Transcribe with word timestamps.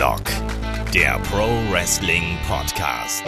Headlock, 0.00 0.24
der 0.94 1.18
Pro 1.24 1.46
Wrestling 1.70 2.38
Podcast. 2.48 3.22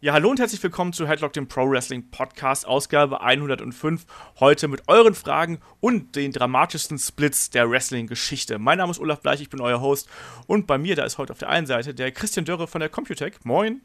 Ja, 0.00 0.12
hallo 0.12 0.28
und 0.28 0.40
herzlich 0.40 0.60
willkommen 0.60 0.92
zu 0.92 1.06
Headlock, 1.06 1.32
dem 1.34 1.46
Pro 1.46 1.70
Wrestling 1.70 2.10
Podcast, 2.10 2.66
Ausgabe 2.66 3.20
105. 3.20 4.06
Heute 4.40 4.66
mit 4.66 4.88
euren 4.88 5.14
Fragen 5.14 5.60
und 5.78 6.16
den 6.16 6.32
dramatischsten 6.32 6.98
Splits 6.98 7.50
der 7.50 7.70
Wrestling-Geschichte. 7.70 8.58
Mein 8.58 8.78
Name 8.78 8.90
ist 8.90 8.98
Olaf 8.98 9.20
Bleich, 9.20 9.40
ich 9.40 9.50
bin 9.50 9.60
euer 9.60 9.80
Host. 9.80 10.08
Und 10.48 10.66
bei 10.66 10.78
mir, 10.78 10.96
da 10.96 11.04
ist 11.04 11.16
heute 11.16 11.32
auf 11.32 11.38
der 11.38 11.50
einen 11.50 11.68
Seite 11.68 11.94
der 11.94 12.10
Christian 12.10 12.44
Dörre 12.44 12.66
von 12.66 12.80
der 12.80 12.88
Computec. 12.88 13.44
Moin. 13.44 13.82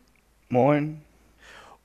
Moin. 0.49 1.03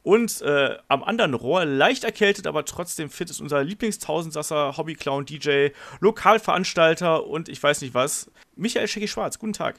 Und 0.09 0.41
äh, 0.41 0.79
am 0.89 1.05
anderen 1.05 1.35
Rohr, 1.35 1.67
leicht 1.67 2.03
erkältet, 2.03 2.47
aber 2.47 2.65
trotzdem 2.65 3.11
fit, 3.11 3.29
ist 3.29 3.43
unser 3.43 3.63
Lieblingstausendsasser, 3.63 4.79
Hobbyclown, 4.79 5.27
DJ, 5.27 5.69
Lokalveranstalter 6.01 7.27
und 7.27 7.51
ich 7.51 7.63
weiß 7.63 7.83
nicht 7.83 7.93
was, 7.93 8.31
Michael 8.57 8.89
Schecki 8.89 9.07
Schwarz. 9.07 9.39
Guten 9.39 9.53
Tag. 9.53 9.79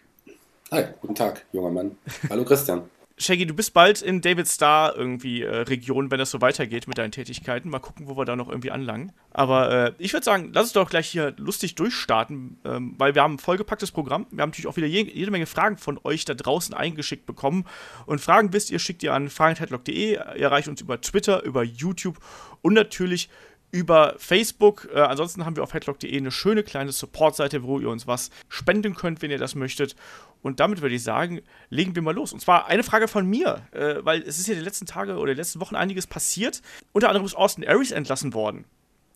Hi, 0.69 0.83
guten 1.01 1.15
Tag, 1.15 1.47
junger 1.51 1.71
Mann. 1.71 1.97
Hallo 2.29 2.45
Christian. 2.45 2.83
Shaggy, 3.21 3.45
du 3.45 3.53
bist 3.53 3.73
bald 3.73 4.01
in 4.01 4.21
David 4.21 4.47
Star 4.47 4.95
irgendwie 4.95 5.41
äh, 5.41 5.53
Region, 5.63 6.09
wenn 6.09 6.19
das 6.19 6.31
so 6.31 6.39
weitergeht 6.39 6.87
mit 6.87 6.97
deinen 6.97 7.11
Tätigkeiten. 7.11 7.69
Mal 7.69 7.79
gucken, 7.79 8.07
wo 8.07 8.15
wir 8.15 8.23
da 8.23 8.37
noch 8.37 8.47
irgendwie 8.47 8.71
anlangen. 8.71 9.11
Aber 9.31 9.87
äh, 9.87 9.93
ich 9.97 10.13
würde 10.13 10.23
sagen, 10.23 10.51
lass 10.53 10.63
uns 10.63 10.73
doch 10.73 10.89
gleich 10.89 11.09
hier 11.09 11.33
lustig 11.37 11.75
durchstarten, 11.75 12.59
ähm, 12.63 12.95
weil 12.97 13.15
wir 13.15 13.21
haben 13.21 13.35
ein 13.35 13.39
vollgepacktes 13.39 13.91
Programm. 13.91 14.25
Wir 14.31 14.41
haben 14.41 14.51
natürlich 14.51 14.67
auch 14.67 14.77
wieder 14.77 14.87
je, 14.87 15.01
jede 15.03 15.31
Menge 15.31 15.47
Fragen 15.47 15.75
von 15.75 15.99
euch 16.05 16.23
da 16.23 16.33
draußen 16.33 16.73
eingeschickt 16.73 17.25
bekommen. 17.25 17.65
Und 18.05 18.21
Fragen 18.21 18.53
wisst 18.53 18.71
ihr, 18.71 18.79
schickt 18.79 19.03
ihr 19.03 19.13
an 19.13 19.29
fragenheadlock.de. 19.29 20.13
Ihr 20.13 20.19
erreicht 20.19 20.69
uns 20.69 20.79
über 20.79 21.01
Twitter, 21.01 21.43
über 21.43 21.61
YouTube 21.61 22.19
und 22.61 22.73
natürlich 22.73 23.29
über 23.71 24.15
Facebook. 24.17 24.87
Äh, 24.93 25.01
ansonsten 25.01 25.45
haben 25.45 25.55
wir 25.55 25.63
auf 25.63 25.73
headlock.de 25.73 26.15
eine 26.15 26.31
schöne 26.31 26.63
kleine 26.63 26.91
Support-Seite, 26.91 27.63
wo 27.63 27.79
ihr 27.79 27.89
uns 27.89 28.07
was 28.07 28.31
spenden 28.47 28.95
könnt, 28.95 29.21
wenn 29.21 29.31
ihr 29.31 29.37
das 29.37 29.55
möchtet. 29.55 29.95
Und 30.41 30.59
damit 30.59 30.81
würde 30.81 30.95
ich 30.95 31.03
sagen, 31.03 31.41
legen 31.69 31.95
wir 31.95 32.01
mal 32.01 32.13
los. 32.13 32.31
Und 32.31 32.39
zwar 32.39 32.67
eine 32.67 32.83
Frage 32.83 33.07
von 33.07 33.27
mir, 33.27 33.67
äh, 33.71 33.95
weil 34.01 34.21
es 34.21 34.39
ist 34.39 34.47
ja 34.47 34.55
die 34.55 34.61
letzten 34.61 34.85
Tage 34.85 35.17
oder 35.17 35.33
die 35.33 35.39
letzten 35.39 35.59
Wochen 35.59 35.75
einiges 35.75 36.07
passiert. 36.07 36.61
Unter 36.93 37.09
anderem 37.09 37.25
ist 37.25 37.35
Austin 37.35 37.67
Aries 37.67 37.91
entlassen 37.91 38.33
worden. 38.33 38.65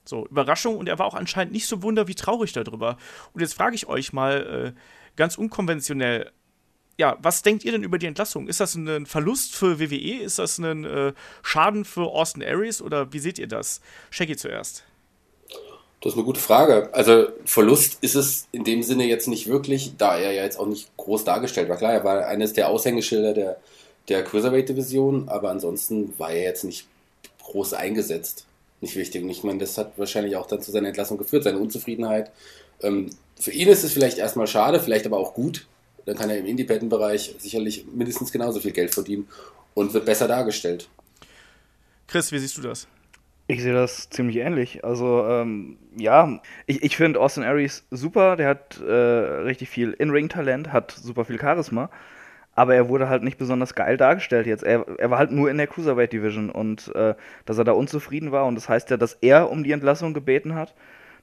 So, 0.05 0.27
Überraschung 0.27 0.77
und 0.77 0.89
er 0.89 0.99
war 0.99 1.05
auch 1.05 1.13
anscheinend 1.13 1.53
nicht 1.53 1.67
so 1.67 1.81
wunder 1.81 2.07
wie 2.07 2.15
traurig 2.15 2.51
darüber. 2.51 2.97
Und 3.31 3.41
jetzt 3.41 3.53
frage 3.53 3.75
ich 3.75 3.87
euch 3.87 4.11
mal 4.11 4.73
äh, 4.75 4.79
ganz 5.15 5.37
unkonventionell, 5.37 6.31
ja, 6.97 7.17
was 7.21 7.41
denkt 7.41 7.63
ihr 7.63 7.71
denn 7.71 7.83
über 7.83 7.97
die 7.97 8.05
Entlassung? 8.05 8.47
Ist 8.47 8.59
das 8.59 8.75
ein 8.75 9.05
Verlust 9.05 9.55
für 9.55 9.79
WWE? 9.79 10.21
Ist 10.21 10.39
das 10.39 10.59
ein 10.59 10.83
äh, 10.83 11.13
Schaden 11.41 11.85
für 11.85 12.11
Austin 12.11 12.43
Aries 12.43 12.81
oder 12.81 13.13
wie 13.13 13.19
seht 13.19 13.39
ihr 13.39 13.47
das? 13.47 13.81
Shaggy 14.11 14.35
zuerst. 14.35 14.85
Das 16.03 16.11
ist 16.11 16.17
eine 16.17 16.25
gute 16.25 16.41
Frage. 16.41 16.89
Also 16.91 17.29
Verlust 17.45 17.97
ist 18.01 18.15
es 18.15 18.49
in 18.51 18.65
dem 18.65 18.83
Sinne 18.83 19.05
jetzt 19.05 19.29
nicht 19.29 19.47
wirklich, 19.47 19.93
da 19.97 20.17
er 20.17 20.33
ja 20.33 20.43
jetzt 20.43 20.59
auch 20.59 20.67
nicht 20.67 20.89
groß 20.97 21.23
dargestellt 21.23 21.69
war. 21.69 21.77
Klar, 21.77 21.93
er 21.93 22.03
war 22.03 22.27
eines 22.27 22.51
der 22.51 22.67
Aushängeschilder 22.67 23.33
der, 23.33 23.57
der 24.09 24.21
Cruiserweight-Division, 24.25 25.29
aber 25.29 25.49
ansonsten 25.49 26.13
war 26.19 26.31
er 26.31 26.43
jetzt 26.43 26.65
nicht 26.65 26.87
groß 27.41 27.73
eingesetzt. 27.73 28.45
Nicht 28.81 28.97
wichtig. 28.97 29.23
Und 29.23 29.29
ich 29.29 29.45
meine, 29.45 29.59
das 29.59 29.77
hat 29.77 29.93
wahrscheinlich 29.95 30.35
auch 30.35 30.45
dann 30.45 30.61
zu 30.61 30.71
seiner 30.71 30.89
Entlassung 30.89 31.17
geführt, 31.17 31.45
seine 31.45 31.59
Unzufriedenheit. 31.59 32.31
Ähm, 32.81 33.09
für 33.39 33.51
ihn 33.51 33.69
ist 33.69 33.85
es 33.85 33.93
vielleicht 33.93 34.17
erstmal 34.17 34.47
schade, 34.47 34.81
vielleicht 34.81 35.05
aber 35.05 35.17
auch 35.17 35.33
gut. 35.33 35.67
Dann 36.05 36.17
kann 36.17 36.29
er 36.29 36.37
im 36.37 36.45
Independent-Bereich 36.45 37.35
sicherlich 37.39 37.85
mindestens 37.93 38.33
genauso 38.33 38.59
viel 38.59 38.73
Geld 38.73 38.93
verdienen 38.93 39.29
und 39.73 39.93
wird 39.93 40.03
besser 40.03 40.27
dargestellt. 40.27 40.89
Chris, 42.07 42.29
wie 42.33 42.39
siehst 42.39 42.57
du 42.57 42.61
das? 42.61 42.87
Ich 43.47 43.61
sehe 43.61 43.73
das 43.73 44.09
ziemlich 44.09 44.37
ähnlich. 44.37 44.85
Also, 44.85 45.27
ähm, 45.27 45.77
ja, 45.97 46.39
ich, 46.65 46.81
ich 46.81 46.95
finde 46.95 47.19
Austin 47.19 47.43
Aries 47.43 47.85
super. 47.91 48.37
Der 48.37 48.47
hat 48.47 48.79
äh, 48.79 48.91
richtig 48.91 49.69
viel 49.69 49.91
In-Ring-Talent, 49.91 50.71
hat 50.71 50.91
super 50.91 51.25
viel 51.25 51.39
Charisma. 51.39 51.89
Aber 52.55 52.75
er 52.75 52.87
wurde 52.87 53.09
halt 53.09 53.23
nicht 53.23 53.37
besonders 53.37 53.75
geil 53.75 53.97
dargestellt 53.97 54.47
jetzt. 54.47 54.63
Er, 54.63 54.85
er 54.97 55.09
war 55.09 55.17
halt 55.17 55.31
nur 55.31 55.49
in 55.49 55.57
der 55.57 55.67
Cruiserweight 55.67 56.13
Division 56.13 56.49
und 56.51 56.93
äh, 56.95 57.15
dass 57.45 57.57
er 57.57 57.63
da 57.63 57.73
unzufrieden 57.73 58.31
war. 58.31 58.45
Und 58.45 58.55
das 58.55 58.69
heißt 58.69 58.89
ja, 58.91 58.97
dass 58.97 59.13
er 59.15 59.49
um 59.49 59.63
die 59.63 59.71
Entlassung 59.71 60.13
gebeten 60.13 60.55
hat. 60.55 60.73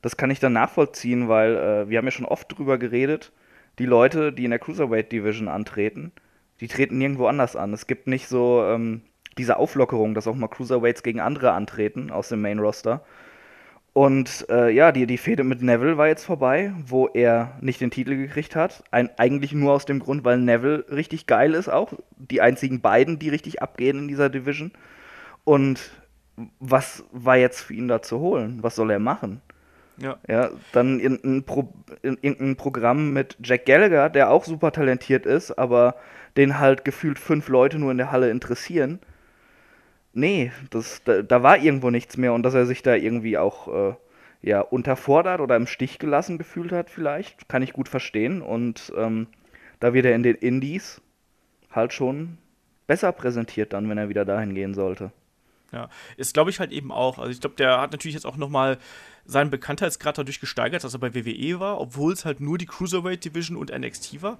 Das 0.03 0.16
kann 0.16 0.30
ich 0.30 0.41
dann 0.41 0.53
nachvollziehen, 0.53 1.28
weil 1.28 1.56
äh, 1.56 1.88
wir 1.88 1.98
haben 1.98 2.06
ja 2.06 2.10
schon 2.10 2.26
oft 2.26 2.56
drüber 2.56 2.78
geredet. 2.78 3.32
Die 3.78 3.86
Leute, 3.86 4.32
die 4.32 4.44
in 4.44 4.50
der 4.50 4.59
Cruiserweight 4.59 5.12
Division 5.12 5.48
antreten, 5.48 6.12
die 6.60 6.69
treten 6.69 6.98
nirgendwo 6.98 7.26
anders 7.26 7.56
an. 7.56 7.72
Es 7.72 7.86
gibt 7.86 8.06
nicht 8.09 8.28
so 8.28 8.62
ähm, 8.64 9.03
diese 9.38 9.56
Auflockerung, 9.58 10.14
dass 10.14 10.26
auch 10.26 10.34
mal 10.34 10.48
Cruiserweights 10.48 11.02
gegen 11.02 11.20
andere 11.20 11.52
antreten 11.52 12.10
aus 12.10 12.28
dem 12.28 12.41
Main 12.41 12.58
Roster. 12.58 13.02
Und 13.92 14.46
äh, 14.48 14.70
ja, 14.70 14.92
die, 14.92 15.06
die 15.06 15.18
Fehde 15.18 15.42
mit 15.42 15.62
Neville 15.62 15.98
war 15.98 16.06
jetzt 16.06 16.24
vorbei, 16.24 16.72
wo 16.86 17.08
er 17.08 17.58
nicht 17.60 17.80
den 17.80 17.91
Titel 17.91 18.16
gekriegt 18.16 18.54
hat. 18.54 18.84
Ein, 18.92 19.10
eigentlich 19.18 19.52
nur 19.52 19.72
aus 19.72 19.84
dem 19.84 19.98
Grund, 19.98 20.24
weil 20.24 20.38
Neville 20.38 20.84
richtig 20.91 21.26
geil 21.26 21.54
ist 21.54 21.68
auch. 21.68 21.92
Die 22.16 22.41
einzigen 22.41 22.80
beiden, 22.80 23.18
die 23.18 23.30
richtig 23.30 23.62
abgehen 23.62 23.98
in 23.98 24.08
dieser 24.08 24.28
Division. 24.28 24.70
Und 25.42 25.91
was 26.60 27.04
war 27.10 27.36
jetzt 27.36 27.60
für 27.60 27.74
ihn 27.74 27.88
da 27.88 28.00
zu 28.00 28.20
holen? 28.20 28.58
Was 28.62 28.76
soll 28.76 28.91
er 28.91 29.00
machen? 29.00 29.42
Ja. 29.97 30.18
ja 30.28 30.50
dann 30.72 31.00
irgendein, 31.00 31.42
Pro, 31.42 31.72
irgendein 32.02 32.56
Programm 32.56 33.12
mit 33.12 33.36
Jack 33.42 33.66
Gallagher, 33.66 34.08
der 34.08 34.30
auch 34.30 34.44
super 34.44 34.70
talentiert 34.70 35.26
ist, 35.26 35.50
aber 35.58 35.97
den 36.36 36.60
halt 36.60 36.84
gefühlt 36.84 37.18
fünf 37.18 37.48
Leute 37.48 37.78
nur 37.78 37.91
in 37.91 37.98
der 37.98 38.12
Halle 38.12 38.30
interessieren 38.30 39.00
nee, 40.12 40.53
das, 40.71 41.03
da, 41.04 41.22
da, 41.22 41.43
war 41.43 41.59
irgendwo 41.59 41.91
nichts 41.91 42.16
mehr 42.16 42.32
und 42.32 42.43
dass 42.43 42.54
er 42.54 42.66
sich 42.66 42.82
da 42.82 42.94
irgendwie 42.94 43.38
auch 43.38 43.69
äh, 43.69 43.94
ja, 44.43 44.60
unterfordert 44.60 45.41
oder 45.41 45.56
im 45.56 45.66
Stich 45.66 45.98
gelassen 45.98 46.38
gefühlt 46.38 46.72
hat, 46.72 46.91
vielleicht, 46.91 47.48
kann 47.48 47.62
ich 47.62 47.72
gut 47.72 47.88
verstehen. 47.88 48.43
Und 48.43 48.93
ähm, 48.97 49.26
da 49.81 49.93
wird 49.94 50.06
er 50.06 50.15
in 50.15 50.22
den 50.22 50.37
Indies 50.37 51.00
halt 51.71 51.93
schon 51.93 52.38
besser 52.87 53.12
präsentiert 53.12 53.72
dann, 53.72 53.88
wenn 53.88 53.98
er 53.98 54.09
wieder 54.09 54.25
dahin 54.25 54.54
gehen 54.54 54.75
sollte. 54.75 55.12
Ja, 55.72 55.88
ist 56.16 56.34
glaube 56.34 56.50
ich 56.50 56.58
halt 56.58 56.72
eben 56.72 56.91
auch. 56.91 57.19
Also 57.19 57.31
ich 57.31 57.41
glaube, 57.41 57.56
der 57.56 57.81
hat 57.81 57.92
natürlich 57.92 58.14
jetzt 58.14 58.26
auch 58.26 58.36
noch 58.36 58.48
mal 58.48 58.78
seinen 59.25 59.50
Bekanntheitsgrad 59.50 60.19
dadurch 60.19 60.41
gesteigert, 60.41 60.82
dass 60.82 60.94
er 60.94 60.98
bei 60.98 61.14
WWE 61.14 61.60
war, 61.60 61.81
obwohl 61.81 62.12
es 62.12 62.25
halt 62.25 62.41
nur 62.41 62.58
die 62.58 62.66
Cruiserweight 62.66 63.25
Division 63.25 63.56
und 63.56 63.70
NXT 63.70 64.22
war. 64.22 64.38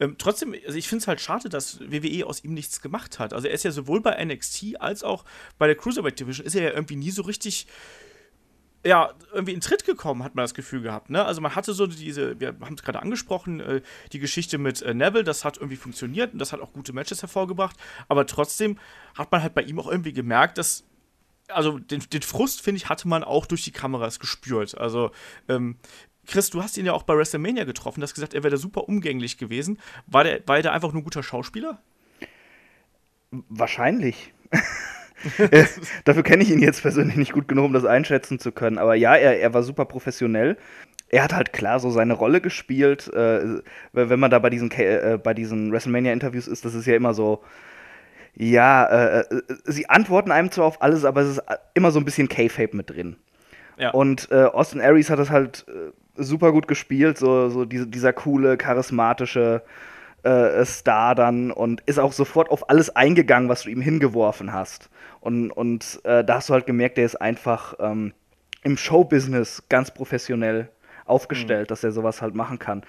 Ähm, 0.00 0.16
trotzdem, 0.18 0.54
also 0.66 0.76
ich 0.76 0.88
finde 0.88 1.02
es 1.02 1.08
halt 1.08 1.20
schade, 1.20 1.48
dass 1.48 1.80
WWE 1.80 2.26
aus 2.26 2.42
ihm 2.42 2.54
nichts 2.54 2.80
gemacht 2.80 3.18
hat. 3.18 3.32
Also 3.32 3.46
er 3.46 3.54
ist 3.54 3.64
ja 3.64 3.70
sowohl 3.70 4.00
bei 4.00 4.22
NXT 4.24 4.80
als 4.80 5.04
auch 5.04 5.24
bei 5.58 5.66
der 5.66 5.76
Cruiserweight 5.76 6.18
Division 6.18 6.44
ist 6.44 6.56
er 6.56 6.62
ja 6.62 6.70
irgendwie 6.70 6.96
nie 6.96 7.10
so 7.10 7.22
richtig 7.22 7.66
ja, 8.84 9.12
irgendwie 9.32 9.52
in 9.52 9.60
Tritt 9.60 9.84
gekommen, 9.84 10.24
hat 10.24 10.34
man 10.34 10.42
das 10.42 10.54
Gefühl 10.54 10.82
gehabt. 10.82 11.10
Ne? 11.10 11.24
Also 11.24 11.40
man 11.40 11.54
hatte 11.54 11.72
so 11.72 11.86
diese, 11.86 12.40
wir 12.40 12.48
haben 12.48 12.74
es 12.74 12.82
gerade 12.82 13.00
angesprochen, 13.00 13.60
äh, 13.60 13.80
die 14.12 14.18
Geschichte 14.18 14.58
mit 14.58 14.82
äh, 14.82 14.92
Neville, 14.92 15.24
das 15.24 15.44
hat 15.44 15.56
irgendwie 15.58 15.76
funktioniert 15.76 16.32
und 16.32 16.38
das 16.38 16.52
hat 16.52 16.60
auch 16.60 16.72
gute 16.72 16.92
Matches 16.92 17.22
hervorgebracht, 17.22 17.76
aber 18.08 18.26
trotzdem 18.26 18.78
hat 19.16 19.30
man 19.30 19.42
halt 19.42 19.54
bei 19.54 19.62
ihm 19.62 19.78
auch 19.78 19.88
irgendwie 19.88 20.12
gemerkt, 20.12 20.58
dass 20.58 20.84
also 21.48 21.78
den, 21.78 22.00
den 22.12 22.22
Frust, 22.22 22.62
finde 22.62 22.78
ich, 22.78 22.88
hatte 22.88 23.08
man 23.08 23.24
auch 23.24 23.46
durch 23.46 23.62
die 23.62 23.72
Kameras 23.72 24.20
gespürt. 24.20 24.78
Also, 24.78 25.10
ähm, 25.48 25.76
Chris, 26.26 26.50
du 26.50 26.62
hast 26.62 26.76
ihn 26.78 26.86
ja 26.86 26.92
auch 26.92 27.02
bei 27.02 27.16
WrestleMania 27.16 27.64
getroffen, 27.64 28.00
du 28.00 28.04
hast 28.04 28.14
gesagt, 28.14 28.32
er 28.32 28.42
wäre 28.42 28.52
da 28.52 28.56
super 28.56 28.88
umgänglich 28.88 29.38
gewesen. 29.38 29.78
War 30.06 30.24
der, 30.24 30.46
war 30.46 30.62
der 30.62 30.72
einfach 30.72 30.92
nur 30.92 31.02
ein 31.02 31.04
guter 31.04 31.22
Schauspieler? 31.22 31.82
Wahrscheinlich. 33.30 34.32
Äh, 35.50 35.64
dafür 36.04 36.22
kenne 36.22 36.42
ich 36.42 36.50
ihn 36.50 36.60
jetzt 36.60 36.82
persönlich 36.82 37.16
nicht 37.16 37.32
gut 37.32 37.48
genug, 37.48 37.66
um 37.66 37.72
das 37.72 37.84
einschätzen 37.84 38.38
zu 38.38 38.52
können. 38.52 38.78
Aber 38.78 38.94
ja, 38.94 39.14
er, 39.14 39.40
er 39.40 39.54
war 39.54 39.62
super 39.62 39.84
professionell. 39.84 40.56
Er 41.08 41.24
hat 41.24 41.34
halt 41.34 41.52
klar 41.52 41.78
so 41.78 41.90
seine 41.90 42.14
Rolle 42.14 42.40
gespielt. 42.40 43.12
Äh, 43.12 43.60
wenn 43.92 44.20
man 44.20 44.30
da 44.30 44.38
bei 44.38 44.50
diesen, 44.50 44.70
äh, 44.72 45.18
bei 45.22 45.34
diesen 45.34 45.72
WrestleMania-Interviews 45.72 46.48
ist, 46.48 46.64
das 46.64 46.74
ist 46.74 46.86
ja 46.86 46.96
immer 46.96 47.12
so, 47.14 47.42
ja, 48.34 48.84
äh, 48.86 49.20
äh, 49.20 49.42
sie 49.64 49.88
antworten 49.88 50.32
einem 50.32 50.50
zwar 50.50 50.64
auf 50.64 50.80
alles, 50.80 51.04
aber 51.04 51.20
es 51.20 51.36
ist 51.36 51.42
immer 51.74 51.90
so 51.90 52.00
ein 52.00 52.04
bisschen 52.04 52.28
K-Fape 52.28 52.76
mit 52.76 52.90
drin. 52.90 53.16
Ja. 53.78 53.90
Und 53.90 54.30
Austin 54.30 54.80
Aries 54.80 55.10
hat 55.10 55.18
das 55.18 55.30
halt 55.30 55.66
super 56.14 56.52
gut 56.52 56.68
gespielt, 56.68 57.18
so, 57.18 57.48
so 57.48 57.64
diese, 57.64 57.86
dieser 57.86 58.12
coole, 58.12 58.56
charismatische 58.56 59.62
Star 60.64 61.14
dann 61.16 61.50
und 61.50 61.80
ist 61.86 61.98
auch 61.98 62.12
sofort 62.12 62.50
auf 62.50 62.68
alles 62.68 62.94
eingegangen, 62.94 63.48
was 63.48 63.62
du 63.62 63.70
ihm 63.70 63.80
hingeworfen 63.80 64.52
hast. 64.52 64.88
Und, 65.22 65.52
und 65.52 66.00
äh, 66.02 66.24
da 66.24 66.34
hast 66.34 66.48
du 66.48 66.52
halt 66.52 66.66
gemerkt, 66.66 66.98
der 66.98 67.04
ist 67.04 67.14
einfach 67.14 67.74
ähm, 67.78 68.12
im 68.64 68.76
Showbusiness 68.76 69.62
ganz 69.68 69.94
professionell 69.94 70.68
aufgestellt, 71.04 71.68
mhm. 71.68 71.68
dass 71.68 71.84
er 71.84 71.92
sowas 71.92 72.20
halt 72.20 72.34
machen 72.34 72.58
kann. 72.58 72.82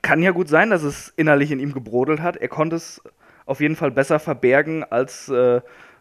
Kann 0.00 0.22
ja 0.22 0.30
gut 0.30 0.48
sein, 0.48 0.70
dass 0.70 0.82
es 0.82 1.12
innerlich 1.16 1.50
in 1.50 1.60
ihm 1.60 1.74
gebrodelt 1.74 2.22
hat. 2.22 2.38
Er 2.38 2.48
konnte 2.48 2.76
es 2.76 3.02
auf 3.44 3.60
jeden 3.60 3.76
Fall 3.76 3.90
besser 3.90 4.18
verbergen 4.18 4.82
als 4.82 5.28
äh, 5.28 5.60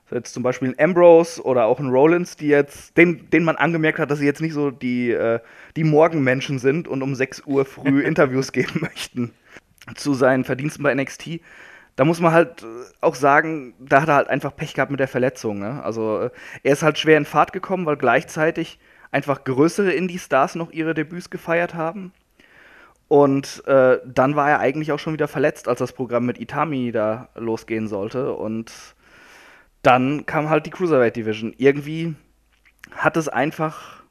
jetzt 0.10 0.34
zum 0.34 0.42
Beispiel 0.42 0.70
ein 0.70 0.80
Ambrose 0.80 1.44
oder 1.44 1.66
auch 1.66 1.82
ein 1.82 1.90
Rollins, 1.90 2.38
die 2.38 2.48
jetzt, 2.48 2.96
den, 2.96 3.30
den 3.30 3.44
man 3.44 3.58
angemerkt 3.58 4.00
hat, 4.00 4.12
dass 4.12 4.20
sie 4.20 4.26
jetzt 4.26 4.42
nicht 4.42 4.54
so 4.54 4.72
die, 4.72 5.12
äh, 5.12 5.42
die 5.76 5.84
Morgenmenschen 5.84 6.60
sind 6.60 6.88
und 6.88 7.02
um 7.02 7.14
6 7.14 7.44
Uhr 7.46 7.66
früh 7.66 8.02
Interviews 8.06 8.54
geben 8.54 8.80
möchten. 8.80 9.32
Zu 9.96 10.14
seinen 10.14 10.46
Verdiensten 10.46 10.82
bei 10.82 10.96
NXT. 10.96 11.42
Da 11.96 12.06
muss 12.06 12.20
man 12.20 12.34
halt 12.34 12.64
äh, 12.64 12.66
auch 13.02 13.16
sagen, 13.16 13.74
da 13.80 14.02
hat 14.02 14.10
er 14.10 14.16
halt 14.16 14.30
einfach 14.30 14.56
Pech 14.56 14.74
gehabt 14.74 14.92
mit 14.92 15.00
der 15.00 15.08
Verletzung. 15.08 15.60
Ne? 15.60 15.82
Also 15.84 16.20
äh, 16.20 16.30
er 16.64 16.74
ist 16.74 16.84
halt 16.84 16.98
schwer 16.98 17.18
in 17.18 17.26
Fahrt 17.26 17.54
gekommen, 17.54 17.86
weil 17.86 17.98
gleichzeitig 17.98 18.80
einfach 19.12 19.44
größere 19.44 19.94
Indie-Stars 19.94 20.56
noch 20.56 20.72
ihre 20.72 20.94
Debüts 20.94 21.30
gefeiert 21.30 21.74
haben. 21.74 22.12
Und 23.08 23.66
äh, 23.68 24.00
dann 24.06 24.36
war 24.36 24.50
er 24.50 24.60
eigentlich 24.60 24.92
auch 24.92 25.00
schon 25.00 25.14
wieder 25.14 25.28
verletzt, 25.28 25.68
als 25.68 25.80
das 25.80 25.94
Programm 25.94 26.26
mit 26.26 26.40
Itami 26.40 26.92
da 26.92 27.30
losgehen 27.36 27.88
sollte. 27.88 28.34
Und 28.34 28.74
dann 29.84 30.26
kam 30.26 30.50
halt 30.50 30.66
die 30.66 30.72
Cruiserweight 30.72 31.16
Division. 31.16 31.54
Irgendwie 31.58 32.16
hat 32.92 33.16
es 33.16 33.30
einfach 33.30 34.04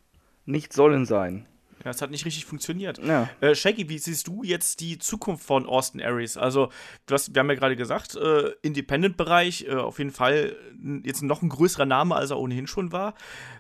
nicht 0.46 0.72
sollen 0.72 1.04
sein. 1.04 1.46
Ja, 1.84 1.90
es 1.90 2.00
hat 2.00 2.10
nicht 2.10 2.24
richtig 2.24 2.46
funktioniert. 2.46 2.98
Ja. 2.98 3.28
Äh, 3.40 3.54
Shaggy, 3.54 3.88
wie 3.88 3.98
siehst 3.98 4.26
du 4.26 4.42
jetzt 4.42 4.80
die 4.80 4.98
Zukunft 4.98 5.44
von 5.44 5.66
Austin 5.66 6.00
Aries? 6.00 6.36
Also, 6.36 6.70
du 7.06 7.14
hast, 7.14 7.34
wir 7.34 7.40
haben 7.40 7.50
ja 7.50 7.56
gerade 7.56 7.76
gesagt, 7.76 8.16
äh, 8.16 8.52
Independent-Bereich, 8.62 9.66
äh, 9.68 9.74
auf 9.74 9.98
jeden 9.98 10.10
Fall 10.10 10.56
jetzt 11.02 11.22
noch 11.22 11.42
ein 11.42 11.50
größerer 11.50 11.86
Name, 11.86 12.14
als 12.16 12.30
er 12.30 12.38
ohnehin 12.38 12.66
schon 12.66 12.90
war. 12.90 13.14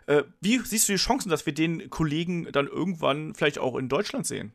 Äh, 0.06 0.22
wie 0.40 0.58
siehst 0.58 0.88
du 0.88 0.92
die 0.92 0.98
Chancen, 0.98 1.28
dass 1.28 1.44
wir 1.44 1.52
den 1.52 1.90
Kollegen 1.90 2.50
dann 2.50 2.66
irgendwann 2.66 3.34
vielleicht 3.34 3.58
auch 3.58 3.76
in 3.76 3.88
Deutschland 3.88 4.26
sehen? 4.26 4.52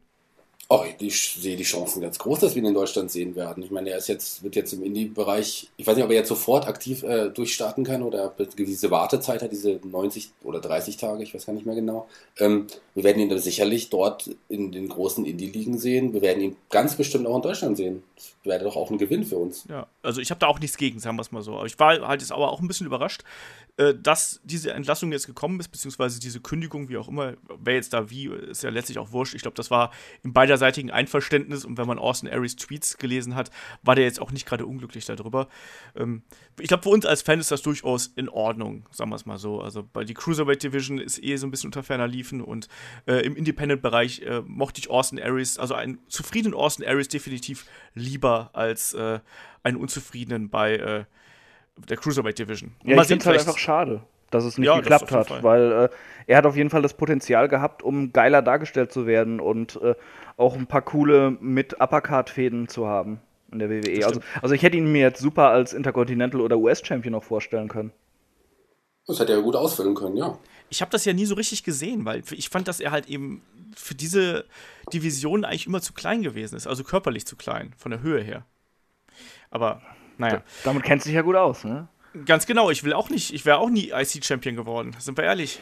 Oh, 0.71 0.85
ich 0.99 1.31
sehe 1.31 1.57
die 1.57 1.63
Chancen 1.63 1.99
ganz 1.99 2.19
groß, 2.19 2.41
dass 2.41 2.53
wir 2.53 2.61
ihn 2.61 2.67
in 2.67 2.75
Deutschland 2.75 3.09
sehen 3.09 3.35
werden. 3.35 3.63
Ich 3.63 3.71
meine, 3.71 3.89
er 3.89 3.97
ist 3.97 4.07
jetzt, 4.07 4.43
wird 4.43 4.55
jetzt 4.55 4.71
im 4.71 4.83
Indie-Bereich, 4.83 5.67
ich 5.75 5.87
weiß 5.87 5.95
nicht, 5.95 6.05
ob 6.05 6.11
er 6.11 6.17
jetzt 6.17 6.27
sofort 6.27 6.67
aktiv 6.67 7.01
äh, 7.01 7.29
durchstarten 7.31 7.83
kann 7.83 8.03
oder 8.03 8.31
diese 8.55 8.91
Wartezeit 8.91 9.41
hat, 9.41 9.51
diese 9.51 9.79
90 9.83 10.29
oder 10.43 10.61
30 10.61 10.97
Tage, 10.97 11.23
ich 11.23 11.33
weiß 11.33 11.47
gar 11.47 11.53
nicht 11.53 11.65
mehr 11.65 11.73
genau. 11.73 12.07
Ähm, 12.37 12.67
wir 12.93 13.03
werden 13.03 13.19
ihn 13.19 13.29
dann 13.29 13.39
sicherlich 13.39 13.89
dort 13.89 14.29
in 14.47 14.71
den 14.71 14.89
großen 14.89 15.25
Indie-Ligen 15.25 15.79
sehen. 15.79 16.13
Wir 16.13 16.21
werden 16.21 16.43
ihn 16.43 16.55
ganz 16.69 16.95
bestimmt 16.95 17.25
auch 17.25 17.37
in 17.37 17.41
Deutschland 17.41 17.75
sehen. 17.75 18.03
Das 18.15 18.35
wäre 18.43 18.63
doch 18.63 18.75
auch 18.75 18.91
ein 18.91 18.99
Gewinn 18.99 19.23
für 19.23 19.37
uns. 19.37 19.65
Ja, 19.69 19.87
also 20.03 20.21
ich 20.21 20.29
habe 20.29 20.39
da 20.39 20.45
auch 20.45 20.59
nichts 20.59 20.77
gegen, 20.77 20.99
sagen 20.99 21.15
wir 21.15 21.21
es 21.21 21.31
mal 21.31 21.41
so. 21.41 21.55
Aber 21.55 21.65
ich 21.65 21.79
war 21.79 22.07
halt 22.07 22.21
jetzt 22.21 22.31
aber 22.31 22.51
auch 22.51 22.61
ein 22.61 22.67
bisschen 22.67 22.85
überrascht, 22.85 23.23
äh, 23.77 23.95
dass 23.95 24.41
diese 24.43 24.73
Entlassung 24.73 25.11
jetzt 25.13 25.25
gekommen 25.25 25.57
ist, 25.61 25.69
beziehungsweise 25.69 26.19
diese 26.19 26.41
Kündigung, 26.41 26.89
wie 26.89 26.97
auch 26.97 27.07
immer, 27.07 27.35
wer 27.57 27.75
jetzt 27.75 27.93
da 27.93 28.09
wie, 28.09 28.25
ist 28.27 28.61
ja 28.61 28.69
letztlich 28.69 28.99
auch 28.99 29.13
wurscht. 29.13 29.33
Ich 29.35 29.41
glaube, 29.41 29.55
das 29.55 29.71
war 29.71 29.91
in 30.21 30.33
beiderseitigen 30.59 30.91
Einverständnis 30.91 31.65
und 31.65 31.77
wenn 31.77 31.87
man 31.87 31.97
Austin 31.97 32.29
Aries 32.29 32.55
Tweets 32.55 32.97
gelesen 32.97 33.35
hat, 33.35 33.49
war 33.81 33.95
der 33.95 34.03
jetzt 34.03 34.21
auch 34.21 34.31
nicht 34.31 34.45
gerade 34.45 34.65
unglücklich 34.65 35.05
darüber. 35.05 35.47
Ähm, 35.95 36.23
ich 36.59 36.67
glaube, 36.67 36.83
für 36.83 36.89
uns 36.89 37.05
als 37.05 37.21
Fan 37.21 37.39
ist 37.39 37.51
das 37.51 37.61
durchaus 37.61 38.07
in 38.15 38.29
Ordnung, 38.29 38.85
sagen 38.91 39.09
wir 39.09 39.15
es 39.15 39.25
mal 39.25 39.37
so. 39.37 39.61
Also, 39.61 39.87
weil 39.93 40.05
die 40.05 40.13
Cruiserweight 40.13 40.61
Division 40.61 40.99
ist 40.99 41.23
eh 41.23 41.35
so 41.37 41.47
ein 41.47 41.51
bisschen 41.51 41.69
unter 41.69 41.83
ferner 41.83 42.07
Liefen 42.07 42.41
und 42.41 42.67
äh, 43.07 43.25
im 43.25 43.35
Independent-Bereich 43.35 44.21
äh, 44.21 44.41
mochte 44.45 44.79
ich 44.79 44.89
Austin 44.89 45.19
Aries, 45.21 45.57
also 45.57 45.73
einen 45.75 45.99
zufriedenen 46.09 46.57
Austin 46.57 46.85
Aries 46.85 47.07
definitiv 47.07 47.65
lieber 47.93 48.49
als 48.53 48.93
äh, 48.93 49.19
einen 49.63 49.77
unzufriedenen 49.77 50.49
bei 50.49 50.75
äh, 50.75 51.03
der 51.77 51.97
Cruiserweight 51.97 52.39
Division. 52.39 52.75
Ja, 52.83 52.95
Mal 52.95 53.03
ich 53.03 53.07
finde 53.07 53.21
es 53.21 53.27
halt 53.27 53.39
einfach 53.39 53.57
schade, 53.57 54.01
dass 54.31 54.43
es 54.43 54.57
nicht 54.57 54.67
Ja, 54.67 54.79
geklappt 54.79 55.11
hat, 55.11 55.43
weil 55.43 55.71
äh, 55.71 55.89
er 56.27 56.37
hat 56.37 56.45
auf 56.45 56.55
jeden 56.55 56.69
Fall 56.69 56.81
das 56.81 56.93
Potenzial 56.95 57.47
gehabt, 57.47 57.81
um 57.81 58.11
geiler 58.11 58.41
dargestellt 58.41 58.91
zu 58.91 59.07
werden 59.07 59.39
und 59.39 59.81
äh, 59.81 59.95
auch 60.39 60.55
ein 60.55 60.67
paar 60.67 60.81
coole 60.81 61.37
mit 61.39 61.79
Uppercard-Fäden 61.81 62.67
zu 62.67 62.87
haben 62.87 63.21
in 63.51 63.59
der 63.59 63.69
WWE. 63.69 64.05
Also, 64.05 64.21
also 64.41 64.55
ich 64.55 64.63
hätte 64.63 64.77
ihn 64.77 64.91
mir 64.91 65.01
jetzt 65.01 65.19
super 65.19 65.49
als 65.49 65.73
Intercontinental 65.73 66.41
oder 66.41 66.57
US-Champion 66.57 67.11
noch 67.11 67.23
vorstellen 67.23 67.67
können. 67.67 67.91
Das 69.07 69.19
hätte 69.19 69.33
er 69.33 69.41
gut 69.41 69.55
ausfüllen 69.55 69.95
können, 69.95 70.17
ja. 70.17 70.37
ich 70.69 70.81
habe 70.81 70.91
das 70.91 71.03
ja 71.03 71.13
nie 71.13 71.25
so 71.25 71.33
richtig 71.33 71.63
gesehen, 71.63 72.05
weil 72.05 72.21
ich 72.29 72.49
fand, 72.49 72.67
dass 72.67 72.79
er 72.79 72.91
halt 72.91 73.09
eben 73.09 73.41
für 73.75 73.95
diese 73.95 74.45
Division 74.93 75.45
eigentlich 75.45 75.65
immer 75.65 75.81
zu 75.81 75.93
klein 75.93 76.21
gewesen 76.21 76.55
ist, 76.55 76.67
also 76.67 76.83
körperlich 76.83 77.25
zu 77.25 77.35
klein, 77.35 77.73
von 77.75 77.89
der 77.89 78.01
Höhe 78.01 78.21
her. 78.21 78.45
Aber, 79.49 79.81
naja, 80.19 80.43
Damit 80.63 80.83
kennst 80.83 81.05
du 81.05 81.09
dich 81.09 81.15
ja 81.15 81.23
gut 81.23 81.35
aus, 81.35 81.63
ne? 81.63 81.87
ganz 82.25 82.45
genau, 82.45 82.69
ich 82.69 82.83
will 82.83 82.93
auch 82.93 83.09
nicht, 83.09 83.33
ich 83.33 83.45
wäre 83.45 83.57
auch 83.57 83.69
nie 83.69 83.91
IC-Champion 83.91 84.55
geworden, 84.55 84.95
sind 84.99 85.17
wir 85.17 85.23
ehrlich. 85.23 85.59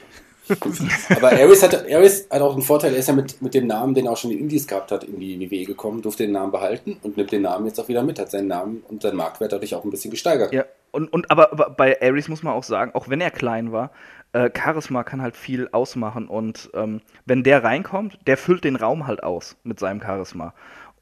Aber 1.15 1.29
Aries 1.31 1.63
hat, 1.63 1.89
Aries 1.91 2.27
hat 2.29 2.41
auch 2.41 2.53
einen 2.53 2.61
Vorteil, 2.61 2.93
er 2.93 2.99
ist 2.99 3.07
ja 3.07 3.13
mit, 3.13 3.41
mit 3.41 3.53
dem 3.53 3.67
Namen, 3.67 3.93
den 3.93 4.05
er 4.05 4.13
auch 4.13 4.17
schon 4.17 4.31
in 4.31 4.39
Indies 4.39 4.67
gehabt 4.67 4.91
hat, 4.91 5.03
in 5.03 5.19
die 5.19 5.39
WWE 5.39 5.65
gekommen, 5.65 6.01
durfte 6.01 6.23
den 6.23 6.33
Namen 6.33 6.51
behalten 6.51 6.97
und 7.01 7.17
nimmt 7.17 7.31
den 7.31 7.41
Namen 7.41 7.65
jetzt 7.65 7.79
auch 7.79 7.87
wieder 7.87 8.03
mit, 8.03 8.19
hat 8.19 8.31
seinen 8.31 8.47
Namen 8.47 8.83
und 8.87 9.01
seinen 9.01 9.17
Marktwert 9.17 9.51
dadurch 9.51 9.75
auch 9.75 9.83
ein 9.83 9.91
bisschen 9.91 10.11
gesteigert. 10.11 10.53
Ja, 10.53 10.65
und, 10.91 11.11
und 11.11 11.29
aber, 11.31 11.51
aber 11.51 11.69
bei 11.69 12.01
Ares 12.01 12.27
muss 12.27 12.43
man 12.43 12.53
auch 12.53 12.63
sagen, 12.63 12.91
auch 12.93 13.09
wenn 13.09 13.21
er 13.21 13.31
klein 13.31 13.71
war, 13.71 13.91
äh, 14.33 14.49
Charisma 14.55 15.03
kann 15.03 15.21
halt 15.21 15.37
viel 15.37 15.69
ausmachen 15.71 16.27
und 16.27 16.69
ähm, 16.73 17.01
wenn 17.25 17.43
der 17.43 17.63
reinkommt, 17.63 18.19
der 18.27 18.37
füllt 18.37 18.63
den 18.63 18.75
Raum 18.75 19.07
halt 19.07 19.23
aus 19.23 19.57
mit 19.63 19.79
seinem 19.79 20.01
Charisma. 20.01 20.53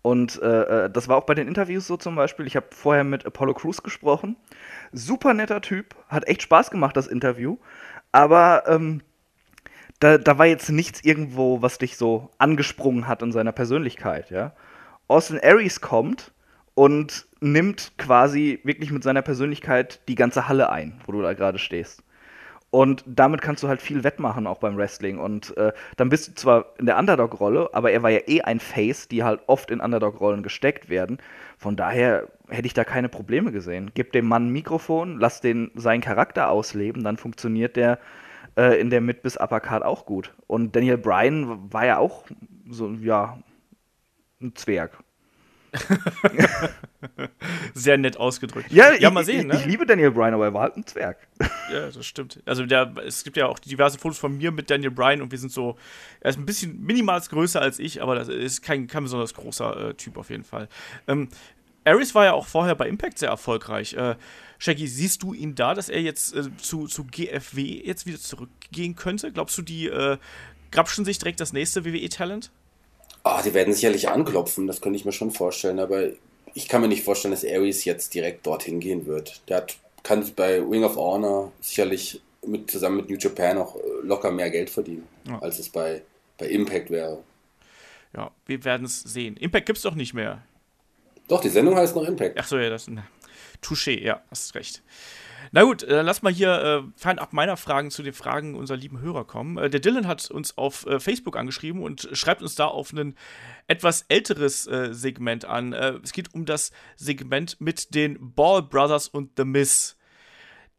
Und 0.05 0.39
äh, 0.43 0.85
äh, 0.85 0.89
das 0.91 1.07
war 1.07 1.17
auch 1.17 1.25
bei 1.25 1.33
den 1.33 1.47
Interviews 1.47 1.87
so 1.87 1.97
zum 1.97 2.15
Beispiel. 2.15 2.45
Ich 2.45 2.55
habe 2.55 2.67
vorher 2.69 3.03
mit 3.03 3.25
Apollo 3.25 3.55
Crews 3.55 3.81
gesprochen. 3.81 4.35
Super 4.91 5.33
netter 5.33 5.61
Typ, 5.61 5.95
hat 6.09 6.27
echt 6.27 6.43
Spaß 6.43 6.69
gemacht, 6.69 6.95
das 6.95 7.07
Interview. 7.07 7.57
Aber 8.11 8.65
ähm, 8.67 9.01
da, 10.05 10.19
da 10.19 10.37
war 10.37 10.45
jetzt 10.45 10.69
nichts 10.69 11.03
irgendwo, 11.03 11.63
was 11.63 11.79
dich 11.79 11.97
so 11.97 12.29
angesprungen 12.37 13.07
hat 13.07 13.23
in 13.23 13.31
seiner 13.31 13.51
Persönlichkeit, 13.51 14.29
ja. 14.29 14.53
Austin 15.07 15.39
Aries 15.41 15.81
kommt 15.81 16.31
und 16.75 17.25
nimmt 17.41 17.93
quasi 17.97 18.59
wirklich 18.63 18.91
mit 18.91 19.03
seiner 19.03 19.23
Persönlichkeit 19.23 20.07
die 20.07 20.13
ganze 20.13 20.47
Halle 20.47 20.69
ein, 20.69 21.01
wo 21.05 21.11
du 21.11 21.23
da 21.23 21.33
gerade 21.33 21.57
stehst. 21.57 22.03
Und 22.69 23.03
damit 23.07 23.41
kannst 23.41 23.63
du 23.63 23.67
halt 23.67 23.81
viel 23.81 24.03
wettmachen, 24.03 24.45
auch 24.45 24.59
beim 24.59 24.77
Wrestling. 24.77 25.17
Und 25.17 25.55
äh, 25.57 25.71
dann 25.95 26.09
bist 26.09 26.27
du 26.27 26.33
zwar 26.33 26.73
in 26.77 26.85
der 26.85 26.99
Underdog-Rolle, 26.99 27.69
aber 27.73 27.91
er 27.91 28.03
war 28.03 28.09
ja 28.11 28.19
eh 28.27 28.41
ein 28.41 28.59
Face, 28.59 29.07
die 29.07 29.23
halt 29.23 29.41
oft 29.47 29.71
in 29.71 29.79
Underdog-Rollen 29.79 30.43
gesteckt 30.43 30.89
werden. 30.89 31.17
Von 31.57 31.75
daher 31.75 32.27
hätte 32.49 32.67
ich 32.67 32.73
da 32.73 32.83
keine 32.83 33.09
Probleme 33.09 33.51
gesehen. 33.51 33.91
Gib 33.93 34.11
dem 34.11 34.27
Mann 34.27 34.47
ein 34.47 34.51
Mikrofon, 34.51 35.19
lass 35.19 35.41
den 35.41 35.71
seinen 35.75 36.01
Charakter 36.01 36.49
ausleben, 36.49 37.03
dann 37.03 37.17
funktioniert 37.17 37.75
der 37.75 37.97
äh, 38.57 38.79
in 38.79 38.89
der 38.89 39.01
Mid- 39.01 39.21
bis 39.21 39.37
Uppercard 39.37 39.83
auch 39.83 40.05
gut. 40.05 40.33
Und 40.47 40.75
Daniel 40.75 40.97
Bryan 40.97 41.71
war 41.71 41.85
ja 41.85 41.97
auch 41.97 42.25
so, 42.69 42.91
ja, 42.91 43.39
ein 44.41 44.55
Zwerg. 44.55 44.97
Sehr 47.73 47.97
nett 47.97 48.17
ausgedrückt. 48.17 48.71
Ja, 48.71 48.93
ja 48.93 49.09
ich, 49.09 49.13
mal 49.13 49.25
sehen, 49.25 49.41
ich, 49.41 49.47
ne? 49.47 49.59
ich 49.59 49.65
liebe 49.65 49.85
Daniel 49.85 50.11
Bryan, 50.11 50.33
aber 50.33 50.45
er 50.45 50.53
war 50.53 50.61
halt 50.63 50.77
ein 50.77 50.85
Zwerg. 50.85 51.17
Ja, 51.73 51.89
das 51.89 52.05
stimmt. 52.05 52.43
Also 52.45 52.63
der, 52.67 52.93
es 53.07 53.23
gibt 53.23 53.37
ja 53.37 53.47
auch 53.47 53.57
diverse 53.57 53.97
Fotos 53.97 54.19
von 54.19 54.37
mir 54.37 54.51
mit 54.51 54.69
Daniel 54.69 54.91
Bryan 54.91 55.23
und 55.23 55.31
wir 55.31 55.39
sind 55.39 55.51
so, 55.51 55.77
er 56.19 56.29
ist 56.29 56.37
ein 56.37 56.45
bisschen 56.45 56.79
minimal 56.79 57.19
größer 57.19 57.59
als 57.59 57.79
ich, 57.79 58.03
aber 58.03 58.13
das 58.13 58.27
ist 58.27 58.61
kein, 58.61 58.85
kein 58.85 59.01
besonders 59.01 59.33
großer 59.33 59.89
äh, 59.89 59.93
Typ 59.95 60.15
auf 60.17 60.29
jeden 60.29 60.43
Fall. 60.43 60.69
Ähm, 61.07 61.29
Aries 61.83 62.13
war 62.13 62.25
ja 62.25 62.33
auch 62.33 62.45
vorher 62.45 62.75
bei 62.75 62.87
Impact 62.87 63.17
sehr 63.17 63.29
erfolgreich. 63.29 63.95
Äh, 63.95 64.15
Shaggy, 64.59 64.87
siehst 64.87 65.23
du 65.23 65.33
ihn 65.33 65.55
da, 65.55 65.73
dass 65.73 65.89
er 65.89 66.01
jetzt 66.01 66.35
äh, 66.35 66.43
zu, 66.57 66.87
zu 66.87 67.03
GFW 67.05 67.81
jetzt 67.83 68.05
wieder 68.05 68.19
zurückgehen 68.19 68.95
könnte? 68.95 69.31
Glaubst 69.31 69.57
du, 69.57 69.61
die 69.61 69.87
äh, 69.87 70.17
grapschen 70.71 71.05
sich 71.05 71.17
direkt 71.19 71.39
das 71.39 71.53
nächste 71.53 71.85
WWE-Talent? 71.85 72.51
Ah, 73.23 73.41
die 73.41 73.53
werden 73.53 73.73
sicherlich 73.73 74.07
anklopfen, 74.09 74.67
das 74.67 74.81
könnte 74.81 74.97
ich 74.97 75.05
mir 75.05 75.11
schon 75.11 75.31
vorstellen, 75.31 75.79
aber 75.79 76.09
ich 76.53 76.67
kann 76.67 76.81
mir 76.81 76.87
nicht 76.87 77.03
vorstellen, 77.03 77.33
dass 77.33 77.43
Aries 77.43 77.83
jetzt 77.85 78.13
direkt 78.13 78.45
dorthin 78.45 78.79
gehen 78.79 79.05
wird. 79.07 79.41
Der 79.49 79.57
hat, 79.57 79.75
kann 80.03 80.23
bei 80.35 80.59
Ring 80.61 80.83
of 80.83 80.95
Honor 80.95 81.51
sicherlich 81.59 82.21
mit, 82.45 82.69
zusammen 82.69 82.97
mit 82.97 83.09
New 83.09 83.17
Japan 83.17 83.57
auch 83.57 83.75
äh, 83.75 83.79
locker 84.03 84.31
mehr 84.31 84.49
Geld 84.51 84.69
verdienen, 84.69 85.07
Ja. 85.27 85.39
als 85.39 85.59
es 85.59 85.69
bei, 85.69 86.03
bei 86.37 86.47
Impact 86.47 86.89
wäre. 86.91 87.23
Ja, 88.15 88.31
wir 88.45 88.63
werden 88.63 88.85
es 88.85 89.01
sehen. 89.01 89.35
Impact 89.37 89.65
gibt's 89.65 89.81
doch 89.81 89.95
nicht 89.95 90.13
mehr. 90.13 90.41
Doch, 91.27 91.41
die 91.41 91.49
Sendung 91.49 91.75
heißt 91.75 91.95
noch 91.95 92.07
Impact. 92.07 92.37
Ach 92.39 92.47
so, 92.47 92.57
ja, 92.57 92.69
das. 92.69 92.87
na, 92.87 93.05
Touché, 93.61 93.99
ja, 94.01 94.21
hast 94.29 94.55
recht. 94.55 94.83
Na 95.51 95.63
gut, 95.63 95.83
äh, 95.83 96.01
lass 96.01 96.21
mal 96.21 96.33
hier 96.33 96.83
äh, 96.85 96.99
fernab 96.99 97.33
meiner 97.33 97.57
Fragen 97.57 97.91
zu 97.91 98.03
den 98.03 98.13
Fragen 98.13 98.55
unserer 98.55 98.77
lieben 98.77 98.99
Hörer 98.99 99.25
kommen. 99.25 99.57
Äh, 99.57 99.69
der 99.69 99.79
Dylan 99.79 100.07
hat 100.07 100.29
uns 100.31 100.57
auf 100.57 100.85
äh, 100.85 100.99
Facebook 100.99 101.37
angeschrieben 101.37 101.81
und 101.81 102.09
schreibt 102.13 102.41
uns 102.41 102.55
da 102.55 102.65
auf 102.65 102.91
ein 102.93 103.15
etwas 103.67 104.05
älteres 104.09 104.67
äh, 104.67 104.93
Segment 104.93 105.45
an. 105.45 105.73
Äh, 105.73 105.99
es 106.03 106.13
geht 106.13 106.33
um 106.33 106.45
das 106.45 106.71
Segment 106.95 107.61
mit 107.61 107.95
den 107.95 108.33
Ball 108.33 108.63
Brothers 108.63 109.07
und 109.07 109.31
The 109.37 109.45
Miz. 109.45 109.97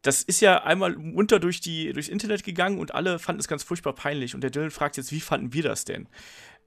Das 0.03 0.23
ist 0.23 0.41
ja 0.41 0.63
einmal 0.63 0.95
munter 0.97 1.41
durch 1.41 1.61
die, 1.61 1.93
durchs 1.93 2.09
Internet 2.09 2.45
gegangen 2.45 2.79
und 2.79 2.95
alle 2.95 3.19
fanden 3.19 3.41
es 3.41 3.49
ganz 3.49 3.63
furchtbar 3.63 3.95
peinlich. 3.95 4.35
Und 4.35 4.43
der 4.43 4.51
Dylan 4.51 4.71
fragt 4.71 4.97
jetzt, 4.97 5.11
wie 5.11 5.21
fanden 5.21 5.53
wir 5.53 5.63
das 5.63 5.85
denn? 5.85 6.09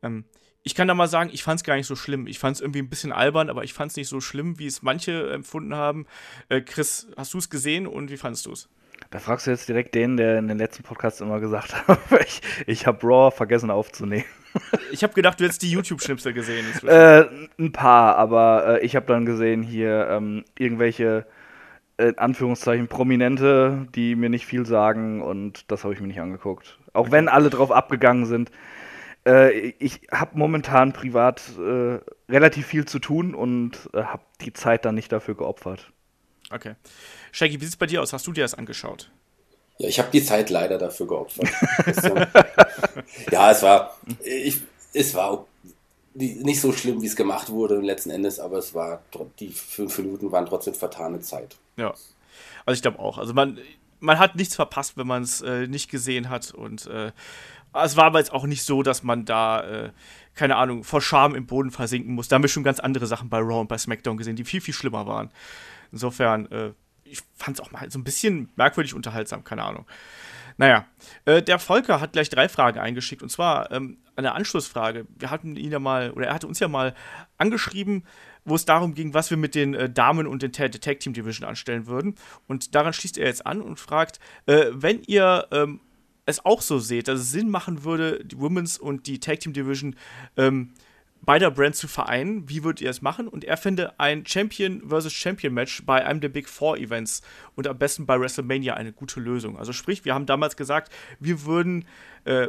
Ähm, 0.02 0.26
ich 0.70 0.76
kann 0.76 0.88
da 0.88 0.94
mal 0.94 1.08
sagen, 1.08 1.32
ich 1.34 1.42
fand 1.42 1.60
es 1.60 1.64
gar 1.64 1.78
nicht 1.78 1.88
so 1.88 1.96
schlimm. 1.96 2.28
Ich 2.28 2.38
fand 2.38 2.56
es 2.56 2.62
irgendwie 2.62 2.84
ein 2.84 2.90
bisschen 2.90 3.12
albern, 3.12 3.50
aber 3.50 3.64
ich 3.64 3.74
fand 3.74 3.90
es 3.90 3.98
nicht 3.98 4.08
so 4.08 4.22
schlimm, 4.22 4.60
wie 4.60 4.68
es 4.68 4.84
manche 4.84 5.32
empfunden 5.32 5.74
haben. 5.74 6.06
Äh, 6.48 6.62
Chris, 6.62 7.08
hast 7.18 7.34
du 7.34 7.40
es 7.40 7.50
gesehen 7.50 7.88
und 7.88 8.12
wie 8.12 8.18
fandest 8.18 8.46
du 8.46 8.52
es? 8.52 8.70
Da 9.10 9.18
fragst 9.18 9.48
du 9.48 9.52
jetzt 9.52 9.68
direkt 9.68 9.96
den, 9.96 10.16
der 10.16 10.38
in 10.38 10.48
den 10.48 10.60
letzten 10.60 10.84
Podcasts 10.84 11.22
immer 11.22 11.40
gesagt 11.40 11.74
hat, 11.88 12.00
ich, 12.24 12.42
ich 12.68 12.86
habe 12.86 13.00
Raw 13.02 13.36
vergessen 13.36 13.72
aufzunehmen. 13.72 14.26
Ich 14.92 15.04
habe 15.04 15.14
gedacht, 15.14 15.40
du 15.40 15.44
hättest 15.44 15.62
die 15.62 15.70
YouTube-Schnipsel 15.70 16.34
gesehen. 16.34 16.66
Äh, 16.88 17.26
ein 17.60 17.72
paar, 17.72 18.16
aber 18.16 18.80
äh, 18.82 18.86
ich 18.86 18.96
habe 18.96 19.06
dann 19.06 19.24
gesehen 19.24 19.62
hier 19.62 20.08
ähm, 20.10 20.44
irgendwelche, 20.58 21.28
äh, 21.98 22.10
in 22.10 22.18
Anführungszeichen, 22.18 22.88
Prominente, 22.88 23.88
die 23.94 24.16
mir 24.16 24.30
nicht 24.30 24.48
viel 24.48 24.66
sagen 24.66 25.22
und 25.22 25.72
das 25.72 25.84
habe 25.84 25.94
ich 25.94 26.02
mir 26.02 26.08
nicht 26.08 26.20
angeguckt. 26.20 26.80
Auch 26.94 27.12
wenn 27.12 27.28
alle 27.28 27.52
drauf 27.52 27.72
abgegangen 27.72 28.26
sind. 28.26 28.50
Äh, 29.30 29.74
ich 29.80 30.02
habe 30.12 30.38
momentan 30.38 30.92
privat 30.92 31.42
äh, 31.60 32.00
relativ 32.32 32.66
viel 32.66 32.86
zu 32.86 33.00
tun 33.00 33.36
und 33.36 33.90
äh, 33.94 34.02
habe 34.02 34.24
die 34.42 34.54
Zeit 34.54 34.86
dann 34.86 34.96
nicht 34.96 35.12
dafür 35.12 35.36
geopfert. 35.36 35.92
Okay. 36.52 36.74
Shaggy, 37.32 37.62
wie 37.62 37.66
sieht 37.66 37.74
es 37.74 37.78
bei 37.78 37.86
dir 37.86 38.02
aus? 38.02 38.12
Hast 38.12 38.26
du 38.26 38.32
dir 38.32 38.42
das 38.42 38.56
angeschaut? 38.56 39.12
Ja, 39.78 39.88
ich 39.88 40.00
habe 40.00 40.10
die 40.12 40.24
Zeit 40.24 40.50
leider 40.50 40.80
dafür 40.80 41.08
geopfert. 41.08 41.48
Das 41.86 41.88
ist 41.98 42.06
so. 42.06 42.16
ja, 43.32 43.52
es 43.52 43.62
war, 43.62 43.96
ich, 44.24 44.62
es 44.94 45.14
war 45.14 45.46
nicht 46.16 46.60
so 46.60 46.74
schlimm, 46.74 47.02
wie 47.02 47.06
es 47.06 47.16
gemacht 47.16 47.50
wurde 47.50 47.80
letzten 47.80 48.10
Endes, 48.10 48.40
aber 48.40 48.58
es 48.58 48.74
war, 48.74 49.04
die 49.40 49.50
fünf 49.50 49.98
Minuten 50.00 50.32
waren 50.32 50.48
trotzdem 50.48 50.74
vertane 50.74 51.20
Zeit. 51.22 51.56
Ja, 51.78 51.94
also 52.66 52.78
ich 52.78 52.82
glaube 52.82 53.00
auch. 53.00 53.20
Also 53.20 53.34
man, 53.34 53.60
man 54.00 54.18
hat 54.18 54.36
nichts 54.36 54.56
verpasst, 54.56 54.98
wenn 54.98 55.08
man 55.08 55.24
es 55.24 55.42
äh, 55.42 55.68
nicht 55.68 55.90
gesehen 55.90 56.30
hat 56.30 56.52
und 56.52 56.88
äh, 56.88 57.12
es 57.74 57.96
war 57.98 58.06
aber 58.06 58.20
jetzt 58.20 58.32
auch 58.32 58.46
nicht 58.46 58.64
so, 58.64 58.84
dass 58.84 59.04
man 59.04 59.26
da, 59.26 59.62
äh, 59.62 59.92
keine 60.36 60.56
Ahnung, 60.56 60.84
vor 60.84 61.02
Scham 61.02 61.36
im 61.36 61.46
Boden 61.46 61.72
versinken 61.72 62.14
muss. 62.14 62.28
Da 62.28 62.36
haben 62.36 62.44
wir 62.44 62.50
schon 62.50 62.64
ganz 62.64 62.80
andere 62.80 63.08
Sachen 63.08 63.30
bei 63.30 63.40
Raw 63.40 63.60
und 63.60 63.68
bei 63.68 63.78
SmackDown 63.78 64.18
gesehen, 64.18 64.36
die 64.36 64.46
viel, 64.46 64.62
viel 64.62 64.74
schlimmer 64.74 65.06
waren. 65.06 65.32
Insofern, 65.92 66.52
äh, 66.52 66.72
ich 67.04 67.22
fand 67.36 67.60
es 67.60 67.66
auch 67.66 67.72
mal 67.72 67.90
so 67.90 68.00
ein 68.00 68.04
bisschen 68.04 68.50
merkwürdig 68.56 68.94
unterhaltsam, 68.94 69.44
keine 69.44 69.64
Ahnung. 69.64 69.86
Naja, 70.58 70.86
äh, 71.26 71.42
der 71.42 71.58
Volker 71.58 72.02
hat 72.02 72.12
gleich 72.12 72.30
drei 72.30 72.50
Fragen 72.50 72.80
eingeschickt 72.80 73.24
und 73.24 73.30
zwar 73.30 73.72
ähm, 73.72 73.98
eine 74.18 74.34
Anschlussfrage. 74.34 75.08
Wir 75.18 75.32
hatten 75.32 75.56
ihn 75.56 75.72
ja 75.72 75.80
mal, 75.80 76.12
oder 76.12 76.28
er 76.28 76.34
hatte 76.34 76.48
uns 76.48 76.60
ja 76.60 76.68
mal 76.68 76.94
angeschrieben, 77.38 78.04
wo 78.44 78.56
es 78.56 78.66
darum 78.66 78.94
ging, 78.94 79.14
was 79.14 79.30
wir 79.30 79.38
mit 79.38 79.56
den 79.56 79.74
äh, 79.74 79.90
Damen 79.90 80.28
und 80.28 80.42
den 80.42 80.52
Tag 80.52 81.00
Team 81.00 81.14
Division 81.14 81.48
anstellen 81.48 81.88
würden. 81.88 82.16
Und 82.48 82.76
daran 82.76 82.92
schließt 82.92 83.18
er 83.18 83.28
jetzt 83.28 83.46
an 83.46 83.62
und 83.62 83.80
fragt, 83.80 84.20
äh, 84.48 84.66
wenn 84.72 85.02
ihr 85.04 85.48
ähm, 85.52 85.80
es 86.30 86.46
auch 86.46 86.62
so 86.62 86.80
seht, 86.80 87.08
dass 87.08 87.20
es 87.20 87.32
Sinn 87.32 87.50
machen 87.50 87.84
würde, 87.84 88.24
die 88.24 88.40
Women's 88.40 88.78
und 88.78 89.08
die 89.08 89.20
Tag 89.20 89.40
Team 89.40 89.54
Division 89.54 89.96
ähm, 90.38 90.74
beider 91.22 91.52
Brands 91.52 91.80
zu 91.80 91.88
vereinen, 91.88 92.48
wie 92.48 92.64
würdet 92.64 92.82
ihr 92.82 92.90
es 92.90 93.02
machen? 93.02 93.28
Und 93.28 93.44
er 93.44 93.58
fände 93.58 94.00
ein 94.00 94.26
Champion 94.26 94.82
versus 94.88 95.12
Champion 95.12 95.54
Match 95.54 95.86
bei 95.86 96.06
einem 96.06 96.22
der 96.22 96.30
Big 96.30 96.48
Four 96.48 96.78
Events 96.78 97.22
und 97.56 97.68
am 97.68 97.78
besten 97.78 98.06
bei 98.06 98.20
WrestleMania 98.20 98.76
eine 98.76 98.94
gute 98.94 99.20
Lösung. 99.20 99.58
Also 99.58 99.74
sprich, 99.74 100.06
wir 100.06 100.14
haben 100.14 100.26
damals 100.26 100.56
gesagt, 100.56 100.94
wir 101.20 101.44
würden 101.44 101.86
äh, 102.24 102.48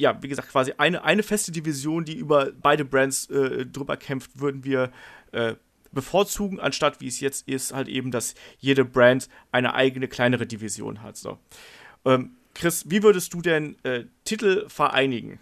ja, 0.00 0.22
wie 0.22 0.28
gesagt, 0.28 0.48
quasi 0.48 0.72
eine, 0.78 1.04
eine 1.04 1.22
feste 1.22 1.52
Division, 1.52 2.06
die 2.06 2.16
über 2.16 2.52
beide 2.58 2.86
Brands 2.86 3.28
äh, 3.28 3.66
drüber 3.66 3.98
kämpft, 3.98 4.40
würden 4.40 4.64
wir 4.64 4.90
äh, 5.32 5.56
bevorzugen, 5.92 6.58
anstatt 6.58 7.02
wie 7.02 7.06
es 7.06 7.20
jetzt 7.20 7.46
ist, 7.46 7.74
halt 7.74 7.86
eben, 7.86 8.10
dass 8.10 8.34
jede 8.58 8.86
Brand 8.86 9.28
eine 9.52 9.74
eigene 9.74 10.08
kleinere 10.08 10.46
Division 10.46 11.02
hat. 11.02 11.18
So. 11.18 11.38
Ähm, 12.06 12.36
Chris, 12.54 12.84
wie 12.88 13.02
würdest 13.02 13.34
du 13.34 13.40
denn 13.40 13.76
äh, 13.84 14.04
Titel 14.24 14.68
vereinigen? 14.68 15.38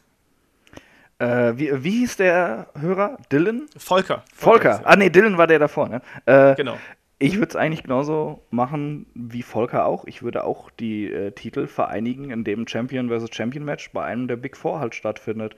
Äh, 1.19 1.55
wie, 1.57 1.85
wie 1.85 1.91
hieß 1.91 2.17
der 2.17 2.69
Hörer? 2.79 3.19
Dylan? 3.33 3.67
Volker. 3.77 4.25
Volker. 4.33 4.75
Volker. 4.75 4.81
Ah, 4.85 4.97
nee, 4.97 5.11
Dylan 5.11 5.37
war 5.37 5.47
der 5.47 5.59
davor, 5.59 5.89
ne? 5.89 6.01
Äh, 6.27 6.55
genau. 6.55 6.77
Ich 7.19 7.35
würde 7.35 7.49
es 7.49 7.57
eigentlich 7.57 7.83
genauso 7.83 8.45
machen 8.51 9.07
wie 9.15 9.43
Volker 9.43 9.87
auch. 9.87 10.05
Ich 10.05 10.23
würde 10.23 10.45
auch 10.45 10.71
die 10.71 11.13
äh, 11.13 11.33
Titel 11.33 11.67
vereinigen, 11.67 12.31
indem 12.31 12.69
Champion 12.69 13.09
vs. 13.09 13.35
Champion 13.35 13.65
Match 13.65 13.91
bei 13.93 14.05
einem 14.05 14.29
der 14.29 14.37
Big 14.37 14.57
Four 14.57 14.79
halt 14.79 14.95
stattfindet. 14.95 15.57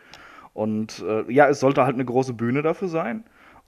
Und 0.55 1.05
äh, 1.07 1.31
ja, 1.31 1.49
es 1.49 1.61
sollte 1.61 1.85
halt 1.85 1.95
eine 1.95 2.07
große 2.07 2.33
Bühne 2.33 2.63
dafür 2.63 2.89
sein. 2.89 3.25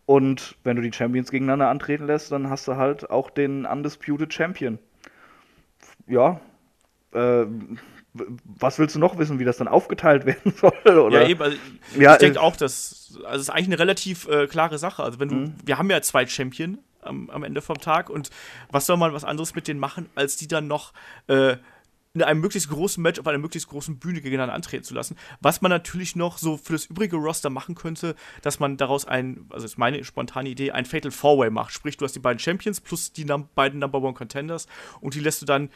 Und 0.07 0.57
wenn 0.65 0.77
du 0.77 0.83
die 0.83 0.93
Champions 0.93 1.31
gegeneinander 1.31 1.69
antreten 1.69 2.07
lässt, 2.07 2.33
dann 2.33 2.49
hast 2.49 2.67
du 2.67 2.77
halt 2.77 3.11
auch 3.11 3.29
den 3.29 3.67
Undisputed 3.67 4.33
Champion. 4.33 4.79
Ja, 6.07 6.41
äh, 7.13 7.47
was 8.45 8.79
willst 8.79 8.95
du 8.95 8.99
noch 8.99 9.19
wissen, 9.19 9.39
wie 9.39 9.45
das 9.45 9.57
dann 9.57 9.69
aufgeteilt 9.69 10.27
werden 10.27 10.53
soll? 10.53 10.73
Oder? 10.85 11.23
Ja, 11.23 11.29
eben. 11.29 11.43
Also 11.43 11.57
ja, 11.99 12.13
ich 12.13 12.19
denke 12.19 12.39
äh, 12.39 12.43
auch, 12.43 12.57
dass 12.57 13.19
also 13.25 13.37
es 13.37 13.43
ist 13.43 13.51
eigentlich 13.51 13.69
eine 13.69 13.79
relativ 13.79 14.29
äh, 14.29 14.47
klare 14.47 14.79
Sache. 14.79 15.03
Also 15.03 15.21
wenn 15.21 15.29
du, 15.29 15.35
mhm. 15.35 15.55
wir 15.65 15.79
haben 15.79 15.91
ja 15.91 16.01
zwei 16.03 16.27
Champion 16.27 16.79
am, 17.01 17.31
am, 17.31 17.45
Ende 17.45 17.63
vom 17.63 17.79
Tag 17.79 18.11
und 18.11 18.31
was 18.71 18.87
soll 18.87 18.97
man 18.97 19.13
was 19.13 19.25
anderes 19.25 19.55
mit 19.55 19.69
denen 19.69 19.81
machen, 19.81 20.09
als 20.15 20.37
die 20.37 20.49
dann 20.49 20.67
noch 20.69 20.93
äh, 21.27 21.57
in 22.15 22.23
einem 22.23 22.41
möglichst 22.41 22.69
großen 22.69 23.03
Match 23.03 23.19
auf 23.19 23.27
einer 23.27 23.39
möglichst 23.39 23.69
großen 23.69 23.99
Bühne 23.99 24.21
gegeneinander 24.21 24.55
antreten 24.55 24.85
zu 24.85 24.93
lassen. 24.93 25.17
Was 25.41 25.63
man 25.63 25.71
natürlich 25.71 26.15
noch 26.15 26.37
so 26.37 26.59
für 26.59 26.75
das 26.75 26.87
übrige 26.87 27.17
Roster 27.17 27.49
machen 27.49 27.75
könnte, 27.75 28.15
dass 28.43 28.61
man 28.61 28.77
daraus 28.77 29.07
ein, 29.07 29.47
also 29.49 29.65
ist 29.65 29.79
meine 29.79 30.05
spontane 30.05 30.51
Idee, 30.51 30.73
ein 30.73 30.85
Fatal 30.85 31.11
Four-Way 31.11 31.51
macht. 31.51 31.73
Sprich, 31.73 31.97
du 31.97 32.05
hast 32.05 32.15
die 32.15 32.21
beiden 32.21 32.39
Champions 32.39 32.83
plus 32.83 33.13
die 33.13 33.25
beiden 33.55 33.81
Number 33.81 34.03
One 34.03 34.13
Contenders 34.13 34.67
und 35.01 35.15
die 35.15 35.21
lässt 35.21 35.41
du 35.41 35.47
dann 35.47 35.71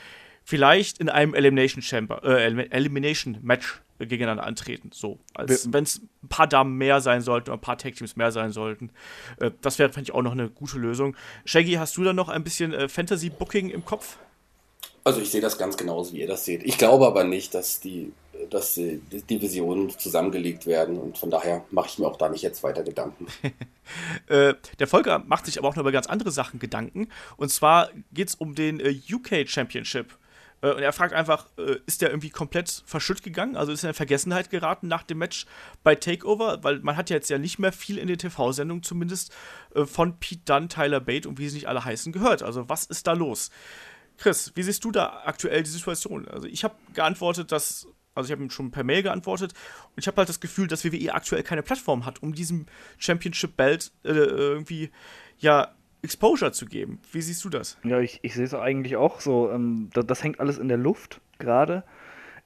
vielleicht 0.46 0.98
in 0.98 1.08
einem 1.08 1.34
Elimination 1.34 1.82
Chamber, 1.82 2.22
äh, 2.24 2.44
Elimination 2.70 3.38
Match 3.42 3.80
gegeneinander 3.98 4.44
antreten. 4.44 4.90
So, 4.92 5.18
als 5.34 5.72
wenn 5.72 5.82
es 5.82 6.00
ein 6.22 6.28
paar 6.28 6.46
Damen 6.46 6.76
mehr 6.76 7.00
sein 7.00 7.20
sollten 7.20 7.50
oder 7.50 7.58
ein 7.58 7.60
paar 7.60 7.78
Tag 7.78 7.96
Teams 7.96 8.14
mehr 8.14 8.30
sein 8.30 8.52
sollten. 8.52 8.90
Äh, 9.40 9.50
das 9.60 9.78
wäre, 9.80 9.92
fände 9.92 10.08
ich, 10.08 10.14
auch 10.14 10.22
noch 10.22 10.32
eine 10.32 10.48
gute 10.48 10.78
Lösung. 10.78 11.16
Shaggy, 11.44 11.72
hast 11.72 11.96
du 11.96 12.04
da 12.04 12.12
noch 12.12 12.28
ein 12.28 12.44
bisschen 12.44 12.72
äh, 12.72 12.88
Fantasy 12.88 13.28
Booking 13.28 13.70
im 13.70 13.84
Kopf? 13.84 14.18
Also 15.02 15.20
ich 15.20 15.30
sehe 15.30 15.40
das 15.40 15.58
ganz 15.58 15.76
genauso, 15.76 16.12
wie 16.12 16.20
ihr 16.20 16.28
das 16.28 16.44
seht. 16.44 16.62
Ich 16.62 16.78
glaube 16.78 17.06
aber 17.06 17.24
nicht, 17.24 17.52
dass 17.52 17.80
die, 17.80 18.12
dass 18.50 18.74
die 18.74 19.00
Divisionen 19.00 19.90
zusammengelegt 19.98 20.66
werden 20.66 20.96
und 20.96 21.18
von 21.18 21.30
daher 21.30 21.64
mache 21.70 21.88
ich 21.88 21.98
mir 21.98 22.06
auch 22.06 22.18
da 22.18 22.28
nicht 22.28 22.42
jetzt 22.42 22.62
weiter 22.62 22.84
Gedanken. 22.84 23.26
äh, 24.28 24.54
der 24.78 24.86
Volker 24.86 25.24
macht 25.26 25.46
sich 25.46 25.58
aber 25.58 25.68
auch 25.68 25.74
noch 25.74 25.82
über 25.82 25.92
ganz 25.92 26.06
andere 26.06 26.30
Sachen 26.30 26.60
Gedanken. 26.60 27.08
Und 27.36 27.50
zwar 27.50 27.90
geht 28.12 28.28
es 28.28 28.34
um 28.36 28.54
den 28.54 28.78
äh, 28.78 28.94
UK 29.12 29.48
Championship. 29.48 30.16
Äh, 30.66 30.72
und 30.72 30.82
er 30.82 30.92
fragt 30.92 31.12
einfach, 31.14 31.46
äh, 31.58 31.76
ist 31.86 32.02
der 32.02 32.10
irgendwie 32.10 32.30
komplett 32.30 32.82
verschütt 32.86 33.22
gegangen? 33.22 33.56
Also 33.56 33.72
ist 33.72 33.84
er 33.84 33.90
in 33.90 33.94
Vergessenheit 33.94 34.50
geraten 34.50 34.88
nach 34.88 35.02
dem 35.02 35.18
Match 35.18 35.46
bei 35.82 35.94
Takeover? 35.94 36.62
Weil 36.62 36.80
man 36.80 36.96
hat 36.96 37.10
ja 37.10 37.16
jetzt 37.16 37.30
ja 37.30 37.38
nicht 37.38 37.58
mehr 37.58 37.72
viel 37.72 37.98
in 37.98 38.08
den 38.08 38.18
TV-Sendungen 38.18 38.82
zumindest 38.82 39.34
äh, 39.74 39.84
von 39.84 40.18
Pete 40.18 40.42
Dunn, 40.44 40.68
Tyler 40.68 41.00
Bate 41.00 41.28
und 41.28 41.38
wie 41.38 41.48
sie 41.48 41.56
nicht 41.56 41.68
alle 41.68 41.84
heißen 41.84 42.12
gehört. 42.12 42.42
Also 42.42 42.68
was 42.68 42.84
ist 42.84 43.06
da 43.06 43.12
los? 43.12 43.50
Chris, 44.18 44.52
wie 44.54 44.62
siehst 44.62 44.82
du 44.84 44.90
da 44.90 45.22
aktuell 45.24 45.62
die 45.62 45.70
Situation? 45.70 46.26
Also 46.28 46.46
ich 46.46 46.64
habe 46.64 46.74
geantwortet, 46.94 47.52
dass 47.52 47.86
also 48.14 48.28
ich 48.28 48.32
habe 48.32 48.42
ihm 48.42 48.50
schon 48.50 48.70
per 48.70 48.82
Mail 48.82 49.02
geantwortet 49.02 49.52
und 49.94 49.98
ich 49.98 50.06
habe 50.06 50.16
halt 50.16 50.28
das 50.30 50.40
Gefühl, 50.40 50.68
dass 50.68 50.86
WWE 50.86 51.12
aktuell 51.12 51.42
keine 51.42 51.62
Plattform 51.62 52.06
hat, 52.06 52.22
um 52.22 52.32
diesem 52.32 52.64
Championship 52.96 53.58
Belt 53.58 53.92
äh, 54.04 54.12
irgendwie 54.12 54.90
ja 55.38 55.75
Exposure 56.06 56.52
zu 56.52 56.66
geben. 56.66 57.00
Wie 57.12 57.20
siehst 57.20 57.44
du 57.44 57.50
das? 57.50 57.78
Ja, 57.84 58.00
ich, 58.00 58.20
ich 58.22 58.34
sehe 58.34 58.44
es 58.44 58.54
eigentlich 58.54 58.96
auch 58.96 59.20
so. 59.20 59.50
Ähm, 59.50 59.90
das, 59.92 60.06
das, 60.06 60.22
hängt 60.22 60.40
alles 60.40 60.56
in 60.56 60.68
der 60.68 60.78
Luft 60.78 61.20
gerade. 61.38 61.82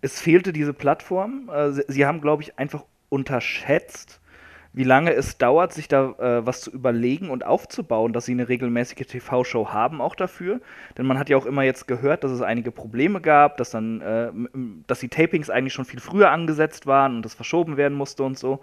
Es 0.01 0.19
fehlte 0.19 0.53
diese 0.53 0.73
Plattform. 0.73 1.51
Äh, 1.53 1.73
sie, 1.87 2.07
haben, 2.07 2.21
glaube 2.21 2.43
ich, 2.43 2.59
einfach 2.59 2.85
unterschätzt, 3.11 4.21
wie 4.73 4.85
lange 4.85 5.13
es 5.13 5.37
dauert, 5.37 5.75
sich 5.75 5.89
da 5.89 6.13
äh, 6.13 6.47
was 6.47 6.63
zu 6.63 6.71
überlegen 6.71 7.29
und 7.29 7.45
aufzubauen, 7.45 8.13
dass 8.15 8.25
sie 8.25 8.33
eine 8.33 8.49
regelmäßige 8.49 9.07
TV-Show 9.07 9.69
haben 9.69 10.01
auch 10.01 10.15
dafür. 10.15 10.61
Denn 10.97 11.07
man 11.07 11.19
hat 11.19 11.29
ja 11.29 11.37
auch 11.37 11.47
immer 11.47 11.63
jetzt 11.63 11.87
gehört, 11.87 12.25
dass 12.25 12.31
es 12.31 12.41
einige 12.41 12.71
Probleme 12.71 13.21
gab, 13.21 13.59
dass 13.59 13.71
dann, 13.71 14.01
äh, 14.01 14.33
dass 14.87 15.01
die 15.01 15.09
Tapings 15.09 15.51
eigentlich 15.51 15.75
schon 15.75 15.85
viel 15.85 16.01
früher 16.01 16.31
angesetzt 16.31 16.87
waren 16.87 17.17
und 17.17 17.25
das 17.25 17.35
verschoben 17.35 17.77
werden 17.77 17.99
musste 17.99 18.23
und 18.23 18.39
so. 18.39 18.61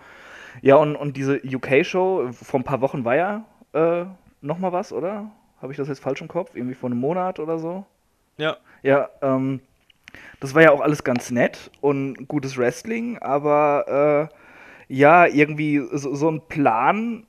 Ja, 0.61 0.77
und, 0.77 0.95
und 0.95 1.17
diese 1.17 1.39
UK-Show 1.45 2.31
vor 2.31 2.59
ein 2.59 2.63
paar 2.63 2.81
Wochen 2.81 3.05
war 3.05 3.15
ja 3.15 3.45
äh, 3.73 4.05
noch 4.41 4.59
mal 4.59 4.71
was, 4.71 4.93
oder? 4.93 5.31
Habe 5.61 5.71
ich 5.71 5.77
das 5.77 5.87
jetzt 5.87 5.99
falsch 5.99 6.21
im 6.21 6.27
Kopf? 6.27 6.55
Irgendwie 6.55 6.75
vor 6.75 6.89
einem 6.89 6.99
Monat 6.99 7.39
oder 7.39 7.57
so? 7.57 7.85
Ja. 8.37 8.57
Ja, 8.83 9.09
ähm, 9.21 9.61
das 10.39 10.53
war 10.53 10.61
ja 10.61 10.71
auch 10.71 10.81
alles 10.81 11.03
ganz 11.03 11.31
nett 11.31 11.71
und 11.81 12.27
gutes 12.27 12.57
Wrestling, 12.57 13.17
aber 13.19 14.29
äh, 14.31 14.93
ja, 14.93 15.25
irgendwie 15.25 15.81
so, 15.91 16.13
so 16.15 16.27
einen 16.27 16.41
Plan 16.47 17.25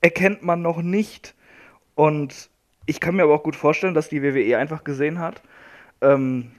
erkennt 0.00 0.42
man 0.42 0.62
noch 0.62 0.82
nicht. 0.82 1.34
Und 1.94 2.50
ich 2.86 3.00
kann 3.00 3.16
mir 3.16 3.24
aber 3.24 3.34
auch 3.34 3.42
gut 3.42 3.56
vorstellen, 3.56 3.94
dass 3.94 4.08
die 4.08 4.22
WWE 4.22 4.58
einfach 4.58 4.84
gesehen 4.84 5.18
hat, 5.18 5.42
ähm, 6.00 6.52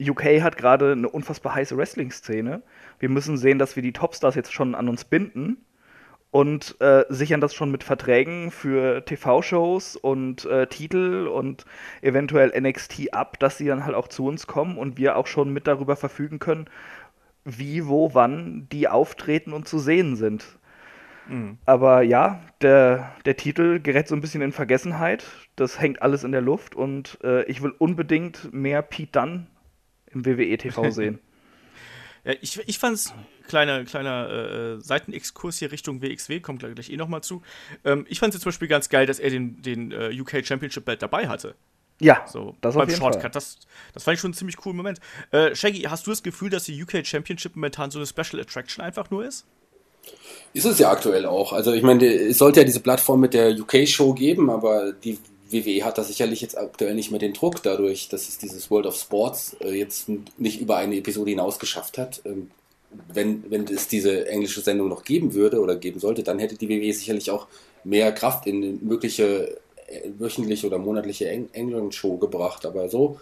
UK 0.00 0.40
hat 0.42 0.56
gerade 0.56 0.92
eine 0.92 1.08
unfassbar 1.08 1.54
heiße 1.54 1.76
Wrestling-Szene. 1.76 2.62
Wir 3.00 3.08
müssen 3.08 3.36
sehen, 3.36 3.58
dass 3.58 3.74
wir 3.74 3.82
die 3.82 3.92
Topstars 3.92 4.36
jetzt 4.36 4.52
schon 4.52 4.76
an 4.76 4.88
uns 4.88 5.04
binden 5.04 5.58
und 6.30 6.76
äh, 6.80 7.04
sichern 7.08 7.40
das 7.40 7.54
schon 7.54 7.70
mit 7.70 7.84
Verträgen 7.84 8.50
für 8.50 9.04
TV-Shows 9.04 9.96
und 9.96 10.44
äh, 10.44 10.66
Titel 10.66 11.26
und 11.26 11.64
eventuell 12.02 12.52
NXT 12.58 13.14
ab, 13.14 13.38
dass 13.38 13.56
sie 13.56 13.66
dann 13.66 13.84
halt 13.84 13.94
auch 13.94 14.08
zu 14.08 14.26
uns 14.26 14.46
kommen 14.46 14.76
und 14.76 14.98
wir 14.98 15.16
auch 15.16 15.26
schon 15.26 15.52
mit 15.52 15.66
darüber 15.66 15.96
verfügen 15.96 16.38
können, 16.38 16.66
wie, 17.44 17.86
wo, 17.86 18.12
wann 18.12 18.68
die 18.70 18.88
auftreten 18.88 19.54
und 19.54 19.66
zu 19.66 19.78
sehen 19.78 20.16
sind. 20.16 20.44
Mhm. 21.28 21.58
Aber 21.64 22.02
ja, 22.02 22.42
der, 22.60 23.14
der 23.24 23.36
Titel 23.36 23.80
gerät 23.80 24.08
so 24.08 24.14
ein 24.14 24.20
bisschen 24.20 24.42
in 24.42 24.52
Vergessenheit. 24.52 25.24
Das 25.56 25.80
hängt 25.80 26.02
alles 26.02 26.24
in 26.24 26.32
der 26.32 26.40
Luft 26.42 26.74
und 26.74 27.18
äh, 27.22 27.44
ich 27.44 27.62
will 27.62 27.72
unbedingt 27.78 28.52
mehr 28.52 28.82
Pete 28.82 29.12
Dunn 29.12 29.46
im 30.10 30.26
WWE 30.26 30.58
TV 30.58 30.90
sehen. 30.90 31.20
ja, 32.24 32.34
ich, 32.40 32.60
ich 32.66 32.78
fand's 32.78 33.14
kleiner, 33.48 33.84
kleiner 33.84 34.30
äh, 34.78 34.80
Seitenexkurs 34.80 35.58
hier 35.58 35.72
Richtung 35.72 36.02
WXW, 36.02 36.40
kommt 36.40 36.60
gleich 36.60 36.90
eh 36.90 36.96
nochmal 36.96 37.22
zu. 37.22 37.42
Ähm, 37.84 38.06
ich 38.08 38.20
fand 38.20 38.34
es 38.34 38.40
zum 38.40 38.50
Beispiel 38.50 38.68
ganz 38.68 38.88
geil, 38.88 39.06
dass 39.06 39.18
er 39.18 39.30
den, 39.30 39.60
den 39.62 39.92
äh, 39.92 40.16
UK 40.18 40.46
Championship 40.46 40.84
Belt 40.84 41.02
dabei 41.02 41.28
hatte. 41.28 41.54
Ja, 42.00 42.24
so, 42.30 42.54
das 42.60 42.76
beim 42.76 42.88
Shortcut. 42.90 43.34
Das, 43.34 43.58
das 43.92 44.04
fand 44.04 44.14
ich 44.14 44.20
schon 44.20 44.28
einen 44.28 44.34
ziemlich 44.34 44.56
coolen 44.56 44.76
Moment. 44.76 45.00
Äh, 45.32 45.54
Shaggy, 45.54 45.82
hast 45.82 46.06
du 46.06 46.10
das 46.10 46.22
Gefühl, 46.22 46.50
dass 46.50 46.64
die 46.64 46.80
UK 46.80 47.04
Championship 47.04 47.56
momentan 47.56 47.90
so 47.90 47.98
eine 47.98 48.06
Special 48.06 48.40
Attraction 48.40 48.84
einfach 48.84 49.10
nur 49.10 49.24
ist? 49.24 49.44
Ist 50.54 50.64
es 50.64 50.78
ja 50.78 50.90
aktuell 50.90 51.26
auch. 51.26 51.52
Also 51.52 51.72
ich 51.72 51.82
meine, 51.82 52.06
es 52.06 52.38
sollte 52.38 52.60
ja 52.60 52.64
diese 52.64 52.80
Plattform 52.80 53.20
mit 53.20 53.34
der 53.34 53.50
UK-Show 53.58 54.14
geben, 54.14 54.48
aber 54.48 54.92
die 54.92 55.18
WWE 55.50 55.84
hat 55.84 55.98
da 55.98 56.04
sicherlich 56.04 56.40
jetzt 56.40 56.56
aktuell 56.56 56.94
nicht 56.94 57.10
mehr 57.10 57.20
den 57.20 57.32
Druck 57.32 57.62
dadurch, 57.62 58.08
dass 58.08 58.28
es 58.28 58.38
dieses 58.38 58.70
World 58.70 58.86
of 58.86 58.96
Sports 58.96 59.56
äh, 59.60 59.72
jetzt 59.72 60.08
nicht 60.38 60.60
über 60.60 60.76
eine 60.76 60.96
Episode 60.96 61.30
hinaus 61.30 61.58
geschafft 61.58 61.98
hat. 61.98 62.22
Wenn, 63.12 63.50
wenn 63.50 63.64
es 63.64 63.88
diese 63.88 64.28
englische 64.28 64.60
Sendung 64.60 64.88
noch 64.88 65.04
geben 65.04 65.34
würde 65.34 65.60
oder 65.60 65.76
geben 65.76 66.00
sollte, 66.00 66.22
dann 66.22 66.38
hätte 66.38 66.56
die 66.56 66.68
WWE 66.68 66.92
sicherlich 66.92 67.30
auch 67.30 67.46
mehr 67.84 68.12
Kraft 68.12 68.46
in 68.46 68.84
mögliche 68.86 69.58
äh, 69.86 70.08
wöchentliche 70.18 70.66
oder 70.66 70.78
monatliche 70.78 71.28
Eng 71.28 71.48
England-Show 71.52 72.16
gebracht. 72.16 72.64
Aber 72.64 72.88
so 72.88 73.18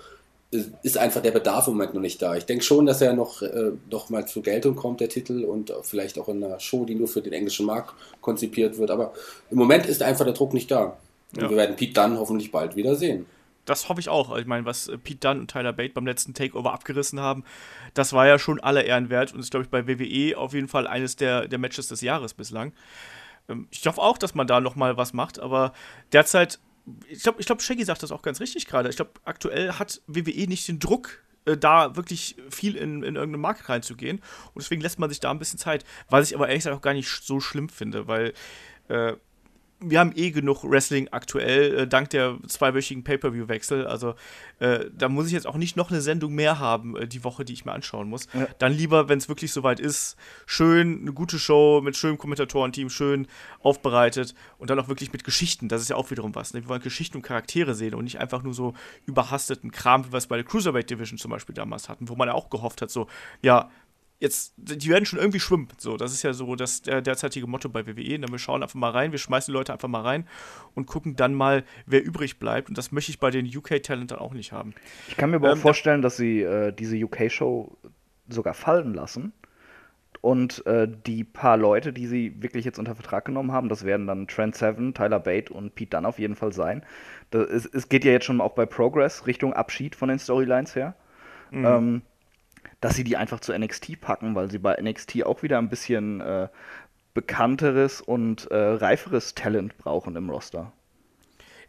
ist 0.83 0.97
einfach 0.97 1.23
der 1.23 1.33
Bedarf 1.33 1.67
im 1.67 1.75
Moment 1.75 1.95
noch 1.95 2.01
nicht 2.01 2.23
da. 2.23 2.37
Ich 2.37 2.45
denke 2.45 2.65
schon, 2.65 2.87
dass 2.87 3.01
er 3.01 3.15
noch, 3.15 3.43
äh, 3.43 3.73
noch 3.91 4.11
mal 4.11 4.27
zur 4.27 4.43
Geltung 4.43 4.77
kommt, 4.77 5.01
der 5.01 5.09
Titel, 5.09 5.45
und 5.45 5.73
vielleicht 5.83 6.19
auch 6.19 6.29
in 6.29 6.43
einer 6.43 6.61
Show, 6.61 6.85
die 6.85 6.95
nur 6.95 7.09
für 7.09 7.21
den 7.21 7.33
englischen 7.33 7.67
Markt 7.67 7.95
konzipiert 8.21 8.79
wird. 8.79 8.91
Aber 8.91 9.13
im 9.51 9.59
Moment 9.59 9.87
ist 9.87 10.03
einfach 10.03 10.25
der 10.25 10.35
Druck 10.35 10.55
nicht 10.55 10.71
da. 10.71 10.97
Und 11.35 11.43
ja. 11.43 11.51
wir 11.51 11.57
werden 11.57 11.77
Pete 11.77 11.95
Dunn 11.95 12.19
hoffentlich 12.19 12.53
bald 12.53 12.77
wieder 12.77 12.95
sehen. 12.95 13.27
Das 13.67 13.89
hoffe 13.89 14.01
ich 14.01 14.09
auch. 14.09 14.35
Ich 14.39 14.47
meine, 14.47 14.65
was 14.65 14.89
äh, 14.89 14.97
Pete 14.97 15.21
Dunn 15.21 15.41
und 15.41 15.51
Tyler 15.51 15.75
Bate 15.75 15.93
beim 15.93 16.07
letzten 16.07 16.33
Takeover 16.33 16.73
abgerissen 16.73 17.21
haben, 17.21 17.45
das 17.93 18.15
war 18.15 18.27
ja 18.27 18.39
schon 18.39 18.59
aller 18.61 18.85
Ehren 18.85 19.11
wert 19.11 19.35
und 19.35 19.41
ist, 19.41 19.51
glaube 19.51 19.65
ich, 19.65 19.71
bei 19.71 19.87
WWE 19.87 20.39
auf 20.39 20.55
jeden 20.55 20.69
Fall 20.69 20.87
eines 20.87 21.17
der, 21.17 21.49
der 21.49 21.59
Matches 21.59 21.89
des 21.89 22.01
Jahres 22.01 22.33
bislang. 22.33 22.73
Ähm, 23.49 23.69
ich 23.71 23.87
hoffe 23.87 24.01
auch, 24.01 24.17
dass 24.17 24.35
man 24.35 24.47
da 24.47 24.61
noch 24.61 24.77
mal 24.77 24.97
was 24.97 25.13
macht, 25.13 25.39
aber 25.39 25.75
derzeit 26.13 26.59
ich 27.09 27.23
glaube, 27.23 27.41
ich 27.41 27.47
glaub, 27.47 27.61
Shaggy 27.61 27.85
sagt 27.85 28.05
das 28.05 28.13
auch 28.13 28.23
ganz 28.23 28.41
richtig 28.41 28.67
gerade. 28.67 28.89
Ich 28.89 28.97
glaube, 28.97 29.11
aktuell 29.25 29.73
hat 29.73 30.03
WWE 30.07 30.47
nicht 30.47 30.69
den 30.69 30.79
Druck, 30.79 31.25
äh, 31.47 31.57
da 31.57 31.97
wirklich 31.97 32.37
viel 32.51 32.77
in, 32.77 33.03
in 33.03 33.17
irgendeine 33.17 33.39
Marke 33.39 33.69
reinzugehen. 33.69 34.19
Und 34.19 34.63
deswegen 34.63 34.83
lässt 34.83 34.99
man 34.99 35.11
sich 35.11 35.21
da 35.21 35.31
ein 35.31 35.39
bisschen 35.39 35.59
Zeit. 35.59 35.85
Was 36.09 36.29
ich 36.29 36.37
aber 36.37 36.49
ehrlich 36.49 36.61
gesagt 36.61 36.77
auch 36.77 36.83
gar 36.83 36.95
nicht 36.95 37.09
so 37.09 37.41
schlimm 37.41 37.69
finde, 37.69 38.07
weil 38.07 38.35
äh, 38.89 39.15
wir 39.81 40.01
haben 40.01 40.13
eh 40.17 40.31
genug 40.31 40.65
Wrestling 40.65 41.09
aktuell, 41.11 41.81
äh, 41.81 41.87
dank 41.87 42.09
der 42.11 42.39
zweiwöchigen 42.47 43.05
Pay-Per-View-Wechsel. 43.05 43.87
Also 43.87 44.15
äh, 44.59 44.87
da 44.97 45.09
muss 45.09 45.27
ich 45.27 45.33
jetzt 45.33 45.47
auch 45.47 45.57
nicht 45.57 45.77
noch 45.77 45.91
eine 45.91 46.01
Sendung 46.01 46.35
mehr 46.35 46.59
haben, 46.59 46.97
äh, 46.97 47.07
die 47.07 47.25
Woche, 47.25 47.45
die 47.45 47.53
ich 47.53 47.67
mir 47.67 47.73
anschauen 47.73 48.09
muss. 48.09 48.27
Ja. 48.33 48.47
Dann 48.59 48.73
lieber, 48.73 49.09
wenn 49.09 49.19
es 49.19 49.29
wirklich 49.29 49.53
soweit 49.53 49.79
ist, 49.79 50.17
schön 50.47 51.01
eine 51.03 51.13
gute 51.13 51.39
Show 51.39 51.83
mit 51.83 51.97
schönem 51.97 52.17
Kommentatorenteam, 52.17 52.89
schön 52.89 53.29
aufbereitet 53.61 54.35
und 54.59 54.71
dann 54.71 54.79
auch 54.79 54.89
wirklich 54.89 55.13
mit 55.13 55.25
Geschichten. 55.25 55.69
Das 55.69 55.83
ist 55.83 55.91
ja 55.91 55.97
auch 55.97 56.11
wiederum 56.11 56.35
was. 56.35 56.55
Ne? 56.55 56.63
Wir 56.63 56.69
wollen 56.69 56.83
Geschichten 56.83 57.19
und 57.19 57.23
Charaktere 57.23 57.75
sehen 57.75 57.95
und 57.95 58.05
nicht 58.05 58.19
einfach 58.19 58.43
nur 58.43 58.55
so 58.55 58.73
überhasteten 59.05 59.71
Kram, 59.71 60.07
wie 60.07 60.13
wir 60.13 60.19
es 60.19 60.27
bei 60.27 60.37
der 60.37 60.45
Cruiserweight 60.45 60.89
Division 60.89 61.19
zum 61.19 61.31
Beispiel 61.31 61.55
damals 61.55 61.91
hatten, 61.91 62.09
wo 62.09 62.17
man 62.17 62.29
ja 62.29 62.35
auch 62.35 62.49
gehofft 62.49 62.81
hat, 62.81 62.91
so, 62.91 63.09
ja, 63.43 63.71
jetzt, 64.19 64.55
die 64.57 64.89
werden 64.89 65.05
schon 65.05 65.19
irgendwie 65.19 65.41
schwimmen. 65.41 65.69
So, 65.79 65.97
das 65.97 66.13
ist 66.13 66.23
ja 66.23 66.33
so 66.33 66.57
das 66.57 66.83
der 66.83 67.03
derzeitige 67.03 67.47
Motto 67.47 67.69
bei 67.69 67.87
WWE. 67.87 68.17
Und 68.17 68.31
wir 68.31 68.39
schauen 68.39 68.63
einfach 68.63 68.75
mal 68.75 68.91
rein, 68.91 69.13
wir 69.13 69.19
schmeißen 69.19 69.53
die 69.53 69.57
Leute 69.57 69.73
einfach 69.73 69.89
mal 69.89 70.03
rein 70.03 70.27
und 70.75 70.87
gucken 70.87 71.17
dann 71.17 71.35
mal, 71.35 71.65
wer 71.87 72.05
übrig 72.05 72.39
bleibt. 72.39 72.69
Und 72.69 72.79
das 72.79 72.93
möchte 72.93 73.11
ich 73.11 73.19
bei 73.19 73.31
den 73.31 73.47
UK-Talentern 73.47 74.19
auch 74.19 74.33
nicht 74.33 74.53
haben. 74.53 74.75
Ich 75.09 75.17
kann 75.17 75.31
mir 75.31 75.37
aber 75.37 75.51
ähm, 75.51 75.59
auch 75.59 75.63
vorstellen, 75.63 76.03
dass 76.03 76.17
sie 76.17 76.43
äh, 76.43 76.73
diese 76.73 76.97
UK-Show 76.97 77.77
sogar 78.29 78.55
fallen 78.55 78.95
lassen. 78.95 79.33
Und 80.23 80.67
äh, 80.67 80.89
die 80.89 81.23
paar 81.23 81.57
Leute, 81.57 81.93
die 81.93 82.07
sie 82.07 82.43
wirklich 82.43 82.65
jetzt 82.65 82.79
unter 82.79 82.97
Vertrag 82.97 83.27
genommen 83.27 83.53
haben, 83.53 83.69
das 83.69 83.85
werden 83.85 84.07
dann 84.07 84.27
Trent 84.27 84.57
Seven, 84.57 84.93
Tyler 84.93 85.21
Bate 85.21 85.53
und 85.53 85.75
Pete 85.75 85.91
Dunne 85.91 86.09
auf 86.09 86.19
jeden 86.19 86.35
Fall 86.35 86.53
sein. 86.53 86.85
Das, 87.31 87.49
es, 87.49 87.67
es, 87.67 87.89
geht 87.89 88.05
ja 88.05 88.13
jetzt 88.13 88.25
schon 88.25 88.41
auch 88.41 88.55
bei 88.55 88.67
Progress 88.67 89.27
Richtung 89.27 89.53
Abschied 89.53 89.95
von 89.95 90.09
den 90.09 90.19
Storylines 90.19 90.75
her. 90.75 90.97
Mhm. 91.53 91.65
Ähm, 91.65 92.03
dass 92.81 92.95
sie 92.95 93.05
die 93.05 93.17
einfach 93.17 93.41
zu 93.41 93.57
NXT 93.57 94.01
packen, 94.01 94.35
weil 94.35 94.51
sie 94.51 94.59
bei 94.59 94.77
NXT 94.81 95.25
auch 95.25 95.43
wieder 95.43 95.59
ein 95.59 95.69
bisschen 95.69 96.21
äh, 96.21 96.49
bekannteres 97.15 98.01
und 98.01 98.51
äh, 98.51 98.57
reiferes 98.57 99.35
Talent 99.35 99.79
brauchen 99.79 100.17
im 100.17 100.31
Roster. 100.31 100.73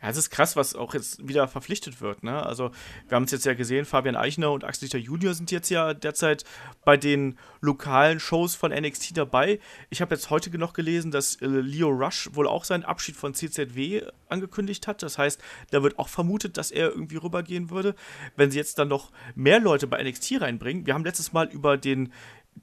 Ja, 0.01 0.10
es 0.10 0.18
ist 0.18 0.30
krass, 0.30 0.56
was 0.56 0.75
auch 0.75 0.94
jetzt 0.94 1.27
wieder 1.27 1.48
verpflichtet 1.48 2.01
wird. 2.01 2.24
Ne? 2.24 2.46
Also, 2.46 2.72
wir 3.08 3.16
haben 3.16 3.24
es 3.24 3.32
jetzt 3.32 3.46
ja 3.46 3.54
gesehen, 3.54 3.86
Fabian 3.86 4.16
Eichner 4.16 4.51
und 4.51 4.63
Axel 4.63 4.88
Dieter 4.88 5.00
Junior 5.00 5.34
sind 5.34 5.51
jetzt 5.51 5.70
ja 5.70 5.94
derzeit 5.94 6.44
bei 6.86 6.98
den 6.98 7.38
lokalen 7.62 8.19
Shows 8.19 8.56
von 8.56 8.71
NXT 8.71 9.17
dabei. 9.17 9.60
Ich 9.89 10.02
habe 10.02 10.13
jetzt 10.13 10.30
heute 10.30 10.56
noch 10.58 10.74
gelesen, 10.74 11.12
dass 11.12 11.36
äh, 11.41 11.48
Leo 11.48 11.89
Rush 11.89 12.30
wohl 12.34 12.48
auch 12.48 12.63
seinen 12.63 12.84
Abschied 12.84 13.15
von 13.15 13.34
CZW 13.34 14.04
angekündigt 14.30 14.88
hat. 14.88 15.02
Das 15.02 15.17
heißt, 15.17 15.41
da 15.71 15.84
wird 15.84 15.98
auch 15.98 16.10
vermutet, 16.10 16.58
dass 16.58 16.71
er 16.71 16.89
irgendwie 16.89 17.17
rübergehen 17.17 17.69
würde. 17.69 17.95
Wenn 18.36 18.52
sie 18.52 18.58
jetzt 18.58 18.78
dann 18.80 18.88
noch 18.88 19.12
mehr 19.36 19.60
Leute 19.60 19.88
bei 19.88 20.02
NXT 20.04 20.41
reinbringen, 20.41 20.86
wir 20.86 20.93
haben 20.93 21.06
letztes 21.06 21.34
Mal 21.34 21.48
über 21.48 21.78
den 21.78 22.13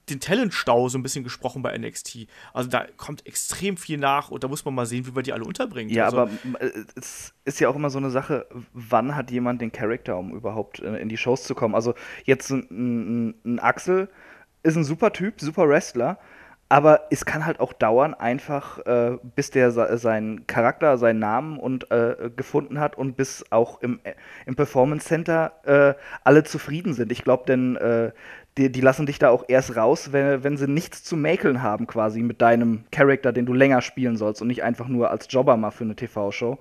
den 0.09 0.21
Talentstau 0.21 0.89
so 0.89 0.99
ein 0.99 1.03
bisschen 1.03 1.25
gesprochen 1.25 1.63
bei 1.63 1.77
NXT. 1.77 2.27
Also 2.53 2.69
da 2.69 2.87
kommt 2.97 3.27
extrem 3.27 3.77
viel 3.77 3.99
nach 3.99 4.31
und 4.31 4.45
da 4.45 4.49
muss 4.49 4.65
man 4.65 4.75
mal 4.75 4.87
sehen, 4.87 5.07
wie 5.07 5.15
wir 5.15 5.23
die 5.23 5.33
alle 5.33 5.45
unterbringen. 5.45 5.93
Ja, 5.93 6.07
also, 6.07 6.19
aber 6.19 6.31
äh, 6.61 6.71
es 6.97 7.35
ist 7.45 7.61
ja 7.61 7.69
auch 7.69 7.77
immer 7.77 7.91
so 7.91 7.99
eine 7.99 8.11
Sache, 8.11 8.47
wann 8.73 9.17
hat 9.17 9.31
jemand 9.31 9.61
den 9.61 9.73
Charakter, 9.73 10.17
um 10.17 10.35
überhaupt 10.35 10.79
in 10.79 11.09
die 11.09 11.17
Shows 11.17 11.45
zu 11.45 11.55
kommen? 11.55 11.75
Also 11.75 11.95
jetzt 12.25 12.51
ein, 12.51 13.35
ein, 13.45 13.59
Axel 13.59 14.09
ist 14.63 14.77
ein 14.77 14.85
super 14.85 15.13
Typ, 15.13 15.41
super 15.41 15.69
Wrestler, 15.69 16.19
aber 16.69 17.03
es 17.11 17.25
kann 17.25 17.45
halt 17.45 17.61
auch 17.61 17.73
dauern, 17.73 18.15
einfach 18.15 18.79
äh, 18.87 19.19
bis 19.37 19.51
der 19.51 19.71
seinen 19.71 20.47
Charakter, 20.47 20.97
seinen 20.99 21.19
Namen 21.19 21.59
und 21.59 21.91
äh, 21.91 22.31
gefunden 22.35 22.81
hat 22.81 22.97
und 22.97 23.17
bis 23.17 23.45
auch 23.51 23.81
im, 23.83 24.01
äh, 24.05 24.15
im 24.47 24.57
Performance 24.57 25.07
Center 25.07 25.53
äh, 25.65 25.95
alle 26.25 26.43
zufrieden 26.45 26.95
sind. 26.95 27.13
Ich 27.13 27.23
glaube, 27.23 27.45
denn 27.47 27.77
äh, 27.77 28.13
die, 28.57 28.71
die, 28.71 28.81
lassen 28.81 29.07
dich 29.07 29.19
da 29.19 29.31
auch 29.31 29.45
erst 29.49 29.77
raus, 29.77 30.13
wenn, 30.13 30.45
wenn 30.45 30.57
sie 30.57 30.69
nichts 30.69 31.03
zu 31.03 31.17
mäkeln 31.17 31.63
haben, 31.63 31.87
quasi 31.87 32.23
mit 32.23 32.41
deinem 32.41 32.85
Charakter, 32.93 33.33
den 33.33 33.47
du 33.47 33.53
länger 33.53 33.83
spielen 33.83 34.17
sollst 34.17 34.43
und 34.43 34.49
nicht 34.49 34.63
einfach 34.63 34.89
nur 34.89 35.11
als 35.11 35.27
Jobber 35.29 35.57
mal 35.57 35.71
für 35.71 35.85
eine 35.85 35.97
TV-Show. 35.97 36.59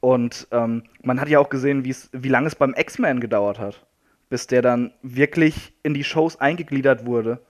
Und 0.00 0.48
ähm, 0.50 0.84
man 1.02 1.20
hat 1.20 1.28
ja 1.28 1.38
auch 1.38 1.48
gesehen, 1.48 1.84
wie 1.84 2.28
lange 2.28 2.46
es 2.46 2.54
beim 2.54 2.74
X-Men 2.76 3.20
gedauert 3.20 3.58
hat, 3.58 3.86
bis 4.28 4.46
der 4.46 4.62
dann 4.62 4.92
wirklich 5.02 5.72
in 5.82 5.94
die 5.94 6.04
Shows 6.04 6.40
eingegliedert 6.40 7.06
wurde. 7.06 7.40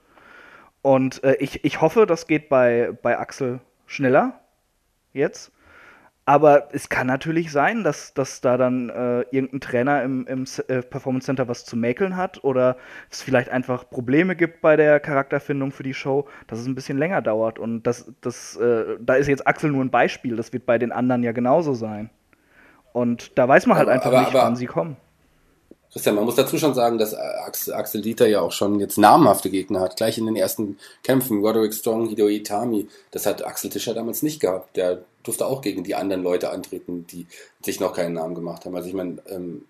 Und 0.81 1.23
äh, 1.23 1.35
ich, 1.35 1.65
ich 1.65 1.81
hoffe, 1.81 2.05
das 2.05 2.27
geht 2.27 2.49
bei, 2.49 2.97
bei 3.01 3.17
Axel 3.17 3.59
schneller 3.85 4.39
jetzt. 5.13 5.51
Aber 6.29 6.67
es 6.73 6.89
kann 6.89 7.07
natürlich 7.07 7.51
sein, 7.51 7.83
dass, 7.83 8.13
dass 8.13 8.39
da 8.39 8.55
dann 8.55 8.89
äh, 8.89 9.21
irgendein 9.31 9.61
Trainer 9.61 10.03
im, 10.03 10.27
im 10.27 10.45
äh, 10.67 10.83
Performance 10.83 11.25
Center 11.25 11.47
was 11.47 11.65
zu 11.65 11.75
mäkeln 11.75 12.15
hat 12.15 12.43
oder 12.43 12.77
es 13.09 13.23
vielleicht 13.23 13.49
einfach 13.49 13.89
Probleme 13.89 14.35
gibt 14.35 14.61
bei 14.61 14.75
der 14.75 14.99
Charakterfindung 14.99 15.71
für 15.71 15.81
die 15.81 15.95
Show, 15.95 16.27
dass 16.45 16.59
es 16.59 16.67
ein 16.67 16.75
bisschen 16.75 16.99
länger 16.99 17.23
dauert. 17.23 17.57
Und 17.57 17.81
das, 17.81 18.13
das, 18.21 18.55
äh, 18.57 18.97
da 18.99 19.15
ist 19.15 19.25
jetzt 19.25 19.47
Axel 19.47 19.71
nur 19.71 19.83
ein 19.83 19.89
Beispiel, 19.89 20.35
das 20.35 20.53
wird 20.53 20.67
bei 20.67 20.77
den 20.77 20.91
anderen 20.91 21.23
ja 21.23 21.31
genauso 21.31 21.73
sein. 21.73 22.11
Und 22.93 23.35
da 23.39 23.47
weiß 23.47 23.65
man 23.65 23.79
halt 23.79 23.87
aber, 23.87 23.95
einfach 23.95 24.11
aber, 24.11 24.19
nicht, 24.19 24.35
aber, 24.35 24.43
wann 24.43 24.55
sie 24.55 24.67
kommen. 24.67 24.97
Christian, 25.91 26.15
man 26.15 26.25
muss 26.25 26.35
dazu 26.35 26.57
schon 26.57 26.75
sagen, 26.75 26.99
dass 26.99 27.15
Axel 27.15 28.01
Dieter 28.01 28.27
ja 28.27 28.41
auch 28.41 28.51
schon 28.51 28.79
jetzt 28.79 28.97
namhafte 28.97 29.49
Gegner 29.49 29.79
hat. 29.79 29.97
Gleich 29.97 30.19
in 30.19 30.27
den 30.27 30.35
ersten 30.35 30.77
Kämpfen, 31.03 31.43
Roderick 31.43 31.73
Strong, 31.73 32.09
Hideo 32.09 32.27
Itami. 32.27 32.87
Das 33.09 33.25
hat 33.25 33.43
Axel 33.43 33.71
Tischer 33.71 33.95
damals 33.95 34.21
nicht 34.21 34.39
gehabt. 34.39 34.77
Der 34.77 35.01
durfte 35.23 35.47
auch 35.47 35.61
gegen 35.61 35.83
die 35.83 35.95
anderen 35.95 36.21
Leute 36.21 36.51
antreten, 36.51 37.07
die 37.07 37.25
sich 37.63 37.79
noch 37.79 37.93
keinen 37.93 38.13
Namen 38.13 38.35
gemacht 38.35 38.65
haben. 38.65 38.75
Also 38.75 38.87
ich 38.87 38.93
meine, 38.93 39.17
ähm, 39.27 39.65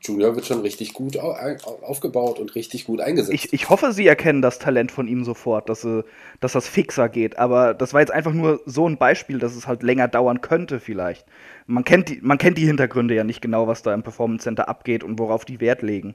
Junior 0.00 0.34
wird 0.34 0.46
schon 0.46 0.60
richtig 0.60 0.92
gut 0.92 1.16
aufgebaut 1.18 2.38
und 2.38 2.54
richtig 2.54 2.84
gut 2.84 3.00
eingesetzt. 3.00 3.32
Ich, 3.32 3.52
ich 3.52 3.68
hoffe, 3.68 3.92
sie 3.92 4.06
erkennen 4.06 4.42
das 4.42 4.58
Talent 4.58 4.90
von 4.92 5.08
ihm 5.08 5.24
sofort, 5.24 5.68
dass, 5.68 5.82
sie, 5.82 6.04
dass 6.40 6.52
das 6.52 6.68
fixer 6.68 7.08
geht. 7.08 7.38
Aber 7.38 7.74
das 7.74 7.94
war 7.94 8.00
jetzt 8.00 8.12
einfach 8.12 8.32
nur 8.32 8.60
so 8.66 8.88
ein 8.88 8.96
Beispiel, 8.96 9.38
dass 9.38 9.54
es 9.54 9.66
halt 9.66 9.82
länger 9.82 10.08
dauern 10.08 10.40
könnte 10.40 10.80
vielleicht. 10.80 11.26
Man 11.66 11.84
kennt 11.84 12.08
die, 12.08 12.20
man 12.20 12.38
kennt 12.38 12.58
die 12.58 12.66
Hintergründe 12.66 13.14
ja 13.14 13.24
nicht 13.24 13.40
genau, 13.40 13.66
was 13.66 13.82
da 13.82 13.94
im 13.94 14.02
Performance 14.02 14.44
Center 14.44 14.68
abgeht 14.68 15.04
und 15.04 15.18
worauf 15.18 15.44
die 15.44 15.60
Wert 15.60 15.82
legen. 15.82 16.14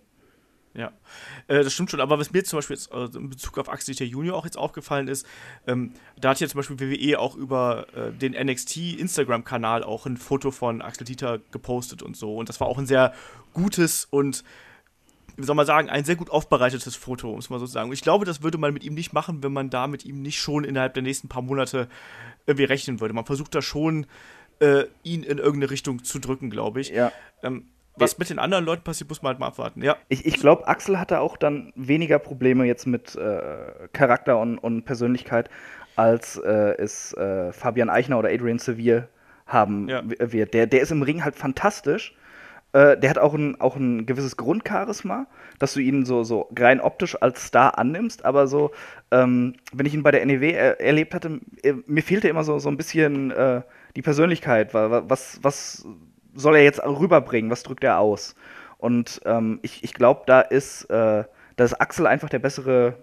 Ja, 0.78 0.92
äh, 1.48 1.64
das 1.64 1.74
stimmt 1.74 1.90
schon. 1.90 2.00
Aber 2.00 2.20
was 2.20 2.32
mir 2.32 2.44
zum 2.44 2.60
Beispiel 2.60 2.76
jetzt, 2.76 2.92
äh, 2.92 3.06
in 3.18 3.32
Bezug 3.32 3.58
auf 3.58 3.68
Axel 3.68 3.96
Junior 3.96 4.38
auch 4.38 4.46
jetzt 4.46 4.58
aufgefallen 4.58 5.08
ist, 5.08 5.26
ähm, 5.66 5.92
da 6.20 6.30
hat 6.30 6.40
ja 6.40 6.48
zum 6.48 6.60
Beispiel 6.60 6.80
WWE 6.80 7.20
auch 7.20 7.36
über 7.36 7.88
äh, 7.96 8.12
den 8.12 8.34
NXT 8.34 9.00
Instagram-Kanal 9.00 9.84
auch 9.84 10.06
ein 10.06 10.18
Foto 10.18 10.52
von 10.52 10.84
Axel 10.84 11.06
Dieter 11.06 11.40
gepostet 11.52 12.04
und 12.04 12.16
so. 12.16 12.36
Und 12.38 12.48
das 12.48 12.60
war 12.60 12.68
auch 12.68 12.78
ein 12.78 12.86
sehr 12.86 13.14
gutes 13.54 14.08
und 14.10 14.44
wie 15.36 15.46
soll 15.46 15.56
man 15.56 15.66
sagen, 15.66 15.90
ein 15.90 16.04
sehr 16.04 16.16
gut 16.16 16.30
aufbereitetes 16.30 16.96
Foto, 16.96 17.34
muss 17.34 17.50
man 17.50 17.60
so 17.60 17.66
sagen. 17.66 17.90
Und 17.90 17.94
ich 17.94 18.02
glaube, 18.02 18.26
das 18.26 18.42
würde 18.42 18.58
man 18.58 18.74
mit 18.74 18.84
ihm 18.84 18.94
nicht 18.94 19.14
machen, 19.14 19.44
wenn 19.44 19.54
man 19.54 19.70
da 19.70 19.88
mit 19.88 20.06
ihm 20.06 20.22
nicht 20.22 20.40
schon 20.40 20.64
innerhalb 20.64 20.96
der 20.96 21.04
nächsten 21.04 21.28
paar 21.28 21.44
Monate 21.44 21.88
irgendwie 22.48 22.66
rechnen 22.66 23.00
würde. 23.02 23.14
Man 23.14 23.26
versucht 23.26 23.54
da 23.54 23.62
schon, 23.62 24.08
äh, 24.60 24.86
ihn 25.04 25.24
in 25.24 25.38
irgendeine 25.38 25.70
Richtung 25.70 26.04
zu 26.04 26.18
drücken, 26.20 26.50
glaube 26.50 26.82
ich. 26.82 26.90
Ja. 26.90 27.12
Ähm, 27.44 27.68
was 28.00 28.18
mit 28.18 28.30
den 28.30 28.40
anderen 28.40 28.66
Leuten 28.66 28.84
passiert, 28.84 29.10
muss 29.10 29.22
man 29.22 29.32
halt 29.32 29.40
mal 29.40 29.48
abwarten, 29.48 29.82
ja. 29.82 29.96
Ich, 30.10 30.26
ich 30.26 30.40
glaube, 30.40 30.68
Axel 30.68 31.00
hatte 31.00 31.20
auch 31.20 31.38
dann 31.38 31.72
weniger 31.76 32.20
Probleme 32.20 32.66
jetzt 32.66 32.86
mit 32.86 33.16
äh, 33.16 33.88
Charakter 33.94 34.40
und, 34.40 34.58
und, 34.58 34.84
Persönlichkeit, 34.84 35.50
als 35.96 36.38
äh, 36.38 36.76
es 36.78 37.14
äh, 37.14 37.52
Fabian 37.52 37.90
Eichner 37.90 38.20
oder 38.20 38.30
Adrian 38.30 38.60
Sevier 38.60 39.08
haben 39.46 39.88
ja. 39.88 40.04
wird. 40.06 40.54
Der, 40.54 40.68
der 40.68 40.82
ist 40.82 40.92
im 40.92 41.02
Ring 41.02 41.24
halt 41.24 41.36
fantastisch. 41.36 42.16
Äh, 42.74 42.98
der 42.98 43.10
hat 43.10 43.18
auch 43.18 43.34
ein, 43.34 43.60
auch 43.62 43.78
ein 43.78 44.06
gewisses 44.06 44.36
Grundcharisma, 44.36 45.28
dass 45.58 45.74
du 45.74 45.80
ihn 45.80 46.06
so, 46.06 46.24
so 46.24 46.50
rein 46.58 46.82
optisch 46.82 47.20
als 47.22 47.46
Star 47.46 47.78
annimmst, 47.78 48.26
aber 48.26 48.48
so, 48.48 48.72
ähm, 49.10 49.56
wenn 49.72 49.86
ich 49.86 49.94
ihn 49.94 50.04
bei 50.04 50.12
der 50.12 50.26
NEW 50.26 50.52
er 50.52 50.82
erlebt 50.82 51.14
hatte, 51.14 51.40
äh, 51.64 51.74
mir 51.86 52.04
fehlte 52.04 52.28
immer 52.28 52.44
so, 52.44 52.60
so 52.60 52.70
ein 52.70 52.78
bisschen 52.78 53.32
äh, 53.32 53.62
die 53.96 54.02
Persönlichkeit. 54.02 54.74
Was, 54.74 55.40
was 55.42 55.86
soll 56.38 56.56
er 56.56 56.64
jetzt 56.64 56.82
rüberbringen? 56.84 57.52
Was 57.52 57.64
drückt 57.64 57.84
er 57.84 58.00
aus? 58.00 58.36
Und 58.78 59.22
ähm, 59.26 59.60
ich, 59.64 59.84
ich 59.84 59.94
glaube, 59.94 60.24
da 60.28 60.42
ist, 60.42 60.84
äh, 60.86 61.24
da 61.56 61.64
ist 61.64 61.74
Axel 61.82 62.08
einfach 62.08 62.30
der 62.30 62.40
bessere 62.40 62.98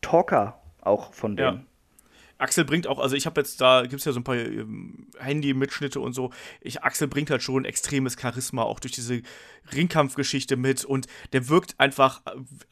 Talker 0.00 0.60
auch 0.80 1.12
von 1.12 1.36
denen. 1.36 1.58
Ja. 1.58 1.64
Axel 2.38 2.64
bringt 2.64 2.86
auch, 2.86 2.98
also 2.98 3.14
ich 3.14 3.26
habe 3.26 3.40
jetzt 3.40 3.60
da, 3.60 3.82
gibt 3.82 4.00
es 4.00 4.04
ja 4.04 4.12
so 4.12 4.20
ein 4.20 4.24
paar 4.24 4.36
ähm, 4.36 5.06
Handy-Mitschnitte 5.18 6.00
und 6.00 6.14
so. 6.14 6.30
Ich, 6.60 6.82
Axel 6.82 7.06
bringt 7.06 7.30
halt 7.30 7.42
schon 7.42 7.64
extremes 7.64 8.16
Charisma, 8.20 8.62
auch 8.62 8.80
durch 8.80 8.92
diese 8.92 9.22
Ringkampfgeschichte 9.72 10.56
mit 10.56 10.84
und 10.84 11.06
der 11.32 11.48
wirkt 11.48 11.78
einfach, 11.78 12.22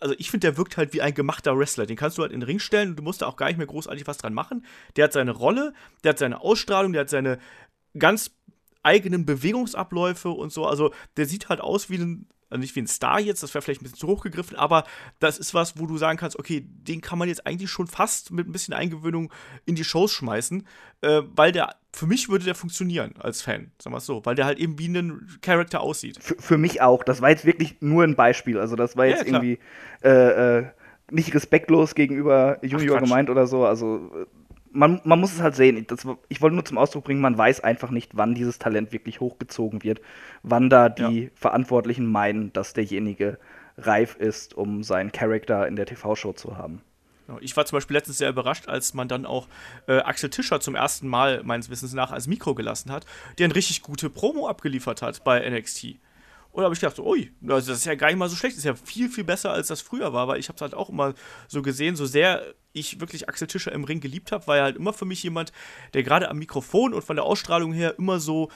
also 0.01 0.15
ich 0.19 0.31
finde, 0.31 0.49
der 0.49 0.57
wirkt 0.57 0.77
halt 0.77 0.93
wie 0.93 1.01
ein 1.01 1.15
gemachter 1.15 1.57
Wrestler. 1.57 1.87
Den 1.87 1.97
kannst 1.97 2.19
du 2.19 2.23
halt 2.23 2.33
in 2.33 2.41
den 2.41 2.47
Ring 2.47 2.59
stellen 2.59 2.91
und 2.91 2.97
du 2.97 3.03
musst 3.03 3.23
da 3.23 3.27
auch 3.27 3.37
gar 3.37 3.47
nicht 3.47 3.59
mehr 3.59 3.67
großartig 3.67 4.07
was 4.07 4.19
dran 4.19 4.35
machen. 4.35 4.67
Der 4.97 5.05
hat 5.05 5.13
seine 5.13 5.31
Rolle, 5.31 5.75
der 6.03 6.11
hat 6.11 6.19
seine 6.19 6.41
Ausstrahlung, 6.41 6.93
der 6.93 7.03
hat 7.03 7.11
seine 7.11 7.39
ganz 7.97 8.33
eigenen 8.83 9.27
Bewegungsabläufe 9.27 10.31
und 10.31 10.53
so. 10.53 10.67
Also 10.67 10.93
der 11.17 11.27
sieht 11.27 11.49
halt 11.49 11.61
aus 11.61 11.91
wie 11.91 11.99
ein 11.99 12.27
also 12.53 12.61
nicht 12.61 12.77
wie 12.77 12.83
ein 12.83 12.87
Star 12.87 13.19
jetzt, 13.19 13.43
das 13.43 13.55
wäre 13.55 13.63
vielleicht 13.63 13.81
ein 13.81 13.85
bisschen 13.85 13.99
zu 13.99 14.07
hoch 14.07 14.23
gegriffen, 14.23 14.57
aber 14.57 14.85
das 15.21 15.39
ist 15.39 15.55
was, 15.55 15.79
wo 15.81 15.87
du 15.87 15.97
sagen 15.97 16.19
kannst, 16.19 16.39
okay, 16.39 16.63
den 16.67 17.01
kann 17.01 17.19
man 17.19 17.29
jetzt 17.29 17.47
eigentlich 17.47 17.71
schon 17.71 17.87
fast 17.87 18.31
mit 18.31 18.47
ein 18.47 18.53
bisschen 18.53 18.75
Eingewöhnung 18.75 19.33
in 19.65 19.75
die 19.75 19.85
Shows 19.85 20.13
schmeißen, 20.13 20.67
äh, 21.01 21.23
weil 21.35 21.53
der, 21.53 21.77
für 21.95 22.07
mich 22.07 22.29
würde 22.29 22.45
der 22.45 22.55
funktionieren 22.55 23.15
als 23.19 23.41
Fan, 23.41 23.73
sagen 23.79 23.95
wir 23.95 23.99
es 23.99 24.07
so, 24.07 24.25
weil 24.25 24.35
der 24.35 24.45
halt 24.45 24.59
eben 24.59 24.79
wie 24.79 24.89
ein 24.89 25.27
Charakter 25.41 25.81
aussieht. 25.81 26.19
Für, 26.21 26.37
für, 26.39 26.59
mich 26.59 26.83
auch, 26.83 27.03
das 27.05 27.23
war 27.23 27.31
jetzt 27.31 27.47
wirklich 27.47 27.77
nur 27.81 28.05
ein 28.05 28.17
Beispiel, 28.17 28.59
also 28.59 28.77
das 28.77 28.99
war 28.99 29.07
jetzt 29.07 29.27
ja, 29.27 29.29
irgendwie 29.29 29.59
äh, 30.03 30.59
äh, 30.59 30.67
nicht 31.11 31.35
respektlos 31.35 31.95
gegenüber 31.95 32.59
Junior 32.63 32.99
Ach, 32.99 33.03
gemeint 33.03 33.31
oder 33.31 33.47
so, 33.47 33.65
also 33.65 34.11
äh, 34.15 34.27
man, 34.73 35.01
man 35.05 35.21
muss 35.21 35.33
es 35.33 35.41
halt 35.41 35.55
sehen. 35.55 35.87
Das, 35.87 36.07
ich 36.29 36.41
wollte 36.41 36.55
nur 36.55 36.65
zum 36.65 36.79
Ausdruck 36.79 37.05
bringen, 37.05 37.21
man 37.21 37.37
weiß 37.37 37.61
einfach 37.61 37.91
nicht, 37.91 38.13
wann 38.15 38.35
dieses 38.35 38.59
Talent 38.59 38.93
wirklich 38.93 39.21
hochgezogen 39.21 39.83
wird, 39.83 40.01
wann 40.43 40.71
da 40.71 40.89
die 40.89 41.25
ja. 41.25 41.31
Verantwortlichen 41.35 42.07
meinen, 42.07 42.53
dass 42.53 42.73
derjenige 42.73 43.39
reif 43.79 44.17
ist, 44.17 44.55
um 44.55 44.83
seinen 44.83 45.13
Charakter 45.13 45.67
in 45.67 45.77
der 45.77 45.87
TV-Show 45.87 46.33
zu 46.33 46.57
haben. 46.57 46.83
Ich 47.41 47.57
war 47.57 47.65
zum 47.65 47.77
Beispiel 47.77 47.97
letztens 47.97 48.19
sehr 48.19 48.29
überrascht, 48.29 48.69
als 48.69 48.95
man 48.95 49.09
dann 49.09 49.25
auch 49.25 49.49
äh, 49.87 49.99
Axel 49.99 50.29
Tischer 50.29 50.61
zum 50.61 50.75
ersten 50.75 51.09
Mal, 51.09 51.43
meines 51.45 51.71
Wissens 51.71 51.95
nach, 51.95 52.11
als 52.11 52.27
Mikro 52.27 52.55
gelassen 52.55 52.91
hat, 52.91 53.07
der 53.39 53.47
eine 53.47 53.55
richtig 53.55 53.83
gute 53.83 54.11
Promo 54.11 54.49
abgeliefert 54.49 55.03
hat 55.03 55.25
bei 55.25 55.49
NXT. 55.49 55.97
Und 56.53 56.61
da 56.61 56.65
habe 56.65 56.75
ich 56.75 56.81
gedacht, 56.81 56.97
so, 56.97 57.07
ui, 57.07 57.33
das 57.41 57.67
ist 57.67 57.87
ja 57.87 57.95
gar 57.95 58.09
nicht 58.09 58.19
mal 58.19 58.29
so 58.29 58.37
schlecht. 58.37 58.57
Das 58.57 58.59
ist 58.59 58.65
ja 58.65 58.75
viel, 58.75 59.09
viel 59.09 59.25
besser, 59.25 59.53
als 59.53 59.69
das 59.69 59.81
früher 59.81 60.13
war, 60.13 60.29
weil 60.29 60.39
ich 60.39 60.49
habe 60.49 60.57
es 60.57 60.61
halt 60.61 60.75
auch 60.75 60.91
immer 60.91 61.15
so 61.49 61.63
gesehen, 61.63 61.97
so 61.97 62.05
sehr 62.05 62.55
ich 62.75 63.01
wirklich 63.01 63.29
Axel 63.29 63.49
Tischer 63.49 63.73
im 63.73 63.85
Ring 63.85 64.01
geliebt 64.01 64.33
habe, 64.33 64.47
war 64.47 64.59
er 64.59 64.65
halt 64.65 64.77
immer 64.77 64.93
für 64.93 65.05
mich 65.05 65.23
jemand, 65.23 65.53
der 65.95 66.03
gerade 66.03 66.29
am 66.29 66.39
Mikrofon 66.39 66.95
und 66.95 67.03
von 67.03 67.17
der 67.17 67.25
Ausstrahlung 67.25 67.73
her 67.73 67.95
immer 67.99 68.21
so 68.21 68.51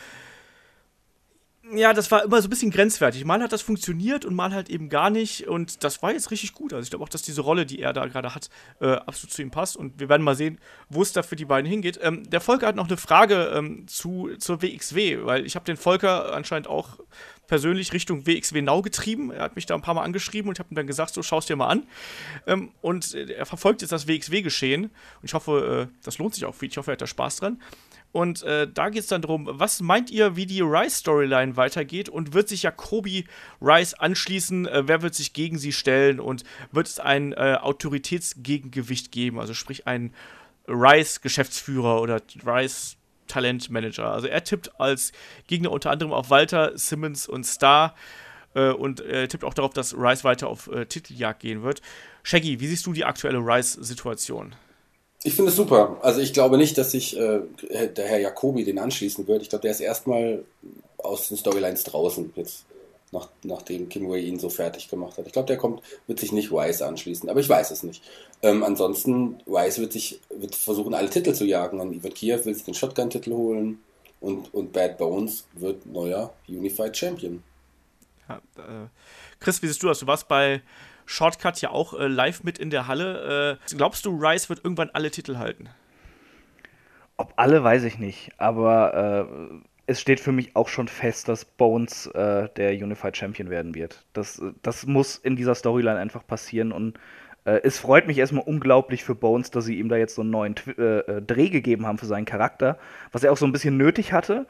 ja, 1.73 1.93
das 1.93 2.11
war 2.11 2.23
immer 2.25 2.41
so 2.41 2.47
ein 2.47 2.51
bisschen 2.51 2.71
grenzwertig. 2.71 3.25
Mal 3.25 3.43
hat 3.43 3.53
das 3.53 3.63
funktioniert 3.63 4.25
und 4.25 4.35
mal 4.35 4.53
halt 4.53 4.69
eben 4.69 4.89
gar 4.89 5.11
nicht. 5.11 5.49
Und 5.49 5.83
das 5.83 6.03
war 6.03 6.13
jetzt 6.13 6.31
richtig 6.31 6.53
gut. 6.53 6.73
Also 6.73 6.85
ich 6.85 6.91
glaube 6.91 7.05
auch, 7.05 7.09
dass 7.09 7.23
diese 7.23 7.41
Rolle, 7.41 7.67
die 7.67 7.81
er 7.81 7.93
da 7.93 8.07
gerade 8.07 8.35
hat, 8.35 8.51
äh, 8.81 8.93
absolut 8.93 9.33
zu 9.33 9.43
ihm 9.43 9.51
passt. 9.51 9.77
Und 9.77 9.99
wir 9.99 10.09
werden 10.09 10.23
mal 10.23 10.37
sehen, 10.37 10.59
wo 10.89 11.03
es 11.03 11.13
da 11.13 11.23
für 11.23 11.35
die 11.35 11.45
beiden 11.45 11.69
hingeht. 11.69 11.99
Ähm, 12.03 12.29
der 12.31 12.41
Volker 12.41 12.69
hat 12.69 12.77
noch 12.77 12.87
eine 12.87 12.97
Frage 12.97 13.53
ähm, 13.55 13.89
zu, 13.89 14.31
zur 14.39 14.63
WXW, 14.63 15.25
weil 15.25 15.45
ich 15.45 15.57
habe 15.57 15.65
den 15.65 15.77
Volker 15.77 16.33
anscheinend 16.35 16.69
auch 16.69 17.01
persönlich 17.47 17.93
Richtung 17.93 18.27
WXW 18.27 18.63
Now 18.63 18.83
getrieben. 18.83 19.31
Er 19.31 19.43
hat 19.43 19.57
mich 19.57 19.67
da 19.67 19.75
ein 19.75 19.83
paar 19.83 19.95
Mal 19.95 20.03
angeschrieben 20.03 20.49
und 20.49 20.57
ich 20.57 20.61
habe 20.61 20.73
ihm 20.73 20.77
dann 20.77 20.87
gesagt, 20.87 21.15
so 21.15 21.23
schaust 21.23 21.49
dir 21.49 21.57
mal 21.57 21.69
an. 21.69 21.87
Ähm, 22.47 22.71
und 22.81 23.15
äh, 23.15 23.33
er 23.33 23.47
verfolgt 23.47 23.83
jetzt 23.83 23.93
das 23.93 24.07
WXW-Geschehen. 24.07 24.85
Und 24.85 24.93
ich 25.23 25.35
hoffe, 25.35 25.89
äh, 25.91 25.97
das 26.05 26.19
lohnt 26.19 26.35
sich 26.35 26.45
auch 26.45 26.61
ihn. 26.61 26.71
Ich 26.71 26.77
hoffe, 26.77 26.91
er 26.91 26.95
hat 26.95 27.03
da 27.03 27.07
Spaß 27.07 27.37
dran. 27.37 27.61
Und 28.13 28.43
äh, 28.45 28.67
da 28.73 28.89
geht 28.89 29.03
es 29.03 29.09
dann 29.09 29.21
darum, 29.21 29.47
was 29.51 29.81
meint 29.81 30.11
ihr, 30.11 30.37
wie 30.37 30.47
die 30.47 30.63
Rice-Storyline 30.63 31.57
weitergeht? 31.57 32.09
Und 32.09 32.33
wird 32.33 32.49
sich 32.49 32.63
Jacobi 32.63 33.27
Rice 33.61 33.95
anschließen? 33.95 34.67
Äh, 34.67 34.89
wer 34.89 35.03
wird 35.03 35.15
sich 35.15 35.33
gegen 35.35 35.59
sie 35.59 35.73
stellen? 35.73 36.19
Und 36.19 36.45
wird 36.73 36.87
es 36.87 36.99
ein 36.99 37.33
äh, 37.33 37.59
Autoritätsgegengewicht 37.61 39.13
geben? 39.13 39.39
Also 39.39 39.53
sprich 39.53 39.87
ein 39.87 40.15
Rice-Geschäftsführer 40.67 42.01
oder 42.01 42.23
Rice 42.45 42.97
Talentmanager. 43.27 44.11
Also 44.11 44.27
er 44.27 44.45
tippt 44.45 44.81
als 44.81 45.12
Gegner 45.47 45.71
unter 45.71 45.91
anderem 45.91 46.12
auf 46.12 46.31
Walter, 46.31 46.73
Simmons 46.77 47.29
und 47.29 47.45
Star 47.45 47.95
äh, 48.55 48.71
und 48.71 49.01
äh, 49.01 49.29
tippt 49.29 49.45
auch 49.45 49.55
darauf, 49.55 49.73
dass 49.73 49.95
Rice 49.95 50.25
weiter 50.25 50.49
auf 50.49 50.69
äh, 50.69 50.87
Titeljagd 50.87 51.41
gehen 51.41 51.62
wird. 51.62 51.83
Shaggy, 52.23 52.61
wie 52.61 52.67
siehst 52.67 52.87
du 52.87 52.93
die 52.93 53.05
aktuelle 53.05 53.39
Rice-Situation? 53.39 54.55
Ich 55.23 55.35
finde 55.35 55.51
es 55.51 55.57
super. 55.57 55.99
Also 56.03 56.21
ich 56.21 56.33
glaube 56.33 56.57
nicht, 56.57 56.79
dass 56.79 56.93
sich 56.93 57.17
äh, 57.17 57.41
der 57.97 58.07
Herr 58.07 58.19
Jacobi 58.19 58.65
den 58.65 58.79
anschließen 58.79 59.27
wird. 59.27 59.43
Ich 59.43 59.49
glaube, 59.49 59.62
der 59.62 59.73
ist 59.73 59.81
erstmal 59.81 60.45
aus 60.99 61.29
den 61.29 61.37
Storylines 61.37 61.85
draußen 61.85 62.33
jetzt, 62.37 62.65
nach, 63.12 63.29
nachdem 63.42 63.88
Kim 63.88 64.09
Wei 64.11 64.19
ihn 64.19 64.38
so 64.38 64.49
fertig 64.49 64.88
gemacht 64.88 65.19
hat. 65.19 65.27
Ich 65.27 65.33
glaube, 65.33 65.47
der 65.47 65.57
kommt, 65.57 65.83
wird 66.07 66.19
sich 66.19 66.33
nicht 66.33 66.53
Rice 66.53 66.83
anschließen, 66.83 67.29
aber 67.29 67.40
ich 67.40 67.49
weiß 67.49 67.71
es 67.71 67.83
nicht. 67.83 68.03
Ähm, 68.42 68.62
ansonsten, 68.62 69.40
Rice 69.47 69.79
wird 69.79 69.92
sich 69.92 70.21
wird 70.31 70.55
versuchen, 70.55 70.95
alle 70.95 71.11
Titel 71.11 71.33
zu 71.33 71.45
jagen. 71.45 71.81
Und 71.81 71.92
Ivan 71.92 72.12
Kiev 72.12 72.45
will 72.45 72.55
sich 72.55 72.64
den 72.64 72.75
Shotgun-Titel 72.75 73.33
holen 73.33 73.83
und, 74.21 74.53
und 74.53 74.73
Bad 74.73 74.99
Bones 74.99 75.47
wird 75.55 75.87
neuer 75.87 76.33
Unified 76.49 76.97
Champion. 76.97 77.42
Ja, 78.29 78.37
äh, 78.57 78.88
Chris, 79.40 79.62
wie 79.62 79.69
siehst 79.69 79.83
du 79.83 79.88
das? 79.88 80.01
Du 80.01 80.07
warst 80.07 80.29
bei 80.29 80.62
Shortcut 81.07 81.61
ja 81.61 81.71
auch 81.71 81.95
äh, 81.95 82.09
live 82.09 82.42
mit 82.42 82.59
in 82.59 82.71
der 82.71 82.88
Halle. 82.88 83.59
Äh, 83.71 83.77
glaubst 83.77 84.05
du, 84.05 84.11
Rice 84.11 84.49
wird 84.49 84.64
irgendwann 84.64 84.90
alle 84.90 85.11
Titel 85.11 85.37
halten? 85.37 85.69
Ob 87.16 87.33
alle, 87.37 87.62
weiß 87.62 87.85
ich 87.85 87.99
nicht. 87.99 88.33
Aber 88.38 89.29
äh, 89.31 89.55
es 89.87 90.01
steht 90.01 90.20
für 90.20 90.33
mich 90.33 90.57
auch 90.57 90.68
schon 90.68 90.88
fest, 90.88 91.29
dass 91.29 91.44
Bones 91.44 92.07
äh, 92.09 92.49
der 92.57 92.72
Unified 92.72 93.16
Champion 93.16 93.51
werden 93.51 93.75
wird. 93.75 94.05
Das, 94.12 94.42
das 94.62 94.87
muss 94.87 95.16
in 95.16 95.37
dieser 95.37 95.55
Storyline 95.55 95.99
einfach 95.99 96.27
passieren 96.27 96.72
und 96.72 96.99
äh, 97.44 97.61
es 97.62 97.79
freut 97.79 98.09
mich 98.09 98.18
erstmal 98.18 98.42
unglaublich 98.44 99.05
für 99.05 99.14
Bones, 99.14 99.53
dass 99.53 99.64
sie 99.64 99.79
ihm 99.79 99.88
da 99.88 99.96
jetzt 99.96 100.16
so 100.16 100.22
einen 100.22 100.31
neuen 100.31 100.57
Tw 100.57 100.70
äh, 100.72 101.22
Dreh 101.22 101.51
gegeben 101.51 101.87
haben 101.87 101.99
für 101.99 102.07
seinen 102.07 102.25
Charakter, 102.25 102.79
was 103.12 103.22
er 103.22 103.31
auch 103.31 103.37
so 103.37 103.46
ein 103.46 103.53
bisschen 103.53 103.77
nötig 103.77 104.12
hatte. 104.12 104.46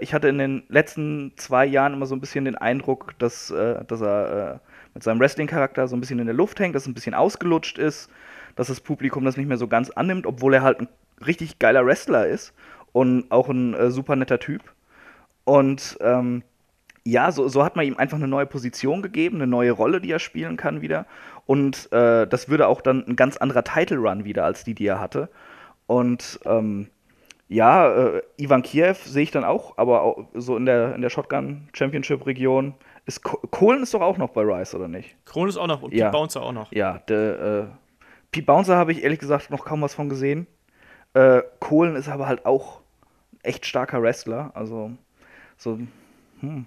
ich 0.00 0.14
hatte 0.14 0.28
in 0.28 0.38
den 0.38 0.64
letzten 0.68 1.32
zwei 1.36 1.64
Jahren 1.64 1.94
immer 1.94 2.06
so 2.06 2.16
ein 2.16 2.20
bisschen 2.20 2.44
den 2.44 2.56
Eindruck, 2.56 3.14
dass, 3.18 3.48
dass 3.48 4.00
er 4.02 4.60
mit 4.94 5.02
seinem 5.02 5.20
Wrestling-Charakter 5.20 5.88
so 5.88 5.96
ein 5.96 6.00
bisschen 6.00 6.18
in 6.18 6.26
der 6.26 6.34
Luft 6.34 6.58
hängt, 6.60 6.74
dass 6.74 6.82
es 6.82 6.88
ein 6.88 6.94
bisschen 6.94 7.14
ausgelutscht 7.14 7.78
ist, 7.78 8.10
dass 8.56 8.66
das 8.66 8.80
Publikum 8.80 9.24
das 9.24 9.36
nicht 9.36 9.46
mehr 9.46 9.56
so 9.56 9.68
ganz 9.68 9.90
annimmt, 9.90 10.26
obwohl 10.26 10.54
er 10.54 10.62
halt 10.62 10.80
ein 10.80 10.88
richtig 11.24 11.58
geiler 11.58 11.86
Wrestler 11.86 12.26
ist 12.26 12.52
und 12.92 13.30
auch 13.30 13.48
ein 13.48 13.74
äh, 13.74 13.90
super 13.90 14.16
netter 14.16 14.38
Typ. 14.38 14.62
Und 15.44 15.98
ähm, 16.00 16.42
ja, 17.04 17.32
so, 17.32 17.48
so 17.48 17.64
hat 17.64 17.74
man 17.74 17.86
ihm 17.86 17.96
einfach 17.96 18.16
eine 18.16 18.28
neue 18.28 18.46
Position 18.46 19.02
gegeben, 19.02 19.36
eine 19.36 19.46
neue 19.46 19.72
Rolle, 19.72 20.00
die 20.00 20.12
er 20.12 20.18
spielen 20.18 20.56
kann 20.56 20.82
wieder. 20.82 21.06
Und 21.46 21.90
äh, 21.92 22.26
das 22.26 22.48
würde 22.48 22.68
auch 22.68 22.80
dann 22.80 23.04
ein 23.06 23.16
ganz 23.16 23.36
anderer 23.36 23.64
Title 23.64 23.98
Run 23.98 24.24
wieder 24.24 24.44
als 24.44 24.62
die, 24.64 24.74
die 24.74 24.86
er 24.86 25.00
hatte. 25.00 25.28
Und 25.86 26.38
ähm, 26.44 26.88
ja, 27.48 27.92
äh, 27.92 28.22
Ivan 28.36 28.62
Kiev 28.62 28.98
sehe 29.04 29.24
ich 29.24 29.30
dann 29.30 29.44
auch, 29.44 29.76
aber 29.78 30.02
auch 30.02 30.26
so 30.34 30.56
in 30.56 30.64
der, 30.64 30.94
in 30.94 31.02
der 31.02 31.10
Shotgun 31.10 31.68
Championship 31.72 32.24
Region 32.24 32.74
ist 33.04 33.22
Kohlen 33.22 33.82
ist 33.82 33.94
doch 33.94 34.00
auch 34.00 34.16
noch 34.16 34.30
bei 34.30 34.42
Rice, 34.42 34.76
oder 34.76 34.86
nicht? 34.86 35.16
Kohlen 35.26 35.48
ist 35.48 35.56
auch 35.56 35.66
noch 35.66 35.82
und 35.82 35.92
ja. 35.92 36.06
Pete 36.06 36.18
Bouncer 36.18 36.42
auch 36.42 36.52
noch. 36.52 36.72
Ja, 36.72 36.98
der, 37.08 37.40
äh, 37.40 37.64
Pete 38.30 38.46
Bouncer 38.46 38.76
habe 38.76 38.92
ich 38.92 39.02
ehrlich 39.02 39.18
gesagt 39.18 39.50
noch 39.50 39.64
kaum 39.64 39.82
was 39.82 39.94
von 39.94 40.08
gesehen. 40.08 40.46
Äh, 41.14 41.42
Kohlen 41.58 41.96
ist 41.96 42.08
aber 42.08 42.28
halt 42.28 42.46
auch 42.46 42.81
echt 43.42 43.66
starker 43.66 44.02
Wrestler. 44.02 44.50
Also, 44.54 44.92
so, 45.56 45.78
hm. 46.40 46.66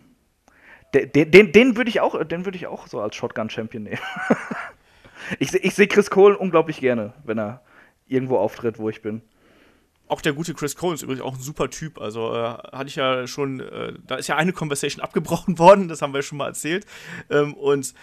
Den, 0.93 1.31
den, 1.31 1.51
den 1.51 1.75
würde 1.75 1.89
ich 1.89 1.99
auch, 1.99 2.15
ich 2.53 2.67
auch 2.67 2.87
so 2.87 3.01
als 3.01 3.15
Shotgun-Champion 3.15 3.83
nehmen. 3.83 3.99
ich, 5.39 5.53
ich 5.53 5.75
sehe 5.75 5.87
Chris 5.87 6.09
Kohlen 6.09 6.37
unglaublich 6.37 6.79
gerne, 6.79 7.13
wenn 7.25 7.37
er 7.37 7.61
irgendwo 8.07 8.37
auftritt, 8.37 8.79
wo 8.79 8.89
ich 8.89 9.01
bin 9.01 9.21
auch 10.07 10.21
der 10.21 10.33
gute 10.33 10.53
Chris 10.53 10.75
Cole 10.75 10.93
ist 10.93 11.01
übrigens 11.01 11.23
auch 11.23 11.33
ein 11.33 11.41
super 11.41 11.69
Typ. 11.69 11.99
Also 11.99 12.33
äh, 12.33 12.57
hatte 12.71 12.87
ich 12.87 12.95
ja 12.95 13.27
schon, 13.27 13.59
äh, 13.59 13.93
da 14.05 14.15
ist 14.15 14.27
ja 14.27 14.35
eine 14.35 14.53
Conversation 14.53 15.03
abgebrochen 15.03 15.57
worden, 15.59 15.87
das 15.87 16.01
haben 16.01 16.13
wir 16.13 16.21
schon 16.21 16.37
mal 16.37 16.47
erzählt. 16.47 16.85
Ähm, 17.29 17.53
und 17.53 17.93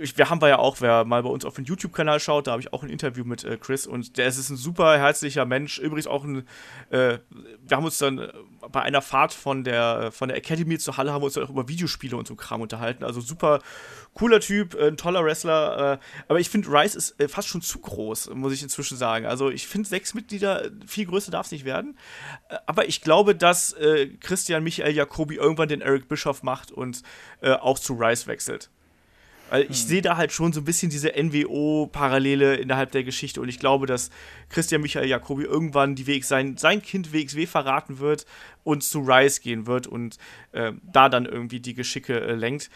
ich, 0.00 0.16
wir 0.18 0.30
haben 0.30 0.40
wir 0.40 0.48
ja 0.48 0.58
auch, 0.58 0.80
wer 0.80 1.04
mal 1.04 1.22
bei 1.22 1.28
uns 1.28 1.44
auf 1.44 1.54
den 1.54 1.64
YouTube-Kanal 1.64 2.20
schaut, 2.20 2.46
da 2.46 2.52
habe 2.52 2.62
ich 2.62 2.72
auch 2.72 2.82
ein 2.82 2.90
Interview 2.90 3.24
mit 3.24 3.44
äh, 3.44 3.56
Chris 3.56 3.86
und 3.86 4.16
der 4.16 4.26
ist 4.26 4.48
ein 4.50 4.56
super 4.56 4.98
herzlicher 4.98 5.44
Mensch. 5.44 5.78
Übrigens 5.78 6.06
auch 6.06 6.24
ein, 6.24 6.46
äh, 6.90 7.18
wir 7.66 7.76
haben 7.76 7.84
uns 7.84 7.98
dann 7.98 8.18
äh, 8.18 8.32
bei 8.70 8.82
einer 8.82 9.02
Fahrt 9.02 9.32
von 9.32 9.64
der, 9.64 10.10
von 10.12 10.28
der 10.28 10.36
Academy 10.36 10.78
zur 10.78 10.96
Halle 10.96 11.12
haben 11.12 11.22
wir 11.22 11.26
uns 11.26 11.34
dann 11.34 11.44
auch 11.44 11.50
über 11.50 11.68
Videospiele 11.68 12.16
und 12.16 12.26
so 12.26 12.34
Kram 12.34 12.60
unterhalten. 12.60 13.04
Also 13.04 13.20
super 13.20 13.60
cooler 14.14 14.40
Typ, 14.40 14.74
äh, 14.74 14.88
ein 14.88 14.96
toller 14.96 15.24
Wrestler. 15.24 15.94
Äh, 15.94 15.98
aber 16.28 16.40
ich 16.40 16.50
finde, 16.50 16.68
Rice 16.68 16.94
ist 16.94 17.20
äh, 17.20 17.28
fast 17.28 17.48
schon 17.48 17.62
zu 17.62 17.78
groß, 17.78 18.30
muss 18.34 18.52
ich 18.52 18.62
inzwischen 18.62 18.96
sagen. 18.96 19.26
Also 19.26 19.50
ich 19.50 19.66
finde, 19.66 19.88
sechs 19.88 20.14
Mitglieder, 20.14 20.70
viel 20.86 21.06
größer 21.06 21.30
darf 21.30 21.46
es 21.46 21.52
nicht 21.52 21.64
werden. 21.64 21.96
aber 22.66 22.88
ich 22.88 23.00
glaube, 23.00 23.34
dass 23.34 23.74
Christian 24.20 24.64
Michael 24.64 24.94
Jacobi 24.94 25.36
irgendwann 25.36 25.68
den 25.68 25.80
Eric 25.80 26.08
Bischoff 26.08 26.42
macht 26.42 26.72
und 26.72 27.02
auch 27.42 27.78
zu 27.78 27.94
Rice 27.94 28.26
wechselt. 28.26 28.70
Weil 29.50 29.62
ich 29.62 29.80
hm. 29.80 29.88
sehe 29.88 30.02
da 30.02 30.16
halt 30.16 30.32
schon 30.32 30.52
so 30.52 30.60
ein 30.60 30.64
bisschen 30.64 30.90
diese 30.90 31.12
NWO-Parallele 31.16 32.56
innerhalb 32.56 32.92
der 32.92 33.04
Geschichte 33.04 33.40
und 33.40 33.48
ich 33.48 33.58
glaube, 33.58 33.86
dass 33.86 34.10
Christian 34.48 34.82
Michael 34.82 35.08
Jacobi 35.08 35.44
irgendwann 35.44 35.94
die 35.94 36.06
Weg 36.06 36.24
sein, 36.24 36.56
sein 36.56 36.82
Kind 36.82 37.12
WXW 37.12 37.46
verraten 37.46 37.98
wird 37.98 38.26
und 38.64 38.82
zu 38.82 39.00
Rise 39.00 39.40
gehen 39.40 39.66
wird 39.66 39.86
und 39.86 40.18
äh, 40.52 40.72
da 40.82 41.08
dann 41.08 41.26
irgendwie 41.26 41.60
die 41.60 41.74
Geschicke 41.74 42.20
äh, 42.20 42.34
lenkt. 42.34 42.70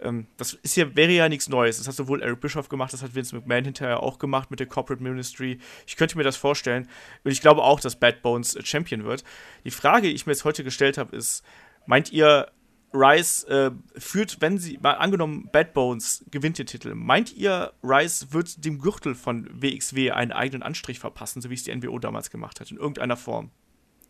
ähm, 0.00 0.26
das 0.36 0.54
ist 0.54 0.76
ja, 0.76 0.94
wäre 0.94 1.12
ja 1.12 1.28
nichts 1.28 1.48
Neues. 1.48 1.78
Das 1.78 1.88
hat 1.88 1.94
sowohl 1.94 2.22
Eric 2.22 2.40
Bischoff 2.40 2.68
gemacht, 2.68 2.92
das 2.92 3.02
hat 3.02 3.14
Vince 3.14 3.34
McMahon 3.34 3.64
hinterher 3.64 4.02
auch 4.02 4.18
gemacht 4.18 4.50
mit 4.50 4.60
der 4.60 4.66
Corporate 4.66 5.02
Ministry. 5.02 5.58
Ich 5.86 5.96
könnte 5.96 6.16
mir 6.16 6.24
das 6.24 6.36
vorstellen. 6.36 6.88
Und 7.24 7.30
ich 7.30 7.40
glaube 7.40 7.62
auch, 7.62 7.80
dass 7.80 7.96
Bad 7.96 8.22
Bones 8.22 8.58
Champion 8.64 9.04
wird. 9.04 9.24
Die 9.64 9.70
Frage, 9.70 10.08
die 10.08 10.14
ich 10.14 10.26
mir 10.26 10.32
jetzt 10.32 10.44
heute 10.44 10.64
gestellt 10.64 10.98
habe, 10.98 11.16
ist, 11.16 11.44
meint 11.86 12.12
ihr, 12.12 12.50
Rice 12.92 13.44
äh, 13.44 13.70
führt, 13.96 14.40
wenn 14.40 14.58
sie, 14.58 14.78
mal 14.80 14.92
angenommen, 14.92 15.48
Bad 15.52 15.74
Bones 15.74 16.24
gewinnt 16.30 16.58
den 16.58 16.66
Titel, 16.66 16.94
meint 16.94 17.32
ihr, 17.34 17.72
Rice 17.82 18.28
wird 18.30 18.64
dem 18.64 18.78
Gürtel 18.78 19.14
von 19.14 19.48
WXW 19.52 20.12
einen 20.12 20.32
eigenen 20.32 20.62
Anstrich 20.62 20.98
verpassen, 20.98 21.42
so 21.42 21.50
wie 21.50 21.54
es 21.54 21.64
die 21.64 21.74
NWO 21.74 21.98
damals 21.98 22.30
gemacht 22.30 22.60
hat, 22.60 22.70
in 22.70 22.78
irgendeiner 22.78 23.16
Form? 23.16 23.50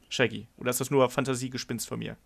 Shaggy, 0.09 0.47
oder 0.57 0.71
ist 0.71 0.81
das 0.81 0.91
nur 0.91 1.11
Fantasiegespinst 1.11 1.89
von 1.89 1.99
mir? 1.99 2.17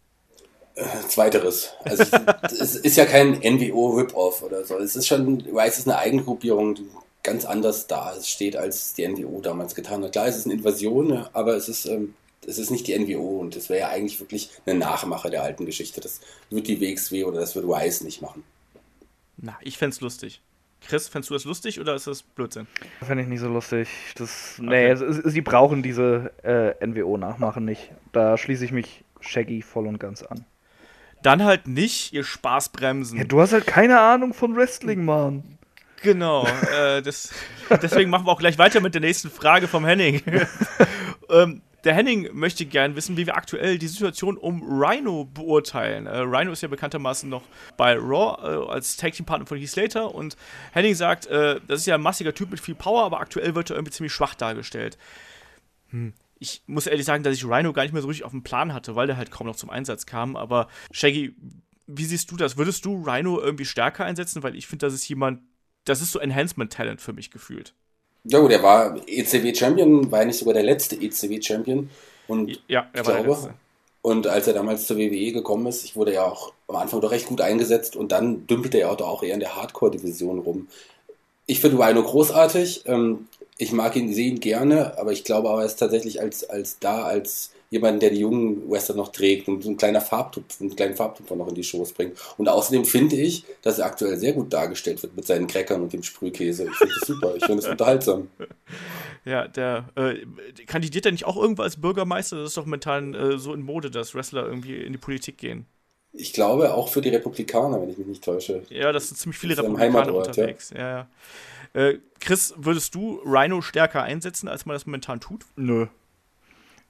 Äh, 0.74 0.84
zweiteres. 1.08 1.70
Also 1.84 2.04
es 2.42 2.76
ist 2.76 2.96
ja 2.96 3.06
kein 3.06 3.40
NWO-Rip-Off 3.40 4.42
oder 4.42 4.64
so. 4.64 4.78
Es 4.78 4.96
ist 4.96 5.06
schon, 5.06 5.40
Rice 5.52 5.78
ist 5.78 5.88
eine 5.88 5.98
Eigengruppierung, 5.98 6.74
die 6.74 6.88
ganz 7.22 7.44
anders 7.44 7.86
da 7.86 8.14
steht, 8.22 8.56
als 8.56 8.94
die 8.94 9.06
NWO 9.06 9.40
damals 9.40 9.74
getan 9.74 10.04
hat. 10.04 10.12
Klar, 10.12 10.26
es 10.28 10.36
ist 10.36 10.46
eine 10.46 10.54
Invasion, 10.54 11.26
aber 11.32 11.54
es 11.54 11.68
ist 11.68 11.86
ähm, 11.86 12.14
es 12.50 12.58
ist 12.58 12.70
nicht 12.70 12.86
die 12.86 12.98
NWO 12.98 13.38
und 13.40 13.56
das 13.56 13.68
wäre 13.68 13.80
ja 13.80 13.88
eigentlich 13.88 14.18
wirklich 14.20 14.50
eine 14.66 14.78
Nachmache 14.78 15.30
der 15.30 15.42
alten 15.42 15.66
Geschichte. 15.66 16.00
Das 16.00 16.20
wird 16.50 16.66
die 16.66 16.80
WXW 16.80 17.24
oder 17.24 17.40
das 17.40 17.54
wird 17.54 17.66
Wise 17.66 18.04
nicht 18.04 18.20
machen. 18.20 18.42
Na, 19.36 19.56
ich 19.62 19.78
fände 19.78 19.94
es 19.94 20.00
lustig. 20.00 20.42
Chris, 20.86 21.08
fändest 21.08 21.30
du 21.30 21.34
das 21.34 21.44
lustig 21.44 21.80
oder 21.80 21.94
ist 21.94 22.06
das 22.06 22.22
Blödsinn? 22.22 22.66
Fände 23.02 23.22
ich 23.22 23.28
nicht 23.28 23.40
so 23.40 23.48
lustig. 23.48 23.88
Das, 24.16 24.56
nee, 24.58 24.92
okay. 24.92 25.04
es, 25.04 25.32
sie 25.32 25.40
brauchen 25.42 25.82
diese 25.82 26.32
äh, 26.42 26.86
NWO-Nachmachen 26.86 27.64
nicht. 27.64 27.92
Da 28.12 28.36
schließe 28.36 28.64
ich 28.64 28.72
mich 28.72 29.04
Shaggy 29.20 29.62
voll 29.62 29.86
und 29.86 29.98
ganz 29.98 30.22
an. 30.22 30.44
Dann 31.22 31.44
halt 31.44 31.68
nicht 31.68 32.12
ihr 32.14 32.24
Spaßbremsen. 32.24 33.18
Ja, 33.18 33.24
du 33.24 33.40
hast 33.40 33.52
halt 33.52 33.66
keine 33.66 34.00
Ahnung 34.00 34.32
von 34.32 34.56
Wrestling, 34.56 35.04
Mann. 35.04 35.58
Genau, 36.02 36.46
äh, 36.46 37.02
das, 37.02 37.30
deswegen 37.82 38.08
machen 38.08 38.26
wir 38.26 38.32
auch 38.32 38.38
gleich 38.38 38.56
weiter 38.56 38.80
mit 38.80 38.94
der 38.94 39.02
nächsten 39.02 39.30
Frage 39.30 39.68
vom 39.68 39.84
Henning. 39.84 40.22
ähm, 41.28 41.60
der 41.85 41.95
Henning 41.95 42.29
möchte 42.33 42.66
gern 42.66 42.97
wissen, 42.97 43.16
wie 43.16 43.27
wir 43.27 43.37
aktuell 43.37 43.79
die 43.79 43.88
Situation 43.88 44.37
um 44.37 44.62
Rhino 44.62 45.25
beurteilen. 45.25 46.07
Äh, 46.07 46.19
Rhino 46.19 46.53
ist 46.53 46.62
ja 46.62 46.69
bekanntermaßen 46.69 47.29
noch 47.29 47.43
bei 47.77 47.97
Raw 47.97 48.37
äh, 48.43 48.71
als 48.71 48.97
Tag 48.97 49.12
Team 49.12 49.27
Partner 49.27 49.47
von 49.47 49.59
Heath 49.59 49.71
Slater 49.71 50.14
und 50.14 50.37
Henning 50.73 50.95
sagt, 50.95 51.27
äh, 51.27 51.61
das 51.66 51.81
ist 51.81 51.87
ja 51.87 51.95
ein 51.95 52.03
massiger 52.03 52.35
Typ 52.35 52.51
mit 52.51 52.61
viel 52.61 52.75
Power, 52.75 53.05
aber 53.05 53.21
aktuell 53.21 53.55
wird 53.55 53.71
er 53.71 53.77
irgendwie 53.77 53.93
ziemlich 53.93 54.12
schwach 54.12 54.35
dargestellt. 54.35 54.99
Hm. 55.90 56.12
Ich 56.38 56.62
muss 56.66 56.87
ehrlich 56.87 57.05
sagen, 57.05 57.23
dass 57.23 57.35
ich 57.35 57.45
Rhino 57.45 57.73
gar 57.73 57.83
nicht 57.83 57.93
mehr 57.93 58.01
so 58.01 58.09
richtig 58.09 58.25
auf 58.25 58.31
dem 58.31 58.43
Plan 58.43 58.73
hatte, 58.73 58.97
weil 58.97 59.07
der 59.07 59.19
halt 59.19 59.31
kaum 59.31 59.47
noch 59.47 59.57
zum 59.57 59.69
Einsatz 59.69 60.07
kam. 60.07 60.37
Aber 60.37 60.69
Shaggy, 60.90 61.37
wie 61.87 62.05
siehst 62.05 62.31
du 62.31 62.37
das? 62.37 62.57
Würdest 62.57 62.85
du 62.87 63.03
Rhino 63.03 63.38
irgendwie 63.38 63.66
stärker 63.66 64.07
einsetzen? 64.07 64.43
Weil 64.43 64.57
ich 64.57 64.66
finde, 64.66 64.87
das 64.87 64.95
ist 64.95 65.07
jemand, 65.07 65.43
das 65.85 66.01
ist 66.01 66.12
so 66.12 66.19
Enhancement-Talent 66.19 67.03
für 67.03 67.12
mich 67.12 67.31
gefühlt. 67.31 67.75
Ja 68.24 68.38
gut, 68.38 68.52
er 68.52 68.62
war 68.62 68.96
ECW-Champion, 69.06 70.11
war 70.11 70.20
ja 70.20 70.26
nicht 70.26 70.38
sogar 70.38 70.54
der 70.54 70.62
letzte 70.62 70.96
ECW-Champion. 70.96 71.88
Und 72.28 72.61
ja, 72.68 72.88
er 72.92 73.06
war 73.06 73.14
glaube, 73.14 73.28
der 73.28 73.30
letzte. 73.30 73.54
Und 74.02 74.26
als 74.26 74.46
er 74.46 74.54
damals 74.54 74.87
zur 74.87 74.96
WWE 74.96 75.33
gekommen 75.33 75.66
ist, 75.66 75.85
ich 75.85 75.94
wurde 75.94 76.14
ja 76.14 76.24
auch 76.24 76.52
am 76.68 76.76
Anfang 76.76 77.00
doch 77.00 77.11
recht 77.11 77.26
gut 77.26 77.40
eingesetzt 77.40 77.96
und 77.96 78.12
dann 78.12 78.46
dümpelte 78.46 78.80
er 78.80 78.90
auch 79.04 79.22
eher 79.22 79.35
in 79.35 79.40
der 79.40 79.56
Hardcore-Division 79.56 80.38
rum. 80.38 80.68
Ich 81.46 81.61
finde 81.61 81.83
Rhino 81.83 82.02
großartig. 82.02 82.85
Ähm, 82.87 83.26
ich 83.59 83.72
mag 83.72 83.94
ihn, 83.96 84.14
sehen 84.14 84.40
gerne, 84.40 84.98
aber 84.98 85.12
ich 85.12 85.24
glaube 85.24 85.50
aber, 85.50 85.61
er 85.61 85.66
ist 85.66 85.76
tatsächlich 85.76 86.20
als, 86.20 86.48
als 86.48 86.78
da, 86.78 87.02
als 87.02 87.50
jemanden, 87.70 88.00
der 88.00 88.11
die 88.11 88.18
jungen 88.18 88.68
Western 88.68 88.96
noch 88.96 89.12
trägt 89.12 89.48
und 89.48 89.62
so 89.62 89.70
ein 89.70 89.76
kleiner 89.76 90.00
Farbtupfer, 90.00 90.61
einen 90.61 90.74
kleinen 90.74 90.96
Farbtupfer 90.96 91.37
noch 91.37 91.48
in 91.48 91.54
die 91.54 91.62
Shows 91.62 91.92
bringt. 91.92 92.18
Und 92.37 92.48
außerdem 92.48 92.85
finde 92.85 93.16
ich, 93.16 93.44
dass 93.62 93.78
er 93.78 93.87
aktuell 93.87 94.18
sehr 94.18 94.33
gut 94.33 94.52
dargestellt 94.52 95.02
wird 95.02 95.16
mit 95.16 95.26
seinen 95.26 95.46
Crackern 95.46 95.80
und 95.80 95.92
dem 95.92 96.02
Sprühkäse. 96.02 96.64
Ich 96.64 96.76
finde 96.76 96.94
das 96.98 97.06
super, 97.06 97.35
ich 97.37 97.44
finde 97.44 97.62
das 97.62 97.70
unterhaltsam. 97.70 98.28
Ja, 99.26 99.46
der 99.46 99.85
äh, 99.96 100.24
kandidiert 100.64 101.04
er 101.04 101.12
nicht 101.12 101.26
auch 101.26 101.37
irgendwo 101.37 101.61
als 101.61 101.78
Bürgermeister? 101.78 102.37
Das 102.37 102.48
ist 102.48 102.56
doch 102.56 102.64
momentan 102.64 103.12
äh, 103.12 103.38
so 103.38 103.52
in 103.52 103.61
Mode, 103.61 103.90
dass 103.90 104.14
Wrestler 104.14 104.46
irgendwie 104.46 104.76
in 104.76 104.92
die 104.92 104.98
Politik 104.98 105.37
gehen. 105.37 105.66
Ich 106.14 106.33
glaube 106.33 106.72
auch 106.72 106.88
für 106.88 107.02
die 107.02 107.11
Republikaner, 107.11 107.83
wenn 107.83 107.90
ich 107.90 107.98
mich 107.98 108.06
nicht 108.06 108.24
täusche. 108.24 108.62
Ja, 108.70 108.92
das 108.92 109.09
sind 109.09 109.18
ziemlich 109.18 109.38
viele 109.38 109.59
Republikaner 109.59 110.14
unterwegs. 110.14 110.70
Ja. 110.70 110.78
Ja, 110.78 111.09
ja. 111.74 111.88
Äh, 111.88 111.98
Chris, 112.18 112.54
würdest 112.56 112.94
du 112.94 113.20
Rhino 113.24 113.61
stärker 113.61 114.02
einsetzen, 114.02 114.48
als 114.48 114.64
man 114.64 114.74
das 114.74 114.87
momentan 114.87 115.20
tut? 115.20 115.44
Nö. 115.54 115.87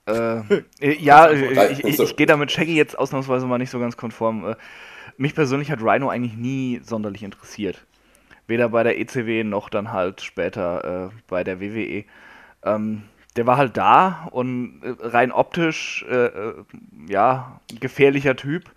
Äh, 0.06 0.40
äh, 0.80 0.96
ja, 0.98 1.30
ich, 1.30 1.84
ich, 1.84 1.98
ich 1.98 2.16
gehe 2.16 2.26
da 2.26 2.36
mit 2.36 2.50
Shaggy 2.50 2.74
jetzt 2.74 2.98
ausnahmsweise 2.98 3.46
mal 3.46 3.58
nicht 3.58 3.70
so 3.70 3.78
ganz 3.78 3.96
konform. 3.96 4.50
Äh, 4.50 4.56
mich 5.16 5.34
persönlich 5.34 5.70
hat 5.70 5.82
Rhino 5.82 6.08
eigentlich 6.08 6.36
nie 6.36 6.80
sonderlich 6.82 7.22
interessiert. 7.22 7.86
Weder 8.46 8.70
bei 8.70 8.82
der 8.82 8.98
ECW 8.98 9.44
noch 9.44 9.68
dann 9.68 9.92
halt 9.92 10.22
später 10.22 11.10
äh, 11.10 11.14
bei 11.28 11.44
der 11.44 11.60
WWE. 11.60 12.04
Ähm, 12.64 13.02
der 13.36 13.46
war 13.46 13.56
halt 13.56 13.76
da 13.76 14.28
und 14.32 14.82
äh, 14.82 14.94
rein 15.06 15.30
optisch, 15.30 16.04
äh, 16.08 16.30
ja, 17.08 17.60
gefährlicher 17.80 18.36
Typ. 18.36 18.70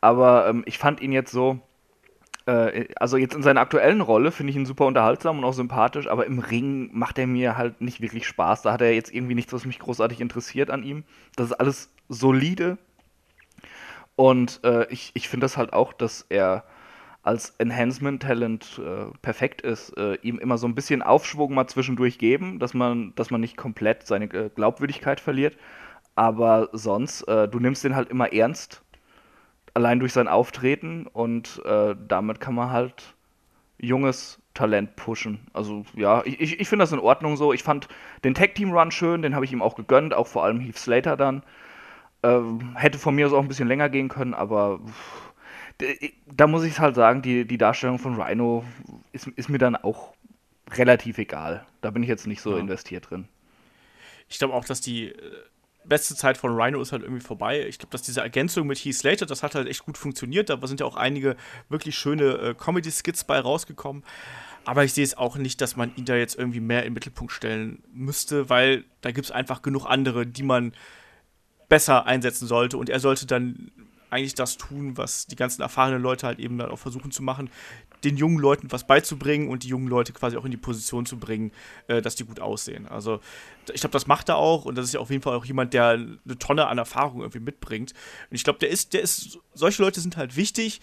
Aber 0.00 0.48
ähm, 0.48 0.62
ich 0.66 0.78
fand 0.78 1.00
ihn 1.00 1.12
jetzt 1.12 1.32
so, 1.32 1.60
äh, 2.46 2.86
also 2.96 3.16
jetzt 3.16 3.34
in 3.34 3.42
seiner 3.42 3.60
aktuellen 3.60 4.00
Rolle 4.00 4.30
finde 4.30 4.50
ich 4.50 4.56
ihn 4.56 4.66
super 4.66 4.86
unterhaltsam 4.86 5.38
und 5.38 5.44
auch 5.44 5.52
sympathisch, 5.52 6.06
aber 6.06 6.26
im 6.26 6.38
Ring 6.38 6.90
macht 6.92 7.18
er 7.18 7.26
mir 7.26 7.56
halt 7.56 7.80
nicht 7.80 8.00
wirklich 8.00 8.26
Spaß. 8.26 8.62
Da 8.62 8.72
hat 8.72 8.80
er 8.80 8.94
jetzt 8.94 9.12
irgendwie 9.12 9.34
nichts, 9.34 9.52
was 9.52 9.66
mich 9.66 9.78
großartig 9.78 10.20
interessiert 10.20 10.70
an 10.70 10.82
ihm. 10.82 11.04
Das 11.36 11.46
ist 11.46 11.54
alles 11.54 11.92
solide. 12.08 12.78
Und 14.14 14.60
äh, 14.64 14.86
ich, 14.90 15.10
ich 15.14 15.28
finde 15.28 15.44
das 15.44 15.56
halt 15.56 15.72
auch, 15.72 15.92
dass 15.92 16.24
er 16.28 16.64
als 17.22 17.50
Enhancement-Talent 17.58 18.80
äh, 18.84 19.06
perfekt 19.20 19.60
ist, 19.60 19.96
äh, 19.98 20.14
ihm 20.22 20.38
immer 20.38 20.58
so 20.58 20.68
ein 20.68 20.76
bisschen 20.76 21.02
Aufschwung 21.02 21.52
mal 21.54 21.66
zwischendurch 21.66 22.18
geben, 22.18 22.60
dass 22.60 22.72
man, 22.72 23.12
dass 23.16 23.30
man 23.30 23.40
nicht 23.40 23.56
komplett 23.56 24.06
seine 24.06 24.26
äh, 24.26 24.48
Glaubwürdigkeit 24.54 25.18
verliert. 25.20 25.56
Aber 26.14 26.70
sonst, 26.72 27.22
äh, 27.22 27.48
du 27.48 27.58
nimmst 27.58 27.82
den 27.82 27.96
halt 27.96 28.10
immer 28.10 28.32
ernst 28.32 28.82
allein 29.76 30.00
durch 30.00 30.14
sein 30.14 30.26
Auftreten 30.26 31.06
und 31.06 31.60
äh, 31.66 31.94
damit 32.08 32.40
kann 32.40 32.54
man 32.54 32.70
halt 32.70 33.14
junges 33.78 34.40
Talent 34.54 34.96
pushen. 34.96 35.46
Also 35.52 35.84
ja, 35.94 36.22
ich, 36.24 36.58
ich, 36.58 36.66
finde 36.66 36.84
das 36.84 36.92
in 36.92 36.98
Ordnung 36.98 37.36
so. 37.36 37.52
Ich 37.52 37.62
fand 37.62 37.86
den 38.24 38.32
Tag 38.32 38.54
Team 38.54 38.72
Run 38.72 38.90
schön, 38.90 39.20
den 39.20 39.34
habe 39.34 39.44
ich 39.44 39.52
ihm 39.52 39.60
auch 39.60 39.74
gegönnt, 39.74 40.14
auch 40.14 40.28
vor 40.28 40.44
allem 40.44 40.60
Heath 40.60 40.78
Slater 40.78 41.18
dann. 41.18 41.42
Ähm, 42.22 42.74
hätte 42.74 42.98
von 42.98 43.14
mir 43.14 43.26
aus 43.26 43.34
auch 43.34 43.42
ein 43.42 43.48
bisschen 43.48 43.68
länger 43.68 43.90
gehen 43.90 44.08
können, 44.08 44.32
aber 44.32 44.80
da 46.26 46.46
muss 46.46 46.64
ich 46.64 46.78
halt 46.78 46.94
sagen, 46.94 47.20
die, 47.20 47.46
die 47.46 47.58
Darstellung 47.58 47.98
von 47.98 48.18
Rhino 48.18 48.64
ist, 49.12 49.26
ist 49.26 49.50
mir 49.50 49.58
dann 49.58 49.76
auch 49.76 50.14
relativ 50.70 51.18
egal. 51.18 51.66
Da 51.82 51.90
bin 51.90 52.02
ich 52.02 52.08
jetzt 52.08 52.26
nicht 52.26 52.40
so 52.40 52.52
ja. 52.52 52.60
investiert 52.60 53.10
drin. 53.10 53.28
Ich 54.30 54.38
glaube 54.38 54.54
auch, 54.54 54.64
dass 54.64 54.80
die 54.80 55.08
äh, 55.08 55.14
beste 55.88 56.14
Zeit 56.14 56.36
von 56.36 56.54
Rhino 56.54 56.80
ist 56.80 56.92
halt 56.92 57.02
irgendwie 57.02 57.22
vorbei. 57.22 57.66
Ich 57.66 57.78
glaube, 57.78 57.92
dass 57.92 58.02
diese 58.02 58.20
Ergänzung 58.20 58.66
mit 58.66 58.78
Heath 58.78 58.96
Slater, 58.96 59.26
das 59.26 59.42
hat 59.42 59.54
halt 59.54 59.68
echt 59.68 59.84
gut 59.84 59.98
funktioniert. 59.98 60.50
Da 60.50 60.58
sind 60.66 60.80
ja 60.80 60.86
auch 60.86 60.96
einige 60.96 61.36
wirklich 61.68 61.96
schöne 61.96 62.24
äh, 62.38 62.54
Comedy-Skits 62.54 63.24
bei 63.24 63.38
rausgekommen. 63.38 64.04
Aber 64.64 64.84
ich 64.84 64.92
sehe 64.92 65.04
es 65.04 65.16
auch 65.16 65.36
nicht, 65.36 65.60
dass 65.60 65.76
man 65.76 65.94
ihn 65.96 66.04
da 66.04 66.16
jetzt 66.16 66.36
irgendwie 66.36 66.60
mehr 66.60 66.80
in 66.80 66.86
den 66.86 66.94
Mittelpunkt 66.94 67.32
stellen 67.32 67.82
müsste, 67.92 68.50
weil 68.50 68.84
da 69.00 69.12
gibt 69.12 69.26
es 69.26 69.30
einfach 69.30 69.62
genug 69.62 69.86
andere, 69.86 70.26
die 70.26 70.42
man 70.42 70.72
besser 71.68 72.06
einsetzen 72.06 72.48
sollte. 72.48 72.76
Und 72.76 72.90
er 72.90 72.98
sollte 72.98 73.26
dann 73.26 73.70
eigentlich 74.10 74.34
das 74.34 74.56
tun, 74.56 74.96
was 74.96 75.26
die 75.26 75.36
ganzen 75.36 75.62
erfahrenen 75.62 76.02
Leute 76.02 76.26
halt 76.26 76.38
eben 76.38 76.58
dann 76.58 76.70
auch 76.70 76.78
versuchen 76.78 77.10
zu 77.10 77.22
machen, 77.22 77.50
den 78.04 78.16
jungen 78.16 78.38
Leuten 78.38 78.70
was 78.70 78.86
beizubringen 78.86 79.48
und 79.48 79.62
die 79.62 79.68
jungen 79.68 79.88
Leute 79.88 80.12
quasi 80.12 80.36
auch 80.36 80.44
in 80.44 80.50
die 80.50 80.56
Position 80.56 81.06
zu 81.06 81.18
bringen, 81.18 81.52
äh, 81.88 82.02
dass 82.02 82.14
die 82.14 82.24
gut 82.24 82.40
aussehen. 82.40 82.86
Also 82.86 83.20
ich 83.72 83.80
glaube, 83.80 83.92
das 83.92 84.06
macht 84.06 84.28
er 84.28 84.36
auch 84.36 84.64
und 84.64 84.76
das 84.76 84.86
ist 84.86 84.94
ja 84.94 85.00
auf 85.00 85.10
jeden 85.10 85.22
Fall 85.22 85.34
auch 85.36 85.44
jemand, 85.44 85.74
der 85.74 85.90
eine 85.90 86.38
Tonne 86.38 86.66
an 86.66 86.78
Erfahrung 86.78 87.20
irgendwie 87.20 87.40
mitbringt. 87.40 87.92
Und 88.30 88.34
ich 88.34 88.44
glaube, 88.44 88.58
der 88.58 88.68
ist, 88.68 88.92
der 88.92 89.02
ist, 89.02 89.38
solche 89.54 89.82
Leute 89.82 90.00
sind 90.00 90.16
halt 90.16 90.36
wichtig. 90.36 90.80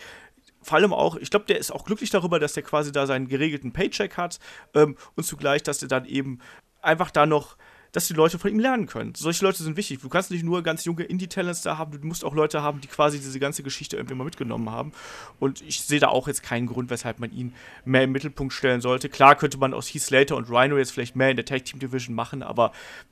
Vor 0.61 0.77
allem 0.77 0.93
auch, 0.93 1.15
ich 1.17 1.29
glaube, 1.29 1.45
der 1.45 1.57
ist 1.59 1.71
auch 1.71 1.85
glücklich 1.85 2.09
darüber, 2.09 2.39
dass 2.39 2.53
der 2.53 2.63
quasi 2.63 2.91
da 2.91 3.05
seinen 3.05 3.27
geregelten 3.27 3.73
Paycheck 3.73 4.17
hat 4.17 4.39
ähm, 4.73 4.95
und 5.15 5.23
zugleich, 5.23 5.63
dass 5.63 5.79
der 5.79 5.89
dann 5.89 6.05
eben 6.05 6.39
einfach 6.81 7.11
da 7.11 7.25
noch 7.25 7.57
dass 7.93 8.07
die 8.07 8.13
Leute 8.13 8.39
von 8.39 8.51
ihm 8.51 8.59
lernen 8.59 8.87
können. 8.87 9.13
Solche 9.15 9.45
Leute 9.45 9.61
sind 9.61 9.77
wichtig. 9.77 10.01
Du 10.01 10.09
kannst 10.09 10.31
nicht 10.31 10.43
nur 10.43 10.63
ganz 10.63 10.83
junge 10.83 11.03
Indie-Talents 11.03 11.61
da 11.61 11.77
haben, 11.77 11.91
du 11.91 12.05
musst 12.05 12.25
auch 12.25 12.33
Leute 12.33 12.63
haben, 12.63 12.81
die 12.81 12.87
quasi 12.87 13.19
diese 13.19 13.39
ganze 13.39 13.61
Geschichte 13.61 13.95
irgendwie 13.97 14.15
mal 14.15 14.23
mitgenommen 14.23 14.71
haben. 14.71 14.91
Und 15.39 15.61
ich 15.61 15.81
sehe 15.81 15.99
da 15.99 16.07
auch 16.07 16.27
jetzt 16.27 16.41
keinen 16.41 16.65
Grund, 16.65 16.89
weshalb 16.89 17.19
man 17.19 17.31
ihn 17.31 17.53
mehr 17.85 18.03
im 18.03 18.11
Mittelpunkt 18.11 18.51
stellen 18.51 18.81
sollte. 18.81 19.09
Klar 19.09 19.35
könnte 19.35 19.59
man 19.59 19.75
aus 19.75 19.87
Heath 19.87 20.01
Slater 20.01 20.35
und 20.35 20.49
Rhino 20.49 20.77
jetzt 20.77 20.91
vielleicht 20.91 21.15
mehr 21.15 21.29
in 21.29 21.35
der 21.35 21.45
Tag 21.45 21.65
Team 21.65 21.79
Division 21.79 22.15
machen, 22.15 22.41
aber 22.41 22.71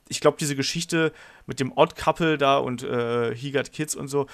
ich 0.09 0.19
glaube, 0.19 0.37
diese 0.39 0.55
Geschichte 0.55 1.13
mit 1.45 1.59
dem 1.59 1.71
Odd 1.77 1.95
Couple 1.95 2.39
da 2.39 2.57
und 2.57 2.81
äh, 2.81 3.35
He 3.35 3.51
Kids 3.51 3.95
und 3.95 4.07
so, 4.07 4.25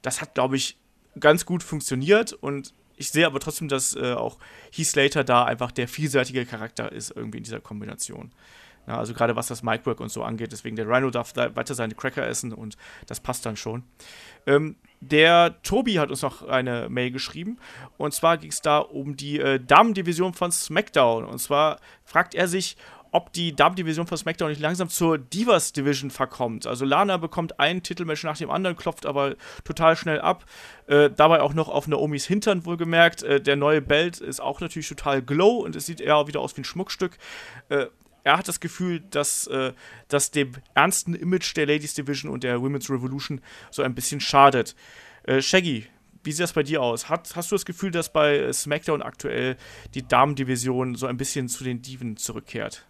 das 0.00 0.22
hat, 0.22 0.34
glaube 0.34 0.56
ich, 0.56 0.78
ganz 1.18 1.44
gut 1.44 1.62
funktioniert 1.62 2.32
und 2.32 2.72
ich 2.96 3.10
sehe 3.10 3.26
aber 3.26 3.40
trotzdem, 3.40 3.68
dass 3.68 3.94
äh, 3.96 4.14
auch 4.14 4.38
Heath 4.72 4.86
Slater 4.86 5.24
da 5.24 5.44
einfach 5.44 5.72
der 5.72 5.88
vielseitige 5.88 6.46
Charakter 6.46 6.90
ist 6.90 7.10
irgendwie 7.14 7.38
in 7.38 7.44
dieser 7.44 7.60
Kombination. 7.60 8.30
Ja, 8.90 8.98
also 8.98 9.14
gerade 9.14 9.36
was 9.36 9.46
das 9.46 9.62
Micwork 9.62 10.00
und 10.00 10.08
so 10.08 10.24
angeht. 10.24 10.50
Deswegen 10.50 10.74
der 10.74 10.88
Rhino 10.88 11.10
darf 11.10 11.32
da 11.32 11.54
weiter 11.54 11.76
seine 11.76 11.94
Cracker 11.94 12.26
essen 12.26 12.52
und 12.52 12.76
das 13.06 13.20
passt 13.20 13.46
dann 13.46 13.56
schon. 13.56 13.84
Ähm, 14.48 14.74
der 14.98 15.62
Tobi 15.62 16.00
hat 16.00 16.10
uns 16.10 16.22
noch 16.22 16.42
eine 16.42 16.88
Mail 16.88 17.12
geschrieben. 17.12 17.58
Und 17.98 18.14
zwar 18.14 18.36
ging 18.36 18.50
es 18.50 18.62
da 18.62 18.78
um 18.78 19.16
die 19.16 19.38
äh, 19.38 19.60
Damen-Division 19.64 20.34
von 20.34 20.50
SmackDown. 20.50 21.24
Und 21.24 21.38
zwar 21.38 21.78
fragt 22.04 22.34
er 22.34 22.48
sich, 22.48 22.76
ob 23.12 23.32
die 23.32 23.54
Damen-Division 23.54 24.08
von 24.08 24.18
SmackDown 24.18 24.50
nicht 24.50 24.60
langsam 24.60 24.88
zur 24.88 25.18
Divas-Division 25.18 26.10
verkommt. 26.10 26.66
Also 26.66 26.84
Lana 26.84 27.16
bekommt 27.16 27.60
ein 27.60 27.84
Titelmatch 27.84 28.24
nach 28.24 28.38
dem 28.38 28.50
anderen, 28.50 28.76
klopft 28.76 29.06
aber 29.06 29.36
total 29.62 29.94
schnell 29.94 30.20
ab. 30.20 30.44
Äh, 30.88 31.10
dabei 31.10 31.42
auch 31.42 31.54
noch 31.54 31.68
auf 31.68 31.86
Naomis 31.86 32.26
Hintern 32.26 32.64
wohlgemerkt. 32.64 33.22
Äh, 33.22 33.40
der 33.40 33.54
neue 33.54 33.82
Belt 33.82 34.18
ist 34.18 34.40
auch 34.40 34.60
natürlich 34.60 34.88
total 34.88 35.22
glow 35.22 35.58
und 35.58 35.76
es 35.76 35.86
sieht 35.86 36.00
eher 36.00 36.26
wieder 36.26 36.40
aus 36.40 36.56
wie 36.56 36.62
ein 36.62 36.64
Schmuckstück. 36.64 37.18
Äh, 37.68 37.86
er 38.24 38.38
hat 38.38 38.48
das 38.48 38.60
Gefühl, 38.60 39.00
dass 39.10 39.46
äh, 39.46 39.72
das 40.08 40.30
dem 40.30 40.52
ernsten 40.74 41.14
Image 41.14 41.56
der 41.56 41.66
Ladies 41.66 41.94
Division 41.94 42.30
und 42.30 42.44
der 42.44 42.60
Women's 42.60 42.90
Revolution 42.90 43.40
so 43.70 43.82
ein 43.82 43.94
bisschen 43.94 44.20
schadet. 44.20 44.74
Äh, 45.24 45.42
Shaggy, 45.42 45.86
wie 46.22 46.32
sieht 46.32 46.42
das 46.42 46.52
bei 46.52 46.62
dir 46.62 46.82
aus? 46.82 47.08
Hat, 47.08 47.30
hast 47.34 47.50
du 47.50 47.54
das 47.54 47.64
Gefühl, 47.64 47.90
dass 47.90 48.12
bei 48.12 48.52
SmackDown 48.52 49.02
aktuell 49.02 49.56
die 49.94 50.06
Damen-Division 50.06 50.94
so 50.94 51.06
ein 51.06 51.16
bisschen 51.16 51.48
zu 51.48 51.64
den 51.64 51.82
Diven 51.82 52.16
zurückkehrt? 52.16 52.84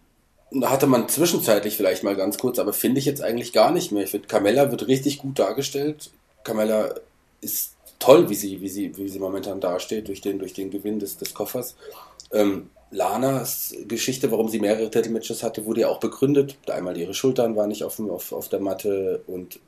hatte 0.62 0.88
man 0.88 1.08
zwischenzeitlich 1.08 1.76
vielleicht 1.76 2.02
mal 2.02 2.16
ganz 2.16 2.38
kurz, 2.38 2.58
aber 2.58 2.72
finde 2.72 2.98
ich 2.98 3.04
jetzt 3.04 3.22
eigentlich 3.22 3.52
gar 3.52 3.70
nicht 3.70 3.92
mehr. 3.92 4.02
Ich 4.02 4.10
finde, 4.10 4.26
Carmella 4.26 4.70
wird 4.70 4.88
richtig 4.88 5.18
gut 5.18 5.38
dargestellt. 5.38 6.10
Carmella 6.42 6.94
ist 7.40 7.74
toll, 8.00 8.28
wie 8.30 8.34
sie, 8.34 8.60
wie 8.60 8.68
sie, 8.68 8.96
wie 8.96 9.08
sie 9.08 9.20
momentan 9.20 9.60
dasteht, 9.60 10.08
durch 10.08 10.20
den, 10.20 10.38
durch 10.40 10.52
den 10.52 10.70
Gewinn 10.70 10.98
des, 10.98 11.18
des 11.18 11.34
Koffers. 11.34 11.76
Ähm, 12.32 12.70
Lanas 12.90 13.74
Geschichte, 13.86 14.30
warum 14.30 14.48
sie 14.48 14.58
mehrere 14.58 14.90
Titelmatches 14.90 15.42
hatte, 15.42 15.64
wurde 15.64 15.82
ja 15.82 15.88
auch 15.88 16.00
begründet. 16.00 16.56
Einmal 16.68 16.96
ihre 16.96 17.14
Schultern 17.14 17.56
waren 17.56 17.68
nicht 17.68 17.84
auf, 17.84 17.98
auf, 18.00 18.32
auf 18.32 18.48
der 18.48 18.60
Matte 18.60 19.22
und 19.26 19.60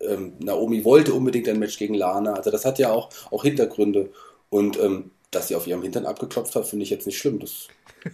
ähm, 0.00 0.34
Naomi 0.38 0.84
wollte 0.84 1.14
unbedingt 1.14 1.48
ein 1.48 1.58
Match 1.58 1.78
gegen 1.78 1.94
Lana. 1.94 2.34
Also 2.34 2.50
das 2.50 2.64
hat 2.64 2.78
ja 2.78 2.92
auch, 2.92 3.08
auch 3.30 3.42
Hintergründe. 3.42 4.10
Und 4.50 4.78
ähm, 4.78 5.10
dass 5.30 5.48
sie 5.48 5.54
auf 5.54 5.66
ihrem 5.66 5.82
Hintern 5.82 6.06
abgeklopft 6.06 6.54
hat, 6.54 6.66
finde 6.66 6.84
ich 6.84 6.90
jetzt 6.90 7.06
nicht 7.06 7.18
schlimm. 7.18 7.40
Das 7.40 7.68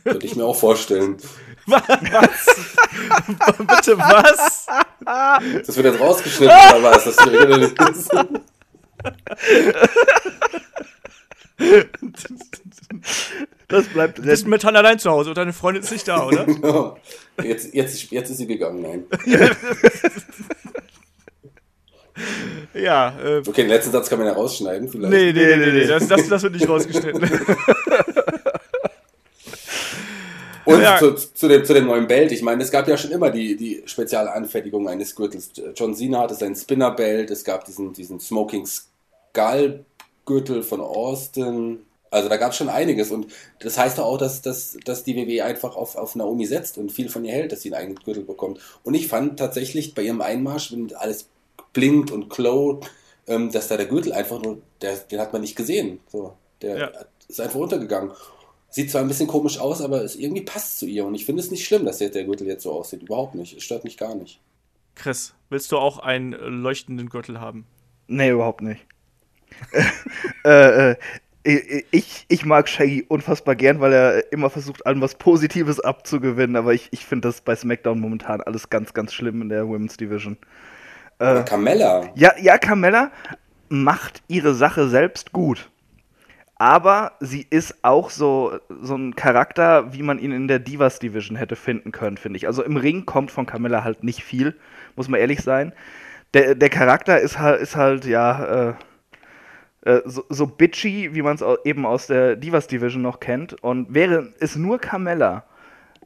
könnte 0.05 0.27
ich 0.27 0.37
mir 0.37 0.45
auch 0.45 0.57
vorstellen. 0.57 1.17
Was? 1.67 1.83
Bitte 3.59 3.99
was? 3.99 4.67
Das 5.05 5.77
wird 5.77 5.87
jetzt 5.87 6.01
rausgeschnitten, 6.01 6.55
oder 6.55 6.83
was? 6.83 7.05
Das 7.05 7.17
ist 7.17 8.11
Das 13.73 13.87
bleibt 13.89 14.19
Du 14.19 14.23
bist 14.23 14.47
mit 14.47 14.65
Hannah 14.65 14.79
allein 14.81 14.99
zu 14.99 15.11
Hause 15.11 15.31
und 15.31 15.37
deine 15.39 15.53
Freundin 15.53 15.83
ist 15.83 15.91
nicht 15.91 16.07
da, 16.07 16.27
oder? 16.29 16.45
Genau. 16.45 16.97
Jetzt, 17.43 17.75
jetzt, 17.75 18.11
jetzt 18.13 18.31
ist 18.31 18.37
sie 18.39 18.47
gegangen, 18.47 18.83
nein. 18.83 19.05
ja, 22.75 23.19
äh, 23.19 23.39
Okay, 23.39 23.63
den 23.63 23.69
letzten 23.69 23.91
Satz 23.93 24.09
kann 24.09 24.19
man 24.19 24.29
ja 24.29 24.35
rausschneiden, 24.35 24.89
vielleicht. 24.89 25.13
nee, 25.13 25.33
nee, 25.33 25.57
nee, 25.57 25.73
nee, 25.73 25.87
das, 25.87 26.07
das, 26.13 26.29
das 26.29 26.43
wird 26.43 26.55
nicht 26.55 26.69
rausgeschnitten. 26.69 27.29
Und 30.65 30.81
Ja. 30.81 30.99
zu, 30.99 31.15
zu, 31.15 31.49
dem, 31.49 31.65
zu 31.65 31.75
dem 31.75 31.87
neuen 31.87 32.07
Belt, 32.07 32.31
ich 32.33 32.43
meine, 32.43 32.63
es 32.63 32.71
gab 32.71 32.87
ja 32.87 32.97
schon 32.97 33.11
immer 33.11 33.31
die, 33.31 33.57
die 33.57 33.83
Spezialanfertigung 33.85 34.89
eines 34.89 35.15
Gürtels. 35.17 35.51
John 35.75 35.95
Cena 35.95 36.21
hatte 36.21 36.35
sein 36.35 36.55
Spinner-Belt, 36.55 37.31
es 37.31 37.43
gab 37.45 37.65
diesen, 37.65 37.93
diesen 37.93 38.21
Smoking 38.21 38.65
Skull-Gürtel 38.67 40.63
von 40.63 40.81
Austin. 40.81 41.81
Also 42.13 42.29
da 42.29 42.37
gab 42.37 42.53
es 42.53 42.57
schon 42.59 42.69
einiges. 42.69 43.11
Und 43.11 43.27
das 43.61 43.79
heißt 43.79 43.99
doch 43.99 44.05
auch, 44.05 44.19
dass, 44.19 44.43
dass, 44.43 44.77
dass 44.85 45.03
die 45.03 45.17
WWE 45.17 45.45
einfach 45.45 45.75
auf, 45.77 45.97
auf 45.97 46.15
Naomi 46.15 46.45
setzt 46.47 46.79
und 46.79 46.93
viel 46.93 47.09
von 47.09 47.25
ihr 47.25 47.33
hält, 47.33 47.51
dass 47.53 47.63
sie 47.63 47.71
einen 47.75 47.83
eigenen 47.83 48.05
Gürtel 48.05 48.23
bekommt. 48.23 48.61
Und 48.85 48.95
ich 48.95 49.09
fand 49.09 49.39
tatsächlich 49.39 49.95
bei 49.95 50.03
ihrem 50.03 50.21
Einmarsch, 50.21 50.71
wenn 50.73 50.95
alles 50.95 51.29
blinkt 51.73 52.11
und 52.11 52.29
glowt, 52.29 52.91
ähm, 53.27 53.51
dass 53.51 53.69
da 53.69 53.77
der 53.77 53.87
Gürtel 53.87 54.13
einfach 54.13 54.41
nur, 54.43 54.59
der, 54.83 54.97
den 54.97 55.21
hat 55.21 55.33
man 55.33 55.41
nicht 55.43 55.57
gesehen. 55.57 56.01
So, 56.09 56.35
der 56.61 56.79
Ja. 56.79 56.91
ist 57.29 57.41
einfach 57.41 57.59
untergegangen. 57.59 58.13
Sieht 58.69 58.91
zwar 58.91 59.01
ein 59.01 59.09
bisschen 59.09 59.27
komisch 59.29 59.59
aus, 59.59 59.81
aber 59.81 60.03
es 60.05 60.15
irgendwie 60.17 60.43
passt 60.43 60.79
zu 60.79 60.87
ihr. 60.87 61.05
Und 61.07 61.15
ich 61.15 61.25
finde 61.27 61.43
es 61.43 61.51
nicht 61.51 61.65
schlimm, 61.65 61.85
dass 61.85 61.99
der 61.99 62.11
Gürtel 62.11 62.47
jetzt 62.47 62.63
so 62.63 62.73
aussieht. 62.73 63.03
Überhaupt 63.03 63.35
nicht. 63.35 63.57
Es 63.57 63.63
stört 63.63 63.85
mich 63.85 63.97
gar 63.97 64.15
nicht. 64.15 64.41
Chris, 64.95 65.35
willst 65.49 65.73
du 65.73 65.79
auch 65.79 65.99
einen 65.99 66.33
leuchtenden 66.33 67.09
Gürtel 67.09 67.41
haben? 67.41 67.67
Nee, 68.07 68.31
überhaupt 68.31 68.61
nicht. 68.61 68.81
äh, 70.45 70.91
äh, 70.91 70.97
ich, 71.45 72.25
ich 72.29 72.45
mag 72.45 72.69
Shaggy 72.69 73.05
unfassbar 73.09 73.57
gern, 73.57 73.81
weil 73.81 73.93
er 73.93 74.33
immer 74.33 74.49
versucht, 74.49 74.87
allem 74.87 75.01
was 75.01 75.17
Positives 75.17 75.81
abzugewinnen, 75.81 76.57
aber 76.57 76.73
ich, 76.73 76.89
ich 76.93 77.05
finde 77.05 77.29
das 77.29 77.41
bei 77.41 77.57
SmackDown 77.57 77.99
momentan 77.99 78.41
alles 78.41 78.71
ganz, 78.71 78.95
ganz 78.95 79.13
schlimm 79.13 79.43
in 79.43 79.49
der 79.49 79.67
Women's 79.67 79.97
Division. 79.97 80.37
Aber 81.19 81.43
Carmella, 81.43 82.11
Ja, 82.15 82.33
ja, 82.41 82.59
Carmella 82.59 83.11
macht 83.69 84.23
ihre 84.29 84.55
Sache 84.55 84.89
selbst 84.89 85.33
gut. 85.33 85.71
Aber 86.57 87.13
sie 87.19 87.45
ist 87.51 87.83
auch 87.83 88.11
so, 88.11 88.59
so 88.81 88.95
ein 88.95 89.17
Charakter, 89.17 89.93
wie 89.93 90.03
man 90.03 90.21
ihn 90.21 90.31
in 90.31 90.47
der 90.47 90.61
Divas 90.61 91.01
Division 91.01 91.37
hätte 91.37 91.57
finden 91.57 91.91
können, 91.91 92.17
finde 92.19 92.37
ich. 92.37 92.47
Also 92.47 92.63
im 92.63 92.77
Ring 92.77 93.05
kommt 93.05 93.33
von 93.33 93.47
Carmella 93.47 93.83
halt 93.83 94.05
nicht 94.05 94.23
viel, 94.23 94.57
muss 94.95 95.09
man 95.09 95.19
ehrlich 95.19 95.41
sein. 95.41 95.73
Der, 96.35 96.55
der 96.55 96.71
Charakter 96.71 97.19
ist 97.19 97.41
halt, 97.41 97.61
ist 97.61 97.75
halt 97.75 98.05
ja, 98.05 98.45
äh, 98.45 98.69
äh, 98.71 98.75
so, 100.05 100.25
so 100.29 100.47
bitchy, 100.47 101.15
wie 101.15 101.23
man 101.23 101.35
es 101.35 101.45
eben 101.65 101.87
aus 101.87 102.07
der 102.07 102.37
Divas 102.37 102.67
Division 102.67 103.03
noch 103.03 103.21
kennt. 103.21 103.63
Und 103.63 103.95
wäre 103.95 104.33
es 104.39 104.57
nur 104.57 104.79
Carmella, 104.79 105.45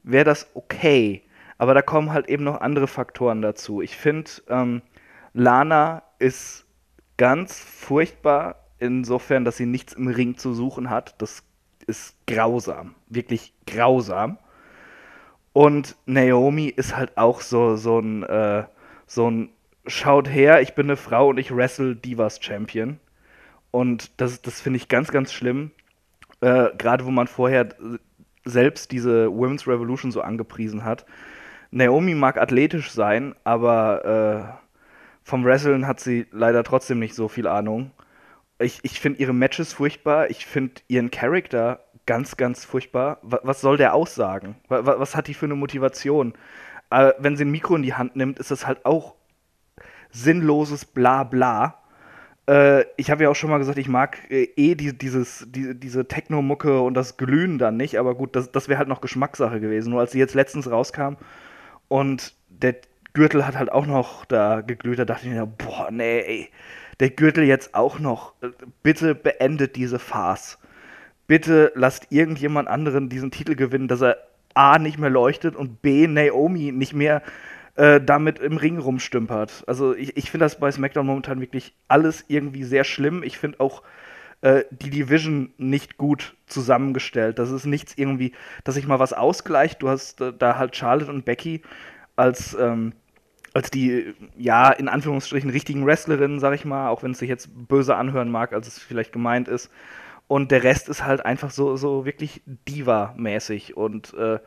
wäre 0.02 0.24
das 0.24 0.48
okay. 0.54 1.22
Aber 1.58 1.74
da 1.74 1.82
kommen 1.82 2.12
halt 2.12 2.28
eben 2.28 2.44
noch 2.44 2.60
andere 2.60 2.86
Faktoren 2.86 3.42
dazu. 3.42 3.82
Ich 3.82 3.96
finde, 3.96 4.30
ähm, 4.48 4.82
Lana 5.32 6.02
ist 6.18 6.66
ganz 7.16 7.58
furchtbar 7.58 8.66
insofern, 8.78 9.44
dass 9.44 9.56
sie 9.56 9.66
nichts 9.66 9.94
im 9.94 10.08
Ring 10.08 10.36
zu 10.36 10.54
suchen 10.54 10.90
hat. 10.90 11.20
Das 11.20 11.42
ist 11.86 12.16
grausam, 12.26 12.94
wirklich 13.08 13.54
grausam. 13.66 14.38
Und 15.52 15.96
Naomi 16.04 16.66
ist 16.66 16.96
halt 16.96 17.16
auch 17.16 17.40
so, 17.40 17.76
so 17.76 17.98
ein, 17.98 18.22
äh, 18.24 18.64
so 19.06 19.30
ein 19.30 19.50
Schaut 19.88 20.28
her, 20.28 20.60
ich 20.62 20.74
bin 20.74 20.86
eine 20.86 20.96
Frau 20.96 21.28
und 21.28 21.38
ich 21.38 21.54
wrestle 21.54 21.94
Divas 21.94 22.42
Champion. 22.42 22.98
Und 23.76 24.22
das, 24.22 24.40
das 24.40 24.62
finde 24.62 24.78
ich 24.78 24.88
ganz, 24.88 25.12
ganz 25.12 25.34
schlimm. 25.34 25.70
Äh, 26.40 26.70
Gerade 26.78 27.04
wo 27.04 27.10
man 27.10 27.26
vorher 27.26 27.68
selbst 28.46 28.90
diese 28.90 29.30
Women's 29.30 29.68
Revolution 29.68 30.10
so 30.10 30.22
angepriesen 30.22 30.82
hat. 30.82 31.04
Naomi 31.70 32.14
mag 32.14 32.38
athletisch 32.38 32.90
sein, 32.90 33.34
aber 33.44 34.56
äh, 34.56 34.66
vom 35.24 35.44
Wrestlen 35.44 35.86
hat 35.86 36.00
sie 36.00 36.26
leider 36.32 36.64
trotzdem 36.64 37.00
nicht 37.00 37.14
so 37.14 37.28
viel 37.28 37.46
Ahnung. 37.46 37.90
Ich, 38.58 38.78
ich 38.82 38.98
finde 38.98 39.20
ihre 39.20 39.34
Matches 39.34 39.74
furchtbar. 39.74 40.30
Ich 40.30 40.46
finde 40.46 40.80
ihren 40.88 41.10
Charakter 41.10 41.84
ganz, 42.06 42.38
ganz 42.38 42.64
furchtbar. 42.64 43.18
Was, 43.20 43.40
was 43.42 43.60
soll 43.60 43.76
der 43.76 43.92
aussagen? 43.92 44.56
Was, 44.68 44.86
was 44.86 45.14
hat 45.14 45.26
die 45.26 45.34
für 45.34 45.44
eine 45.44 45.54
Motivation? 45.54 46.32
Äh, 46.88 47.12
wenn 47.18 47.36
sie 47.36 47.44
ein 47.44 47.50
Mikro 47.50 47.76
in 47.76 47.82
die 47.82 47.92
Hand 47.92 48.16
nimmt, 48.16 48.38
ist 48.38 48.50
das 48.50 48.66
halt 48.66 48.86
auch 48.86 49.16
sinnloses 50.12 50.86
Blabla. 50.86 51.82
Äh, 52.48 52.84
ich 52.96 53.10
habe 53.10 53.24
ja 53.24 53.30
auch 53.30 53.34
schon 53.34 53.50
mal 53.50 53.58
gesagt, 53.58 53.78
ich 53.78 53.88
mag 53.88 54.18
äh, 54.30 54.48
eh 54.56 54.74
die, 54.74 54.96
dieses, 54.96 55.46
die, 55.48 55.74
diese 55.78 56.06
Techno-Mucke 56.06 56.80
und 56.80 56.94
das 56.94 57.16
Glühen 57.16 57.58
dann 57.58 57.76
nicht, 57.76 57.98
aber 57.98 58.14
gut, 58.14 58.36
das, 58.36 58.52
das 58.52 58.68
wäre 58.68 58.78
halt 58.78 58.88
noch 58.88 59.00
Geschmackssache 59.00 59.60
gewesen. 59.60 59.90
Nur 59.90 60.00
als 60.00 60.12
sie 60.12 60.18
jetzt 60.18 60.34
letztens 60.34 60.70
rauskam 60.70 61.16
und 61.88 62.34
der 62.48 62.76
Gürtel 63.14 63.46
hat 63.46 63.56
halt 63.56 63.72
auch 63.72 63.86
noch 63.86 64.24
da 64.26 64.60
geglüht, 64.60 64.98
da 64.98 65.04
dachte 65.04 65.26
ich 65.26 65.32
mir, 65.32 65.46
boah, 65.46 65.90
nee, 65.90 66.20
ey, 66.20 66.48
der 67.00 67.10
Gürtel 67.10 67.44
jetzt 67.44 67.74
auch 67.74 67.98
noch. 67.98 68.34
Äh, 68.42 68.50
Bitte 68.82 69.14
beendet 69.14 69.76
diese 69.76 69.98
Farce. 69.98 70.58
Bitte 71.26 71.72
lasst 71.74 72.06
irgendjemand 72.10 72.68
anderen 72.68 73.08
diesen 73.08 73.32
Titel 73.32 73.56
gewinnen, 73.56 73.88
dass 73.88 74.02
er 74.02 74.18
A 74.54 74.78
nicht 74.78 74.98
mehr 74.98 75.10
leuchtet 75.10 75.56
und 75.56 75.82
B 75.82 76.06
Naomi 76.06 76.72
nicht 76.72 76.94
mehr 76.94 77.22
äh, 77.76 78.00
damit 78.00 78.38
im 78.38 78.56
Ring 78.56 78.78
rumstümpert. 78.78 79.64
Also 79.66 79.94
ich, 79.94 80.16
ich 80.16 80.30
finde 80.30 80.44
das 80.44 80.58
bei 80.58 80.70
SmackDown 80.70 81.06
momentan 81.06 81.40
wirklich 81.40 81.74
alles 81.88 82.24
irgendwie 82.28 82.64
sehr 82.64 82.84
schlimm. 82.84 83.22
Ich 83.22 83.38
finde 83.38 83.60
auch 83.60 83.82
äh, 84.40 84.64
die 84.70 84.90
Division 84.90 85.52
nicht 85.58 85.96
gut 85.96 86.36
zusammengestellt. 86.46 87.38
Das 87.38 87.50
ist 87.50 87.66
nichts 87.66 87.94
irgendwie, 87.96 88.32
dass 88.64 88.74
sich 88.74 88.86
mal 88.86 88.98
was 88.98 89.12
ausgleicht. 89.12 89.82
Du 89.82 89.88
hast 89.88 90.20
äh, 90.20 90.32
da 90.36 90.56
halt 90.56 90.76
Charlotte 90.76 91.10
und 91.10 91.24
Becky 91.24 91.62
als, 92.16 92.56
ähm, 92.58 92.92
als 93.52 93.70
die, 93.70 94.14
ja, 94.36 94.70
in 94.70 94.88
Anführungsstrichen 94.88 95.50
richtigen 95.50 95.86
Wrestlerinnen, 95.86 96.40
sag 96.40 96.54
ich 96.54 96.64
mal, 96.64 96.88
auch 96.88 97.02
wenn 97.02 97.12
es 97.12 97.18
sich 97.18 97.28
jetzt 97.28 97.50
böse 97.68 97.96
anhören 97.96 98.30
mag, 98.30 98.52
als 98.52 98.68
es 98.68 98.78
vielleicht 98.78 99.12
gemeint 99.12 99.48
ist. 99.48 99.70
Und 100.28 100.50
der 100.50 100.64
Rest 100.64 100.88
ist 100.88 101.04
halt 101.04 101.24
einfach 101.24 101.50
so, 101.50 101.76
so 101.76 102.04
wirklich 102.04 102.42
Diva-mäßig. 102.68 103.76
Und 103.76 104.14
äh, 104.14 104.38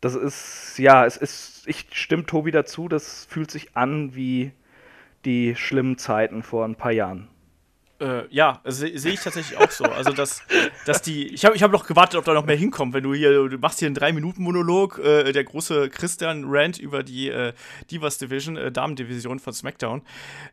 das 0.00 0.14
ist, 0.14 0.78
ja, 0.78 1.06
es 1.06 1.16
ist, 1.16 1.62
ich 1.66 1.86
stimme 1.92 2.26
Tobi 2.26 2.50
dazu, 2.50 2.88
das 2.88 3.26
fühlt 3.26 3.50
sich 3.50 3.76
an 3.76 4.14
wie 4.14 4.52
die 5.24 5.56
schlimmen 5.56 5.98
Zeiten 5.98 6.42
vor 6.42 6.64
ein 6.64 6.76
paar 6.76 6.92
Jahren. 6.92 7.28
Äh, 7.98 8.26
ja, 8.28 8.60
sehe 8.64 8.98
seh 8.98 9.10
ich 9.10 9.20
tatsächlich 9.20 9.58
auch 9.58 9.70
so. 9.70 9.84
Also, 9.84 10.12
dass, 10.12 10.42
dass 10.84 11.00
die. 11.00 11.28
Ich 11.28 11.46
habe 11.46 11.56
ich 11.56 11.62
hab 11.62 11.72
noch 11.72 11.86
gewartet, 11.86 12.18
ob 12.18 12.26
da 12.26 12.34
noch 12.34 12.44
mehr 12.44 12.56
hinkommt, 12.56 12.92
wenn 12.92 13.04
du 13.04 13.14
hier, 13.14 13.48
du 13.48 13.58
machst 13.58 13.78
hier 13.78 13.86
einen 13.86 13.94
Drei-Minuten-Monolog, 13.94 14.98
äh, 14.98 15.32
der 15.32 15.44
große 15.44 15.88
Christian 15.88 16.44
Rant 16.46 16.78
über 16.78 17.02
die 17.02 17.30
äh, 17.30 17.54
Divas 17.90 18.18
Division, 18.18 18.58
äh, 18.58 18.70
Damen-Division 18.70 19.38
von 19.38 19.54
SmackDown. 19.54 20.02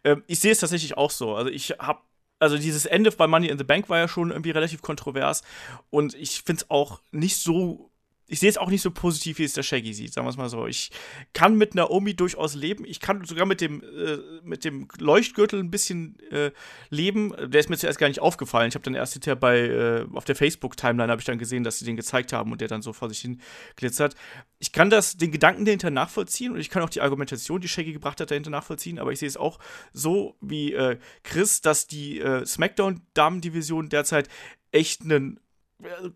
Ähm, 0.06 0.24
ich 0.28 0.40
sehe 0.40 0.54
es 0.54 0.60
tatsächlich 0.60 0.98
auch 0.98 1.12
so. 1.12 1.36
Also, 1.36 1.50
ich 1.50 1.72
habe 1.80 2.00
also 2.40 2.58
dieses 2.58 2.86
Ende 2.86 3.10
bei 3.12 3.26
Money 3.26 3.48
in 3.48 3.58
the 3.58 3.64
Bank 3.64 3.90
war 3.90 4.00
ja 4.00 4.08
schon 4.08 4.32
irgendwie 4.32 4.52
relativ 4.52 4.82
kontrovers 4.82 5.44
und 5.90 6.14
ich 6.14 6.42
finde 6.44 6.64
es 6.64 6.70
auch 6.70 7.02
nicht 7.12 7.38
so 7.38 7.90
ich 8.28 8.40
sehe 8.40 8.50
es 8.50 8.58
auch 8.58 8.70
nicht 8.70 8.82
so 8.82 8.90
positiv, 8.90 9.38
wie 9.38 9.44
es 9.44 9.54
der 9.54 9.64
Shaggy 9.64 9.94
sieht, 9.94 10.14
sagen 10.14 10.26
wir 10.26 10.30
es 10.30 10.38
mal 10.38 10.50
so. 10.50 10.66
Ich 10.66 10.92
kann 11.34 11.58
mit 11.58 11.76
Naomi 11.76 12.16
durchaus 12.16 12.56
leben. 12.56 12.86
Ich 12.86 13.00
kann 13.02 13.26
sogar 13.26 13.46
mit 13.46 13.60
dem, 13.60 13.84
äh, 13.84 14.18
mit 14.44 14.64
dem 14.64 14.88
Leuchtgürtel 14.98 15.60
ein 15.60 15.70
bisschen 15.70 16.18
äh, 16.32 16.52
leben. 16.90 17.34
Der 17.52 17.60
ist 17.60 17.70
mir 17.70 17.78
zuerst 17.78 18.00
gar 18.00 18.08
nicht 18.08 18.22
aufgefallen. 18.22 18.70
Ich 18.70 18.76
habe 18.76 18.84
dann 18.84 18.96
erst 18.96 19.14
hinterher 19.14 19.36
bei, 19.36 19.60
äh, 19.60 20.06
auf 20.14 20.24
der 20.24 20.36
Facebook-Timeline 20.36 21.12
habe 21.12 21.20
ich 21.20 21.26
dann 21.26 21.38
gesehen, 21.38 21.64
dass 21.64 21.80
sie 21.80 21.86
den 21.86 21.98
gezeigt 21.98 22.32
haben 22.32 22.52
und 22.52 22.62
der 22.62 22.70
dann 22.70 22.82
so 22.82 22.94
vor 22.94 23.10
sich 23.10 23.20
hin 23.20 23.42
glitzert. 23.76 24.16
Ich 24.60 24.72
kann 24.72 24.90
das, 24.90 25.18
den 25.18 25.32
Gedanken 25.32 25.66
dahinter 25.66 25.92
nachvollziehen 25.92 26.54
und 26.54 26.60
ich 26.60 26.70
kann 26.70 26.82
auch 26.82 26.90
die 26.90 27.02
Argumentation, 27.02 27.60
die 27.60 27.68
Shaggy 27.68 27.92
gebracht 27.92 28.22
hat, 28.22 28.32
dahinter 28.32 28.50
nachvollziehen, 28.50 29.00
aber 29.00 29.12
ich 29.12 29.20
sehe 29.20 29.28
es 29.28 29.36
auch 29.36 29.60
so 29.92 30.38
wie 30.40 30.74
äh, 30.74 30.98
Chris, 31.24 31.60
dass 31.60 31.88
die 31.88 32.20
äh, 32.20 32.46
SmackDown-Damen-Division 32.46 33.90
derzeit 33.90 34.30
echt 34.72 35.02
einen 35.02 35.40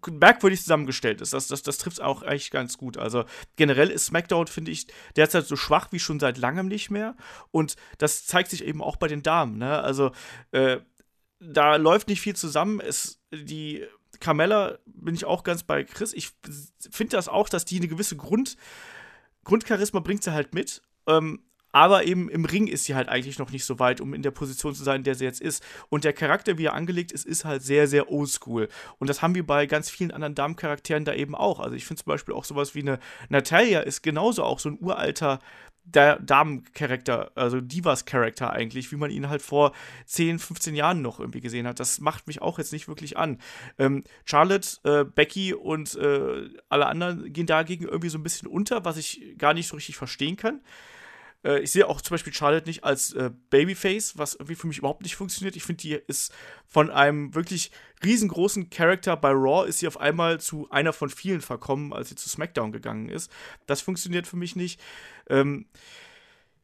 merkwürdig 0.10 0.62
zusammengestellt 0.62 1.22
ist. 1.22 1.34
Das, 1.34 1.48
das, 1.48 1.62
das 1.64 1.78
trifft 1.78 2.02
auch 2.02 2.22
eigentlich 2.22 2.52
ganz 2.52 2.78
gut. 2.78 2.98
Also 2.98 3.26
generell 3.56 3.90
ist 3.90 4.06
SmackDown, 4.06 4.48
finde 4.48 4.72
ich, 4.72 4.88
derzeit 5.16 5.46
so 5.46 5.56
schwach 5.56 5.92
wie 5.92 6.00
schon 6.00 6.20
seit 6.20 6.38
langem 6.38 6.68
nicht 6.68 6.90
mehr. 6.90 7.16
Und 7.52 7.76
das 7.98 8.26
zeigt 8.26 8.50
sich 8.50 8.64
eben 8.64 8.82
auch 8.82 8.96
bei 8.96 9.08
den 9.08 9.24
Damen. 9.24 9.58
Ne? 9.58 9.80
Also 9.80 10.12
äh, 10.52 10.78
da 11.40 11.76
läuft 11.76 12.08
nicht 12.08 12.22
viel 12.22 12.36
zusammen. 12.36 12.80
Es, 12.80 13.22
die 13.32 13.86
Carmella 14.20 14.80
bin 14.86 15.16
ich 15.16 15.26
auch 15.26 15.44
ganz 15.44 15.64
bei 15.64 15.84
Chris. 15.84 16.14
Ich 16.14 16.32
finde 16.92 17.16
das 17.16 17.28
auch, 17.28 17.50
dass 17.50 17.66
die 17.66 17.78
eine 17.78 17.88
gewisse 17.88 18.16
Grund, 18.16 18.58
Grundcharisma 19.44 20.00
bringt 20.00 20.24
sie 20.24 20.34
halt 20.34 20.54
mit. 20.54 20.82
Ähm, 21.08 21.42
aber 21.72 22.06
eben 22.06 22.30
im 22.30 22.46
Ring 22.46 22.68
ist 22.68 22.86
sie 22.86 22.96
halt 22.96 23.10
eigentlich 23.10 23.40
noch 23.40 23.52
nicht 23.52 23.66
so 23.66 23.80
weit, 23.80 24.02
um 24.02 24.14
in 24.14 24.22
der 24.22 24.32
Position 24.32 24.74
zu 24.74 24.84
sein, 24.84 24.98
in 24.98 25.04
der 25.04 25.16
sie 25.16 25.26
jetzt 25.26 25.42
ist. 25.42 25.64
Und 25.90 26.04
der 26.04 26.14
Charakter, 26.14 26.58
wie 26.58 26.66
er 26.66 26.74
angelegt 26.74 27.12
ist, 27.12 27.26
ist 27.26 27.46
halt 27.46 27.62
sehr, 27.62 27.88
sehr 27.88 28.12
oldschool. 28.12 28.70
Und 29.00 29.10
das 29.10 29.22
haben 29.22 29.36
wir 29.36 29.46
bei 29.46 29.66
ganz 29.66 29.90
vielen 29.90 30.12
anderen 30.12 30.36
Damencharakteren 30.36 31.06
da 31.06 31.14
eben 31.14 31.36
auch. 31.36 31.60
Also 31.60 31.76
ich 31.76 31.86
finde 31.86 32.04
zum 32.04 32.12
Beispiel 32.12 32.34
auch 32.34 32.46
sowas 32.46 32.76
wie 32.76 32.82
eine 32.82 33.00
Natalia 33.30 33.82
ist 33.82 34.02
genauso 34.02 34.44
auch 34.44 34.60
so 34.60 34.70
ein 34.70 34.78
uralter 34.80 35.40
Damencharakter, 35.90 37.32
also 37.36 37.62
Divas-Charakter 37.62 38.52
eigentlich, 38.52 38.92
wie 38.92 38.98
man 38.98 39.10
ihn 39.10 39.30
halt 39.30 39.42
vor 39.42 39.72
10, 40.06 40.40
15 40.40 40.76
Jahren 40.76 41.02
noch 41.02 41.20
irgendwie 41.20 41.40
gesehen 41.40 41.66
hat. 41.66 41.80
Das 41.80 42.02
macht 42.02 42.28
mich 42.28 42.42
auch 42.42 42.58
jetzt 42.58 42.74
nicht 42.74 42.90
wirklich 42.90 43.16
an. 43.18 43.40
Ähm, 43.78 44.04
Charlotte, 44.26 44.80
äh, 44.84 45.06
Becky 45.06 45.54
und 45.54 45.96
äh, 45.96 46.50
alle 46.68 46.88
anderen 46.88 47.32
gehen 47.32 47.48
dagegen 47.48 47.86
irgendwie 47.86 48.10
so 48.10 48.18
ein 48.18 48.24
bisschen 48.24 48.50
unter, 48.50 48.84
was 48.84 48.98
ich 48.98 49.36
gar 49.38 49.54
nicht 49.54 49.68
so 49.68 49.76
richtig 49.76 49.96
verstehen 49.96 50.36
kann. 50.36 50.62
Äh, 51.44 51.60
ich 51.60 51.72
sehe 51.72 51.88
auch 51.88 52.02
zum 52.02 52.16
Beispiel 52.16 52.34
Charlotte 52.34 52.68
nicht 52.68 52.84
als 52.84 53.14
äh, 53.14 53.32
Babyface, 53.50 54.18
was 54.18 54.36
irgendwie 54.36 54.56
für 54.56 54.68
mich 54.68 54.80
überhaupt 54.80 55.04
nicht 55.04 55.16
funktioniert. 55.16 55.56
Ich 55.56 55.64
finde, 55.64 55.82
die 55.82 55.94
ist 55.94 56.34
von 56.66 56.90
einem 56.90 57.34
wirklich 57.36 57.72
riesengroßen 58.04 58.70
Charakter 58.70 59.18
bei 59.18 59.32
Raw 59.32 59.68
ist 59.68 59.80
sie 59.80 59.88
auf 59.88 60.00
einmal 60.00 60.40
zu 60.40 60.70
einer 60.70 60.94
von 60.94 61.10
vielen 61.10 61.42
verkommen, 61.42 61.94
als 61.94 62.10
sie 62.10 62.16
zu 62.16 62.30
SmackDown 62.30 62.72
gegangen 62.72 63.10
ist. 63.10 63.32
Das 63.66 63.82
funktioniert 63.82 64.28
für 64.28 64.38
mich 64.38 64.56
nicht. 64.56 64.80
Ähm, 65.30 65.68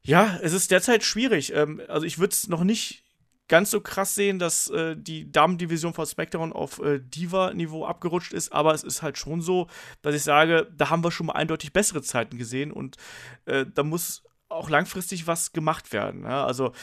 ja, 0.01 0.37
es 0.41 0.53
ist 0.53 0.71
derzeit 0.71 1.03
schwierig. 1.03 1.53
Ähm, 1.53 1.81
also 1.87 2.05
ich 2.05 2.19
würde 2.19 2.33
es 2.33 2.47
noch 2.47 2.63
nicht 2.63 3.03
ganz 3.47 3.71
so 3.71 3.81
krass 3.81 4.15
sehen, 4.15 4.39
dass 4.39 4.69
äh, 4.69 4.95
die 4.97 5.31
Damendivision 5.31 5.93
von 5.93 6.05
SmackDown 6.05 6.53
auf 6.53 6.79
äh, 6.79 6.99
Diva-Niveau 6.99 7.85
abgerutscht 7.85 8.33
ist, 8.33 8.51
aber 8.53 8.73
es 8.73 8.83
ist 8.83 9.01
halt 9.01 9.17
schon 9.17 9.41
so, 9.41 9.67
dass 10.01 10.15
ich 10.15 10.23
sage, 10.23 10.71
da 10.75 10.89
haben 10.89 11.03
wir 11.03 11.11
schon 11.11 11.27
mal 11.27 11.33
eindeutig 11.33 11.73
bessere 11.73 12.01
Zeiten 12.01 12.37
gesehen 12.37 12.71
und 12.71 12.97
äh, 13.45 13.65
da 13.71 13.83
muss 13.83 14.23
auch 14.53 14.69
langfristig 14.69 15.27
was 15.27 15.53
gemacht 15.53 15.93
werden. 15.93 16.21
Ne? 16.21 16.33
Also 16.43 16.73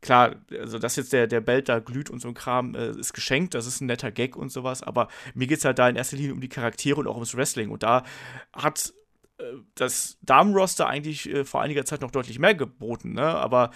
klar, 0.00 0.36
also 0.52 0.78
dass 0.78 0.96
jetzt 0.96 1.12
der, 1.12 1.26
der 1.26 1.40
Belt 1.40 1.68
da 1.68 1.80
glüht 1.80 2.10
und 2.10 2.20
so 2.20 2.28
ein 2.28 2.34
Kram 2.34 2.74
äh, 2.74 2.90
ist 2.90 3.14
geschenkt, 3.14 3.54
das 3.54 3.66
ist 3.66 3.80
ein 3.80 3.86
netter 3.86 4.12
Gag 4.12 4.36
und 4.36 4.50
sowas, 4.50 4.82
aber 4.82 5.08
mir 5.34 5.46
geht 5.46 5.58
es 5.58 5.64
halt 5.64 5.78
da 5.78 5.88
in 5.88 5.96
erster 5.96 6.16
Linie 6.16 6.34
um 6.34 6.40
die 6.40 6.48
Charaktere 6.48 7.00
und 7.00 7.06
auch 7.06 7.14
ums 7.14 7.34
Wrestling. 7.36 7.70
Und 7.70 7.82
da 7.82 8.04
hat 8.52 8.92
äh, 9.38 9.44
das 9.74 10.18
Damenroster 10.22 10.86
eigentlich 10.86 11.28
äh, 11.28 11.44
vor 11.44 11.62
einiger 11.62 11.84
Zeit 11.84 12.02
noch 12.02 12.10
deutlich 12.10 12.38
mehr 12.38 12.54
geboten, 12.54 13.14
ne? 13.14 13.24
Aber 13.24 13.70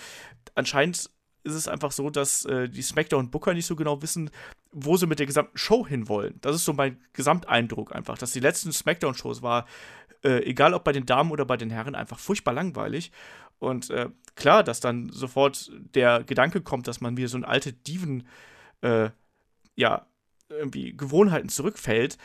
anscheinend 0.54 1.10
ist 1.44 1.54
es 1.54 1.68
einfach 1.68 1.92
so, 1.92 2.10
dass 2.10 2.44
äh, 2.44 2.68
die 2.68 2.82
SmackDown-Booker 2.82 3.54
nicht 3.54 3.66
so 3.66 3.74
genau 3.74 4.02
wissen, 4.02 4.30
wo 4.70 4.96
sie 4.96 5.06
mit 5.06 5.18
der 5.18 5.26
gesamten 5.26 5.56
Show 5.56 5.86
hinwollen. 5.86 6.38
Das 6.42 6.54
ist 6.54 6.64
so 6.64 6.74
mein 6.74 7.02
Gesamteindruck 7.14 7.94
einfach, 7.94 8.18
dass 8.18 8.32
die 8.32 8.40
letzten 8.40 8.70
SmackDown-Shows 8.70 9.40
war, 9.40 9.66
äh, 10.24 10.42
egal 10.44 10.74
ob 10.74 10.84
bei 10.84 10.92
den 10.92 11.06
Damen 11.06 11.30
oder 11.30 11.44
bei 11.44 11.56
den 11.56 11.70
Herren, 11.70 11.94
einfach 11.94 12.18
furchtbar 12.18 12.52
langweilig. 12.52 13.12
Und 13.58 13.90
äh, 13.90 14.08
klar, 14.36 14.62
dass 14.62 14.80
dann 14.80 15.10
sofort 15.10 15.70
der 15.94 16.22
Gedanke 16.24 16.60
kommt, 16.60 16.86
dass 16.86 17.00
man 17.00 17.16
wieder 17.16 17.28
so 17.28 17.38
ein 17.38 17.44
alte 17.44 17.72
Diven, 17.72 18.26
äh, 18.82 19.10
ja, 19.74 20.06
irgendwie 20.48 20.96
Gewohnheiten 20.96 21.48
zurückfällt, 21.48 22.16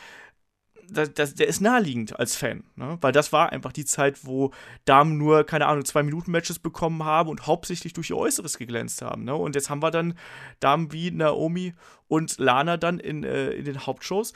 das, 0.88 1.12
das, 1.14 1.34
der 1.34 1.46
ist 1.46 1.60
naheliegend 1.60 2.18
als 2.18 2.36
Fan, 2.36 2.64
ne? 2.76 2.98
weil 3.00 3.12
das 3.12 3.32
war 3.32 3.52
einfach 3.52 3.72
die 3.72 3.84
Zeit, 3.84 4.24
wo 4.24 4.52
Damen 4.84 5.16
nur, 5.18 5.44
keine 5.44 5.66
Ahnung, 5.66 5.84
zwei 5.84 6.02
Minuten 6.02 6.30
Matches 6.30 6.58
bekommen 6.58 7.04
haben 7.04 7.28
und 7.30 7.46
hauptsächlich 7.46 7.92
durch 7.92 8.10
ihr 8.10 8.16
Äußeres 8.16 8.58
geglänzt 8.58 9.02
haben. 9.02 9.24
Ne? 9.24 9.34
Und 9.34 9.54
jetzt 9.54 9.70
haben 9.70 9.82
wir 9.82 9.90
dann 9.90 10.14
Damen 10.60 10.92
wie 10.92 11.10
Naomi 11.10 11.74
und 12.08 12.38
Lana 12.38 12.76
dann 12.76 12.98
in, 12.98 13.24
äh, 13.24 13.50
in 13.50 13.64
den 13.64 13.86
Hauptshows. 13.86 14.32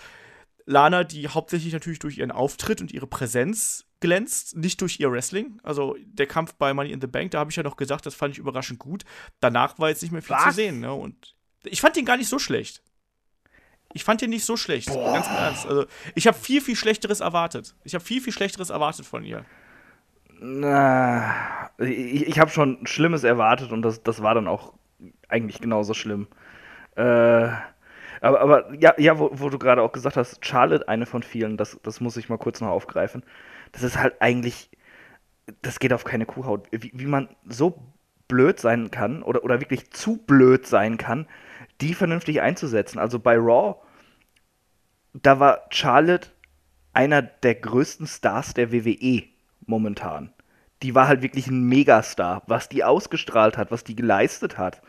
Lana, 0.69 1.03
die 1.03 1.29
hauptsächlich 1.29 1.73
natürlich 1.73 1.99
durch 1.99 2.19
ihren 2.19 2.31
Auftritt 2.31 2.83
und 2.83 2.93
ihre 2.93 3.07
Präsenz 3.07 3.87
glänzt, 4.01 4.55
nicht 4.55 4.83
durch 4.83 5.01
ihr 5.01 5.11
Wrestling. 5.11 5.59
Also 5.63 5.97
der 6.05 6.27
Kampf 6.27 6.55
bei 6.55 6.75
Money 6.75 6.93
in 6.93 7.01
the 7.01 7.07
Bank, 7.07 7.31
da 7.31 7.39
habe 7.39 7.51
ich 7.51 7.57
ja 7.57 7.63
noch 7.63 7.79
gesagt, 7.79 8.05
das 8.05 8.15
fand 8.15 8.35
ich 8.35 8.39
überraschend 8.39 8.79
gut. 8.79 9.05
Danach 9.41 9.79
war 9.79 9.89
jetzt 9.89 10.03
nicht 10.03 10.13
mehr 10.13 10.21
viel 10.21 10.37
Was? 10.37 10.45
zu 10.45 10.51
sehen. 10.53 10.81
Ne? 10.81 10.93
Und 10.93 11.35
ich 11.65 11.81
fand 11.81 11.97
den 11.97 12.05
gar 12.05 12.19
nicht 12.19 12.29
so 12.29 12.39
schlecht. 12.39 12.83
Ich 13.95 14.05
fand 14.05 14.21
den 14.21 14.29
nicht 14.29 14.45
so 14.45 14.59
schlecht, 14.59 14.89
Boah. 14.89 15.15
ganz 15.15 15.27
im 15.27 15.37
Ernst. 15.37 15.67
Also, 15.67 15.87
ich 16.15 16.27
habe 16.27 16.37
viel, 16.37 16.61
viel 16.61 16.77
Schlechteres 16.77 17.21
erwartet. 17.21 17.75
Ich 17.85 17.95
habe 17.95 18.05
viel, 18.05 18.21
viel 18.21 18.35
Schlechteres 18.35 18.69
erwartet 18.69 19.07
von 19.07 19.25
ihr. 19.25 19.47
Na, 20.39 21.71
ich, 21.79 22.27
ich 22.27 22.39
habe 22.39 22.51
schon 22.51 22.87
Schlimmes 22.87 23.25
erwartet 23.25 23.73
und 23.73 23.81
das, 23.81 24.03
das 24.03 24.23
war 24.23 24.35
dann 24.35 24.47
auch 24.47 24.75
eigentlich 25.29 25.63
genauso 25.63 25.95
schlimm. 25.95 26.29
Äh, 26.95 27.49
aber, 28.21 28.41
aber 28.41 28.75
ja, 28.75 28.95
ja 28.99 29.19
wo, 29.19 29.31
wo 29.33 29.49
du 29.49 29.59
gerade 29.59 29.83
auch 29.83 29.93
gesagt 29.93 30.17
hast, 30.17 30.45
Charlotte, 30.45 30.89
eine 30.89 31.07
von 31.07 31.23
vielen, 31.23 31.57
das, 31.57 31.79
das 31.83 32.01
muss 32.01 32.17
ich 32.17 32.29
mal 32.29 32.39
kurz 32.39 32.61
noch 32.61 32.69
aufgreifen. 32.69 33.23
Das 33.73 33.83
ist 33.83 33.99
halt 33.99 34.21
eigentlich, 34.21 34.71
das 35.63 35.79
geht 35.79 35.93
auf 35.93 36.05
keine 36.05 36.27
Kuhhaut. 36.27 36.69
Wie, 36.71 36.93
wie 36.95 37.07
man 37.07 37.29
so 37.47 37.83
blöd 38.29 38.61
sein 38.61 38.91
kann 38.91 39.23
oder, 39.23 39.43
oder 39.45 39.61
wirklich 39.61 39.91
zu 39.91 40.19
blöd 40.19 40.67
sein 40.67 40.99
kann, 40.99 41.27
die 41.81 41.95
vernünftig 41.95 42.41
einzusetzen. 42.41 42.99
Also 42.99 43.19
bei 43.19 43.37
Raw, 43.37 43.77
da 45.15 45.41
war 45.41 45.63
Charlotte 45.71 46.29
einer 46.93 47.23
der 47.23 47.55
größten 47.55 48.07
Stars 48.07 48.55
der 48.55 48.73
WWE 48.73 49.25
momentan. 49.67 50.33
Die 50.83 50.95
war 50.95 51.09
halt 51.09 51.23
wirklich 51.23 51.49
ein 51.49 51.65
Megastar, 51.65 52.43
was 52.47 52.69
die 52.69 52.85
ausgestrahlt 52.85 53.57
hat, 53.57 53.71
was 53.71 53.85
die 53.85 53.97
geleistet 53.97 54.59
hat, 54.59 54.83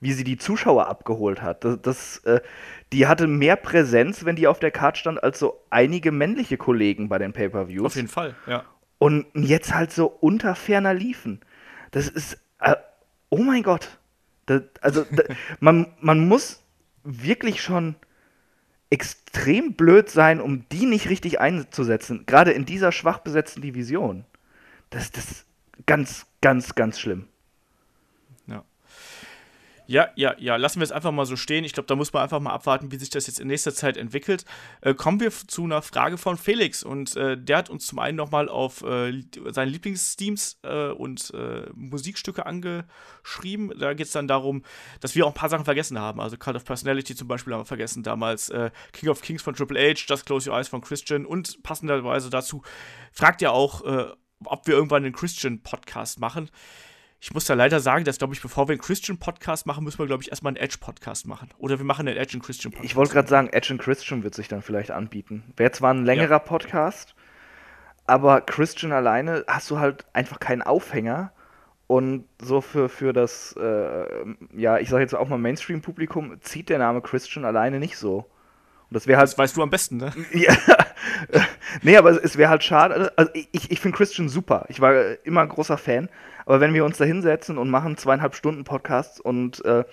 wie 0.00 0.12
sie 0.12 0.24
die 0.24 0.36
Zuschauer 0.36 0.86
abgeholt 0.86 1.42
hat. 1.42 1.64
Das, 1.64 1.80
das 1.82 2.18
äh, 2.18 2.40
die 2.92 3.06
hatte 3.06 3.26
mehr 3.26 3.56
Präsenz, 3.56 4.24
wenn 4.24 4.36
die 4.36 4.46
auf 4.46 4.60
der 4.60 4.70
Card 4.70 4.96
stand, 4.96 5.22
als 5.22 5.38
so 5.38 5.60
einige 5.70 6.12
männliche 6.12 6.56
Kollegen 6.56 7.08
bei 7.08 7.18
den 7.18 7.32
Pay-per-Views. 7.32 7.86
Auf 7.86 7.96
jeden 7.96 8.08
Fall, 8.08 8.34
ja. 8.46 8.64
Und 8.98 9.26
jetzt 9.34 9.74
halt 9.74 9.92
so 9.92 10.06
unter 10.06 10.54
ferner 10.54 10.94
liefen. 10.94 11.40
Das 11.90 12.08
ist, 12.08 12.38
äh, 12.60 12.74
oh 13.28 13.38
mein 13.38 13.62
Gott. 13.62 13.98
Das, 14.46 14.62
also 14.80 15.04
da, 15.10 15.22
man, 15.60 15.86
man 16.00 16.26
muss 16.26 16.62
wirklich 17.04 17.62
schon 17.62 17.94
extrem 18.90 19.74
blöd 19.74 20.08
sein, 20.08 20.40
um 20.40 20.68
die 20.70 20.86
nicht 20.86 21.08
richtig 21.10 21.40
einzusetzen. 21.40 22.24
Gerade 22.26 22.52
in 22.52 22.64
dieser 22.64 22.92
schwach 22.92 23.18
besetzten 23.18 23.60
Division. 23.60 24.24
Das, 24.90 25.10
das 25.12 25.30
ist 25.30 25.46
ganz, 25.86 26.26
ganz, 26.40 26.74
ganz 26.74 26.98
schlimm. 26.98 27.28
Ja, 29.90 30.10
ja, 30.16 30.34
ja, 30.38 30.56
lassen 30.56 30.80
wir 30.80 30.84
es 30.84 30.92
einfach 30.92 31.12
mal 31.12 31.24
so 31.24 31.34
stehen. 31.34 31.64
Ich 31.64 31.72
glaube, 31.72 31.86
da 31.86 31.96
muss 31.96 32.12
man 32.12 32.22
einfach 32.22 32.40
mal 32.40 32.52
abwarten, 32.52 32.92
wie 32.92 32.98
sich 32.98 33.08
das 33.08 33.26
jetzt 33.26 33.40
in 33.40 33.48
nächster 33.48 33.72
Zeit 33.72 33.96
entwickelt. 33.96 34.44
Äh, 34.82 34.92
kommen 34.92 35.18
wir 35.18 35.30
zu 35.30 35.64
einer 35.64 35.80
Frage 35.80 36.18
von 36.18 36.36
Felix 36.36 36.82
und 36.82 37.16
äh, 37.16 37.38
der 37.38 37.56
hat 37.56 37.70
uns 37.70 37.86
zum 37.86 37.98
einen 37.98 38.18
nochmal 38.18 38.50
auf 38.50 38.82
äh, 38.82 39.22
seine 39.48 39.70
Lieblingssteams 39.70 40.58
äh, 40.62 40.88
und 40.88 41.32
äh, 41.32 41.70
Musikstücke 41.74 42.44
angeschrieben. 42.44 43.72
Da 43.78 43.94
geht 43.94 44.08
es 44.08 44.12
dann 44.12 44.28
darum, 44.28 44.62
dass 45.00 45.14
wir 45.14 45.24
auch 45.24 45.30
ein 45.30 45.34
paar 45.34 45.48
Sachen 45.48 45.64
vergessen 45.64 45.98
haben. 45.98 46.20
Also 46.20 46.36
Cult 46.36 46.56
of 46.56 46.66
Personality 46.66 47.14
zum 47.14 47.26
Beispiel 47.26 47.54
haben 47.54 47.62
wir 47.62 47.64
vergessen 47.64 48.02
damals, 48.02 48.50
äh, 48.50 48.70
King 48.92 49.08
of 49.08 49.22
Kings 49.22 49.40
von 49.40 49.54
Triple 49.54 49.80
H, 49.80 50.04
Just 50.06 50.26
Close 50.26 50.50
Your 50.50 50.58
Eyes 50.58 50.68
von 50.68 50.82
Christian 50.82 51.24
und 51.24 51.62
passenderweise 51.62 52.28
dazu 52.28 52.60
fragt 53.10 53.40
er 53.40 53.52
auch, 53.52 53.82
ob 54.44 54.66
wir 54.66 54.74
irgendwann 54.74 55.04
einen 55.04 55.14
Christian-Podcast 55.14 56.20
machen. 56.20 56.50
Ich 57.20 57.34
muss 57.34 57.46
da 57.46 57.54
leider 57.54 57.80
sagen, 57.80 58.04
dass, 58.04 58.18
glaube 58.18 58.34
ich, 58.34 58.40
bevor 58.40 58.68
wir 58.68 58.72
einen 58.72 58.80
Christian-Podcast 58.80 59.66
machen, 59.66 59.82
müssen 59.82 59.98
wir, 59.98 60.06
glaube 60.06 60.22
ich, 60.22 60.30
erstmal 60.30 60.52
einen 60.52 60.62
Edge-Podcast 60.62 61.26
machen. 61.26 61.50
Oder 61.58 61.78
wir 61.78 61.84
machen 61.84 62.06
einen 62.06 62.16
Edge- 62.16 62.36
und 62.36 62.44
Christian-Podcast. 62.44 62.88
Ich 62.88 62.96
wollte 62.96 63.12
gerade 63.12 63.28
sagen, 63.28 63.48
Edge 63.48 63.72
und 63.72 63.80
Christian 63.80 64.22
wird 64.22 64.34
sich 64.34 64.46
dann 64.46 64.62
vielleicht 64.62 64.92
anbieten. 64.92 65.42
Wäre 65.56 65.72
zwar 65.72 65.92
ein 65.92 66.04
längerer 66.04 66.30
ja. 66.30 66.38
Podcast, 66.38 67.16
aber 68.06 68.40
Christian 68.40 68.92
alleine 68.92 69.44
hast 69.48 69.70
du 69.70 69.78
halt 69.80 70.06
einfach 70.12 70.38
keinen 70.38 70.62
Aufhänger. 70.62 71.32
Und 71.88 72.26
so 72.40 72.60
für, 72.60 72.90
für 72.90 73.14
das, 73.14 73.56
äh, 73.58 74.06
ja, 74.54 74.78
ich 74.78 74.90
sage 74.90 75.02
jetzt 75.02 75.14
auch 75.14 75.28
mal 75.28 75.38
Mainstream-Publikum, 75.38 76.40
zieht 76.42 76.68
der 76.68 76.78
Name 76.78 77.00
Christian 77.00 77.46
alleine 77.46 77.80
nicht 77.80 77.96
so. 77.96 78.30
Und 78.90 78.94
das 78.94 79.06
wäre 79.06 79.18
halt. 79.18 79.28
Das 79.28 79.38
weißt 79.38 79.56
du 79.56 79.62
am 79.62 79.70
besten, 79.70 79.98
ne? 79.98 80.12
ja. 80.32 80.56
nee, 81.82 81.96
aber 81.96 82.22
es, 82.22 82.36
wäre 82.36 82.50
halt 82.50 82.64
schade. 82.64 83.12
Also 83.16 83.30
ich, 83.34 83.70
ich 83.70 83.80
finde 83.80 83.96
Christian 83.96 84.28
super. 84.28 84.66
Ich 84.68 84.80
war 84.80 85.24
immer 85.24 85.42
ein 85.42 85.48
großer 85.48 85.78
Fan. 85.78 86.08
Aber 86.46 86.60
wenn 86.60 86.74
wir 86.74 86.84
uns 86.84 86.96
da 86.96 87.04
hinsetzen 87.04 87.58
und 87.58 87.68
machen 87.68 87.96
zweieinhalb 87.96 88.34
Stunden 88.34 88.64
Podcasts 88.64 89.20
und 89.20 89.64
äh, 89.64 89.84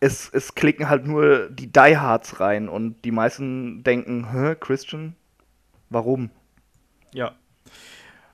es, 0.00 0.28
es 0.32 0.54
klicken 0.54 0.88
halt 0.88 1.06
nur 1.06 1.48
die 1.48 1.72
Diehards 1.72 2.40
rein 2.40 2.68
und 2.68 3.04
die 3.04 3.10
meisten 3.10 3.82
denken, 3.82 4.30
hä, 4.30 4.54
Christian? 4.58 5.16
Warum? 5.90 6.30
Ja. 7.12 7.34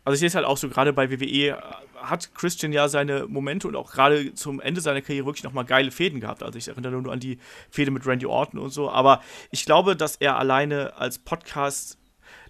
Also 0.05 0.15
ich 0.15 0.21
sehe 0.21 0.29
es 0.29 0.35
halt 0.35 0.45
auch 0.45 0.59
so, 0.59 0.69
gerade 0.69 0.93
bei 0.93 1.11
WWE 1.11 1.49
äh, 1.49 1.57
hat 1.97 2.35
Christian 2.35 2.73
ja 2.73 2.89
seine 2.89 3.27
Momente 3.27 3.67
und 3.67 3.77
auch 3.77 3.91
gerade 3.93 4.35
zum 4.35 4.61
Ende 4.61 4.81
seiner 4.81 5.01
Karriere 5.01 5.27
wirklich 5.27 5.45
nochmal 5.45 5.65
geile 5.65 5.91
Fäden 5.91 6.21
gehabt. 6.21 6.43
Also 6.43 6.59
ich 6.59 6.69
erinnere 6.69 7.01
nur 7.01 7.13
an 7.13 7.21
die 7.21 7.39
Fäde 7.71 7.91
mit 7.91 8.07
Randy 8.07 8.27
Orton 8.27 8.61
und 8.61 8.71
so. 8.71 8.91
Aber 8.91 9.23
ich 9.51 9.65
glaube, 9.65 9.97
dass 9.97 10.17
er 10.17 10.39
alleine 10.39 10.97
als 10.97 11.19
Podcast 11.19 11.99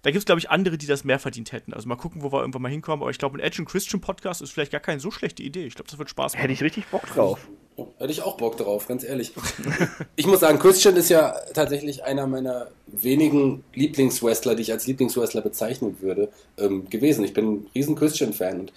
da 0.05 0.11
gibt 0.11 0.19
es, 0.19 0.27
glaube 0.27 0.39
ich, 0.39 0.51
andere, 0.51 0.77
die 0.77 0.87
das 0.87 1.03
mehr 1.03 1.19
verdient 1.19 1.53
hätten. 1.53 1.73
Also 1.73 1.89
mal 1.89 1.97
gucken, 1.97 2.23
wo 2.23 2.31
wir 2.31 2.41
irgendwann 2.41 2.61
mal 2.61 2.71
hinkommen. 2.71 3.01
Aber 3.03 3.11
ich 3.11 3.17
glaube, 3.17 3.39
ein 3.39 3.41
Edge 3.41 3.63
und 3.63 3.65
Christian 3.67 4.03
Podcast 4.03 4.43
ist 4.43 4.51
vielleicht 4.51 4.71
gar 4.71 4.83
keine 4.83 5.01
so 5.01 5.11
schlechte 5.11 5.43
Idee. 5.43 5.65
Ich 5.65 5.75
glaube, 5.75 5.89
das 5.89 5.99
wird 5.99 6.11
Spaß 6.11 6.35
machen. 6.35 6.43
Hätte 6.43 6.53
ich 6.53 6.63
richtig 6.63 6.87
Bock 6.89 7.07
drauf. 7.07 7.49
Hätte 7.97 8.13
ich 8.13 8.21
auch 8.21 8.37
Bock 8.37 8.59
drauf, 8.59 8.87
ganz 8.87 9.03
ehrlich. 9.03 9.33
ich 10.17 10.27
muss 10.27 10.41
sagen, 10.41 10.59
Christian 10.59 10.97
ist 10.97 11.09
ja 11.09 11.35
tatsächlich 11.55 12.05
einer 12.05 12.27
meiner 12.27 12.69
wenigen 12.87 13.65
Lieblingswrestler, 13.73 14.55
die 14.55 14.63
ich 14.63 14.73
als 14.73 14.87
Lieblingswrestler 14.87 15.41
bezeichnen 15.41 15.97
würde, 16.03 16.29
ähm, 16.59 16.89
gewesen. 16.91 17.25
Ich 17.25 17.33
bin 17.33 17.51
ein 17.51 17.67
riesen 17.75 17.97
Christian-Fan 17.97 18.61
und 18.61 18.73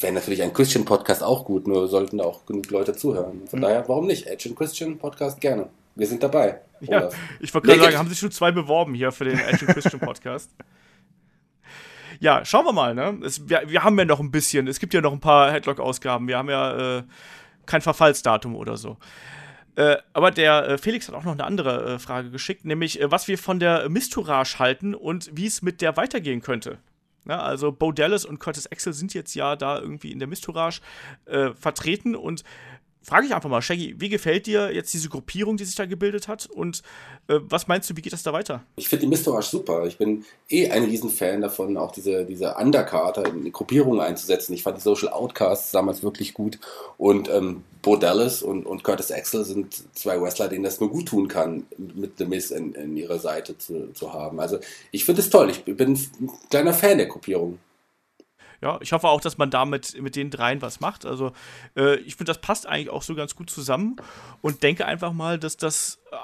wäre 0.00 0.14
natürlich 0.14 0.42
ein 0.42 0.54
Christian-Podcast 0.54 1.22
auch 1.22 1.44
gut, 1.44 1.66
nur 1.66 1.88
sollten 1.88 2.18
da 2.18 2.24
auch 2.24 2.46
genug 2.46 2.70
Leute 2.70 2.94
zuhören. 2.94 3.42
Von 3.48 3.58
mhm. 3.58 3.64
daher, 3.64 3.86
warum 3.86 4.06
nicht? 4.06 4.26
Edge 4.26 4.48
und 4.48 4.56
Christian 4.56 4.96
Podcast 4.96 5.42
gerne. 5.42 5.68
Wir 5.94 6.06
sind 6.06 6.22
dabei. 6.22 6.62
Ja, 6.82 7.08
ich 7.40 7.54
wollte 7.54 7.68
gerade 7.68 7.80
sagen, 7.80 7.98
haben 7.98 8.08
sich 8.08 8.18
schon 8.18 8.32
zwei 8.32 8.50
beworben 8.50 8.94
hier 8.94 9.12
für 9.12 9.24
den 9.24 9.38
Action 9.38 9.68
Christian 9.68 10.00
Podcast. 10.00 10.50
ja, 12.20 12.44
schauen 12.44 12.64
wir 12.64 12.72
mal, 12.72 12.94
ne? 12.94 13.18
Es, 13.24 13.48
wir, 13.48 13.62
wir, 13.66 13.84
haben 13.84 13.98
ja 13.98 14.04
noch 14.04 14.20
ein 14.20 14.30
bisschen, 14.30 14.66
es 14.66 14.80
gibt 14.80 14.92
ja 14.94 15.00
noch 15.00 15.12
ein 15.12 15.20
paar 15.20 15.52
Headlock-Ausgaben. 15.52 16.26
Wir 16.28 16.38
haben 16.38 16.50
ja 16.50 16.98
äh, 16.98 17.02
kein 17.66 17.82
Verfallsdatum 17.82 18.56
oder 18.56 18.76
so. 18.76 18.96
Äh, 19.74 19.96
aber 20.12 20.30
der 20.30 20.68
äh, 20.68 20.78
Felix 20.78 21.08
hat 21.08 21.14
auch 21.14 21.24
noch 21.24 21.32
eine 21.32 21.44
andere 21.44 21.94
äh, 21.94 21.98
Frage 21.98 22.30
geschickt, 22.30 22.64
nämlich 22.64 23.00
äh, 23.00 23.10
was 23.10 23.26
wir 23.28 23.38
von 23.38 23.58
der 23.58 23.88
Mistourage 23.88 24.58
halten 24.58 24.94
und 24.94 25.30
wie 25.32 25.46
es 25.46 25.62
mit 25.62 25.80
der 25.80 25.96
weitergehen 25.96 26.42
könnte. 26.42 26.78
Ja, 27.26 27.40
also 27.40 27.70
Bo 27.70 27.92
Dallas 27.92 28.24
und 28.24 28.40
Curtis 28.40 28.66
Axel 28.70 28.92
sind 28.92 29.14
jetzt 29.14 29.34
ja 29.34 29.54
da 29.54 29.78
irgendwie 29.78 30.10
in 30.10 30.18
der 30.18 30.28
Mistourage 30.28 30.80
äh, 31.26 31.50
vertreten 31.50 32.16
und 32.16 32.42
frage 33.02 33.26
ich 33.26 33.34
einfach 33.34 33.50
mal, 33.50 33.62
Shaggy, 33.62 33.96
wie 33.98 34.08
gefällt 34.08 34.46
dir 34.46 34.72
jetzt 34.72 34.92
diese 34.94 35.08
Gruppierung, 35.08 35.56
die 35.56 35.64
sich 35.64 35.74
da 35.74 35.86
gebildet 35.86 36.28
hat? 36.28 36.46
Und 36.46 36.82
äh, 37.28 37.38
was 37.40 37.68
meinst 37.68 37.90
du, 37.90 37.96
wie 37.96 38.02
geht 38.02 38.12
das 38.12 38.22
da 38.22 38.32
weiter? 38.32 38.62
Ich 38.76 38.88
finde 38.88 39.02
die 39.02 39.08
Mistourage 39.08 39.48
super. 39.48 39.86
Ich 39.86 39.98
bin 39.98 40.24
eh 40.48 40.70
ein 40.70 40.84
Riesenfan 40.84 41.40
davon, 41.40 41.76
auch 41.76 41.92
diese, 41.92 42.24
diese 42.24 42.54
Undercarter 42.54 43.26
in 43.26 43.44
die 43.44 43.52
Gruppierung 43.52 44.00
einzusetzen. 44.00 44.54
Ich 44.54 44.62
fand 44.62 44.78
die 44.78 44.82
Social 44.82 45.08
Outcasts 45.08 45.72
damals 45.72 46.02
wirklich 46.02 46.34
gut. 46.34 46.58
Und 46.96 47.28
ähm, 47.28 47.64
Bo 47.82 47.96
Dallas 47.96 48.42
und, 48.42 48.64
und 48.64 48.84
Curtis 48.84 49.10
Axel 49.10 49.44
sind 49.44 49.82
zwei 49.94 50.20
Wrestler, 50.20 50.48
denen 50.48 50.64
das 50.64 50.78
nur 50.80 50.90
gut 50.90 51.08
tun 51.08 51.26
kann, 51.26 51.66
mit 51.76 52.18
The 52.18 52.26
Miz 52.26 52.50
in, 52.50 52.74
in 52.74 52.96
ihrer 52.96 53.18
Seite 53.18 53.58
zu, 53.58 53.92
zu 53.92 54.12
haben. 54.12 54.38
Also 54.38 54.58
ich 54.92 55.04
finde 55.04 55.20
es 55.20 55.30
toll. 55.30 55.50
Ich 55.50 55.64
bin 55.64 55.92
ein 55.92 56.30
kleiner 56.48 56.72
Fan 56.72 56.98
der 56.98 57.06
Gruppierung 57.06 57.58
ja, 58.62 58.78
ich 58.80 58.92
hoffe 58.92 59.08
auch, 59.08 59.20
dass 59.20 59.38
man 59.38 59.50
damit 59.50 60.00
mit 60.00 60.16
den 60.16 60.30
dreien 60.30 60.62
was 60.62 60.80
macht. 60.80 61.04
Also 61.04 61.32
äh, 61.76 61.96
ich 61.96 62.16
finde, 62.16 62.30
das 62.30 62.40
passt 62.40 62.66
eigentlich 62.66 62.90
auch 62.90 63.02
so 63.02 63.14
ganz 63.14 63.34
gut 63.34 63.50
zusammen 63.50 63.96
und 64.40 64.62
denke 64.62 64.86
einfach 64.86 65.12
mal, 65.12 65.38
dass 65.38 65.56
das 65.56 66.00
äh, 66.12 66.16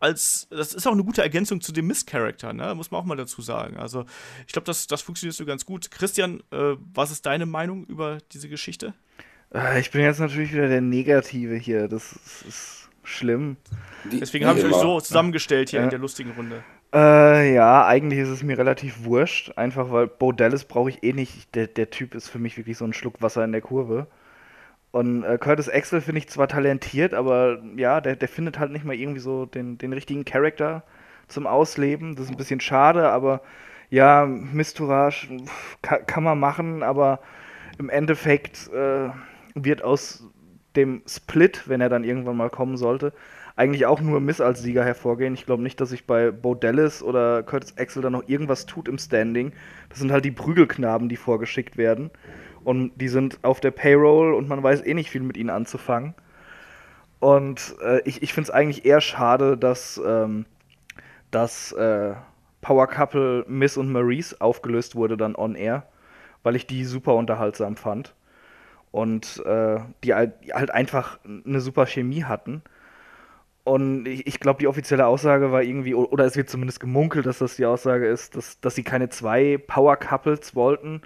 als, 0.00 0.48
das 0.50 0.74
ist 0.74 0.86
auch 0.86 0.92
eine 0.92 1.04
gute 1.04 1.22
Ergänzung 1.22 1.60
zu 1.60 1.72
dem 1.72 1.86
Miss-Charakter, 1.86 2.52
ne? 2.52 2.74
muss 2.74 2.90
man 2.90 3.00
auch 3.00 3.04
mal 3.04 3.16
dazu 3.16 3.40
sagen. 3.40 3.78
Also 3.78 4.04
ich 4.46 4.52
glaube, 4.52 4.66
das, 4.66 4.86
das 4.86 5.02
funktioniert 5.02 5.34
so 5.36 5.46
ganz 5.46 5.64
gut. 5.64 5.90
Christian, 5.90 6.40
äh, 6.50 6.76
was 6.92 7.10
ist 7.10 7.24
deine 7.26 7.46
Meinung 7.46 7.86
über 7.86 8.18
diese 8.32 8.48
Geschichte? 8.48 8.92
Äh, 9.54 9.80
ich 9.80 9.90
bin 9.92 10.02
jetzt 10.02 10.18
natürlich 10.18 10.52
wieder 10.52 10.68
der 10.68 10.80
Negative 10.80 11.54
hier. 11.54 11.88
Das 11.88 12.12
ist, 12.12 12.44
ist 12.46 12.88
schlimm. 13.04 13.56
Deswegen 14.04 14.46
habe 14.46 14.58
ich 14.58 14.64
euch 14.64 14.74
so 14.74 15.00
zusammengestellt 15.00 15.70
hier 15.70 15.78
ja. 15.78 15.84
in 15.84 15.90
der 15.90 16.00
lustigen 16.00 16.32
Runde. 16.32 16.64
Äh, 16.94 17.54
ja, 17.54 17.86
eigentlich 17.86 18.20
ist 18.20 18.28
es 18.28 18.42
mir 18.42 18.56
relativ 18.58 19.04
wurscht. 19.04 19.52
Einfach 19.58 19.90
weil 19.90 20.06
Bo 20.06 20.32
Dallas 20.32 20.64
brauche 20.64 20.90
ich 20.90 21.02
eh 21.02 21.12
nicht. 21.12 21.54
Der, 21.54 21.66
der 21.66 21.90
Typ 21.90 22.14
ist 22.14 22.28
für 22.28 22.38
mich 22.38 22.56
wirklich 22.56 22.78
so 22.78 22.84
ein 22.84 22.92
Schluck 22.92 23.20
Wasser 23.20 23.44
in 23.44 23.52
der 23.52 23.60
Kurve. 23.62 24.06
Und 24.92 25.24
äh, 25.24 25.38
Curtis 25.38 25.68
Axel 25.70 26.00
finde 26.00 26.20
ich 26.20 26.28
zwar 26.30 26.48
talentiert, 26.48 27.14
aber 27.14 27.60
ja, 27.76 28.00
der, 28.00 28.16
der 28.16 28.28
findet 28.28 28.58
halt 28.58 28.72
nicht 28.72 28.84
mal 28.84 28.94
irgendwie 28.96 29.20
so 29.20 29.46
den, 29.46 29.78
den 29.78 29.92
richtigen 29.92 30.24
Charakter 30.24 30.84
zum 31.28 31.46
Ausleben. 31.48 32.16
Das 32.16 32.26
ist 32.26 32.32
ein 32.32 32.38
bisschen 32.38 32.60
schade, 32.60 33.10
aber 33.10 33.42
ja, 33.90 34.26
Mistourage 34.26 35.28
kann, 35.82 36.06
kann 36.06 36.24
man 36.24 36.40
machen, 36.40 36.82
aber 36.82 37.20
im 37.78 37.90
Endeffekt 37.90 38.70
äh, 38.72 39.10
wird 39.54 39.82
aus 39.84 40.24
dem 40.76 41.02
Split, 41.08 41.68
wenn 41.68 41.80
er 41.80 41.88
dann 41.88 42.04
irgendwann 42.04 42.36
mal 42.36 42.50
kommen 42.50 42.76
sollte, 42.76 43.12
eigentlich 43.56 43.86
auch 43.86 44.00
nur 44.00 44.20
Miss 44.20 44.40
als 44.40 44.62
Sieger 44.62 44.84
hervorgehen. 44.84 45.34
Ich 45.34 45.46
glaube 45.46 45.62
nicht, 45.62 45.80
dass 45.80 45.90
sich 45.90 46.06
bei 46.06 46.30
Bo 46.30 46.54
Dallas 46.54 47.02
oder 47.02 47.42
Curtis 47.42 47.74
Axel 47.78 48.02
da 48.02 48.10
noch 48.10 48.28
irgendwas 48.28 48.66
tut 48.66 48.88
im 48.88 48.98
Standing. 48.98 49.52
Das 49.88 50.00
sind 50.00 50.10
halt 50.10 50.24
die 50.24 50.32
Prügelknaben, 50.32 51.08
die 51.08 51.16
vorgeschickt 51.16 51.76
werden. 51.76 52.10
Und 52.64 52.92
die 52.96 53.08
sind 53.08 53.38
auf 53.42 53.60
der 53.60 53.70
Payroll 53.70 54.34
und 54.34 54.48
man 54.48 54.62
weiß 54.62 54.84
eh 54.84 54.94
nicht 54.94 55.10
viel 55.10 55.22
mit 55.22 55.36
ihnen 55.36 55.50
anzufangen. 55.50 56.14
Und 57.20 57.76
äh, 57.82 58.00
ich, 58.04 58.22
ich 58.22 58.32
finde 58.32 58.48
es 58.48 58.54
eigentlich 58.54 58.84
eher 58.84 59.00
schade, 59.00 59.56
dass 59.56 60.00
ähm, 60.04 60.46
das 61.30 61.72
äh, 61.72 62.14
Power 62.60 62.86
Couple 62.86 63.44
Miss 63.46 63.76
und 63.76 63.92
Maurice 63.92 64.40
aufgelöst 64.40 64.96
wurde 64.96 65.16
dann 65.16 65.36
on 65.36 65.54
air, 65.54 65.86
weil 66.42 66.56
ich 66.56 66.66
die 66.66 66.84
super 66.84 67.14
unterhaltsam 67.14 67.76
fand. 67.76 68.14
Und 68.90 69.42
äh, 69.44 69.80
die 70.02 70.14
halt 70.14 70.70
einfach 70.70 71.18
eine 71.24 71.60
super 71.60 71.86
Chemie 71.86 72.24
hatten. 72.24 72.62
Und 73.64 74.06
ich, 74.06 74.26
ich 74.26 74.40
glaube, 74.40 74.58
die 74.60 74.68
offizielle 74.68 75.06
Aussage 75.06 75.50
war 75.50 75.62
irgendwie, 75.62 75.94
oder 75.94 76.24
es 76.26 76.36
wird 76.36 76.50
zumindest 76.50 76.80
gemunkelt, 76.80 77.24
dass 77.26 77.38
das 77.38 77.56
die 77.56 77.64
Aussage 77.66 78.06
ist, 78.06 78.36
dass, 78.36 78.60
dass 78.60 78.74
sie 78.74 78.82
keine 78.84 79.08
zwei 79.08 79.58
Power-Couples 79.58 80.54
wollten. 80.54 81.00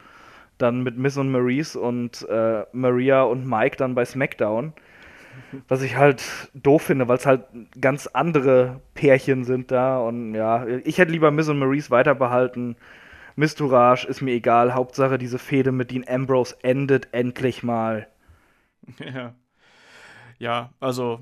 Dann 0.59 0.83
mit 0.83 0.99
Miss 0.99 1.17
und 1.17 1.31
Maurice 1.31 1.79
und 1.79 2.27
äh, 2.29 2.65
Maria 2.73 3.23
und 3.23 3.47
Mike 3.47 3.77
dann 3.77 3.95
bei 3.95 4.05
SmackDown. 4.05 4.73
Was 5.69 5.83
ich 5.83 5.97
halt 5.97 6.23
doof 6.55 6.83
finde, 6.83 7.07
weil 7.09 7.19
es 7.19 7.27
halt 7.27 7.45
ganz 7.81 8.09
andere 8.09 8.81
Pärchen 8.95 9.45
sind 9.45 9.71
da. 9.71 10.01
Und 10.01 10.35
ja, 10.35 10.67
ich 10.67 10.99
hätte 10.99 11.13
lieber 11.13 11.31
Miss 11.31 11.49
und 11.49 11.59
Maurice 11.61 11.91
weiterbehalten. 11.91 12.77
Miss 13.37 13.55
Tourage 13.55 14.07
ist 14.09 14.21
mir 14.21 14.33
egal. 14.33 14.75
Hauptsache, 14.75 15.17
diese 15.19 15.39
Fehde 15.39 15.71
mit 15.73 15.93
Dean 15.93 16.05
Ambrose 16.09 16.57
endet 16.63 17.09
endlich 17.13 17.63
mal. 17.63 18.09
Ja. 19.05 19.35
Ja, 20.39 20.71
also 20.81 21.21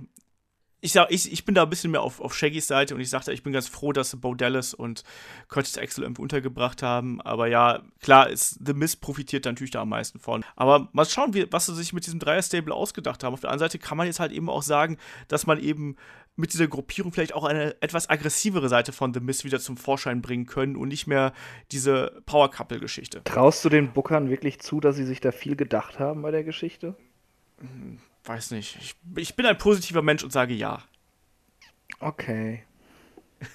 ich, 0.87 0.93
sag, 0.93 1.11
ich, 1.11 1.32
ich 1.32 1.45
bin 1.45 1.57
da 1.57 1.64
ein 1.64 1.68
bisschen 1.68 1.91
mehr 1.91 2.03
auf, 2.03 2.20
auf 2.20 2.32
Shaggys 2.32 2.68
Seite 2.68 2.95
und 2.95 3.01
ich 3.01 3.11
sagte, 3.11 3.32
ich 3.32 3.43
bin 3.43 3.53
ganz 3.53 3.66
froh, 3.66 3.93
dass 3.93 4.14
Bo 4.14 4.34
Dallas 4.34 4.72
und 4.72 5.03
Curtis 5.49 5.76
Axel 5.78 6.05
irgendwie 6.05 6.22
untergebracht 6.22 6.80
haben. 6.80 7.20
Aber 7.22 7.49
ja, 7.49 7.82
klar, 8.01 8.30
ist, 8.30 8.61
The 8.64 8.72
Miz 8.72 8.95
profitiert 8.95 9.47
natürlich 9.47 9.72
da 9.72 9.82
am 9.82 9.89
meisten 9.89 10.20
von. 10.20 10.45
Aber 10.55 10.89
mal 10.93 11.05
schauen, 11.05 11.34
wie, 11.34 11.51
was 11.51 11.66
sie 11.66 11.74
sich 11.74 11.93
mit 11.93 12.07
diesem 12.07 12.20
Dreier-Stable 12.20 12.72
ausgedacht 12.72 13.24
haben. 13.24 13.34
Auf 13.34 13.41
der 13.41 13.51
anderen 13.51 13.68
Seite 13.68 13.80
kann 13.80 13.99
man 13.99 14.07
jetzt 14.07 14.20
halt 14.20 14.30
eben 14.30 14.49
auch 14.49 14.62
sagen, 14.62 14.97
dass 15.26 15.45
man 15.45 15.59
eben 15.59 15.97
mit 16.37 16.53
dieser 16.53 16.68
Gruppierung 16.68 17.12
vielleicht 17.12 17.34
auch 17.34 17.45
eine 17.45 17.74
etwas 17.82 18.09
aggressivere 18.09 18.68
Seite 18.68 18.93
von 18.93 19.12
The 19.12 19.18
Miz 19.18 19.43
wieder 19.43 19.59
zum 19.59 19.76
Vorschein 19.76 20.22
bringen 20.22 20.47
können 20.47 20.76
und 20.76 20.87
nicht 20.87 21.09
mehr 21.09 21.32
diese 21.72 22.22
Power-Couple-Geschichte. 22.26 23.24
Traust 23.24 23.64
du 23.64 23.70
den 23.70 23.93
Bookern 23.93 24.30
wirklich 24.30 24.61
zu, 24.61 24.78
dass 24.78 24.95
sie 24.95 25.05
sich 25.05 25.20
da 25.20 25.32
viel 25.32 25.57
gedacht 25.57 25.99
haben 25.99 26.22
bei 26.22 26.30
der 26.30 26.45
Geschichte? 26.45 26.95
Weiß 28.27 28.51
nicht. 28.51 28.77
Ich, 28.81 28.95
ich 29.16 29.37
bin 29.37 29.47
ein 29.47 29.57
positiver 29.57 30.03
Mensch 30.03 30.24
und 30.24 30.33
sage 30.33 30.55
ja. 30.55 30.83
Okay. 32.01 32.64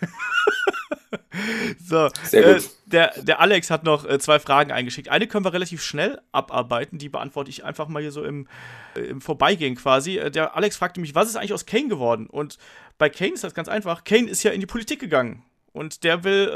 so, 1.85 2.09
Sehr 2.23 2.53
gut. 2.53 2.63
Äh, 2.63 2.69
der, 2.85 3.13
der 3.21 3.39
Alex 3.39 3.69
hat 3.69 3.83
noch 3.83 4.05
äh, 4.05 4.17
zwei 4.19 4.39
Fragen 4.39 4.71
eingeschickt. 4.71 5.09
Eine 5.09 5.27
können 5.27 5.45
wir 5.45 5.53
relativ 5.53 5.83
schnell 5.83 6.21
abarbeiten, 6.31 6.97
die 6.97 7.09
beantworte 7.09 7.49
ich 7.49 7.63
einfach 7.63 7.87
mal 7.87 8.01
hier 8.01 8.11
so 8.11 8.23
im, 8.23 8.47
äh, 8.95 9.01
im 9.01 9.21
Vorbeigehen 9.21 9.75
quasi. 9.75 10.17
Äh, 10.17 10.31
der 10.31 10.55
Alex 10.55 10.77
fragte 10.77 11.01
mich, 11.01 11.15
was 11.15 11.27
ist 11.29 11.35
eigentlich 11.35 11.53
aus 11.53 11.65
Kane 11.65 11.89
geworden? 11.89 12.27
Und 12.27 12.57
bei 12.97 13.09
Kane 13.09 13.33
ist 13.33 13.43
das 13.43 13.53
ganz 13.53 13.67
einfach. 13.67 14.03
Kane 14.03 14.29
ist 14.29 14.43
ja 14.43 14.51
in 14.51 14.61
die 14.61 14.67
Politik 14.67 14.99
gegangen 14.99 15.43
und 15.73 16.03
der 16.03 16.23
will 16.23 16.49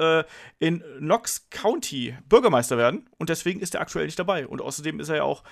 äh, 0.60 0.66
in 0.66 0.84
Knox 1.00 1.48
County 1.50 2.16
Bürgermeister 2.28 2.78
werden 2.78 3.10
und 3.18 3.30
deswegen 3.30 3.60
ist 3.60 3.76
er 3.76 3.82
aktuell 3.82 4.06
nicht 4.06 4.20
dabei. 4.20 4.48
Und 4.48 4.62
außerdem 4.62 5.00
ist 5.00 5.10
er 5.10 5.18
ja 5.18 5.24
auch 5.24 5.44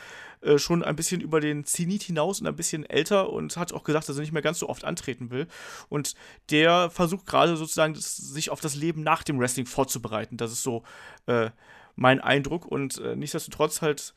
äh, 0.42 0.58
schon 0.58 0.84
ein 0.84 0.96
bisschen 0.96 1.22
über 1.22 1.40
den 1.40 1.66
Zenit 1.66 2.04
hinaus 2.04 2.42
und 2.42 2.48
ein 2.48 2.56
bisschen 2.56 2.86
älter 2.86 3.30
und 3.32 3.56
hat 3.58 3.74
auch 3.74 3.84
gesagt, 3.84 4.10
dass 4.10 4.18
er 4.18 4.22
nicht 4.22 4.34
mehr 4.34 4.42
ganz 4.42 4.60
so 4.60 4.70
oft 4.70 4.84
antreten 4.84 5.32
will. 5.32 5.48
Und 5.90 6.16
der 6.50 6.90
versucht 6.90 7.26
gerade 7.26 7.56
sozusagen, 7.56 7.94
das, 7.94 8.18
sich 8.18 8.50
auf 8.50 8.60
das 8.60 8.76
Leben 8.76 9.04
nach 9.04 9.24
dem 9.24 9.40
Wrestling 9.40 9.66
vorzubereiten. 9.66 10.38
Das 10.38 10.52
ist 10.52 10.64
so 10.64 10.84
äh, 11.28 11.50
mein 11.96 12.20
Eindruck 12.20 12.66
und 12.66 12.98
äh, 13.00 13.16
nichtsdestotrotz 13.16 13.82
halt 13.82 14.14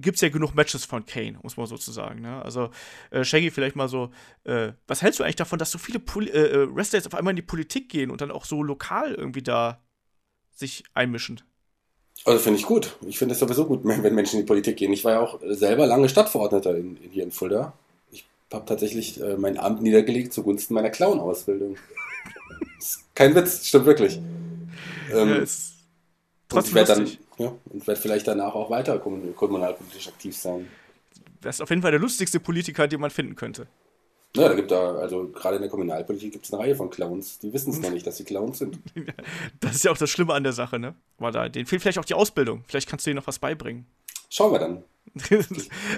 gibt 0.00 0.16
es 0.16 0.20
ja 0.20 0.28
genug 0.28 0.54
Matches 0.54 0.84
von 0.84 1.04
Kane, 1.04 1.38
muss 1.42 1.56
man 1.56 1.66
sozusagen. 1.66 2.20
Ne? 2.20 2.42
Also, 2.42 2.70
äh, 3.10 3.24
Shaggy, 3.24 3.50
vielleicht 3.50 3.76
mal 3.76 3.88
so, 3.88 4.10
äh, 4.44 4.72
was 4.86 5.02
hältst 5.02 5.20
du 5.20 5.24
eigentlich 5.24 5.36
davon, 5.36 5.58
dass 5.58 5.70
so 5.70 5.78
viele 5.78 5.98
Poli 5.98 6.30
äh, 6.30 6.62
äh, 6.62 6.74
Wrestler 6.74 6.98
jetzt 6.98 7.06
auf 7.06 7.14
einmal 7.14 7.32
in 7.32 7.36
die 7.36 7.42
Politik 7.42 7.88
gehen 7.88 8.10
und 8.10 8.20
dann 8.20 8.30
auch 8.30 8.44
so 8.44 8.62
lokal 8.62 9.14
irgendwie 9.14 9.42
da 9.42 9.82
sich 10.54 10.84
einmischen? 10.94 11.40
Also 12.24 12.40
finde 12.40 12.58
ich 12.58 12.66
gut. 12.66 12.96
Ich 13.06 13.18
finde 13.18 13.34
es 13.34 13.38
sowieso 13.38 13.66
gut, 13.66 13.80
wenn 13.84 14.14
Menschen 14.14 14.38
in 14.38 14.44
die 14.44 14.48
Politik 14.48 14.76
gehen. 14.76 14.92
Ich 14.92 15.04
war 15.04 15.12
ja 15.12 15.20
auch 15.20 15.40
selber 15.42 15.86
lange 15.86 16.08
Stadtverordneter 16.08 16.76
in, 16.76 16.96
in 16.96 17.10
hier 17.10 17.24
in 17.24 17.30
Fulda. 17.30 17.72
Ich 18.10 18.24
habe 18.52 18.66
tatsächlich 18.66 19.20
äh, 19.20 19.36
mein 19.36 19.58
Amt 19.58 19.82
niedergelegt 19.82 20.32
zugunsten 20.32 20.74
meiner 20.74 20.90
Clown-Ausbildung. 20.90 21.76
kein 23.14 23.34
Witz, 23.34 23.66
stimmt 23.66 23.86
wirklich. 23.86 24.20
Ähm, 25.12 25.28
ja, 25.28 25.36
ist 25.36 25.74
trotzdem 26.48 26.70
ich 26.70 26.88
werde 26.88 26.94
dann 26.94 27.27
ja, 27.38 27.52
und 27.72 27.86
werde 27.86 28.00
vielleicht 28.00 28.26
danach 28.26 28.54
auch 28.54 28.70
weiter 28.70 28.98
kommunalpolitisch 28.98 30.08
aktiv 30.08 30.36
sein. 30.36 30.68
Das 31.40 31.56
ist 31.56 31.60
auf 31.60 31.70
jeden 31.70 31.82
Fall 31.82 31.92
der 31.92 32.00
lustigste 32.00 32.40
Politiker, 32.40 32.88
den 32.88 33.00
man 33.00 33.10
finden 33.10 33.36
könnte. 33.36 33.66
Ja, 34.36 34.48
da 34.48 34.54
gibt 34.54 34.70
da, 34.70 34.96
also 34.96 35.28
gerade 35.28 35.56
in 35.56 35.62
der 35.62 35.70
Kommunalpolitik 35.70 36.32
gibt 36.32 36.44
es 36.44 36.52
eine 36.52 36.62
Reihe 36.62 36.76
von 36.76 36.90
Clowns. 36.90 37.38
Die 37.38 37.52
wissen 37.52 37.72
es 37.72 37.80
noch 37.80 37.90
nicht, 37.90 38.06
dass 38.06 38.18
sie 38.18 38.24
Clowns 38.24 38.58
sind. 38.58 38.78
Das 39.60 39.74
ist 39.74 39.84
ja 39.84 39.90
auch 39.90 39.98
das 39.98 40.10
Schlimme 40.10 40.34
an 40.34 40.42
der 40.42 40.52
Sache, 40.52 40.78
ne? 40.78 40.94
War 41.18 41.32
da, 41.32 41.48
denen 41.48 41.66
fehlt 41.66 41.82
vielleicht 41.82 41.98
auch 41.98 42.04
die 42.04 42.14
Ausbildung. 42.14 42.62
Vielleicht 42.66 42.88
kannst 42.88 43.06
du 43.06 43.10
ihnen 43.10 43.18
noch 43.18 43.26
was 43.26 43.38
beibringen. 43.38 43.86
Schauen 44.30 44.52
wir 44.52 44.58
dann. 44.58 44.84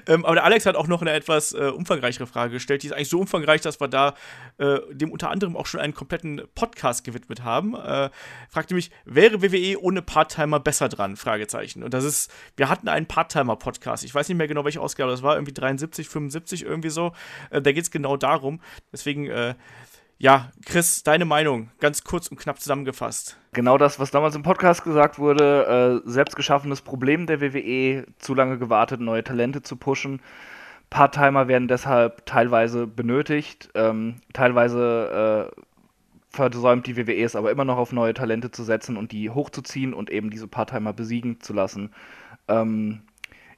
ähm, 0.06 0.24
aber 0.24 0.34
der 0.34 0.44
Alex 0.44 0.66
hat 0.66 0.76
auch 0.76 0.86
noch 0.86 1.00
eine 1.00 1.12
etwas 1.12 1.52
äh, 1.52 1.70
umfangreichere 1.74 2.26
Frage 2.26 2.54
gestellt. 2.54 2.82
Die 2.82 2.88
ist 2.88 2.92
eigentlich 2.92 3.08
so 3.08 3.20
umfangreich, 3.20 3.60
dass 3.60 3.80
wir 3.80 3.88
da 3.88 4.14
äh, 4.58 4.78
dem 4.90 5.10
unter 5.10 5.30
anderem 5.30 5.56
auch 5.56 5.66
schon 5.66 5.80
einen 5.80 5.94
kompletten 5.94 6.42
Podcast 6.54 7.04
gewidmet 7.04 7.44
haben. 7.44 7.74
Äh, 7.74 8.10
fragte 8.48 8.74
mich, 8.74 8.90
wäre 9.04 9.42
WWE 9.42 9.80
ohne 9.80 10.02
Part-Timer 10.02 10.60
besser 10.60 10.88
dran? 10.88 11.16
Fragezeichen. 11.16 11.82
Und 11.82 11.94
das 11.94 12.04
ist, 12.04 12.32
wir 12.56 12.68
hatten 12.68 12.88
einen 12.88 13.06
Part-Timer-Podcast. 13.06 14.04
Ich 14.04 14.14
weiß 14.14 14.28
nicht 14.28 14.38
mehr 14.38 14.48
genau, 14.48 14.64
welche 14.64 14.80
Ausgabe 14.80 15.10
das 15.10 15.22
war. 15.22 15.34
Irgendwie 15.34 15.54
73, 15.54 16.08
75, 16.08 16.64
irgendwie 16.64 16.90
so. 16.90 17.12
Äh, 17.50 17.62
da 17.62 17.72
geht 17.72 17.84
es 17.84 17.90
genau 17.90 18.16
darum. 18.16 18.60
Deswegen 18.92 19.26
äh, 19.26 19.54
ja, 20.20 20.50
Chris, 20.66 21.02
deine 21.02 21.24
Meinung, 21.24 21.70
ganz 21.80 22.04
kurz 22.04 22.28
und 22.28 22.38
knapp 22.38 22.60
zusammengefasst. 22.60 23.38
Genau 23.52 23.78
das, 23.78 23.98
was 23.98 24.10
damals 24.10 24.36
im 24.36 24.42
Podcast 24.42 24.84
gesagt 24.84 25.18
wurde, 25.18 26.02
äh, 26.04 26.08
selbstgeschaffenes 26.08 26.82
Problem 26.82 27.26
der 27.26 27.40
WWE, 27.40 28.04
zu 28.18 28.34
lange 28.34 28.58
gewartet, 28.58 29.00
neue 29.00 29.24
Talente 29.24 29.62
zu 29.62 29.76
pushen. 29.76 30.20
Part-Timer 30.90 31.48
werden 31.48 31.68
deshalb 31.68 32.26
teilweise 32.26 32.86
benötigt, 32.86 33.70
ähm, 33.74 34.16
teilweise 34.34 35.50
äh, 35.50 35.60
versäumt 36.28 36.86
die 36.86 36.98
WWE 36.98 37.22
es 37.22 37.34
aber 37.34 37.50
immer 37.50 37.64
noch 37.64 37.78
auf 37.78 37.92
neue 37.92 38.12
Talente 38.12 38.50
zu 38.50 38.62
setzen 38.62 38.98
und 38.98 39.12
die 39.12 39.30
hochzuziehen 39.30 39.94
und 39.94 40.10
eben 40.10 40.28
diese 40.28 40.48
Part-Timer 40.48 40.92
besiegen 40.92 41.40
zu 41.40 41.54
lassen. 41.54 41.94
Ähm, 42.46 43.00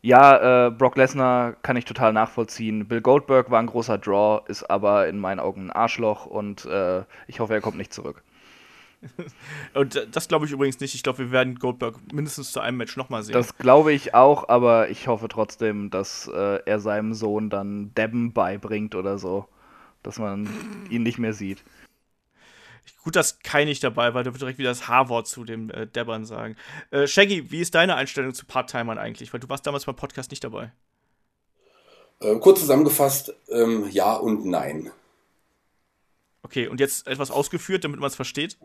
ja, 0.02 0.66
äh, 0.66 0.70
Brock 0.72 0.96
Lesnar 0.96 1.54
kann 1.62 1.76
ich 1.76 1.84
total 1.84 2.12
nachvollziehen. 2.12 2.86
Bill 2.88 3.00
Goldberg 3.00 3.50
war 3.52 3.60
ein 3.60 3.68
großer 3.68 3.98
Draw, 3.98 4.42
ist 4.48 4.64
aber 4.64 5.06
in 5.06 5.18
meinen 5.18 5.38
Augen 5.38 5.66
ein 5.66 5.70
Arschloch 5.70 6.26
und 6.26 6.64
äh, 6.64 7.04
ich 7.28 7.38
hoffe, 7.38 7.54
er 7.54 7.60
kommt 7.60 7.76
nicht 7.76 7.94
zurück. 7.94 8.22
und 9.74 10.08
das 10.10 10.26
glaube 10.26 10.46
ich 10.46 10.52
übrigens 10.52 10.80
nicht. 10.80 10.96
Ich 10.96 11.04
glaube, 11.04 11.18
wir 11.18 11.30
werden 11.30 11.56
Goldberg 11.56 11.96
mindestens 12.12 12.50
zu 12.50 12.60
einem 12.60 12.78
Match 12.78 12.96
nochmal 12.96 13.22
sehen. 13.22 13.32
Das 13.32 13.56
glaube 13.58 13.92
ich 13.92 14.12
auch, 14.12 14.48
aber 14.48 14.90
ich 14.90 15.06
hoffe 15.06 15.28
trotzdem, 15.28 15.90
dass 15.90 16.28
äh, 16.28 16.58
er 16.64 16.80
seinem 16.80 17.14
Sohn 17.14 17.48
dann 17.48 17.94
Debben 17.94 18.32
beibringt 18.32 18.96
oder 18.96 19.18
so. 19.18 19.46
Dass 20.02 20.18
man 20.18 20.48
ihn 20.90 21.04
nicht 21.04 21.18
mehr 21.18 21.32
sieht. 21.32 21.62
Gut, 23.04 23.16
dass 23.16 23.40
Kai 23.40 23.64
nicht 23.64 23.82
dabei 23.82 24.14
war, 24.14 24.22
der 24.22 24.32
wird 24.32 24.42
direkt 24.42 24.58
wieder 24.58 24.70
das 24.70 24.86
H-Wort 24.86 25.26
zu 25.26 25.44
dem 25.44 25.70
äh, 25.70 25.86
Debbern 25.86 26.24
sagen. 26.24 26.56
Äh, 26.90 27.06
Shaggy, 27.06 27.50
wie 27.50 27.60
ist 27.60 27.74
deine 27.74 27.96
Einstellung 27.96 28.32
zu 28.32 28.46
Part-Timern 28.46 28.98
eigentlich? 28.98 29.32
Weil 29.32 29.40
du 29.40 29.48
warst 29.48 29.66
damals 29.66 29.86
beim 29.86 29.96
Podcast 29.96 30.30
nicht 30.30 30.44
dabei. 30.44 30.70
Äh, 32.20 32.36
kurz 32.36 32.60
zusammengefasst, 32.60 33.34
ähm, 33.50 33.88
ja 33.90 34.14
und 34.14 34.46
nein. 34.46 34.92
Okay, 36.44 36.68
und 36.68 36.80
jetzt 36.80 37.06
etwas 37.08 37.30
ausgeführt, 37.30 37.84
damit 37.84 37.98
man 37.98 38.08
es 38.08 38.14
versteht? 38.14 38.56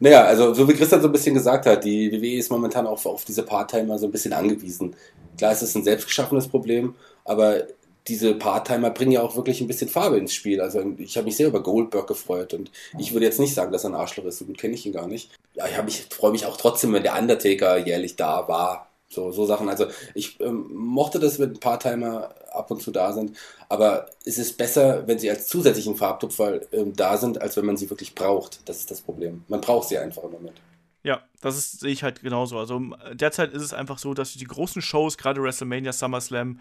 Naja, 0.00 0.24
also 0.24 0.54
so 0.54 0.66
wie 0.68 0.74
Christian 0.74 1.02
so 1.02 1.08
ein 1.08 1.12
bisschen 1.12 1.34
gesagt 1.34 1.66
hat, 1.66 1.84
die 1.84 2.10
WWE 2.10 2.38
ist 2.38 2.50
momentan 2.50 2.86
auch 2.86 3.04
auf 3.04 3.24
diese 3.24 3.42
Part-Timer 3.42 3.98
so 3.98 4.06
ein 4.06 4.12
bisschen 4.12 4.32
angewiesen. 4.32 4.96
Klar, 5.36 5.52
es 5.52 5.62
ist 5.62 5.74
ein 5.74 5.84
selbstgeschaffenes 5.84 6.48
Problem, 6.48 6.94
aber 7.24 7.64
diese 8.10 8.34
Part-Timer 8.34 8.90
bringen 8.90 9.12
ja 9.12 9.22
auch 9.22 9.36
wirklich 9.36 9.60
ein 9.60 9.68
bisschen 9.68 9.88
Farbe 9.88 10.18
ins 10.18 10.34
Spiel. 10.34 10.60
Also 10.60 10.82
ich 10.98 11.16
habe 11.16 11.26
mich 11.26 11.36
sehr 11.36 11.46
über 11.46 11.62
Goldberg 11.62 12.08
gefreut 12.08 12.52
und 12.52 12.72
ich 12.98 13.12
würde 13.12 13.24
jetzt 13.24 13.38
nicht 13.38 13.54
sagen, 13.54 13.70
dass 13.70 13.84
er 13.84 13.90
ein 13.90 13.94
Arschloch 13.94 14.24
ist. 14.24 14.38
So 14.38 14.44
gut 14.44 14.58
kenne 14.58 14.74
ich 14.74 14.84
ihn 14.84 14.92
gar 14.92 15.06
nicht. 15.06 15.30
Ja, 15.54 15.66
ich, 15.86 16.00
ich 16.00 16.14
freue 16.14 16.32
mich 16.32 16.44
auch 16.44 16.56
trotzdem, 16.56 16.92
wenn 16.92 17.04
der 17.04 17.16
Undertaker 17.16 17.78
jährlich 17.78 18.16
da 18.16 18.48
war. 18.48 18.88
So, 19.08 19.30
so 19.30 19.46
Sachen. 19.46 19.68
Also 19.68 19.86
ich 20.14 20.40
ähm, 20.40 20.66
mochte 20.72 21.20
das, 21.20 21.38
wenn 21.38 21.54
Part-Timer 21.54 22.34
ab 22.52 22.70
und 22.70 22.82
zu 22.82 22.90
da 22.90 23.12
sind. 23.12 23.36
Aber 23.68 24.06
es 24.24 24.38
ist 24.38 24.56
besser, 24.56 25.06
wenn 25.06 25.20
sie 25.20 25.30
als 25.30 25.46
zusätzlichen 25.46 25.96
Farbtupfer 25.96 26.60
ähm, 26.72 26.94
da 26.96 27.16
sind, 27.16 27.40
als 27.40 27.56
wenn 27.56 27.66
man 27.66 27.76
sie 27.76 27.90
wirklich 27.90 28.14
braucht. 28.16 28.60
Das 28.68 28.78
ist 28.78 28.90
das 28.90 29.00
Problem. 29.00 29.44
Man 29.46 29.60
braucht 29.60 29.88
sie 29.88 29.98
einfach 29.98 30.24
im 30.24 30.32
Moment. 30.32 30.60
Ja, 31.02 31.22
das 31.40 31.56
ist, 31.56 31.80
sehe 31.80 31.92
ich 31.92 32.02
halt 32.02 32.20
genauso. 32.20 32.58
Also 32.58 32.78
derzeit 33.12 33.52
ist 33.52 33.62
es 33.62 33.72
einfach 33.72 33.98
so, 33.98 34.12
dass 34.12 34.34
die 34.34 34.44
großen 34.44 34.82
Shows, 34.82 35.16
gerade 35.16 35.42
WrestleMania, 35.42 35.92
SummerSlam, 35.92 36.60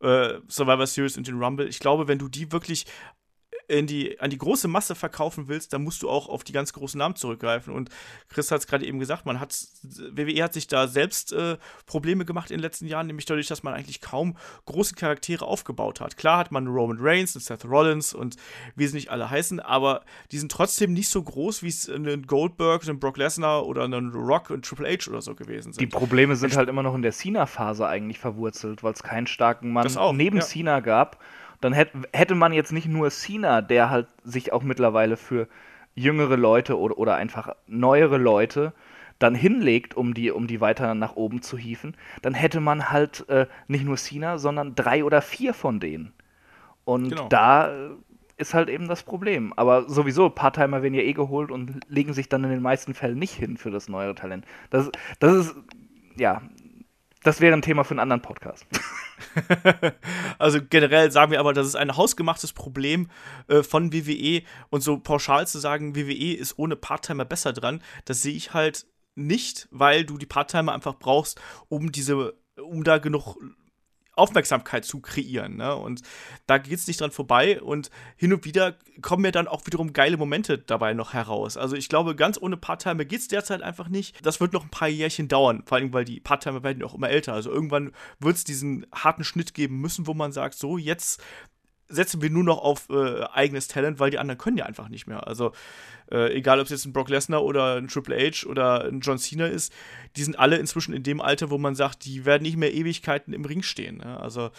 äh, 0.00 0.34
Survivor 0.48 0.86
Series 0.86 1.16
und 1.16 1.26
den 1.26 1.42
Rumble, 1.42 1.68
ich 1.68 1.80
glaube, 1.80 2.06
wenn 2.06 2.18
du 2.18 2.28
die 2.28 2.52
wirklich 2.52 2.86
in 3.70 3.86
die, 3.86 4.18
an 4.20 4.30
die 4.30 4.38
große 4.38 4.66
Masse 4.68 4.94
verkaufen 4.94 5.46
willst, 5.46 5.72
dann 5.72 5.84
musst 5.84 6.02
du 6.02 6.10
auch 6.10 6.28
auf 6.28 6.42
die 6.42 6.52
ganz 6.52 6.72
großen 6.72 6.98
Namen 6.98 7.14
zurückgreifen. 7.14 7.72
Und 7.72 7.88
Chris 8.28 8.50
hat 8.50 8.60
es 8.60 8.66
gerade 8.66 8.84
eben 8.84 8.98
gesagt, 8.98 9.26
man 9.26 9.38
hat, 9.38 9.56
WWE 9.82 10.42
hat 10.42 10.52
sich 10.52 10.66
da 10.66 10.88
selbst 10.88 11.32
äh, 11.32 11.56
Probleme 11.86 12.24
gemacht 12.24 12.50
in 12.50 12.56
den 12.56 12.62
letzten 12.62 12.86
Jahren, 12.86 13.06
nämlich 13.06 13.26
dadurch, 13.26 13.46
dass 13.46 13.62
man 13.62 13.74
eigentlich 13.74 14.00
kaum 14.00 14.36
große 14.66 14.94
Charaktere 14.94 15.44
aufgebaut 15.44 16.00
hat. 16.00 16.16
Klar 16.16 16.38
hat 16.38 16.50
man 16.50 16.66
Roman 16.66 16.98
Reigns 17.00 17.36
und 17.36 17.42
Seth 17.42 17.64
Rollins 17.64 18.12
und 18.12 18.36
wie 18.74 18.86
sie 18.88 18.96
nicht 18.96 19.10
alle 19.10 19.30
heißen, 19.30 19.60
aber 19.60 20.02
die 20.32 20.38
sind 20.38 20.50
trotzdem 20.50 20.92
nicht 20.92 21.08
so 21.08 21.22
groß, 21.22 21.62
wie 21.62 21.68
es 21.68 21.88
ein 21.88 22.26
Goldberg, 22.26 22.86
ein 22.88 22.98
Brock 22.98 23.18
Lesnar 23.18 23.66
oder 23.66 23.84
ein 23.84 24.10
Rock 24.10 24.50
und 24.50 24.64
Triple 24.64 24.88
H 24.88 25.08
oder 25.08 25.22
so 25.22 25.36
gewesen 25.36 25.72
sind. 25.72 25.80
Die 25.80 25.86
Probleme 25.86 26.34
sind 26.34 26.56
halt 26.56 26.68
immer 26.68 26.82
noch 26.82 26.94
in 26.94 27.02
der 27.02 27.12
Cena-Phase 27.12 27.86
eigentlich 27.86 28.18
verwurzelt, 28.18 28.82
weil 28.82 28.92
es 28.92 29.02
keinen 29.02 29.28
starken 29.28 29.72
Mann 29.72 29.86
auch, 29.96 30.12
neben 30.12 30.38
ja. 30.38 30.42
Cena 30.42 30.80
gab 30.80 31.20
dann 31.60 31.72
hätte, 31.72 32.34
man 32.34 32.52
jetzt 32.52 32.72
nicht 32.72 32.88
nur 32.88 33.10
Cena, 33.10 33.60
der 33.60 33.90
halt 33.90 34.08
sich 34.24 34.52
auch 34.52 34.62
mittlerweile 34.62 35.16
für 35.16 35.48
jüngere 35.94 36.36
Leute 36.36 36.78
oder, 36.78 36.98
oder 36.98 37.16
einfach 37.16 37.54
neuere 37.66 38.16
Leute 38.16 38.72
dann 39.18 39.34
hinlegt, 39.34 39.94
um 39.94 40.14
die, 40.14 40.30
um 40.30 40.46
die 40.46 40.60
weiter 40.60 40.94
nach 40.94 41.14
oben 41.14 41.42
zu 41.42 41.58
hieven, 41.58 41.94
dann 42.22 42.32
hätte 42.32 42.60
man 42.60 42.90
halt 42.90 43.28
äh, 43.28 43.46
nicht 43.68 43.84
nur 43.84 43.96
Cena, 43.96 44.38
sondern 44.38 44.74
drei 44.74 45.04
oder 45.04 45.20
vier 45.20 45.52
von 45.52 45.78
denen. 45.78 46.12
Und 46.84 47.10
genau. 47.10 47.28
da 47.28 47.70
äh, 47.70 47.90
ist 48.38 48.54
halt 48.54 48.70
eben 48.70 48.88
das 48.88 49.02
Problem. 49.02 49.52
Aber 49.56 49.88
sowieso, 49.88 50.30
Part-Timer 50.30 50.82
werden 50.82 50.94
ja 50.94 51.02
eh 51.02 51.12
geholt 51.12 51.50
und 51.50 51.80
legen 51.88 52.14
sich 52.14 52.30
dann 52.30 52.44
in 52.44 52.50
den 52.50 52.62
meisten 52.62 52.94
Fällen 52.94 53.18
nicht 53.18 53.34
hin 53.34 53.58
für 53.58 53.70
das 53.70 53.88
neuere 53.88 54.14
Talent. 54.14 54.46
Das, 54.70 54.90
das 55.18 55.34
ist, 55.34 55.56
ja, 56.16 56.40
das 57.22 57.40
wäre 57.40 57.54
ein 57.54 57.62
Thema 57.62 57.84
für 57.84 57.92
einen 57.92 58.00
anderen 58.00 58.22
Podcast. 58.22 58.66
also 60.38 60.60
generell 60.62 61.10
sagen 61.10 61.32
wir 61.32 61.40
aber, 61.40 61.52
das 61.52 61.66
ist 61.66 61.76
ein 61.76 61.96
hausgemachtes 61.96 62.52
Problem 62.52 63.10
äh, 63.48 63.62
von 63.62 63.92
WWE 63.92 64.42
und 64.70 64.82
so 64.82 64.98
pauschal 64.98 65.46
zu 65.46 65.58
sagen, 65.58 65.94
WWE 65.94 66.34
ist 66.34 66.58
ohne 66.58 66.76
Part-Timer 66.76 67.24
besser 67.24 67.52
dran, 67.52 67.82
das 68.04 68.22
sehe 68.22 68.34
ich 68.34 68.54
halt 68.54 68.86
nicht, 69.14 69.68
weil 69.70 70.04
du 70.04 70.16
die 70.18 70.26
Part-Timer 70.26 70.72
einfach 70.72 70.94
brauchst, 70.98 71.40
um 71.68 71.92
diese, 71.92 72.34
um 72.56 72.84
da 72.84 72.98
genug 72.98 73.36
Aufmerksamkeit 74.20 74.84
zu 74.84 75.00
kreieren. 75.00 75.56
Ne? 75.56 75.74
Und 75.74 76.02
da 76.46 76.58
geht 76.58 76.78
es 76.78 76.86
nicht 76.86 77.00
dran 77.00 77.10
vorbei. 77.10 77.60
Und 77.60 77.90
hin 78.16 78.32
und 78.32 78.44
wieder 78.44 78.76
kommen 79.02 79.22
mir 79.22 79.32
dann 79.32 79.48
auch 79.48 79.66
wiederum 79.66 79.92
geile 79.92 80.16
Momente 80.16 80.58
dabei 80.58 80.94
noch 80.94 81.12
heraus. 81.12 81.56
Also 81.56 81.76
ich 81.76 81.88
glaube, 81.88 82.14
ganz 82.14 82.38
ohne 82.40 82.56
Part-Timer 82.56 83.04
geht 83.04 83.20
es 83.20 83.28
derzeit 83.28 83.62
einfach 83.62 83.88
nicht. 83.88 84.24
Das 84.24 84.40
wird 84.40 84.52
noch 84.52 84.64
ein 84.64 84.70
paar 84.70 84.88
Jährchen 84.88 85.28
dauern, 85.28 85.62
vor 85.66 85.78
allem 85.78 85.92
weil 85.92 86.04
die 86.04 86.20
Part-Timer 86.20 86.62
werden 86.62 86.80
ja 86.80 86.86
auch 86.86 86.94
immer 86.94 87.10
älter. 87.10 87.32
Also 87.32 87.50
irgendwann 87.50 87.92
wird 88.18 88.36
es 88.36 88.44
diesen 88.44 88.86
harten 88.94 89.24
Schnitt 89.24 89.54
geben 89.54 89.80
müssen, 89.80 90.06
wo 90.06 90.14
man 90.14 90.32
sagt, 90.32 90.54
so, 90.54 90.78
jetzt 90.78 91.22
setzen 91.90 92.22
wir 92.22 92.30
nur 92.30 92.44
noch 92.44 92.58
auf 92.58 92.88
äh, 92.90 93.24
eigenes 93.32 93.68
Talent, 93.68 93.98
weil 93.98 94.10
die 94.10 94.18
anderen 94.18 94.38
können 94.38 94.56
ja 94.56 94.64
einfach 94.64 94.88
nicht 94.88 95.06
mehr. 95.06 95.26
Also 95.26 95.52
äh, 96.10 96.34
egal, 96.34 96.58
ob 96.58 96.64
es 96.64 96.70
jetzt 96.70 96.86
ein 96.86 96.92
Brock 96.92 97.08
Lesnar 97.08 97.44
oder 97.44 97.76
ein 97.76 97.88
Triple 97.88 98.16
H 98.16 98.46
oder 98.48 98.84
ein 98.84 99.00
John 99.00 99.18
Cena 99.18 99.46
ist, 99.46 99.72
die 100.16 100.22
sind 100.22 100.38
alle 100.38 100.56
inzwischen 100.56 100.94
in 100.94 101.02
dem 101.02 101.20
Alter, 101.20 101.50
wo 101.50 101.58
man 101.58 101.74
sagt, 101.74 102.04
die 102.04 102.24
werden 102.24 102.42
nicht 102.42 102.56
mehr 102.56 102.72
Ewigkeiten 102.72 103.32
im 103.32 103.44
Ring 103.44 103.62
stehen. 103.62 103.98
Ne? 103.98 104.18
Also 104.18 104.50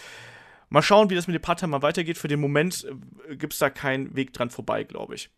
mal 0.69 0.81
schauen, 0.81 1.09
wie 1.09 1.15
das 1.15 1.27
mit 1.27 1.35
dem 1.35 1.41
Part-Time 1.41 1.81
weitergeht. 1.81 2.17
Für 2.17 2.27
den 2.27 2.39
Moment 2.39 2.87
äh, 3.29 3.35
gibt 3.35 3.53
es 3.53 3.59
da 3.59 3.69
keinen 3.69 4.15
Weg 4.15 4.33
dran 4.33 4.49
vorbei, 4.49 4.83
glaube 4.83 5.15
ich. 5.15 5.29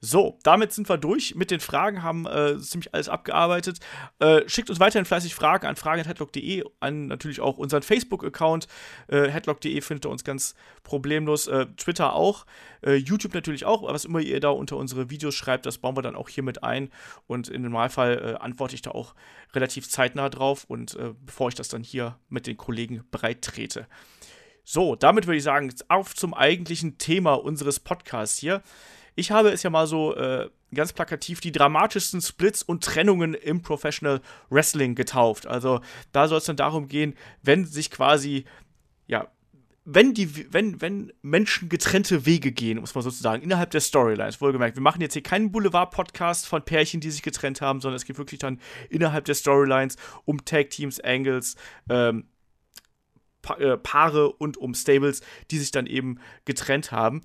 So, 0.00 0.38
damit 0.42 0.72
sind 0.72 0.88
wir 0.90 0.98
durch 0.98 1.34
mit 1.36 1.50
den 1.50 1.60
Fragen, 1.60 2.02
haben 2.02 2.26
äh, 2.26 2.58
ziemlich 2.58 2.92
alles 2.92 3.08
abgearbeitet. 3.08 3.78
Äh, 4.18 4.42
schickt 4.46 4.68
uns 4.68 4.78
weiterhin 4.78 5.06
fleißig 5.06 5.34
Fragen 5.34 5.66
an 5.66 5.76
fragen.headlock.de, 5.76 6.64
an 6.80 7.06
natürlich 7.06 7.40
auch 7.40 7.56
unseren 7.56 7.82
Facebook-Account. 7.82 8.68
Äh, 9.08 9.28
headlock.de 9.28 9.80
findet 9.80 10.04
ihr 10.04 10.10
uns 10.10 10.22
ganz 10.22 10.54
problemlos. 10.82 11.46
Äh, 11.46 11.66
Twitter 11.78 12.12
auch, 12.12 12.44
äh, 12.82 12.94
YouTube 12.94 13.32
natürlich 13.32 13.64
auch. 13.64 13.84
Was 13.84 14.04
immer 14.04 14.20
ihr 14.20 14.38
da 14.38 14.50
unter 14.50 14.76
unsere 14.76 15.08
Videos 15.08 15.34
schreibt, 15.34 15.64
das 15.64 15.78
bauen 15.78 15.96
wir 15.96 16.02
dann 16.02 16.14
auch 16.14 16.28
hier 16.28 16.42
mit 16.42 16.62
ein. 16.62 16.90
Und 17.26 17.48
im 17.48 17.62
Normalfall 17.62 18.18
äh, 18.18 18.42
antworte 18.42 18.74
ich 18.74 18.82
da 18.82 18.90
auch 18.90 19.14
relativ 19.54 19.88
zeitnah 19.88 20.28
drauf 20.28 20.64
und 20.68 20.98
bevor 21.24 21.48
ich 21.48 21.54
das 21.54 21.68
dann 21.68 21.82
hier 21.82 22.18
mit 22.28 22.46
den 22.46 22.56
Kollegen 22.56 23.02
breit 23.10 23.42
trete. 23.42 23.86
So, 24.64 24.96
damit 24.96 25.26
würde 25.26 25.38
ich 25.38 25.44
sagen, 25.44 25.72
auf 25.88 26.14
zum 26.14 26.34
eigentlichen 26.34 26.98
Thema 26.98 27.34
unseres 27.34 27.80
Podcasts 27.80 28.36
hier. 28.36 28.62
Ich 29.16 29.30
habe 29.30 29.48
es 29.48 29.62
ja 29.62 29.70
mal 29.70 29.86
so 29.86 30.14
äh, 30.14 30.48
ganz 30.72 30.92
plakativ 30.92 31.40
die 31.40 31.50
dramatischsten 31.50 32.20
Splits 32.20 32.62
und 32.62 32.84
Trennungen 32.84 33.34
im 33.34 33.62
Professional 33.62 34.20
Wrestling 34.50 34.94
getauft. 34.94 35.46
Also 35.46 35.80
da 36.12 36.28
soll 36.28 36.38
es 36.38 36.44
dann 36.44 36.56
darum 36.56 36.86
gehen, 36.86 37.14
wenn 37.42 37.64
sich 37.64 37.90
quasi, 37.90 38.44
ja, 39.06 39.28
wenn 39.84 40.14
die, 40.14 40.52
wenn, 40.52 40.80
wenn 40.80 41.12
Menschen 41.22 41.68
getrennte 41.68 42.26
Wege 42.26 42.52
gehen, 42.52 42.78
muss 42.78 42.94
man 42.94 43.02
sozusagen, 43.02 43.42
innerhalb 43.42 43.70
der 43.70 43.80
Storylines, 43.80 44.40
wohlgemerkt, 44.40 44.76
wir 44.76 44.82
machen 44.82 45.00
jetzt 45.00 45.14
hier 45.14 45.22
keinen 45.22 45.50
Boulevard-Podcast 45.50 46.46
von 46.46 46.62
Pärchen, 46.62 47.00
die 47.00 47.10
sich 47.10 47.22
getrennt 47.22 47.60
haben, 47.60 47.80
sondern 47.80 47.96
es 47.96 48.04
geht 48.04 48.18
wirklich 48.18 48.40
dann 48.40 48.60
innerhalb 48.90 49.24
der 49.24 49.34
Storylines 49.34 49.96
um 50.24 50.44
Tag-Teams, 50.44 51.00
Angles, 51.00 51.56
ähm, 51.88 52.28
äh, 53.58 53.76
Paare 53.76 54.32
und 54.32 54.56
um 54.56 54.74
Stables, 54.74 55.22
die 55.50 55.58
sich 55.58 55.70
dann 55.70 55.86
eben 55.86 56.20
getrennt 56.44 56.92
haben. 56.92 57.22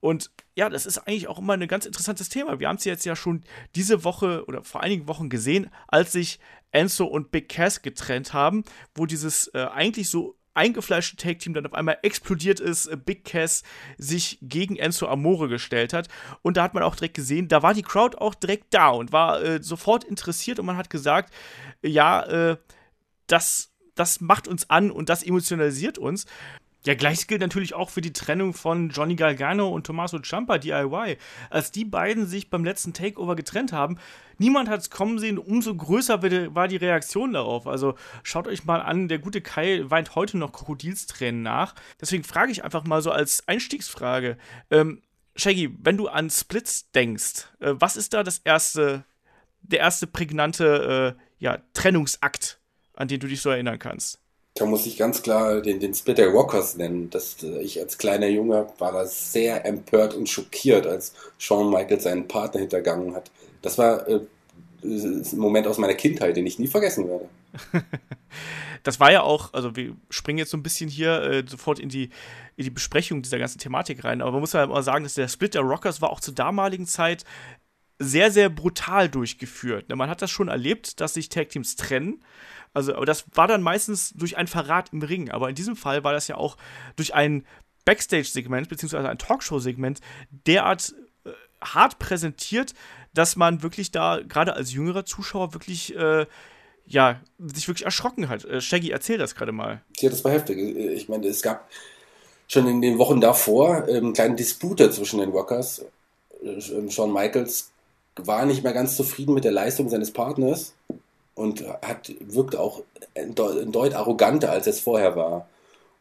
Und 0.00 0.30
ja, 0.54 0.68
das 0.68 0.86
ist 0.86 0.98
eigentlich 0.98 1.28
auch 1.28 1.38
immer 1.38 1.54
ein 1.54 1.66
ganz 1.66 1.86
interessantes 1.86 2.28
Thema. 2.28 2.60
Wir 2.60 2.68
haben 2.68 2.76
es 2.76 2.84
jetzt 2.84 3.04
ja 3.04 3.16
schon 3.16 3.42
diese 3.74 4.04
Woche 4.04 4.44
oder 4.46 4.62
vor 4.62 4.82
einigen 4.82 5.08
Wochen 5.08 5.28
gesehen, 5.28 5.70
als 5.88 6.12
sich 6.12 6.38
Enzo 6.70 7.04
und 7.04 7.30
Big 7.30 7.48
Cass 7.48 7.82
getrennt 7.82 8.32
haben, 8.32 8.64
wo 8.94 9.06
dieses 9.06 9.48
äh, 9.48 9.66
eigentlich 9.72 10.10
so 10.10 10.36
eingefleischte 10.54 11.16
Take-Team 11.16 11.54
dann 11.54 11.66
auf 11.66 11.74
einmal 11.74 11.98
explodiert 12.02 12.60
ist, 12.60 12.86
äh, 12.86 12.96
Big 12.96 13.24
Cass 13.24 13.62
sich 13.98 14.38
gegen 14.40 14.76
Enzo 14.76 15.06
Amore 15.08 15.48
gestellt 15.48 15.92
hat. 15.92 16.08
Und 16.42 16.56
da 16.56 16.62
hat 16.62 16.74
man 16.74 16.82
auch 16.82 16.94
direkt 16.94 17.14
gesehen, 17.14 17.48
da 17.48 17.62
war 17.62 17.74
die 17.74 17.82
Crowd 17.82 18.16
auch 18.18 18.34
direkt 18.34 18.72
da 18.72 18.88
und 18.88 19.12
war 19.12 19.42
äh, 19.42 19.62
sofort 19.62 20.04
interessiert 20.04 20.58
und 20.58 20.66
man 20.66 20.76
hat 20.76 20.90
gesagt, 20.90 21.34
ja, 21.82 22.22
äh, 22.22 22.56
das 23.26 23.73
das 23.94 24.20
macht 24.20 24.48
uns 24.48 24.70
an 24.70 24.90
und 24.90 25.08
das 25.08 25.22
emotionalisiert 25.22 25.98
uns. 25.98 26.26
Ja, 26.86 26.94
gleiches 26.94 27.26
gilt 27.26 27.40
natürlich 27.40 27.72
auch 27.72 27.88
für 27.88 28.02
die 28.02 28.12
Trennung 28.12 28.52
von 28.52 28.90
Johnny 28.90 29.16
Galgano 29.16 29.70
und 29.70 29.86
Tommaso 29.86 30.18
Ciampa, 30.18 30.58
DIY. 30.58 31.16
Als 31.48 31.70
die 31.70 31.86
beiden 31.86 32.26
sich 32.26 32.50
beim 32.50 32.62
letzten 32.62 32.92
Takeover 32.92 33.36
getrennt 33.36 33.72
haben, 33.72 33.96
niemand 34.36 34.68
hat 34.68 34.80
es 34.80 34.90
kommen 34.90 35.18
sehen, 35.18 35.38
umso 35.38 35.74
größer 35.74 36.22
war 36.54 36.68
die 36.68 36.76
Reaktion 36.76 37.32
darauf. 37.32 37.66
Also 37.66 37.94
schaut 38.22 38.46
euch 38.48 38.66
mal 38.66 38.82
an, 38.82 39.08
der 39.08 39.18
gute 39.18 39.40
Kai 39.40 39.84
weint 39.84 40.14
heute 40.14 40.36
noch 40.36 40.52
Krokodilstränen 40.52 41.42
nach. 41.42 41.74
Deswegen 42.02 42.22
frage 42.22 42.52
ich 42.52 42.64
einfach 42.64 42.84
mal 42.84 43.00
so 43.00 43.10
als 43.10 43.48
Einstiegsfrage, 43.48 44.36
ähm, 44.70 45.00
Shaggy, 45.36 45.74
wenn 45.80 45.96
du 45.96 46.08
an 46.08 46.28
Splits 46.28 46.90
denkst, 46.92 47.48
äh, 47.60 47.72
was 47.78 47.96
ist 47.96 48.12
da 48.12 48.22
das 48.22 48.38
erste, 48.38 49.04
der 49.62 49.80
erste 49.80 50.06
prägnante 50.06 51.16
äh, 51.18 51.22
ja, 51.38 51.58
Trennungsakt, 51.72 52.60
an 52.94 53.08
den 53.08 53.20
du 53.20 53.26
dich 53.26 53.40
so 53.40 53.50
erinnern 53.50 53.78
kannst? 53.78 54.18
Da 54.54 54.66
muss 54.66 54.86
ich 54.86 54.96
ganz 54.96 55.22
klar 55.22 55.60
den, 55.60 55.80
den 55.80 55.94
Split 55.94 56.18
der 56.18 56.28
Rockers 56.28 56.76
nennen. 56.76 57.10
Das, 57.10 57.42
äh, 57.42 57.60
ich 57.60 57.80
als 57.80 57.98
kleiner 57.98 58.28
Junge 58.28 58.68
war 58.78 58.92
da 58.92 59.04
sehr 59.04 59.66
empört 59.66 60.14
und 60.14 60.28
schockiert, 60.28 60.86
als 60.86 61.12
Shawn 61.38 61.70
Michaels 61.70 62.04
seinen 62.04 62.28
Partner 62.28 62.60
hintergangen 62.60 63.14
hat. 63.14 63.32
Das 63.62 63.78
war 63.78 64.06
äh, 64.08 64.20
ein 64.84 65.38
Moment 65.38 65.66
aus 65.66 65.78
meiner 65.78 65.94
Kindheit, 65.94 66.36
den 66.36 66.46
ich 66.46 66.58
nie 66.58 66.68
vergessen 66.68 67.08
werde. 67.08 67.28
das 68.84 69.00
war 69.00 69.10
ja 69.10 69.22
auch, 69.22 69.52
also 69.54 69.74
wir 69.74 69.96
springen 70.10 70.38
jetzt 70.38 70.50
so 70.50 70.56
ein 70.56 70.62
bisschen 70.62 70.88
hier 70.88 71.22
äh, 71.22 71.44
sofort 71.48 71.80
in 71.80 71.88
die, 71.88 72.10
in 72.56 72.64
die 72.64 72.70
Besprechung 72.70 73.22
dieser 73.22 73.38
ganzen 73.38 73.58
Thematik 73.58 74.04
rein, 74.04 74.22
aber 74.22 74.32
man 74.32 74.40
muss 74.40 74.52
ja 74.52 74.66
mal 74.66 74.82
sagen, 74.82 75.04
dass 75.04 75.14
der 75.14 75.28
Split 75.28 75.54
der 75.54 75.62
Rockers 75.62 76.00
war 76.00 76.10
auch 76.10 76.20
zur 76.20 76.34
damaligen 76.34 76.86
Zeit 76.86 77.24
sehr, 77.98 78.30
sehr 78.30 78.50
brutal 78.50 79.08
durchgeführt. 79.08 79.88
Man 79.94 80.10
hat 80.10 80.20
das 80.20 80.30
schon 80.30 80.48
erlebt, 80.48 81.00
dass 81.00 81.14
sich 81.14 81.28
Tag 81.28 81.48
Teams 81.48 81.76
trennen 81.76 82.22
also, 82.74 82.94
aber 82.94 83.06
das 83.06 83.24
war 83.32 83.46
dann 83.46 83.62
meistens 83.62 84.12
durch 84.14 84.36
einen 84.36 84.48
Verrat 84.48 84.92
im 84.92 85.00
Ring. 85.00 85.30
Aber 85.30 85.48
in 85.48 85.54
diesem 85.54 85.76
Fall 85.76 86.04
war 86.04 86.12
das 86.12 86.28
ja 86.28 86.36
auch 86.36 86.56
durch 86.96 87.14
ein 87.14 87.46
Backstage-Segment, 87.84 88.68
beziehungsweise 88.68 89.08
ein 89.08 89.18
Talkshow-Segment, 89.18 90.00
derart 90.46 90.94
äh, 91.24 91.30
hart 91.62 91.98
präsentiert, 92.00 92.74
dass 93.14 93.36
man 93.36 93.62
wirklich 93.62 93.92
da, 93.92 94.20
gerade 94.26 94.54
als 94.54 94.72
jüngerer 94.72 95.06
Zuschauer, 95.06 95.54
wirklich, 95.54 95.94
äh, 95.96 96.26
ja, 96.86 97.20
sich 97.38 97.68
wirklich 97.68 97.84
erschrocken 97.84 98.28
hat. 98.28 98.44
Äh, 98.44 98.60
Shaggy, 98.60 98.90
erzähl 98.90 99.18
das 99.18 99.36
gerade 99.36 99.52
mal. 99.52 99.80
Ja, 99.98 100.10
das 100.10 100.24
war 100.24 100.32
heftig. 100.32 100.58
Ich 100.58 101.08
meine, 101.08 101.28
es 101.28 101.42
gab 101.42 101.70
schon 102.48 102.66
in 102.66 102.82
den 102.82 102.98
Wochen 102.98 103.20
davor 103.20 103.88
ähm, 103.88 104.12
kleine 104.14 104.34
Dispute 104.34 104.90
zwischen 104.90 105.20
den 105.20 105.30
Rockers. 105.30 105.84
Äh, 106.42 106.90
Shawn 106.90 107.12
Michaels 107.12 107.70
war 108.16 108.46
nicht 108.46 108.64
mehr 108.64 108.72
ganz 108.72 108.96
zufrieden 108.96 109.34
mit 109.34 109.44
der 109.44 109.52
Leistung 109.52 109.88
seines 109.88 110.10
Partners 110.10 110.74
und 111.34 111.64
hat, 111.82 112.12
wirkt 112.20 112.56
auch 112.56 112.82
deut 113.34 113.94
arroganter, 113.94 114.50
als 114.50 114.66
es 114.66 114.80
vorher 114.80 115.16
war. 115.16 115.48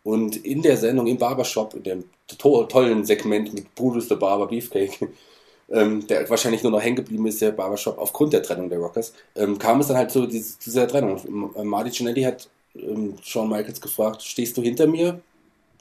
Und 0.03 0.35
in 0.45 0.61
der 0.61 0.77
Sendung 0.77 1.07
im 1.07 1.17
Barbershop, 1.17 1.73
in 1.75 1.83
dem 1.83 2.03
to 2.27 2.63
tollen 2.65 3.05
Segment 3.05 3.53
mit 3.53 3.73
Brutus 3.75 4.09
the 4.09 4.15
Barber 4.15 4.47
Beefcake, 4.47 5.09
ähm, 5.69 6.05
der 6.07 6.29
wahrscheinlich 6.29 6.61
nur 6.63 6.71
noch 6.71 6.81
hängen 6.81 6.97
geblieben 6.97 7.25
ist, 7.25 7.41
der 7.41 7.51
Barbershop, 7.51 7.97
aufgrund 7.97 8.33
der 8.33 8.43
Trennung 8.43 8.69
der 8.69 8.79
Rockers, 8.79 9.13
ähm, 9.35 9.57
kam 9.57 9.79
es 9.79 9.87
dann 9.87 9.97
halt 9.97 10.11
zu 10.11 10.27
dieser, 10.27 10.57
dieser 10.63 10.87
Trennung. 10.87 11.21
Marty 11.63 11.89
Gianelli 11.91 12.23
hat 12.23 12.49
ähm, 12.75 13.15
Shawn 13.23 13.49
Michaels 13.49 13.81
gefragt, 13.81 14.21
stehst 14.23 14.57
du 14.57 14.61
hinter 14.61 14.87
mir? 14.87 15.21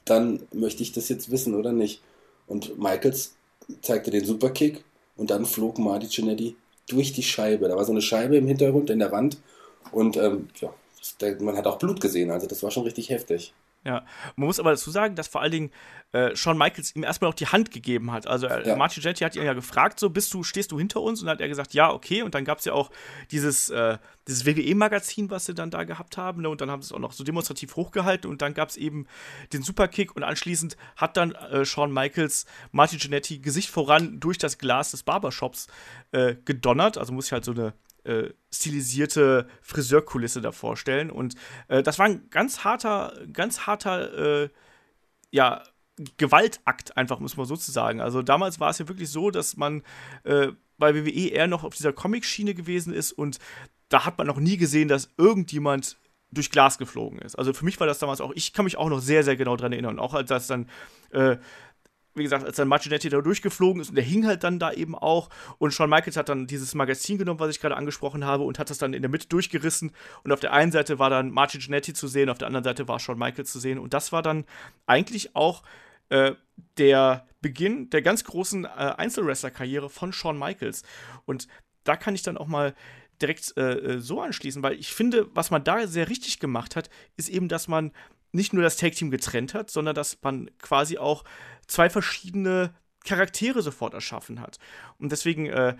Dann 0.05 0.41
möchte 0.51 0.83
ich 0.83 0.93
das 0.93 1.09
jetzt 1.09 1.29
wissen 1.31 1.55
oder 1.55 1.71
nicht. 1.71 2.01
Und 2.47 2.77
Michaels 2.77 3.35
zeigte 3.81 4.11
den 4.11 4.25
Superkick 4.25 4.83
und 5.17 5.29
dann 5.29 5.45
flog 5.45 5.79
Marty 5.79 6.07
Gianelli 6.07 6.55
durch 6.87 7.13
die 7.13 7.23
Scheibe. 7.23 7.67
Da 7.67 7.75
war 7.75 7.85
so 7.85 7.91
eine 7.91 8.01
Scheibe 8.01 8.37
im 8.37 8.47
Hintergrund 8.47 8.89
in 8.89 8.99
der 8.99 9.11
Wand 9.11 9.37
und 9.91 10.17
ähm, 10.17 10.49
ja, 10.59 10.73
man 11.39 11.57
hat 11.57 11.67
auch 11.67 11.79
Blut 11.79 12.01
gesehen. 12.01 12.31
Also 12.31 12.47
das 12.47 12.63
war 12.63 12.71
schon 12.71 12.83
richtig 12.83 13.09
heftig. 13.09 13.53
Ja, 13.85 14.05
man 14.37 14.47
muss 14.47 14.59
aber 14.59 14.71
dazu 14.71 14.91
sagen, 14.91 15.15
dass 15.15 15.27
vor 15.27 15.41
allen 15.41 15.51
Dingen 15.51 15.71
äh, 16.13 16.35
Shawn 16.35 16.57
Michaels 16.57 16.95
ihm 16.95 17.03
erstmal 17.03 17.29
noch 17.29 17.35
die 17.35 17.47
Hand 17.47 17.71
gegeben 17.71 18.13
hat. 18.13 18.27
Also 18.27 18.47
äh, 18.47 18.65
ja. 18.65 18.75
Martin 18.77 19.03
Jannetty 19.03 19.25
hat 19.25 19.35
ihn 19.35 19.43
ja 19.43 19.53
gefragt, 19.53 19.99
so 19.99 20.09
bist 20.09 20.33
du, 20.33 20.43
stehst 20.43 20.71
du 20.71 20.77
hinter 20.77 21.01
uns? 21.01 21.19
Und 21.19 21.25
dann 21.25 21.35
hat 21.35 21.41
er 21.41 21.49
gesagt, 21.49 21.73
ja, 21.73 21.91
okay. 21.91 22.21
Und 22.21 22.33
dann 22.33 22.45
gab 22.45 22.59
es 22.59 22.65
ja 22.65 22.71
auch 22.71 22.91
dieses, 23.31 23.69
äh, 23.71 23.97
dieses 24.27 24.45
WWE-Magazin, 24.45 25.29
was 25.29 25.45
sie 25.45 25.53
dann 25.53 25.69
da 25.69 25.83
gehabt 25.83 26.15
haben. 26.15 26.43
Ne? 26.43 26.49
Und 26.49 26.61
dann 26.61 26.71
haben 26.71 26.81
sie 26.81 26.87
es 26.87 26.91
auch 26.93 26.99
noch 26.99 27.11
so 27.11 27.25
demonstrativ 27.25 27.75
hochgehalten. 27.75 28.29
Und 28.29 28.41
dann 28.41 28.53
gab 28.53 28.69
es 28.69 28.77
eben 28.77 29.05
den 29.51 29.63
Superkick. 29.63 30.15
Und 30.15 30.23
anschließend 30.23 30.77
hat 30.95 31.17
dann 31.17 31.33
äh, 31.33 31.65
Shawn 31.65 31.91
Michaels 31.91 32.45
Martin 32.71 32.99
Jannetty 32.99 33.39
Gesicht 33.39 33.69
voran 33.69 34.19
durch 34.21 34.37
das 34.37 34.57
Glas 34.59 34.91
des 34.91 35.03
Barbershops 35.03 35.67
äh, 36.13 36.35
gedonnert. 36.45 36.97
Also 36.97 37.11
muss 37.11 37.25
ich 37.25 37.33
halt 37.33 37.43
so 37.43 37.51
eine 37.51 37.73
äh, 38.03 38.29
stilisierte 38.51 39.47
Friseurkulisse 39.61 40.41
da 40.41 40.51
vorstellen. 40.51 41.09
Und 41.09 41.35
äh, 41.67 41.83
das 41.83 41.99
war 41.99 42.05
ein 42.05 42.29
ganz 42.29 42.63
harter, 42.63 43.13
ganz 43.31 43.61
harter, 43.61 44.43
äh, 44.43 44.49
ja, 45.31 45.63
Gewaltakt, 46.17 46.97
einfach, 46.97 47.19
muss 47.19 47.37
man 47.37 47.45
so 47.45 47.55
zu 47.55 47.71
sagen. 47.71 48.01
Also 48.01 48.23
damals 48.23 48.59
war 48.59 48.71
es 48.71 48.79
ja 48.79 48.87
wirklich 48.87 49.09
so, 49.09 49.29
dass 49.29 49.57
man 49.57 49.83
äh, 50.23 50.47
bei 50.77 50.95
WWE 50.95 51.29
eher 51.29 51.47
noch 51.47 51.63
auf 51.63 51.75
dieser 51.75 51.93
Comic-Schiene 51.93 52.55
gewesen 52.55 52.93
ist 52.93 53.11
und 53.11 53.37
da 53.89 54.05
hat 54.05 54.17
man 54.17 54.25
noch 54.25 54.39
nie 54.39 54.57
gesehen, 54.57 54.87
dass 54.87 55.09
irgendjemand 55.17 55.97
durch 56.31 56.49
Glas 56.49 56.79
geflogen 56.79 57.19
ist. 57.19 57.35
Also 57.35 57.53
für 57.53 57.63
mich 57.63 57.79
war 57.79 57.85
das 57.85 57.99
damals 57.99 58.21
auch, 58.21 58.31
ich 58.33 58.53
kann 58.53 58.65
mich 58.65 58.77
auch 58.77 58.89
noch 58.89 58.99
sehr, 58.99 59.23
sehr 59.23 59.35
genau 59.35 59.55
daran 59.55 59.71
erinnern. 59.71 59.99
Auch 59.99 60.15
als 60.15 60.29
das 60.29 60.47
dann 60.47 60.67
äh, 61.11 61.37
wie 62.15 62.23
gesagt, 62.23 62.45
als 62.45 62.57
dann 62.57 62.67
Marginetti 62.67 63.09
da 63.09 63.21
durchgeflogen 63.21 63.81
ist 63.81 63.89
und 63.89 63.95
der 63.95 64.03
hing 64.03 64.25
halt 64.25 64.43
dann 64.43 64.59
da 64.59 64.71
eben 64.71 64.95
auch 64.95 65.29
und 65.57 65.73
Shawn 65.73 65.89
Michaels 65.89 66.17
hat 66.17 66.29
dann 66.29 66.47
dieses 66.47 66.75
Magazin 66.75 67.17
genommen, 67.17 67.39
was 67.39 67.49
ich 67.49 67.59
gerade 67.59 67.75
angesprochen 67.75 68.25
habe 68.25 68.43
und 68.43 68.59
hat 68.59 68.69
das 68.69 68.77
dann 68.77 68.93
in 68.93 69.01
der 69.01 69.09
Mitte 69.09 69.27
durchgerissen. 69.27 69.91
Und 70.23 70.31
auf 70.31 70.39
der 70.39 70.53
einen 70.53 70.71
Seite 70.71 70.99
war 70.99 71.09
dann 71.09 71.31
Martin 71.31 71.59
Giannetti 71.59 71.93
zu 71.93 72.07
sehen, 72.07 72.29
auf 72.29 72.37
der 72.37 72.47
anderen 72.47 72.63
Seite 72.63 72.87
war 72.87 72.99
Shawn 72.99 73.17
Michaels 73.17 73.51
zu 73.51 73.59
sehen. 73.59 73.79
Und 73.79 73.93
das 73.93 74.11
war 74.11 74.21
dann 74.21 74.45
eigentlich 74.85 75.35
auch 75.35 75.63
äh, 76.09 76.33
der 76.77 77.25
Beginn 77.41 77.89
der 77.89 78.01
ganz 78.01 78.23
großen 78.23 78.65
äh, 78.65 78.67
Einzelwrestler-Karriere 78.67 79.89
von 79.89 80.13
Shawn 80.13 80.37
Michaels. 80.37 80.83
Und 81.25 81.47
da 81.83 81.95
kann 81.95 82.15
ich 82.15 82.21
dann 82.21 82.37
auch 82.37 82.47
mal 82.47 82.75
direkt 83.21 83.57
äh, 83.57 83.73
äh 83.73 83.99
so 83.99 84.21
anschließen, 84.21 84.61
weil 84.63 84.73
ich 84.73 84.93
finde, 84.93 85.29
was 85.33 85.51
man 85.51 85.63
da 85.63 85.87
sehr 85.87 86.09
richtig 86.09 86.39
gemacht 86.39 86.75
hat, 86.75 86.89
ist 87.17 87.29
eben, 87.29 87.47
dass 87.47 87.67
man 87.67 87.91
nicht 88.33 88.51
nur 88.51 88.63
das 88.63 88.77
Tag-Team 88.77 89.11
getrennt 89.11 89.53
hat, 89.53 89.69
sondern 89.69 89.95
dass 89.95 90.17
man 90.21 90.49
quasi 90.61 90.97
auch 90.97 91.23
zwei 91.67 91.89
verschiedene 91.89 92.73
Charaktere 93.05 93.61
sofort 93.61 93.93
erschaffen 93.93 94.41
hat. 94.41 94.59
Und 94.97 95.11
deswegen, 95.11 95.45
äh, 95.45 95.75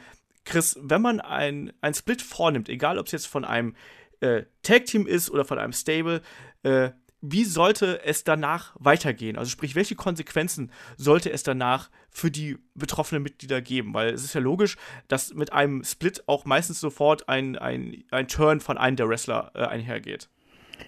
Chris, 0.46 0.78
wenn 0.82 1.02
man 1.02 1.20
ein, 1.20 1.74
ein 1.82 1.94
Split 1.94 2.22
vornimmt, 2.22 2.70
egal 2.70 2.98
ob 2.98 3.08
es 3.08 3.12
jetzt 3.12 3.28
von 3.28 3.44
einem 3.44 3.76
äh, 4.20 4.44
Tag-Team 4.62 5.08
ist 5.08 5.30
oder 5.30 5.46
von 5.46 5.58
einem 5.58 5.74
Stable, 5.74 6.22
äh, 6.64 6.92
wie 7.26 7.46
sollte 7.46 8.04
es 8.04 8.26
danach 8.26 8.76
weitergehen? 8.78 9.38
Also 9.38 9.50
sprich, 9.50 9.76
welche 9.76 9.96
Konsequenzen 9.96 10.72
sollte 10.98 11.32
es 11.32 11.42
danach 11.42 11.90
für 12.10 12.30
die 12.30 12.58
betroffenen 12.76 13.24
Mitglieder 13.24 13.62
geben? 13.62 13.94
Weil 13.94 14.14
es 14.14 14.26
ist 14.26 14.34
ja 14.34 14.42
logisch, 14.42 14.76
dass 15.08 15.34
mit 15.34 15.54
einem 15.54 15.86
Split 15.86 16.24
auch 16.28 16.44
meistens 16.44 16.82
sofort 16.82 17.30
ein, 17.30 17.58
ein, 17.58 18.04
ein 18.12 18.28
Turn 18.28 18.60
von 18.60 18.78
einem 18.78 18.98
der 18.98 19.08
Wrestler 19.08 19.52
äh, 19.56 19.60
einhergeht. 19.60 20.28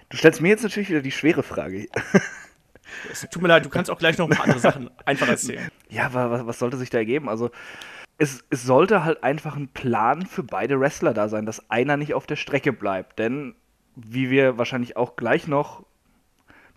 Du 0.09 0.17
stellst 0.17 0.41
mir 0.41 0.49
jetzt 0.49 0.63
natürlich 0.63 0.89
wieder 0.89 1.01
die 1.01 1.11
schwere 1.11 1.43
Frage. 1.43 1.88
Es 3.11 3.27
tut 3.29 3.41
mir 3.41 3.47
leid, 3.47 3.65
du 3.65 3.69
kannst 3.69 3.89
auch 3.89 3.97
gleich 3.97 4.17
noch 4.17 4.29
ein 4.29 4.36
paar 4.36 4.45
andere 4.45 4.59
Sachen 4.59 4.89
einfach 5.05 5.27
erzählen. 5.27 5.69
Ja, 5.89 6.05
aber 6.05 6.31
was, 6.31 6.45
was 6.45 6.59
sollte 6.59 6.77
sich 6.77 6.89
da 6.89 6.99
ergeben? 6.99 7.29
Also, 7.29 7.49
es, 8.17 8.43
es 8.49 8.63
sollte 8.63 9.03
halt 9.03 9.23
einfach 9.23 9.55
ein 9.55 9.67
Plan 9.67 10.25
für 10.25 10.43
beide 10.43 10.79
Wrestler 10.79 11.13
da 11.13 11.27
sein, 11.27 11.45
dass 11.45 11.69
einer 11.69 11.97
nicht 11.97 12.13
auf 12.13 12.27
der 12.27 12.36
Strecke 12.36 12.71
bleibt. 12.71 13.19
Denn, 13.19 13.55
wie 13.95 14.29
wir 14.29 14.57
wahrscheinlich 14.57 14.95
auch 14.97 15.15
gleich 15.15 15.47
noch 15.47 15.83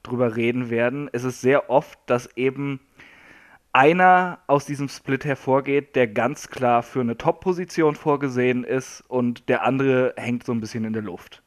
drüber 0.02 0.36
reden 0.36 0.70
werden, 0.70 1.08
ist 1.08 1.24
es 1.24 1.40
sehr 1.40 1.70
oft, 1.70 1.98
dass 2.06 2.36
eben 2.36 2.80
einer 3.72 4.38
aus 4.46 4.64
diesem 4.64 4.88
Split 4.88 5.24
hervorgeht, 5.24 5.94
der 5.94 6.08
ganz 6.08 6.48
klar 6.48 6.82
für 6.82 7.00
eine 7.00 7.18
Top-Position 7.18 7.94
vorgesehen 7.94 8.64
ist 8.64 9.02
und 9.08 9.48
der 9.48 9.62
andere 9.62 10.14
hängt 10.16 10.44
so 10.44 10.52
ein 10.52 10.60
bisschen 10.60 10.84
in 10.84 10.94
der 10.94 11.02
Luft. 11.02 11.42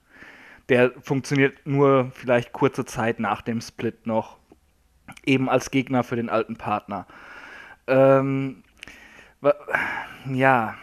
Der 0.72 0.93
funktioniert 1.01 1.67
nur 1.67 2.13
vielleicht 2.13 2.53
kurze 2.53 2.86
Zeit 2.86 3.19
nach 3.19 3.41
dem 3.41 3.59
Split 3.59 4.07
noch, 4.07 4.38
eben 5.26 5.49
als 5.49 5.69
Gegner 5.69 6.01
für 6.01 6.15
den 6.15 6.30
alten 6.30 6.55
Partner. 6.55 7.07
Ähm, 7.88 8.63
ja, 10.34 10.78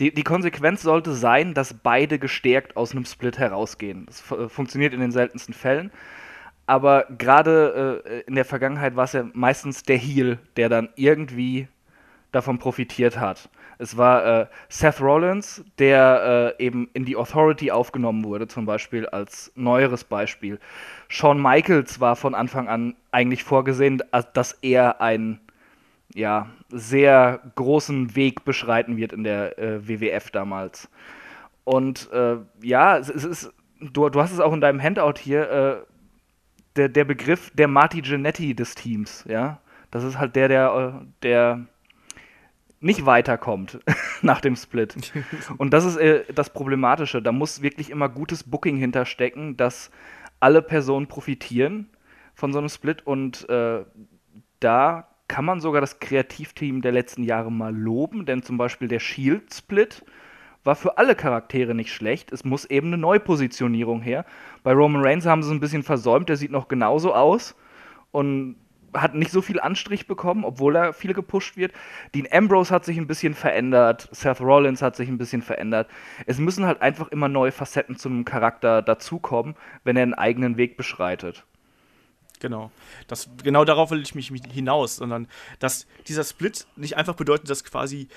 die, 0.00 0.12
die 0.12 0.24
Konsequenz 0.24 0.82
sollte 0.82 1.12
sein, 1.12 1.54
dass 1.54 1.74
beide 1.74 2.18
gestärkt 2.18 2.76
aus 2.76 2.90
einem 2.90 3.04
Split 3.04 3.38
herausgehen. 3.38 4.06
Das 4.06 4.20
funktioniert 4.20 4.94
in 4.94 5.00
den 5.00 5.12
seltensten 5.12 5.54
Fällen. 5.54 5.92
Aber 6.66 7.06
gerade 7.18 8.02
äh, 8.04 8.20
in 8.22 8.34
der 8.34 8.44
Vergangenheit 8.44 8.96
war 8.96 9.04
es 9.04 9.12
ja 9.12 9.26
meistens 9.32 9.84
der 9.84 9.96
Heel, 9.96 10.40
der 10.56 10.68
dann 10.68 10.88
irgendwie 10.96 11.68
davon 12.32 12.58
profitiert 12.58 13.16
hat. 13.16 13.48
Es 13.80 13.96
war 13.96 14.42
äh, 14.42 14.46
Seth 14.68 15.00
Rollins, 15.00 15.64
der 15.78 16.54
äh, 16.58 16.64
eben 16.64 16.90
in 16.92 17.06
die 17.06 17.16
Authority 17.16 17.70
aufgenommen 17.70 18.24
wurde, 18.24 18.46
zum 18.46 18.66
Beispiel 18.66 19.06
als 19.06 19.50
neueres 19.54 20.04
Beispiel. 20.04 20.60
Shawn 21.08 21.40
Michaels 21.40 21.98
war 21.98 22.14
von 22.14 22.34
Anfang 22.34 22.68
an 22.68 22.94
eigentlich 23.10 23.42
vorgesehen, 23.42 24.02
dass 24.34 24.52
er 24.60 25.00
einen 25.00 25.40
ja, 26.14 26.48
sehr 26.68 27.40
großen 27.54 28.14
Weg 28.16 28.44
beschreiten 28.44 28.96
wird 28.96 29.12
in 29.12 29.24
der 29.24 29.58
äh, 29.58 29.88
WWF 29.88 30.30
damals. 30.30 30.90
Und 31.64 32.10
äh, 32.12 32.36
ja, 32.62 32.98
es, 32.98 33.08
es, 33.08 33.24
ist, 33.24 33.52
du, 33.80 34.08
du 34.08 34.20
hast 34.20 34.32
es 34.32 34.40
auch 34.40 34.52
in 34.52 34.60
deinem 34.60 34.82
Handout 34.82 35.18
hier, 35.18 35.50
äh, 35.50 35.76
der, 36.76 36.88
der 36.88 37.04
Begriff 37.04 37.50
der 37.54 37.68
Marty 37.68 38.02
Genetti 38.02 38.54
des 38.54 38.74
Teams, 38.74 39.24
ja. 39.28 39.60
Das 39.90 40.04
ist 40.04 40.18
halt 40.18 40.36
der, 40.36 40.48
der, 40.48 41.00
äh, 41.00 41.06
der 41.22 41.66
nicht 42.80 43.06
weiterkommt 43.06 43.78
nach 44.22 44.40
dem 44.40 44.56
Split. 44.56 44.96
Und 45.58 45.72
das 45.72 45.84
ist 45.84 45.96
äh, 45.96 46.24
das 46.34 46.52
Problematische. 46.52 47.22
Da 47.22 47.32
muss 47.32 47.62
wirklich 47.62 47.90
immer 47.90 48.08
gutes 48.08 48.44
Booking 48.44 48.76
hinterstecken, 48.76 49.56
dass 49.56 49.90
alle 50.40 50.62
Personen 50.62 51.06
profitieren 51.06 51.90
von 52.34 52.52
so 52.52 52.58
einem 52.58 52.70
Split 52.70 53.06
und 53.06 53.46
äh, 53.50 53.84
da 54.58 55.08
kann 55.28 55.44
man 55.44 55.60
sogar 55.60 55.80
das 55.80 56.00
Kreativteam 56.00 56.80
der 56.80 56.92
letzten 56.92 57.22
Jahre 57.22 57.52
mal 57.52 57.76
loben, 57.76 58.24
denn 58.26 58.42
zum 58.42 58.56
Beispiel 58.56 58.88
der 58.88 58.98
Shield-Split 58.98 60.04
war 60.64 60.74
für 60.74 60.98
alle 60.98 61.14
Charaktere 61.14 61.74
nicht 61.74 61.92
schlecht. 61.92 62.32
Es 62.32 62.44
muss 62.44 62.64
eben 62.64 62.88
eine 62.88 62.98
Neupositionierung 62.98 64.00
her. 64.00 64.24
Bei 64.62 64.72
Roman 64.72 65.02
Reigns 65.02 65.26
haben 65.26 65.42
sie 65.42 65.50
es 65.50 65.54
ein 65.54 65.60
bisschen 65.60 65.82
versäumt, 65.82 66.28
der 66.28 66.36
sieht 66.36 66.50
noch 66.50 66.68
genauso 66.68 67.14
aus 67.14 67.54
und 68.10 68.56
hat 68.94 69.14
nicht 69.14 69.30
so 69.30 69.42
viel 69.42 69.60
Anstrich 69.60 70.06
bekommen, 70.06 70.44
obwohl 70.44 70.76
er 70.76 70.92
viel 70.92 71.14
gepusht 71.14 71.56
wird. 71.56 71.72
Dean 72.14 72.28
Ambrose 72.30 72.74
hat 72.74 72.84
sich 72.84 72.98
ein 72.98 73.06
bisschen 73.06 73.34
verändert, 73.34 74.08
Seth 74.12 74.40
Rollins 74.40 74.82
hat 74.82 74.96
sich 74.96 75.08
ein 75.08 75.18
bisschen 75.18 75.42
verändert. 75.42 75.88
Es 76.26 76.38
müssen 76.38 76.66
halt 76.66 76.82
einfach 76.82 77.08
immer 77.08 77.28
neue 77.28 77.52
Facetten 77.52 77.96
zu 77.96 78.08
einem 78.08 78.24
Charakter 78.24 78.82
dazukommen, 78.82 79.54
wenn 79.84 79.96
er 79.96 80.02
einen 80.02 80.14
eigenen 80.14 80.56
Weg 80.56 80.76
beschreitet. 80.76 81.44
Genau. 82.40 82.70
Das, 83.06 83.28
genau 83.42 83.64
darauf 83.64 83.90
will 83.90 84.00
ich 84.02 84.14
mich 84.14 84.32
hinaus, 84.50 84.96
sondern 84.96 85.28
dass 85.58 85.86
dieser 86.08 86.24
Split 86.24 86.66
nicht 86.76 86.96
einfach 86.96 87.14
bedeutet, 87.14 87.50
dass 87.50 87.64
quasi 87.64 88.08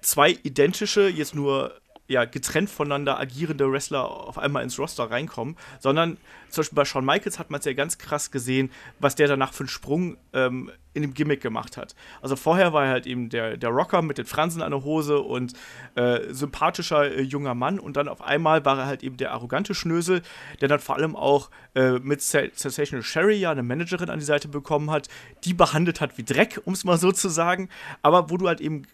zwei 0.00 0.30
identische, 0.42 1.08
jetzt 1.08 1.34
nur 1.34 1.72
ja, 2.08 2.24
getrennt 2.24 2.70
voneinander 2.70 3.18
agierende 3.18 3.70
Wrestler 3.70 4.08
auf 4.08 4.38
einmal 4.38 4.62
ins 4.62 4.78
Roster 4.78 5.10
reinkommen, 5.10 5.56
sondern 5.80 6.18
zum 6.48 6.62
Beispiel 6.62 6.76
bei 6.76 6.84
Shawn 6.84 7.04
Michaels 7.04 7.38
hat 7.38 7.50
man 7.50 7.58
es 7.58 7.66
ja 7.66 7.72
ganz 7.72 7.98
krass 7.98 8.30
gesehen, 8.30 8.70
was 8.98 9.16
der 9.16 9.28
danach 9.28 9.52
für 9.52 9.64
einen 9.64 9.68
Sprung 9.68 10.16
ähm, 10.32 10.70
in 10.94 11.02
dem 11.02 11.12
Gimmick 11.12 11.42
gemacht 11.42 11.76
hat. 11.76 11.94
Also 12.22 12.36
vorher 12.36 12.72
war 12.72 12.84
er 12.84 12.90
halt 12.90 13.06
eben 13.06 13.28
der, 13.28 13.56
der 13.56 13.70
Rocker 13.70 14.00
mit 14.02 14.18
den 14.18 14.24
Fransen 14.24 14.62
an 14.62 14.70
der 14.70 14.82
Hose 14.82 15.18
und 15.18 15.52
äh, 15.94 16.32
sympathischer 16.32 17.12
äh, 17.12 17.20
junger 17.20 17.54
Mann 17.54 17.78
und 17.78 17.96
dann 17.96 18.08
auf 18.08 18.22
einmal 18.22 18.64
war 18.64 18.78
er 18.78 18.86
halt 18.86 19.02
eben 19.02 19.16
der 19.16 19.32
arrogante 19.32 19.74
Schnösel, 19.74 20.22
der 20.60 20.68
dann 20.68 20.80
vor 20.80 20.96
allem 20.96 21.16
auch 21.16 21.50
äh, 21.74 21.98
mit 21.98 22.22
Sensational 22.22 23.02
Sherry 23.02 23.36
ja 23.36 23.50
eine 23.50 23.62
Managerin 23.62 24.08
an 24.08 24.20
die 24.20 24.24
Seite 24.24 24.48
bekommen 24.48 24.90
hat, 24.90 25.08
die 25.44 25.52
behandelt 25.52 26.00
hat 26.00 26.16
wie 26.16 26.24
Dreck, 26.24 26.62
um 26.64 26.72
es 26.72 26.84
mal 26.84 26.98
so 26.98 27.12
zu 27.12 27.28
sagen, 27.28 27.68
aber 28.02 28.30
wo 28.30 28.36
du 28.36 28.48
halt 28.48 28.60
eben 28.60 28.86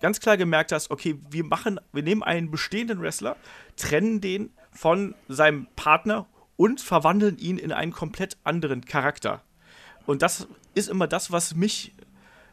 ganz 0.00 0.20
klar 0.20 0.36
gemerkt 0.36 0.72
hast, 0.72 0.90
okay, 0.90 1.18
wir 1.30 1.44
machen, 1.44 1.80
wir 1.92 2.02
nehmen 2.02 2.22
einen 2.22 2.50
bestehenden 2.50 3.00
Wrestler, 3.00 3.36
trennen 3.76 4.20
den 4.20 4.50
von 4.70 5.14
seinem 5.28 5.66
Partner 5.76 6.26
und 6.56 6.80
verwandeln 6.80 7.38
ihn 7.38 7.58
in 7.58 7.72
einen 7.72 7.92
komplett 7.92 8.36
anderen 8.44 8.84
Charakter. 8.84 9.42
Und 10.06 10.22
das 10.22 10.48
ist 10.74 10.88
immer 10.88 11.06
das, 11.06 11.30
was 11.32 11.54
mich 11.54 11.94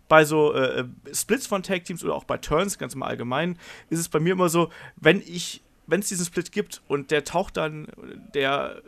bei 0.08 0.26
so 0.26 0.54
äh, 0.54 0.86
Splits 1.14 1.48
von 1.48 1.64
Tag 1.64 1.86
Teams 1.86 2.04
oder 2.04 2.14
auch 2.14 2.26
bei 2.26 2.38
Turns 2.38 2.78
ganz 2.78 2.94
im 2.94 3.04
Allgemeinen 3.04 3.58
ist 3.90 4.00
es 4.00 4.10
bei 4.10 4.20
mir 4.20 4.34
immer 4.34 4.50
so, 4.50 4.70
wenn 4.98 5.22
ich 5.22 5.64
wenn 5.88 6.00
es 6.00 6.10
diesen 6.10 6.26
Split 6.26 6.52
gibt 6.52 6.82
und 6.88 7.12
der 7.12 7.24
taucht 7.24 7.58
dann 7.58 7.88
der 8.34 8.82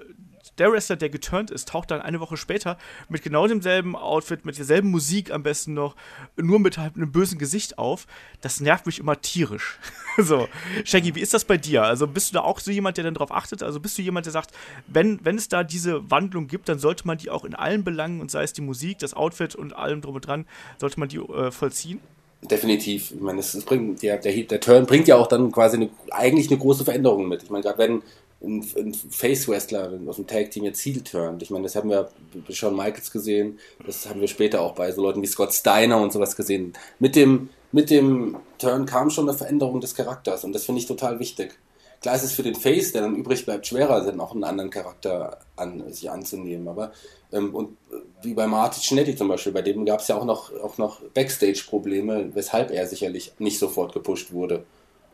der 0.57 0.71
Wrestler, 0.71 0.95
der 0.95 1.09
geturnt 1.09 1.51
ist, 1.51 1.67
taucht 1.67 1.91
dann 1.91 2.01
eine 2.01 2.19
Woche 2.19 2.37
später 2.37 2.77
mit 3.09 3.23
genau 3.23 3.47
demselben 3.47 3.95
Outfit, 3.95 4.45
mit 4.45 4.57
derselben 4.57 4.91
Musik 4.91 5.31
am 5.31 5.43
besten 5.43 5.73
noch, 5.73 5.95
nur 6.35 6.59
mit 6.59 6.77
halt 6.77 6.95
einem 6.95 7.11
bösen 7.11 7.37
Gesicht 7.37 7.77
auf. 7.77 8.07
Das 8.41 8.59
nervt 8.59 8.85
mich 8.85 8.99
immer 8.99 9.19
tierisch. 9.21 9.79
so, 10.17 10.47
Shaggy, 10.83 11.15
wie 11.15 11.21
ist 11.21 11.33
das 11.33 11.45
bei 11.45 11.57
dir? 11.57 11.83
Also 11.83 12.07
bist 12.07 12.29
du 12.29 12.35
da 12.35 12.41
auch 12.41 12.59
so 12.59 12.71
jemand, 12.71 12.97
der 12.97 13.03
dann 13.03 13.13
darauf 13.13 13.31
achtet? 13.31 13.63
Also 13.63 13.79
bist 13.79 13.97
du 13.97 14.01
jemand, 14.01 14.25
der 14.25 14.33
sagt, 14.33 14.51
wenn, 14.87 15.19
wenn 15.23 15.37
es 15.37 15.49
da 15.49 15.63
diese 15.63 16.09
Wandlung 16.09 16.47
gibt, 16.47 16.69
dann 16.69 16.79
sollte 16.79 17.05
man 17.07 17.17
die 17.17 17.29
auch 17.29 17.45
in 17.45 17.55
allen 17.55 17.83
Belangen, 17.83 18.21
und 18.21 18.31
sei 18.31 18.43
es 18.43 18.53
die 18.53 18.61
Musik, 18.61 18.99
das 18.99 19.13
Outfit 19.13 19.55
und 19.55 19.73
allem 19.73 20.01
drum 20.01 20.15
und 20.15 20.27
dran, 20.27 20.45
sollte 20.77 20.99
man 20.99 21.09
die 21.09 21.17
äh, 21.17 21.51
vollziehen? 21.51 21.99
Definitiv. 22.41 23.11
Ich 23.11 23.19
meine, 23.19 23.39
es 23.39 23.59
bringt, 23.65 24.03
der, 24.03 24.17
der, 24.17 24.31
der 24.43 24.59
Turn 24.59 24.85
bringt 24.85 25.07
ja 25.07 25.15
auch 25.15 25.27
dann 25.27 25.51
quasi 25.51 25.77
eine, 25.77 25.89
eigentlich 26.11 26.49
eine 26.49 26.59
große 26.59 26.85
Veränderung 26.85 27.27
mit. 27.27 27.43
Ich 27.43 27.49
meine, 27.49 27.63
gerade 27.63 27.79
wenn 27.79 28.03
ein, 28.41 28.63
Face-Wrestler 28.63 29.99
aus 30.07 30.17
dem 30.17 30.27
Tag-Team 30.27 30.63
jetzt 30.63 30.81
Heel 30.81 31.01
turnt. 31.01 31.41
Ich 31.41 31.49
meine, 31.49 31.63
das 31.63 31.75
haben 31.75 31.89
wir 31.89 32.09
bei 32.47 32.53
Shawn 32.53 32.75
Michaels 32.75 33.11
gesehen, 33.11 33.59
das 33.85 34.07
haben 34.07 34.21
wir 34.21 34.27
später 34.27 34.61
auch 34.61 34.75
bei 34.75 34.91
so 34.91 35.01
Leuten 35.01 35.21
wie 35.21 35.27
Scott 35.27 35.53
Steiner 35.53 35.99
und 35.99 36.13
sowas 36.13 36.35
gesehen. 36.35 36.73
Mit 36.99 37.15
dem, 37.15 37.49
mit 37.71 37.89
dem 37.89 38.37
Turn 38.57 38.85
kam 38.85 39.09
schon 39.09 39.27
eine 39.27 39.37
Veränderung 39.37 39.81
des 39.81 39.95
Charakters 39.95 40.43
und 40.43 40.53
das 40.53 40.65
finde 40.65 40.81
ich 40.81 40.87
total 40.87 41.19
wichtig. 41.19 41.57
Klar 42.01 42.15
ist 42.15 42.23
es 42.23 42.33
für 42.33 42.43
den 42.43 42.55
Face, 42.55 42.91
der 42.91 43.01
dann 43.01 43.15
übrig 43.15 43.43
bleibt, 43.45 43.65
schwerer, 43.65 44.01
dann 44.01 44.19
auch 44.19 44.33
einen 44.33 44.43
anderen 44.43 44.69
Charakter 44.69 45.39
an, 45.55 45.91
sich 45.91 46.11
anzunehmen. 46.11 46.67
Aber 46.67 46.91
ähm, 47.31 47.55
und 47.55 47.71
äh, 47.91 47.95
wie 48.21 48.35
bei 48.35 48.45
Martin 48.45 48.83
Schnetti 48.83 49.15
zum 49.15 49.29
Beispiel, 49.29 49.51
bei 49.51 49.63
dem 49.63 49.83
gab 49.83 50.01
es 50.01 50.07
ja 50.07 50.15
auch 50.15 50.25
noch, 50.25 50.53
auch 50.61 50.77
noch 50.77 51.01
Backstage-Probleme, 51.01 52.35
weshalb 52.35 52.71
er 52.71 52.85
sicherlich 52.87 53.33
nicht 53.39 53.57
sofort 53.57 53.93
gepusht 53.93 54.31
wurde. 54.31 54.63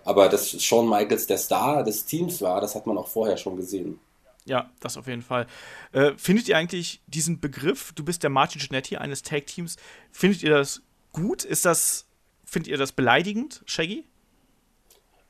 Aber 0.04 0.30
dass 0.30 0.62
Shawn 0.62 0.90
Michaels 0.90 1.28
der 1.28 1.38
Star 1.38 1.84
des 1.84 2.06
Teams 2.06 2.42
war, 2.42 2.62
das 2.62 2.76
hat 2.76 2.86
man 2.88 2.98
auch 2.98 3.08
vorher 3.08 3.38
schon 3.38 3.56
gesehen. 3.56 4.00
Ja, 4.46 4.70
das 4.82 4.98
auf 4.98 5.08
jeden 5.08 5.22
Fall. 5.22 5.48
Äh, 5.94 6.12
findet 6.18 6.50
ihr 6.50 6.58
eigentlich 6.58 7.02
diesen 7.08 7.40
Begriff, 7.40 7.94
du 7.94 8.04
bist 8.04 8.24
der 8.24 8.30
Martin 8.30 8.62
Genetti 8.62 8.98
eines 8.98 9.22
Tag-Teams, 9.22 9.78
findet 10.12 10.44
ihr 10.44 10.52
das 10.52 10.82
gut? 11.14 11.46
Ist 11.46 11.66
das, 11.66 12.06
findet 12.44 12.70
ihr 12.70 12.78
das 12.78 12.92
beleidigend, 12.92 13.62
Shaggy? 13.66 14.04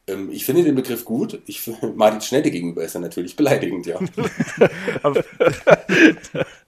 Ähm, 0.08 0.32
ich 0.32 0.46
finde 0.46 0.64
den 0.64 0.76
Begriff 0.76 1.06
gut. 1.06 1.42
Ich, 1.46 1.70
Martin 1.96 2.20
Genetti 2.28 2.50
gegenüber 2.50 2.84
ist 2.84 2.96
er 2.96 3.02
natürlich 3.02 3.36
beleidigend, 3.36 3.86
ja. 3.86 4.00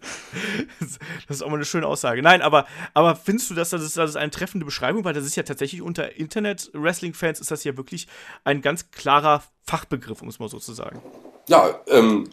Das 1.28 1.36
ist 1.36 1.42
auch 1.42 1.48
mal 1.48 1.56
eine 1.56 1.64
schöne 1.64 1.86
Aussage. 1.86 2.22
Nein, 2.22 2.42
aber, 2.42 2.66
aber 2.94 3.16
findest 3.16 3.50
du, 3.50 3.54
dass 3.54 3.70
das, 3.70 3.94
das 3.94 4.10
ist 4.10 4.16
eine 4.16 4.30
treffende 4.30 4.64
Beschreibung? 4.64 5.04
Weil 5.04 5.14
das 5.14 5.24
ist 5.24 5.36
ja 5.36 5.42
tatsächlich 5.42 5.82
unter 5.82 6.16
Internet-Wrestling-Fans 6.16 7.40
ist 7.40 7.50
das 7.50 7.64
ja 7.64 7.76
wirklich 7.76 8.08
ein 8.44 8.62
ganz 8.62 8.90
klarer 8.90 9.42
Fachbegriff, 9.64 10.22
um 10.22 10.28
es 10.28 10.38
mal 10.38 10.48
so 10.48 10.58
zu 10.58 10.72
sagen. 10.72 11.00
Ja, 11.48 11.80
ähm, 11.88 12.28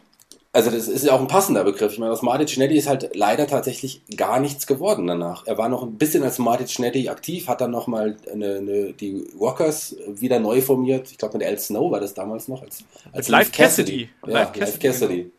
also 0.57 0.71
das 0.71 0.87
ist 0.87 1.05
ja 1.05 1.13
auch 1.13 1.19
ein 1.19 1.27
passender 1.27 1.63
Begriff. 1.63 1.93
Ich 1.93 1.99
meine, 1.99 2.11
aus 2.11 2.23
Martin 2.23 2.47
Schnetti 2.47 2.77
ist 2.77 2.87
halt 2.87 3.15
leider 3.15 3.45
tatsächlich 3.45 4.01
gar 4.15 4.39
nichts 4.39 4.65
geworden 4.65 5.05
danach. 5.05 5.45
Er 5.45 5.59
war 5.59 5.69
noch 5.69 5.83
ein 5.83 5.99
bisschen 5.99 6.23
als 6.23 6.39
Martin 6.39 6.67
Schnetti 6.67 7.09
aktiv, 7.09 7.47
hat 7.47 7.61
dann 7.61 7.69
nochmal 7.69 8.17
eine, 8.31 8.55
eine, 8.55 8.93
die 8.93 9.27
Rockers 9.39 9.95
wieder 10.07 10.39
neu 10.39 10.61
formiert. 10.61 11.11
Ich 11.11 11.19
glaube 11.19 11.37
mit 11.37 11.45
Al 11.45 11.59
Snow 11.59 11.91
war 11.91 11.99
das 11.99 12.15
damals 12.15 12.47
noch. 12.47 12.63
Als, 12.63 12.83
als 13.11 13.27
Live 13.27 13.51
Cassidy. 13.51 14.09
Cassidy. 14.09 14.09
Ja, 14.25 14.33
Live 14.33 14.51
Cassidy. 14.53 14.87
Cassidy. 14.87 15.31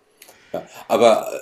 Ja, 0.53 0.63
aber 0.87 1.27
äh, 1.33 1.39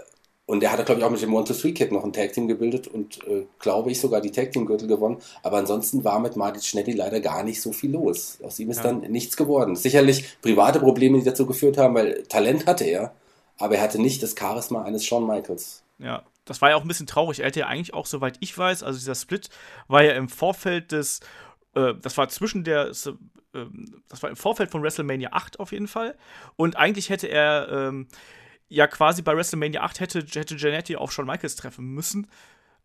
und 0.47 0.61
der 0.61 0.71
hat, 0.71 0.85
glaube 0.87 1.01
ich, 1.01 1.05
auch 1.05 1.11
mit 1.11 1.21
dem 1.21 1.35
One-to-Three-Kid 1.35 1.91
noch 1.91 2.05
ein 2.05 2.13
Tag-Team 2.13 2.47
gebildet 2.47 2.87
und, 2.87 3.27
äh, 3.27 3.47
glaube 3.59 3.91
ich, 3.91 4.01
sogar 4.01 4.21
die 4.21 4.31
Tag-Team-Gürtel 4.31 4.87
gewonnen. 4.87 5.19
Aber 5.43 5.59
ansonsten 5.59 6.05
war 6.05 6.21
mit 6.21 6.37
Martin 6.37 6.63
Schnetti 6.63 6.93
leider 6.93 7.21
gar 7.21 7.43
nicht 7.43 7.61
so 7.61 7.73
viel 7.73 7.91
los. 7.91 8.39
Aus 8.45 8.59
ihm 8.61 8.71
ist 8.71 8.79
ja. 8.79 8.85
dann 8.85 9.01
nichts 9.01 9.37
geworden. 9.37 9.75
Sicherlich 9.75 10.41
private 10.43 10.79
Probleme, 10.79 11.19
die 11.19 11.25
dazu 11.25 11.47
geführt 11.47 11.79
haben, 11.79 11.97
weil 11.97 12.23
Talent 12.29 12.67
hatte 12.67 12.85
er, 12.85 13.13
aber 13.59 13.77
er 13.77 13.83
hatte 13.83 14.01
nicht 14.01 14.23
das 14.23 14.37
Charisma 14.39 14.85
eines 14.85 15.05
Shawn 15.05 15.27
Michaels. 15.27 15.83
Ja, 15.99 16.23
das 16.45 16.63
war 16.63 16.71
ja 16.71 16.77
auch 16.77 16.83
ein 16.83 16.89
bisschen 16.89 17.09
traurig. 17.09 17.41
Er 17.41 17.47
hätte 17.47 17.61
ja 17.61 17.67
eigentlich 17.67 17.93
auch, 17.93 18.07
soweit 18.07 18.37
ich 18.39 18.57
weiß, 18.57 18.85
also 18.85 18.99
dieser 18.99 19.17
Split 19.17 19.49
war 19.89 20.05
ja 20.05 20.13
im 20.13 20.29
Vorfeld 20.29 20.93
des, 20.93 21.21
äh, 21.75 21.95
das 22.01 22.17
war 22.17 22.29
zwischen 22.29 22.63
der, 22.63 22.87
äh, 22.87 22.93
das 24.09 24.23
war 24.23 24.31
im 24.31 24.37
Vorfeld 24.37 24.71
von 24.71 24.81
WrestleMania 24.81 25.31
8 25.33 25.59
auf 25.59 25.73
jeden 25.73 25.89
Fall. 25.89 26.17
Und 26.55 26.77
eigentlich 26.77 27.11
hätte 27.11 27.27
er, 27.27 27.69
ähm, 27.71 28.07
ja 28.69 28.87
quasi 28.87 29.23
bei 29.23 29.37
WrestleMania 29.37 29.83
8 29.83 30.01
hätte, 30.01 30.27
hätte 30.35 30.57
Janetti 30.57 30.97
auf 30.97 31.13
Shawn 31.13 31.27
Michaels 31.27 31.57
treffen 31.57 31.87
müssen. 31.87 32.29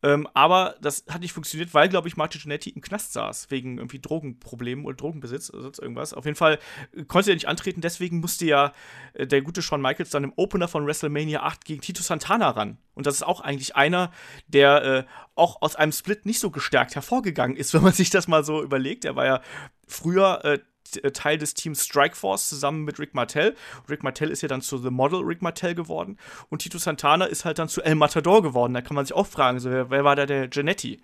Ähm, 0.03 0.27
aber 0.33 0.75
das 0.81 1.05
hat 1.09 1.21
nicht 1.21 1.33
funktioniert, 1.33 1.75
weil, 1.75 1.87
glaube 1.87 2.07
ich, 2.07 2.17
Martin 2.17 2.41
Janetti 2.41 2.71
im 2.71 2.81
Knast 2.81 3.13
saß, 3.13 3.51
wegen 3.51 3.77
irgendwie 3.77 3.99
Drogenproblemen 3.99 4.85
oder 4.85 4.95
Drogenbesitz 4.95 5.51
oder 5.51 5.61
sonst 5.61 5.79
irgendwas. 5.79 6.13
Auf 6.13 6.25
jeden 6.25 6.37
Fall 6.37 6.57
äh, 6.95 7.03
konnte 7.03 7.31
er 7.31 7.35
nicht 7.35 7.47
antreten, 7.47 7.81
deswegen 7.81 8.19
musste 8.19 8.45
ja 8.45 8.73
äh, 9.13 9.27
der 9.27 9.43
gute 9.43 9.61
Shawn 9.61 9.81
Michaels 9.81 10.09
dann 10.09 10.23
im 10.23 10.33
Opener 10.37 10.67
von 10.67 10.87
WrestleMania 10.87 11.43
8 11.43 11.65
gegen 11.65 11.81
Tito 11.81 12.01
Santana 12.01 12.49
ran. 12.49 12.79
Und 12.95 13.05
das 13.05 13.15
ist 13.15 13.23
auch 13.23 13.41
eigentlich 13.41 13.75
einer, 13.75 14.11
der 14.47 14.83
äh, 14.83 15.03
auch 15.35 15.61
aus 15.61 15.75
einem 15.75 15.91
Split 15.91 16.25
nicht 16.25 16.39
so 16.39 16.49
gestärkt 16.49 16.95
hervorgegangen 16.95 17.55
ist, 17.55 17.73
wenn 17.75 17.83
man 17.83 17.93
sich 17.93 18.09
das 18.09 18.27
mal 18.27 18.43
so 18.43 18.63
überlegt. 18.63 19.05
Er 19.05 19.15
war 19.15 19.25
ja 19.25 19.41
früher 19.87 20.43
äh, 20.43 20.59
Teil 20.91 21.37
des 21.37 21.53
Teams 21.53 21.83
Strikeforce 21.83 22.49
zusammen 22.49 22.83
mit 22.83 22.99
Rick 22.99 23.13
Martell. 23.13 23.55
Rick 23.89 24.03
Martell 24.03 24.29
ist 24.29 24.41
ja 24.41 24.47
dann 24.47 24.61
zu 24.61 24.77
The 24.77 24.89
Model 24.89 25.21
Rick 25.21 25.41
Martell 25.41 25.75
geworden 25.75 26.17
und 26.49 26.59
Tito 26.59 26.77
Santana 26.77 27.25
ist 27.25 27.45
halt 27.45 27.59
dann 27.59 27.69
zu 27.69 27.81
El 27.81 27.95
Matador 27.95 28.41
geworden. 28.41 28.73
Da 28.73 28.81
kann 28.81 28.95
man 28.95 29.05
sich 29.05 29.15
auch 29.15 29.27
fragen, 29.27 29.59
so, 29.59 29.69
wer, 29.69 29.89
wer 29.89 30.03
war 30.03 30.15
da 30.15 30.25
der 30.25 30.47
Genetti? 30.47 31.01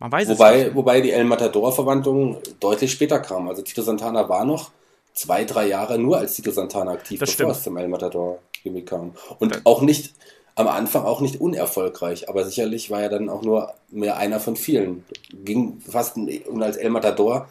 Man 0.00 0.10
weiß 0.10 0.28
wobei, 0.28 0.58
es 0.58 0.64
nicht. 0.64 0.74
Wobei 0.74 1.00
die 1.00 1.12
El 1.12 1.24
Matador-Verwandlung 1.24 2.38
deutlich 2.58 2.90
später 2.90 3.20
kam. 3.20 3.48
Also 3.48 3.62
Tito 3.62 3.82
Santana 3.82 4.28
war 4.28 4.44
noch 4.44 4.70
zwei, 5.12 5.44
drei 5.44 5.68
Jahre 5.68 5.98
nur 5.98 6.18
als 6.18 6.34
Tito 6.34 6.50
Santana 6.50 6.92
aktiv, 6.92 7.20
das 7.20 7.30
bevor 7.30 7.52
stimmt. 7.52 7.58
es 7.58 7.62
zum 7.64 7.76
El 7.76 7.88
Matador-Gimmick 7.88 8.86
kam. 8.86 9.12
Und 9.38 9.54
ja. 9.54 9.60
auch 9.64 9.82
nicht, 9.82 10.14
am 10.54 10.68
Anfang 10.68 11.04
auch 11.04 11.20
nicht 11.20 11.40
unerfolgreich, 11.40 12.28
aber 12.28 12.44
sicherlich 12.44 12.90
war 12.90 13.02
er 13.02 13.10
dann 13.10 13.28
auch 13.28 13.42
nur 13.42 13.74
mehr 13.90 14.16
einer 14.16 14.40
von 14.40 14.56
vielen. 14.56 15.04
Ging 15.44 15.80
fast, 15.80 16.16
und 16.16 16.62
als 16.62 16.76
El 16.78 16.90
Matador 16.90 17.48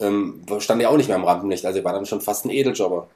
ähm, 0.00 0.42
stand 0.58 0.82
ja 0.82 0.88
auch 0.88 0.96
nicht 0.96 1.08
mehr 1.08 1.16
am 1.16 1.24
Rampenlicht. 1.24 1.64
Also 1.64 1.78
er 1.78 1.84
war 1.84 1.92
dann 1.92 2.06
schon 2.06 2.20
fast 2.20 2.44
ein 2.44 2.50
Edeljobber. 2.50 3.08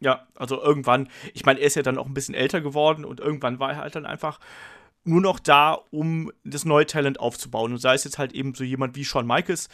Ja, 0.00 0.26
also 0.34 0.60
irgendwann, 0.60 1.08
ich 1.32 1.46
meine, 1.46 1.60
er 1.60 1.66
ist 1.66 1.76
ja 1.76 1.82
dann 1.82 1.98
auch 1.98 2.06
ein 2.06 2.14
bisschen 2.14 2.34
älter 2.34 2.60
geworden 2.60 3.04
und 3.04 3.20
irgendwann 3.20 3.58
war 3.58 3.72
er 3.72 3.78
halt 3.78 3.96
dann 3.96 4.04
einfach 4.04 4.38
nur 5.04 5.20
noch 5.20 5.38
da, 5.38 5.78
um 5.90 6.32
das 6.44 6.64
neue 6.64 6.86
Talent 6.86 7.20
aufzubauen. 7.20 7.72
Und 7.72 7.78
sei 7.78 7.94
es 7.94 8.04
jetzt 8.04 8.18
halt 8.18 8.32
eben 8.32 8.54
so 8.54 8.64
jemand 8.64 8.96
wie 8.96 9.04
Shawn 9.04 9.26
Michaels. 9.26 9.68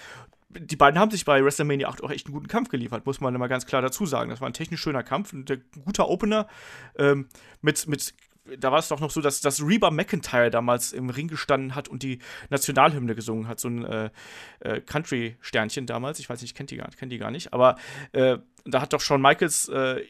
Die 0.50 0.76
beiden 0.76 1.00
haben 1.00 1.10
sich 1.10 1.24
bei 1.24 1.42
WrestleMania 1.42 1.88
8 1.88 2.04
auch 2.04 2.10
echt 2.10 2.26
einen 2.26 2.34
guten 2.34 2.48
Kampf 2.48 2.68
geliefert, 2.68 3.06
muss 3.06 3.20
man 3.20 3.34
immer 3.34 3.48
ganz 3.48 3.64
klar 3.64 3.80
dazu 3.80 4.04
sagen. 4.04 4.28
Das 4.28 4.42
war 4.42 4.48
ein 4.48 4.52
technisch 4.52 4.82
schöner 4.82 5.02
Kampf, 5.02 5.32
ein 5.32 5.46
guter 5.84 6.08
Opener 6.08 6.46
ähm, 6.98 7.28
mit, 7.62 7.88
mit 7.88 8.12
da 8.58 8.72
war 8.72 8.78
es 8.78 8.88
doch 8.88 9.00
noch 9.00 9.10
so, 9.10 9.20
dass, 9.20 9.40
dass 9.40 9.64
Reba 9.64 9.90
McIntyre 9.90 10.50
damals 10.50 10.92
im 10.92 11.10
Ring 11.10 11.28
gestanden 11.28 11.74
hat 11.74 11.88
und 11.88 12.02
die 12.02 12.18
Nationalhymne 12.50 13.14
gesungen 13.14 13.46
hat, 13.46 13.60
so 13.60 13.68
ein 13.68 13.84
äh, 13.84 14.10
äh, 14.60 14.80
Country-Sternchen 14.80 15.86
damals. 15.86 16.18
Ich 16.18 16.28
weiß 16.28 16.42
nicht, 16.42 16.56
kennt 16.56 16.70
die 16.70 16.76
gar, 16.76 16.88
kennt 16.90 17.12
die 17.12 17.18
gar 17.18 17.30
nicht, 17.30 17.52
aber 17.52 17.76
äh, 18.12 18.38
da 18.64 18.80
hat 18.80 18.92
doch 18.92 19.00
Shawn 19.00 19.22
Michaels, 19.22 19.68
äh, 19.68 20.02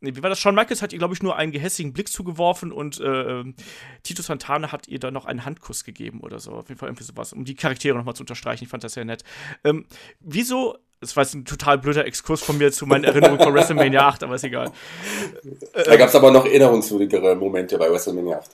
nee, 0.00 0.14
wie 0.16 0.22
war 0.22 0.30
das? 0.30 0.40
Shawn 0.40 0.54
Michaels 0.54 0.82
hat 0.82 0.92
ihr, 0.92 0.98
glaube 0.98 1.14
ich, 1.14 1.22
nur 1.22 1.36
einen 1.36 1.52
gehässigen 1.52 1.92
Blick 1.92 2.08
zugeworfen 2.08 2.72
und 2.72 3.00
äh, 3.00 3.04
ähm, 3.04 3.54
Tito 4.02 4.22
Santana 4.22 4.72
hat 4.72 4.88
ihr 4.88 4.98
dann 4.98 5.14
noch 5.14 5.24
einen 5.24 5.44
Handkuss 5.44 5.84
gegeben 5.84 6.20
oder 6.20 6.40
so. 6.40 6.52
Auf 6.52 6.68
jeden 6.68 6.78
Fall 6.78 6.88
irgendwie 6.88 7.04
sowas, 7.04 7.32
um 7.32 7.44
die 7.44 7.54
Charaktere 7.54 7.96
nochmal 7.96 8.14
zu 8.14 8.22
unterstreichen. 8.22 8.64
Ich 8.64 8.70
fand 8.70 8.84
das 8.84 8.94
sehr 8.94 9.04
nett. 9.04 9.22
Ähm, 9.62 9.86
wieso 10.20 10.78
das 11.00 11.16
war 11.16 11.24
jetzt 11.24 11.34
ein 11.34 11.44
total 11.44 11.78
blöder 11.78 12.06
Exkurs 12.06 12.42
von 12.42 12.58
mir 12.58 12.72
zu 12.72 12.86
meinen 12.86 13.04
Erinnerungen 13.04 13.40
von 13.40 13.52
WrestleMania 13.54 14.06
8, 14.06 14.22
aber 14.24 14.34
ist 14.36 14.44
egal. 14.44 14.72
Da 15.72 15.96
gab 15.96 16.08
es 16.08 16.14
aber 16.14 16.30
noch 16.30 16.46
erinnerungswürdigere 16.46 17.36
Momente 17.36 17.76
bei 17.78 17.90
WrestleMania 17.90 18.38
8. 18.38 18.50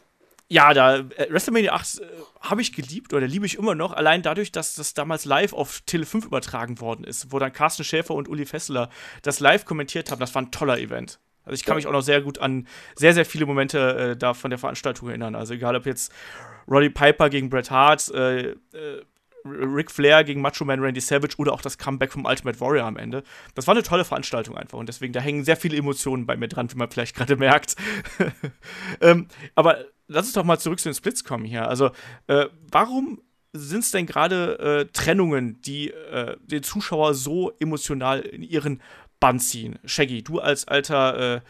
Ja, 0.52 0.74
da 0.74 0.96
äh, 0.96 1.28
WrestleMania 1.30 1.72
8 1.72 2.00
äh, 2.00 2.06
habe 2.40 2.60
ich 2.60 2.72
geliebt 2.72 3.14
oder 3.14 3.26
liebe 3.26 3.46
ich 3.46 3.56
immer 3.56 3.76
noch, 3.76 3.92
allein 3.92 4.22
dadurch, 4.22 4.50
dass 4.50 4.74
das 4.74 4.94
damals 4.94 5.24
live 5.24 5.52
auf 5.52 5.80
Tele 5.86 6.04
5 6.04 6.26
übertragen 6.26 6.80
worden 6.80 7.04
ist, 7.04 7.30
wo 7.30 7.38
dann 7.38 7.52
Carsten 7.52 7.84
Schäfer 7.84 8.14
und 8.14 8.28
Uli 8.28 8.46
Fessler 8.46 8.90
das 9.22 9.38
live 9.38 9.64
kommentiert 9.64 10.10
haben. 10.10 10.18
Das 10.18 10.34
war 10.34 10.42
ein 10.42 10.50
toller 10.50 10.78
Event. 10.78 11.20
Also 11.44 11.54
ich 11.54 11.64
kann 11.64 11.76
mich 11.76 11.86
auch 11.86 11.92
noch 11.92 12.02
sehr 12.02 12.20
gut 12.20 12.38
an 12.38 12.66
sehr, 12.96 13.14
sehr 13.14 13.24
viele 13.24 13.46
Momente 13.46 13.78
äh, 13.96 14.16
da 14.16 14.34
von 14.34 14.50
der 14.50 14.58
Veranstaltung 14.58 15.08
erinnern. 15.08 15.36
Also 15.36 15.54
egal 15.54 15.76
ob 15.76 15.86
jetzt 15.86 16.12
Roddy 16.68 16.90
Piper 16.90 17.30
gegen 17.30 17.48
Bret 17.48 17.70
Hart, 17.70 18.12
äh, 18.12 18.50
äh, 18.50 18.56
Ric 19.44 19.90
Flair 19.90 20.24
gegen 20.24 20.40
Macho 20.40 20.64
Man 20.64 20.80
Randy 20.80 21.00
Savage 21.00 21.34
oder 21.38 21.52
auch 21.52 21.62
das 21.62 21.78
Comeback 21.78 22.12
vom 22.12 22.24
Ultimate 22.24 22.60
Warrior 22.60 22.86
am 22.86 22.96
Ende. 22.96 23.22
Das 23.54 23.66
war 23.66 23.74
eine 23.74 23.82
tolle 23.82 24.04
Veranstaltung 24.04 24.56
einfach 24.56 24.78
und 24.78 24.88
deswegen, 24.88 25.12
da 25.12 25.20
hängen 25.20 25.44
sehr 25.44 25.56
viele 25.56 25.76
Emotionen 25.76 26.26
bei 26.26 26.36
mir 26.36 26.48
dran, 26.48 26.70
wie 26.72 26.76
man 26.76 26.90
vielleicht 26.90 27.16
gerade 27.16 27.36
merkt. 27.36 27.76
ähm, 29.00 29.28
aber 29.54 29.84
lass 30.08 30.26
uns 30.26 30.34
doch 30.34 30.44
mal 30.44 30.58
zurück 30.58 30.80
zu 30.80 30.88
den 30.88 30.94
Splits 30.94 31.24
kommen 31.24 31.44
hier. 31.44 31.68
Also, 31.68 31.90
äh, 32.26 32.46
warum 32.70 33.20
sind 33.52 33.80
es 33.80 33.90
denn 33.90 34.06
gerade 34.06 34.58
äh, 34.58 34.92
Trennungen, 34.92 35.60
die 35.62 35.90
äh, 35.90 36.36
den 36.40 36.62
Zuschauer 36.62 37.14
so 37.14 37.52
emotional 37.58 38.20
in 38.20 38.42
ihren 38.42 38.80
Bann 39.18 39.40
ziehen? 39.40 39.78
Shaggy, 39.84 40.22
du 40.22 40.38
als 40.38 40.68
alter 40.68 41.36
äh, 41.36 41.40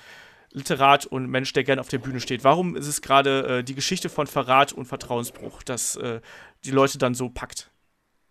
Literat 0.53 1.07
und 1.07 1.29
Mensch, 1.29 1.53
der 1.53 1.65
gerne 1.65 1.81
auf 1.81 1.89
der 1.89 1.99
Bühne 1.99 2.21
steht. 2.21 2.43
Warum 2.43 2.75
ist 2.75 2.89
es 2.89 3.03
gerade 3.03 3.59
äh, 3.59 3.65
die 3.65 3.75
Geschichte 3.75 4.09
von 4.09 4.27
Verrat 4.27 4.73
und 4.73 4.87
Vertrauensbruch, 4.87 5.63
das 5.63 5.97
äh, 5.97 6.21
die 6.65 6.73
Leute 6.73 6.99
dann 6.99 7.15
so 7.15 7.29
packt? 7.29 7.71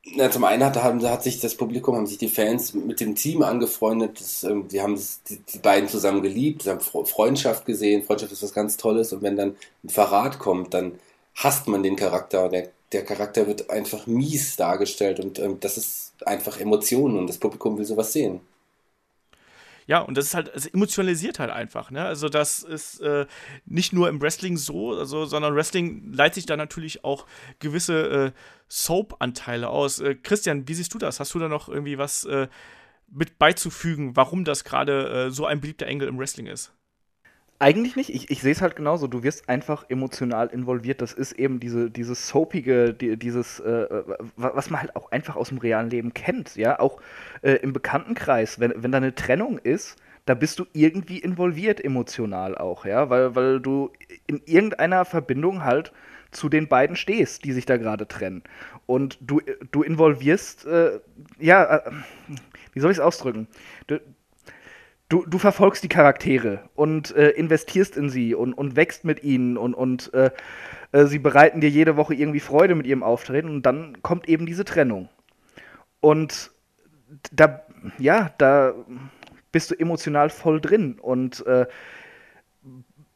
Na, 0.05 0.31
zum 0.31 0.43
einen 0.45 0.63
hat, 0.63 0.75
haben, 0.77 1.03
hat 1.07 1.23
sich 1.23 1.39
das 1.39 1.55
Publikum, 1.55 1.95
haben 1.95 2.07
sich 2.07 2.17
die 2.17 2.29
Fans 2.29 2.73
mit 2.73 2.99
dem 2.99 3.15
Team 3.15 3.43
angefreundet. 3.43 4.19
Das, 4.19 4.43
ähm, 4.43 4.67
die 4.67 4.81
haben 4.81 4.99
die, 5.29 5.37
die, 5.37 5.59
beiden 5.59 5.89
zusammen 5.89 6.21
geliebt, 6.21 6.63
sie 6.63 6.69
haben 6.69 6.79
Freundschaft 6.79 7.65
gesehen. 7.65 8.03
Freundschaft 8.03 8.31
ist 8.31 8.43
was 8.43 8.53
ganz 8.53 8.77
Tolles. 8.77 9.13
Und 9.13 9.21
wenn 9.21 9.35
dann 9.35 9.55
ein 9.83 9.89
Verrat 9.89 10.39
kommt, 10.39 10.73
dann 10.73 10.99
hasst 11.35 11.67
man 11.67 11.83
den 11.83 11.95
Charakter. 11.95 12.49
Der, 12.49 12.69
der 12.91 13.03
Charakter 13.03 13.45
wird 13.47 13.69
einfach 13.69 14.07
mies 14.07 14.55
dargestellt 14.55 15.19
und 15.19 15.37
ähm, 15.39 15.59
das 15.59 15.77
ist 15.77 16.13
einfach 16.25 16.59
Emotionen 16.59 17.17
und 17.17 17.27
das 17.27 17.37
Publikum 17.37 17.77
will 17.77 17.85
sowas 17.85 18.13
sehen. 18.13 18.41
Ja, 19.89 20.01
und 20.01 20.15
das 20.19 20.25
ist 20.25 20.35
halt, 20.35 20.51
es 20.53 20.67
emotionalisiert 20.67 21.39
halt 21.39 21.49
einfach, 21.49 21.89
ne? 21.89 22.05
Also 22.05 22.29
das 22.29 22.61
ist 22.61 22.99
äh, 23.01 23.25
nicht 23.65 23.91
nur 23.91 24.07
im 24.07 24.21
Wrestling 24.21 24.55
so, 24.55 24.95
also, 24.95 25.25
sondern 25.25 25.55
Wrestling 25.55 26.13
leitet 26.13 26.35
sich 26.35 26.45
da 26.45 26.55
natürlich 26.55 27.03
auch 27.03 27.25
gewisse 27.57 27.95
äh, 28.27 28.31
Soap-Anteile 28.67 29.67
aus. 29.67 29.99
Äh, 29.99 30.13
Christian, 30.13 30.67
wie 30.67 30.75
siehst 30.75 30.93
du 30.93 30.99
das? 30.99 31.19
Hast 31.19 31.33
du 31.33 31.39
da 31.39 31.47
noch 31.47 31.69
irgendwie 31.69 31.97
was 31.97 32.23
äh, 32.25 32.49
mit 33.09 33.39
beizufügen, 33.39 34.15
warum 34.15 34.45
das 34.45 34.63
gerade 34.63 35.09
äh, 35.09 35.31
so 35.31 35.47
ein 35.47 35.59
beliebter 35.59 35.87
Engel 35.87 36.07
im 36.07 36.19
Wrestling 36.19 36.45
ist? 36.45 36.71
Eigentlich 37.61 37.97
nicht. 37.97 38.09
Ich, 38.09 38.31
ich 38.31 38.41
sehe 38.41 38.53
es 38.53 38.61
halt 38.61 38.77
genauso. 38.77 39.07
Du 39.07 39.21
wirst 39.21 39.49
einfach 39.49 39.85
emotional 39.89 40.47
involviert. 40.47 41.01
Das 41.01 41.11
ist 41.11 41.33
eben 41.33 41.59
diese, 41.59 41.91
dieses 41.91 42.29
soapige, 42.29 42.93
die, 42.93 43.17
dieses, 43.17 43.59
äh, 43.59 44.03
was 44.37 44.69
man 44.69 44.79
halt 44.79 44.95
auch 44.95 45.11
einfach 45.11 45.35
aus 45.35 45.49
dem 45.49 45.57
realen 45.57 45.89
Leben 45.89 46.13
kennt. 46.13 46.55
Ja, 46.55 46.79
auch 46.79 47.01
äh, 47.41 47.55
im 47.55 47.73
Bekanntenkreis, 47.73 48.61
wenn, 48.61 48.73
wenn 48.77 48.93
da 48.93 48.97
eine 48.99 49.13
Trennung 49.13 49.57
ist, 49.57 49.97
da 50.25 50.35
bist 50.35 50.59
du 50.59 50.65
irgendwie 50.73 51.17
involviert 51.17 51.83
emotional 51.83 52.55
auch, 52.55 52.85
ja, 52.85 53.09
weil, 53.09 53.35
weil 53.35 53.59
du 53.59 53.91
in 54.27 54.41
irgendeiner 54.45 55.03
Verbindung 55.03 55.63
halt 55.65 55.91
zu 56.31 56.49
den 56.49 56.67
beiden 56.67 56.95
stehst, 56.95 57.43
die 57.45 57.51
sich 57.51 57.65
da 57.65 57.77
gerade 57.77 58.07
trennen. 58.07 58.43
Und 58.85 59.17
du, 59.21 59.41
du 59.71 59.81
involvierst, 59.81 60.65
äh, 60.65 60.99
ja, 61.39 61.77
äh, 61.77 61.91
wie 62.73 62.79
soll 62.79 62.91
ich 62.91 62.97
es 62.97 63.03
ausdrücken? 63.03 63.47
Du, 63.87 63.99
du, 65.09 65.25
du 65.25 65.37
verfolgst 65.39 65.83
die 65.83 65.89
Charaktere 65.89 66.69
und 66.75 67.15
äh, 67.15 67.31
investierst 67.31 67.97
in 67.97 68.09
sie 68.09 68.35
und, 68.35 68.53
und 68.53 68.75
wächst 68.75 69.03
mit 69.03 69.23
ihnen 69.23 69.57
und, 69.57 69.73
und 69.73 70.13
äh, 70.13 70.31
äh, 70.91 71.05
sie 71.05 71.19
bereiten 71.19 71.61
dir 71.61 71.69
jede 71.69 71.97
Woche 71.97 72.13
irgendwie 72.13 72.39
Freude 72.39 72.75
mit 72.75 72.87
ihrem 72.87 73.03
Auftreten 73.03 73.49
und 73.49 73.63
dann 73.63 74.01
kommt 74.01 74.29
eben 74.29 74.45
diese 74.45 74.65
Trennung. 74.65 75.09
Und 75.99 76.51
da, 77.31 77.63
ja, 77.97 78.31
da 78.37 78.73
bist 79.51 79.71
du 79.71 79.75
emotional 79.75 80.29
voll 80.29 80.61
drin. 80.61 80.99
Und 80.99 81.45
äh, 81.45 81.65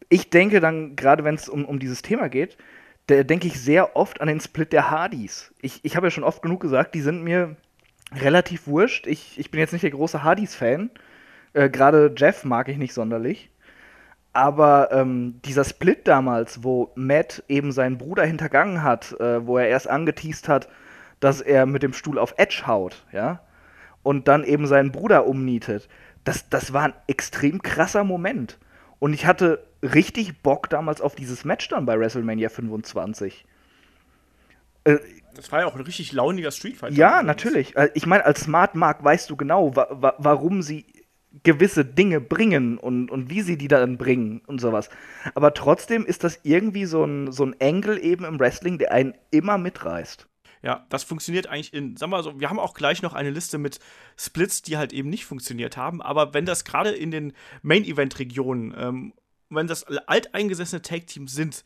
ich 0.09 0.29
denke 0.29 0.59
dann, 0.59 0.95
gerade 0.95 1.23
wenn 1.23 1.35
es 1.35 1.47
um, 1.47 1.65
um 1.65 1.79
dieses 1.79 2.01
Thema 2.01 2.27
geht, 2.27 2.57
da 3.07 3.23
denke 3.23 3.47
ich 3.47 3.59
sehr 3.59 3.95
oft 3.95 4.21
an 4.21 4.27
den 4.27 4.39
Split 4.39 4.73
der 4.73 4.89
Hardys. 4.89 5.53
Ich, 5.61 5.79
ich 5.83 5.95
habe 5.95 6.07
ja 6.07 6.11
schon 6.11 6.23
oft 6.23 6.41
genug 6.41 6.61
gesagt, 6.61 6.95
die 6.95 7.01
sind 7.01 7.23
mir 7.23 7.55
relativ 8.13 8.67
wurscht. 8.67 9.07
Ich, 9.07 9.37
ich 9.37 9.51
bin 9.51 9.59
jetzt 9.59 9.73
nicht 9.73 9.83
der 9.83 9.91
große 9.91 10.23
Hardys-Fan. 10.23 10.89
Äh, 11.53 11.69
Gerade 11.69 12.13
Jeff 12.15 12.43
mag 12.43 12.67
ich 12.67 12.77
nicht 12.77 12.93
sonderlich. 12.93 13.49
Aber 14.33 14.89
ähm, 14.91 15.39
dieser 15.45 15.63
Split 15.63 16.07
damals, 16.07 16.63
wo 16.63 16.91
Matt 16.95 17.43
eben 17.47 17.71
seinen 17.71 17.99
Bruder 17.99 18.25
hintergangen 18.25 18.81
hat, 18.81 19.13
äh, 19.19 19.45
wo 19.45 19.59
er 19.59 19.67
erst 19.67 19.87
angeteased 19.87 20.49
hat, 20.49 20.67
dass 21.19 21.39
er 21.39 21.67
mit 21.67 21.83
dem 21.83 21.93
Stuhl 21.93 22.17
auf 22.17 22.33
Edge 22.37 22.63
haut, 22.65 23.05
ja, 23.11 23.41
und 24.01 24.27
dann 24.27 24.43
eben 24.43 24.65
seinen 24.65 24.91
Bruder 24.91 25.27
umnietet, 25.27 25.87
das, 26.23 26.49
das 26.49 26.73
war 26.73 26.83
ein 26.83 26.93
extrem 27.07 27.61
krasser 27.61 28.03
Moment. 28.03 28.57
Und 28.99 29.13
ich 29.13 29.25
hatte 29.25 29.63
richtig 29.83 30.41
Bock 30.41 30.69
damals 30.69 30.99
auf 30.99 31.15
dieses 31.15 31.45
Match 31.45 31.67
dann 31.67 31.85
bei 31.85 31.99
WrestleMania 31.99 32.49
25. 32.49 33.45
Äh, 34.85 34.97
das 35.35 35.51
war 35.51 35.61
ja 35.61 35.65
auch 35.65 35.75
ein 35.75 35.81
richtig 35.81 36.11
launiger 36.11 36.51
Street 36.51 36.77
Fighter. 36.77 36.95
Ja, 36.95 37.23
natürlich. 37.23 37.75
Äh, 37.75 37.89
ich 37.93 38.05
meine, 38.05 38.25
als 38.25 38.41
Smart 38.41 38.75
Mark 38.75 39.03
weißt 39.03 39.29
du 39.29 39.35
genau, 39.35 39.75
wa 39.75 39.87
wa 39.91 40.15
warum 40.17 40.61
sie 40.61 40.85
gewisse 41.41 41.83
Dinge 41.83 42.21
bringen 42.21 42.77
und, 42.77 43.09
und 43.09 43.29
wie 43.29 43.41
sie 43.41 43.57
die 43.57 43.67
dann 43.67 43.97
bringen 43.97 44.41
und 44.45 44.61
sowas. 44.61 44.89
Aber 45.33 45.53
trotzdem 45.53 46.05
ist 46.05 46.23
das 46.23 46.39
irgendwie 46.43 46.85
so 46.85 47.03
ein, 47.03 47.31
so 47.31 47.43
ein 47.43 47.55
Angle 47.59 47.99
eben 47.99 48.23
im 48.23 48.39
Wrestling, 48.39 48.77
der 48.77 48.91
einen 48.91 49.15
immer 49.31 49.57
mitreißt. 49.57 50.27
Ja, 50.61 50.85
das 50.89 51.03
funktioniert 51.03 51.47
eigentlich 51.47 51.73
in, 51.73 51.97
sag 51.97 52.09
mal 52.09 52.23
so, 52.23 52.39
wir 52.39 52.49
haben 52.49 52.59
auch 52.59 52.73
gleich 52.73 53.01
noch 53.01 53.13
eine 53.13 53.31
Liste 53.31 53.57
mit 53.57 53.79
Splits, 54.15 54.61
die 54.61 54.77
halt 54.77 54.93
eben 54.93 55.09
nicht 55.09 55.25
funktioniert 55.25 55.75
haben, 55.75 56.01
aber 56.01 56.33
wenn 56.33 56.45
das 56.45 56.63
gerade 56.63 56.91
in 56.91 57.11
den 57.11 57.33
Main-Event-Regionen, 57.63 58.73
ähm, 58.77 59.13
wenn 59.49 59.67
das 59.67 59.83
alteingesessene 59.83 60.81
Tag-Teams 60.81 61.33
sind, 61.33 61.65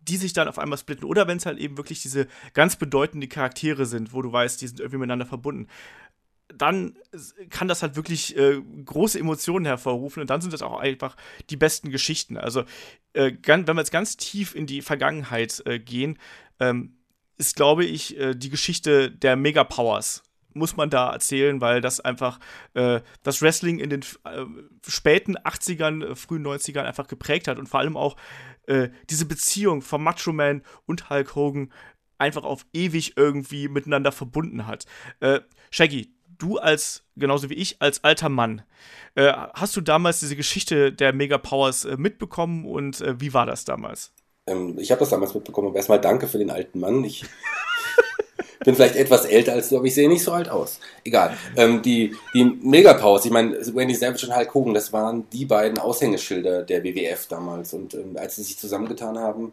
die 0.00 0.16
sich 0.16 0.32
dann 0.32 0.46
auf 0.46 0.58
einmal 0.58 0.78
splitten, 0.78 1.04
oder 1.04 1.26
wenn 1.26 1.38
es 1.38 1.46
halt 1.46 1.58
eben 1.58 1.76
wirklich 1.76 2.02
diese 2.02 2.28
ganz 2.54 2.76
bedeutenden 2.76 3.28
Charaktere 3.28 3.86
sind, 3.86 4.12
wo 4.12 4.22
du 4.22 4.32
weißt, 4.32 4.60
die 4.62 4.68
sind 4.68 4.78
irgendwie 4.78 4.98
miteinander 4.98 5.26
verbunden, 5.26 5.66
dann 6.54 6.96
kann 7.50 7.68
das 7.68 7.82
halt 7.82 7.96
wirklich 7.96 8.36
äh, 8.36 8.60
große 8.84 9.18
Emotionen 9.18 9.66
hervorrufen 9.66 10.20
und 10.20 10.30
dann 10.30 10.40
sind 10.40 10.52
das 10.52 10.62
auch 10.62 10.78
einfach 10.78 11.16
die 11.50 11.56
besten 11.56 11.90
Geschichten. 11.90 12.36
Also, 12.36 12.64
äh, 13.12 13.32
wenn 13.44 13.66
wir 13.66 13.76
jetzt 13.76 13.90
ganz 13.90 14.16
tief 14.16 14.54
in 14.54 14.66
die 14.66 14.82
Vergangenheit 14.82 15.62
äh, 15.66 15.78
gehen, 15.78 16.18
ähm, 16.60 16.96
ist, 17.36 17.56
glaube 17.56 17.84
ich, 17.84 18.18
äh, 18.18 18.34
die 18.34 18.50
Geschichte 18.50 19.10
der 19.10 19.36
Megapowers 19.36 20.22
muss 20.56 20.76
man 20.76 20.88
da 20.88 21.10
erzählen, 21.10 21.60
weil 21.60 21.80
das 21.80 22.00
einfach 22.00 22.40
äh, 22.74 23.00
das 23.22 23.42
Wrestling 23.42 23.78
in 23.78 23.90
den 23.90 24.00
äh, 24.24 24.44
späten 24.88 25.36
80ern, 25.36 26.04
äh, 26.04 26.14
frühen 26.16 26.46
90ern 26.46 26.82
einfach 26.82 27.06
geprägt 27.06 27.46
hat 27.46 27.58
und 27.58 27.68
vor 27.68 27.80
allem 27.80 27.96
auch 27.96 28.16
äh, 28.66 28.88
diese 29.10 29.26
Beziehung 29.26 29.82
von 29.82 30.02
Macho 30.02 30.32
Man 30.32 30.62
und 30.86 31.10
Hulk 31.10 31.34
Hogan 31.34 31.72
einfach 32.18 32.44
auf 32.44 32.66
ewig 32.72 33.16
irgendwie 33.16 33.68
miteinander 33.68 34.12
verbunden 34.12 34.66
hat. 34.66 34.86
Äh, 35.20 35.40
Shaggy, 35.70 36.15
du 36.38 36.58
als, 36.58 37.02
genauso 37.16 37.50
wie 37.50 37.54
ich, 37.54 37.76
als 37.80 38.04
alter 38.04 38.28
Mann, 38.28 38.62
äh, 39.14 39.32
hast 39.54 39.76
du 39.76 39.80
damals 39.80 40.20
diese 40.20 40.36
Geschichte 40.36 40.92
der 40.92 41.12
Megapowers 41.12 41.86
mitbekommen 41.96 42.64
und 42.64 43.02
wie 43.20 43.34
war 43.34 43.46
das 43.46 43.64
damals? 43.64 44.12
Ähm, 44.46 44.78
ich 44.78 44.90
habe 44.90 45.00
das 45.00 45.10
damals 45.10 45.34
mitbekommen, 45.34 45.68
aber 45.68 45.76
erstmal 45.76 46.00
danke 46.00 46.28
für 46.28 46.38
den 46.38 46.50
alten 46.50 46.80
Mann. 46.80 47.02
Ich 47.04 47.24
bin 48.64 48.74
vielleicht 48.74 48.96
etwas 48.96 49.24
älter 49.24 49.52
als 49.52 49.68
du, 49.68 49.76
aber 49.76 49.86
ich 49.86 49.94
sehe 49.94 50.08
nicht 50.08 50.22
so 50.22 50.32
alt 50.32 50.48
aus. 50.48 50.80
Egal. 51.04 51.36
Ähm, 51.56 51.82
die 51.82 52.16
die 52.34 52.44
Megapause, 52.44 53.28
ich 53.28 53.32
meine, 53.32 53.56
Wendy 53.74 53.94
Savage 53.94 54.26
und 54.26 54.36
Hulk 54.36 54.54
Hogan, 54.54 54.74
das 54.74 54.92
waren 54.92 55.28
die 55.30 55.44
beiden 55.44 55.78
Aushängeschilder 55.78 56.62
der 56.62 56.84
WWF 56.84 57.26
damals. 57.26 57.74
Und 57.74 57.94
ähm, 57.94 58.16
als 58.16 58.36
sie 58.36 58.42
sich 58.42 58.58
zusammengetan 58.58 59.18
haben, 59.18 59.52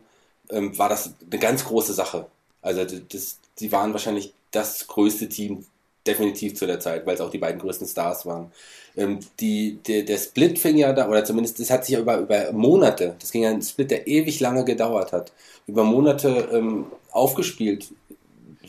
ähm, 0.49 0.77
war 0.77 0.89
das 0.89 1.13
eine 1.29 1.39
ganz 1.39 1.65
große 1.65 1.93
Sache. 1.93 2.27
Also 2.61 2.85
das, 2.85 3.39
die 3.59 3.71
waren 3.71 3.93
wahrscheinlich 3.93 4.33
das 4.51 4.87
größte 4.87 5.27
Team 5.27 5.65
definitiv 6.05 6.55
zu 6.55 6.65
der 6.65 6.79
Zeit, 6.79 7.05
weil 7.05 7.15
es 7.15 7.21
auch 7.21 7.29
die 7.29 7.37
beiden 7.37 7.59
größten 7.59 7.87
Stars 7.87 8.25
waren. 8.25 8.51
Ähm, 8.95 9.19
die, 9.39 9.79
der, 9.87 10.03
der 10.03 10.17
Split 10.17 10.59
fing 10.59 10.77
ja 10.77 10.93
da, 10.93 11.09
oder 11.09 11.23
zumindest 11.25 11.59
das 11.59 11.69
hat 11.69 11.85
sich 11.85 11.93
ja 11.93 11.99
über, 11.99 12.19
über 12.19 12.51
Monate, 12.51 13.15
das 13.19 13.31
ging 13.31 13.43
ja 13.43 13.49
ein 13.49 13.61
Split, 13.61 13.91
der 13.91 14.07
ewig 14.07 14.39
lange 14.39 14.65
gedauert 14.65 15.11
hat, 15.11 15.31
über 15.67 15.83
Monate 15.83 16.49
ähm, 16.51 16.85
aufgespielt. 17.11 17.87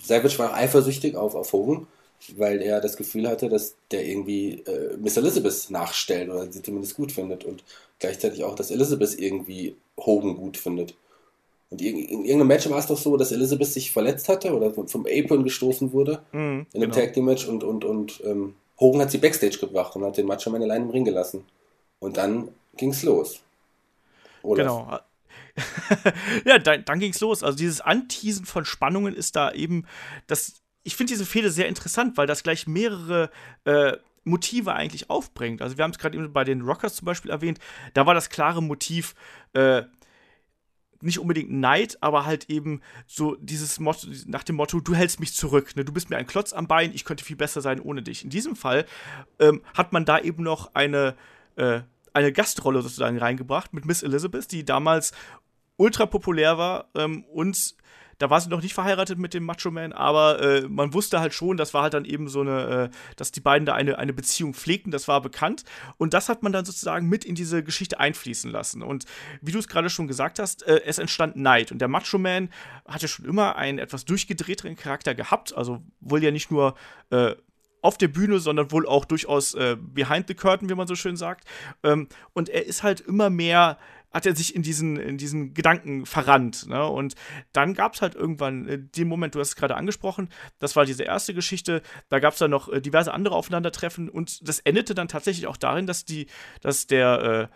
Savage 0.03 0.39
war 0.39 0.55
eifersüchtig 0.55 1.17
auf, 1.17 1.35
auf 1.35 1.53
Hogan, 1.53 1.87
weil 2.37 2.63
er 2.63 2.81
das 2.81 2.97
Gefühl 2.97 3.29
hatte, 3.29 3.49
dass 3.49 3.75
der 3.91 4.07
irgendwie 4.07 4.63
äh, 4.67 4.97
Miss 4.97 5.17
Elizabeth 5.17 5.71
nachstellt 5.71 6.31
oder 6.31 6.51
sie 6.51 6.63
zumindest 6.63 6.97
gut 6.97 7.13
findet 7.13 7.45
und 7.45 7.65
gleichzeitig 7.99 8.45
auch, 8.45 8.55
dass 8.55 8.71
Elizabeth 8.71 9.19
irgendwie 9.19 9.77
Hogan 9.99 10.37
gut 10.37 10.57
findet. 10.57 10.95
Und 11.71 11.81
in, 11.81 11.97
irgendeinem 11.97 12.47
Match 12.47 12.69
war 12.71 12.79
es 12.79 12.87
doch 12.87 12.99
so, 12.99 13.17
dass 13.17 13.33
Elizabeth 13.33 13.69
sich 13.69 13.91
verletzt 13.91 14.29
hatte 14.29 14.55
oder 14.55 14.73
vom 14.73 15.07
Apron 15.07 15.45
gestoßen 15.45 15.93
wurde 15.93 16.23
mhm, 16.33 16.67
in 16.73 16.83
einem 16.83 16.91
genau. 16.91 16.95
Tag 16.95 17.13
Team 17.15 17.25
Match 17.25 17.47
und, 17.47 17.65
und, 17.65 17.85
und 17.85 18.23
ähm, 18.25 18.55
Hogan 18.79 19.01
hat 19.01 19.11
sie 19.11 19.19
Backstage 19.19 19.59
gebracht 19.59 19.95
und 19.97 20.05
hat 20.05 20.17
den 20.17 20.27
Macho 20.27 20.51
Man 20.51 20.63
allein 20.63 20.83
im 20.83 20.91
Ring 20.91 21.05
gelassen. 21.05 21.45
Und 21.99 22.17
dann 22.17 22.49
ging's 22.77 23.03
los. 23.03 23.41
Olaf. 24.43 24.67
Genau. 24.67 24.99
ja, 26.45 26.59
dann, 26.59 26.85
dann 26.85 26.99
ging's 26.99 27.21
los. 27.21 27.43
Also 27.43 27.57
dieses 27.57 27.81
Anteasen 27.81 28.45
von 28.45 28.65
Spannungen 28.65 29.15
ist 29.15 29.37
da 29.37 29.53
eben 29.53 29.87
das. 30.27 30.61
Ich 30.83 30.97
finde 30.97 31.13
diese 31.13 31.25
Fehde 31.25 31.51
sehr 31.51 31.69
interessant, 31.69 32.17
weil 32.17 32.27
das 32.27 32.43
gleich 32.43 32.67
mehrere 32.67 33.31
äh, 33.65 33.93
Motive 34.25 34.73
eigentlich 34.73 35.09
aufbringt. 35.09 35.63
Also 35.63 35.79
wir 35.79 35.85
haben 35.85 35.93
es 35.93 35.99
gerade 35.99 36.17
eben 36.17 36.33
bei 36.33 36.45
den 36.45 36.63
Rockers 36.63 36.97
zum 36.97 37.07
Beispiel 37.07 37.31
erwähnt. 37.31 37.59
Da 37.95 38.05
war 38.07 38.15
das 38.15 38.29
klare 38.29 38.63
Motiv. 38.63 39.15
Äh, 39.55 39.83
nicht 41.05 41.19
unbedingt 41.19 41.51
Neid, 41.51 41.99
aber 42.01 42.25
halt 42.25 42.51
eben 42.51 42.81
so 43.07 43.37
dieses 43.41 43.79
Motto, 43.79 44.09
nach 44.27 44.43
dem 44.43 44.57
Motto, 44.57 44.81
du 44.81 44.95
hältst 44.95 45.21
mich 45.21 45.35
zurück, 45.35 45.77
ne? 45.77 45.85
du 45.85 45.93
bist 45.93 46.11
mir 46.11 46.17
ein 46.17 46.27
Klotz 46.27 46.53
am 46.53 46.67
Bein, 46.67 46.93
ich 46.95 47.05
könnte 47.05 47.25
viel 47.25 47.37
besser 47.37 47.61
sein 47.61 47.81
ohne 47.81 48.03
dich. 48.03 48.25
In 48.25 48.31
diesem 48.31 48.57
Fall 48.57 48.87
ähm, 49.39 49.63
hat 49.75 49.93
man 49.93 50.05
da 50.05 50.19
eben 50.19 50.43
noch 50.43 50.75
eine, 50.75 51.15
äh, 51.57 51.81
eine 52.13 52.33
Gastrolle 52.33 52.83
sozusagen 52.83 53.19
reingebracht 53.19 53.73
mit 53.73 53.85
Miss 53.85 54.03
Elizabeth, 54.03 54.51
die 54.51 54.65
damals 54.65 55.13
ultra 55.77 56.07
populär 56.07 56.59
war 56.59 56.89
ähm, 56.95 57.25
und 57.25 57.75
da 58.19 58.31
war 58.31 58.41
sie 58.41 58.49
noch 58.49 58.63
nicht 58.63 58.75
verheiratet 58.75 59.19
mit 59.19 59.35
dem 59.35 59.45
Macho 59.45 59.71
Man, 59.71 59.93
aber 59.93 60.41
äh, 60.41 60.61
man 60.69 60.95
wusste 60.95 61.21
halt 61.21 61.35
schon, 61.35 61.57
das 61.57 61.75
war 61.75 61.83
halt 61.83 61.95
dann 61.95 62.05
eben 62.05 62.29
so 62.29 62.41
eine, 62.41 62.91
äh, 62.93 63.15
dass 63.17 63.33
die 63.33 63.41
beiden 63.41 63.67
da 63.67 63.75
eine, 63.75 63.99
eine 63.99 64.13
Beziehung 64.13 64.55
pflegten, 64.55 64.91
das 64.91 65.09
war 65.09 65.21
bekannt. 65.21 65.65
Und 65.97 66.15
das 66.15 66.29
hat 66.29 66.43
man 66.43 66.53
dann 66.53 66.65
sozusagen 66.65 67.09
mit 67.09 67.25
in 67.25 67.35
diese 67.35 67.63
Geschichte 67.63 68.01
einfließen 68.01 68.51
lassen. 68.51 68.83
Und 68.83 69.05
wie 69.41 69.53
du 69.53 69.59
es 69.59 69.69
gerade 69.69 69.91
schon 69.91 70.09
gesagt 70.09 70.39
hast, 70.39 70.63
äh, 70.65 70.81
es 70.85 70.99
entstand 70.99 71.37
Neid. 71.37 71.73
Und 71.73 71.79
der 71.79 71.89
Macho 71.89 72.19
Man 72.19 72.51
hatte 72.87 73.09
schon 73.09 73.25
immer 73.25 73.57
einen 73.57 73.79
etwas 73.79 74.05
durchgedrehteren 74.05 74.77
Charakter 74.77 75.15
gehabt, 75.15 75.55
also 75.57 75.83
wohl 76.01 76.23
ja 76.23 76.31
nicht 76.31 76.51
nur 76.51 76.75
äh, 77.11 77.35
auf 77.85 77.99
der 77.99 78.09
Bühne, 78.09 78.39
sondern 78.39 78.73
wohl 78.73 78.87
auch 78.87 79.05
durchaus 79.05 79.53
äh, 79.55 79.77
behind 79.79 80.27
the 80.27 80.35
curtain, 80.35 80.71
wie 80.71 80.75
man 80.75 80.87
so 80.87 80.95
schön 80.95 81.17
sagt. 81.17 81.47
Ähm, 81.83 82.09
und 82.33 82.49
er 82.49 82.65
ist 82.65 82.83
halt 82.83 83.01
immer 83.01 83.29
mehr 83.29 83.79
hat 84.15 84.25
er 84.27 84.37
sich 84.37 84.55
in 84.55 84.63
diesen, 84.63 84.97
in 84.97 85.19
diesen 85.19 85.53
Gedanken 85.53 86.07
verrannt. 86.07 86.69
Ne? 86.69 86.87
Und 86.87 87.15
dann 87.53 87.75
gab 87.75 87.95
es 87.95 88.03
halt 88.03 88.15
irgendwann 88.15 88.69
äh, 88.69 88.79
den 88.79 89.09
Moment, 89.09 89.35
du 89.35 89.41
hast 89.41 89.49
es 89.49 89.57
gerade 89.57 89.75
angesprochen, 89.75 90.29
das 90.61 90.77
war 90.77 90.87
diese 90.87 91.03
erste 91.03 91.35
Geschichte, 91.35 91.83
da 92.09 92.21
gab 92.21 92.33
es 92.33 92.39
dann 92.39 92.53
noch 92.53 92.69
äh, 92.69 92.81
diverse 92.81 93.13
andere 93.13 93.35
Aufeinandertreffen 93.35 94.09
und 94.09 94.49
das 94.49 94.61
endete 94.61 94.95
dann 94.95 95.09
tatsächlich 95.09 95.49
auch 95.49 95.57
darin, 95.57 95.87
dass 95.87 96.05
die, 96.05 96.29
dass 96.61 96.87
der 96.87 97.51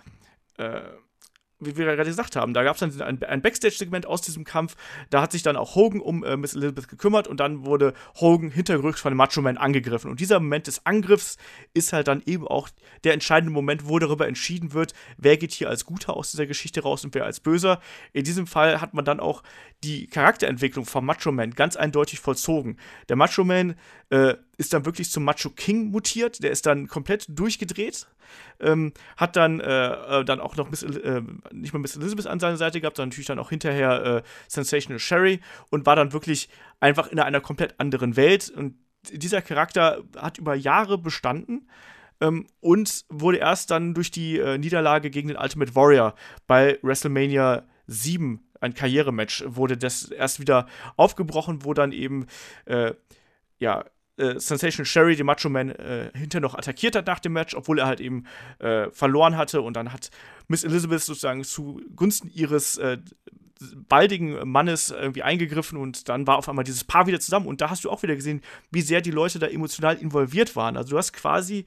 äh, 0.58 0.62
äh, 0.64 0.82
wie 1.60 1.76
wir 1.76 1.84
gerade 1.84 2.04
gesagt 2.04 2.36
haben, 2.36 2.54
da 2.54 2.62
gab 2.62 2.76
es 2.76 2.80
dann 2.80 3.02
ein, 3.02 3.22
ein 3.22 3.42
Backstage-Segment 3.42 4.06
aus 4.06 4.20
diesem 4.20 4.44
Kampf. 4.44 4.76
Da 5.10 5.20
hat 5.20 5.32
sich 5.32 5.42
dann 5.42 5.56
auch 5.56 5.74
Hogan 5.74 6.00
um 6.00 6.24
äh, 6.24 6.36
Miss 6.36 6.54
Elizabeth 6.54 6.88
gekümmert 6.88 7.26
und 7.26 7.40
dann 7.40 7.64
wurde 7.64 7.94
Hogan 8.20 8.50
hinterrücks 8.50 9.00
von 9.00 9.12
dem 9.12 9.16
Macho 9.16 9.42
Man 9.42 9.58
angegriffen. 9.58 10.10
Und 10.10 10.20
dieser 10.20 10.40
Moment 10.40 10.66
des 10.66 10.86
Angriffs 10.86 11.36
ist 11.74 11.92
halt 11.92 12.08
dann 12.08 12.22
eben 12.24 12.46
auch 12.46 12.68
der 13.04 13.14
entscheidende 13.14 13.52
Moment, 13.52 13.88
wo 13.88 13.98
darüber 13.98 14.28
entschieden 14.28 14.72
wird, 14.72 14.92
wer 15.16 15.36
geht 15.36 15.52
hier 15.52 15.68
als 15.68 15.84
Guter 15.84 16.16
aus 16.16 16.30
dieser 16.30 16.46
Geschichte 16.46 16.82
raus 16.82 17.04
und 17.04 17.14
wer 17.14 17.24
als 17.24 17.40
Böser. 17.40 17.80
In 18.12 18.24
diesem 18.24 18.46
Fall 18.46 18.80
hat 18.80 18.94
man 18.94 19.04
dann 19.04 19.20
auch 19.20 19.42
die 19.84 20.06
Charakterentwicklung 20.06 20.84
vom 20.84 21.04
Macho 21.04 21.32
Man 21.32 21.52
ganz 21.52 21.76
eindeutig 21.76 22.20
vollzogen. 22.20 22.78
Der 23.08 23.16
Macho 23.16 23.44
Man 23.44 23.74
äh, 24.10 24.34
ist 24.58 24.74
dann 24.74 24.84
wirklich 24.84 25.10
zum 25.10 25.24
Macho 25.24 25.50
King 25.50 25.90
mutiert, 25.90 26.42
der 26.42 26.50
ist 26.50 26.66
dann 26.66 26.88
komplett 26.88 27.26
durchgedreht, 27.28 28.06
ähm, 28.60 28.92
hat 29.16 29.36
dann, 29.36 29.60
äh, 29.60 30.20
äh 30.20 30.24
dann 30.24 30.40
auch 30.40 30.56
noch 30.56 30.68
Miss, 30.68 30.82
äh, 30.82 31.22
nicht 31.52 31.72
mal 31.72 31.78
Miss 31.78 31.96
Elizabeth 31.96 32.26
an 32.26 32.40
seiner 32.40 32.56
Seite 32.56 32.80
gehabt, 32.80 32.96
sondern 32.96 33.10
natürlich 33.10 33.28
dann 33.28 33.38
auch 33.38 33.50
hinterher 33.50 34.04
äh, 34.04 34.22
Sensational 34.48 34.98
Sherry 34.98 35.40
und 35.70 35.86
war 35.86 35.96
dann 35.96 36.12
wirklich 36.12 36.48
einfach 36.80 37.06
in 37.06 37.20
einer 37.20 37.40
komplett 37.40 37.78
anderen 37.78 38.16
Welt 38.16 38.50
und 38.50 38.74
dieser 39.10 39.40
Charakter 39.40 40.02
hat 40.16 40.38
über 40.38 40.54
Jahre 40.54 40.98
bestanden. 40.98 41.68
Ähm, 42.20 42.48
und 42.58 43.04
wurde 43.08 43.38
erst 43.38 43.70
dann 43.70 43.94
durch 43.94 44.10
die 44.10 44.38
äh, 44.38 44.58
Niederlage 44.58 45.08
gegen 45.08 45.28
den 45.28 45.36
Ultimate 45.36 45.76
Warrior 45.76 46.16
bei 46.48 46.76
WrestleMania 46.82 47.64
7 47.86 48.48
ein 48.60 48.74
Karrierematch 48.74 49.44
wurde 49.46 49.76
das 49.76 50.10
erst 50.10 50.40
wieder 50.40 50.66
aufgebrochen, 50.96 51.64
wo 51.64 51.74
dann 51.74 51.92
eben 51.92 52.26
äh, 52.64 52.94
ja 53.58 53.84
äh, 54.18 54.38
Sensation 54.38 54.84
Sherry 54.84 55.16
den 55.16 55.26
Macho 55.26 55.48
Man 55.48 55.70
äh, 55.70 56.10
hinter 56.14 56.40
noch 56.40 56.54
attackiert 56.54 56.96
hat 56.96 57.06
nach 57.06 57.20
dem 57.20 57.32
Match, 57.32 57.54
obwohl 57.54 57.78
er 57.78 57.86
halt 57.86 58.00
eben 58.00 58.24
äh, 58.58 58.90
verloren 58.90 59.36
hatte 59.36 59.62
und 59.62 59.74
dann 59.74 59.92
hat 59.92 60.10
Miss 60.48 60.64
Elizabeth 60.64 61.02
sozusagen 61.02 61.44
zugunsten 61.44 62.30
ihres 62.34 62.78
äh, 62.78 62.98
baldigen 63.88 64.48
Mannes 64.48 64.90
irgendwie 64.90 65.22
eingegriffen 65.22 65.78
und 65.78 66.08
dann 66.08 66.26
war 66.26 66.38
auf 66.38 66.48
einmal 66.48 66.64
dieses 66.64 66.84
Paar 66.84 67.06
wieder 67.06 67.20
zusammen 67.20 67.46
und 67.46 67.60
da 67.60 67.70
hast 67.70 67.84
du 67.84 67.90
auch 67.90 68.02
wieder 68.02 68.14
gesehen, 68.14 68.40
wie 68.70 68.82
sehr 68.82 69.00
die 69.00 69.10
Leute 69.10 69.38
da 69.38 69.46
emotional 69.46 69.96
involviert 69.96 70.54
waren. 70.56 70.76
Also 70.76 70.90
du 70.90 70.98
hast 70.98 71.12
quasi 71.12 71.64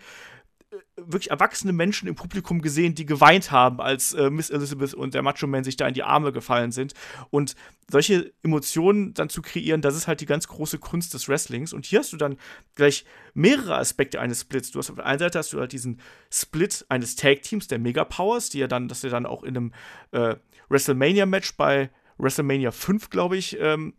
wirklich 0.95 1.31
erwachsene 1.31 1.73
Menschen 1.73 2.07
im 2.07 2.15
Publikum 2.15 2.61
gesehen, 2.61 2.95
die 2.95 3.06
geweint 3.06 3.52
haben, 3.52 3.81
als 3.81 4.14
äh, 4.14 4.30
Miss 4.30 4.49
Elizabeth 4.49 4.93
und 4.93 5.14
der 5.14 5.22
Macho 5.22 5.48
Man 5.48 5.64
sich 5.64 5.76
da 5.76 5.88
in 5.88 5.93
die 5.93 6.03
Arme 6.03 6.31
gefallen 6.31 6.72
sind. 6.72 6.93
Und 7.30 7.56
solche 7.89 8.34
Emotionen 8.43 9.14
dann 9.14 9.30
zu 9.30 9.41
kreieren, 9.41 9.81
das 9.81 9.95
ist 9.95 10.07
halt 10.07 10.22
die 10.22 10.26
ganz 10.26 10.48
große 10.48 10.77
Kunst 10.77 11.14
des 11.14 11.27
Wrestlings. 11.27 11.73
Und 11.73 11.85
hier 11.85 11.99
hast 11.99 12.14
du 12.14 12.18
dann 12.18 12.38
gleich 12.76 13.06
mehrere 13.34 13.77
Aspekte 13.77 14.19
eines 14.19 14.41
Splits. 14.41 14.72
Du 14.72 14.80
hast 14.80 14.89
auf 14.89 14.95
der 14.95 15.06
einen 15.06 15.19
Seite 15.19 15.39
hast 15.39 15.52
du 15.53 15.60
halt 15.60 15.73
diesen 15.73 15.99
Split 16.31 16.85
eines 16.89 17.15
Tag-Teams, 17.15 17.68
der 17.68 17.80
Mega 17.80 18.06
Powers, 18.06 18.49
die 18.49 18.60
ja 18.60 18.68
dann, 18.68 18.88
dass 18.88 19.03
er 19.03 19.10
dann 19.10 19.26
auch 19.26 19.43
in 19.43 19.57
einem 19.57 19.73
äh, 20.11 20.35
WrestleMania-Match 20.69 21.57
bei 21.57 21.89
WrestleMania 22.18 22.72
5, 22.72 23.10
glaube 23.10 23.35
ich, 23.38 23.57
ähm, 23.60 23.93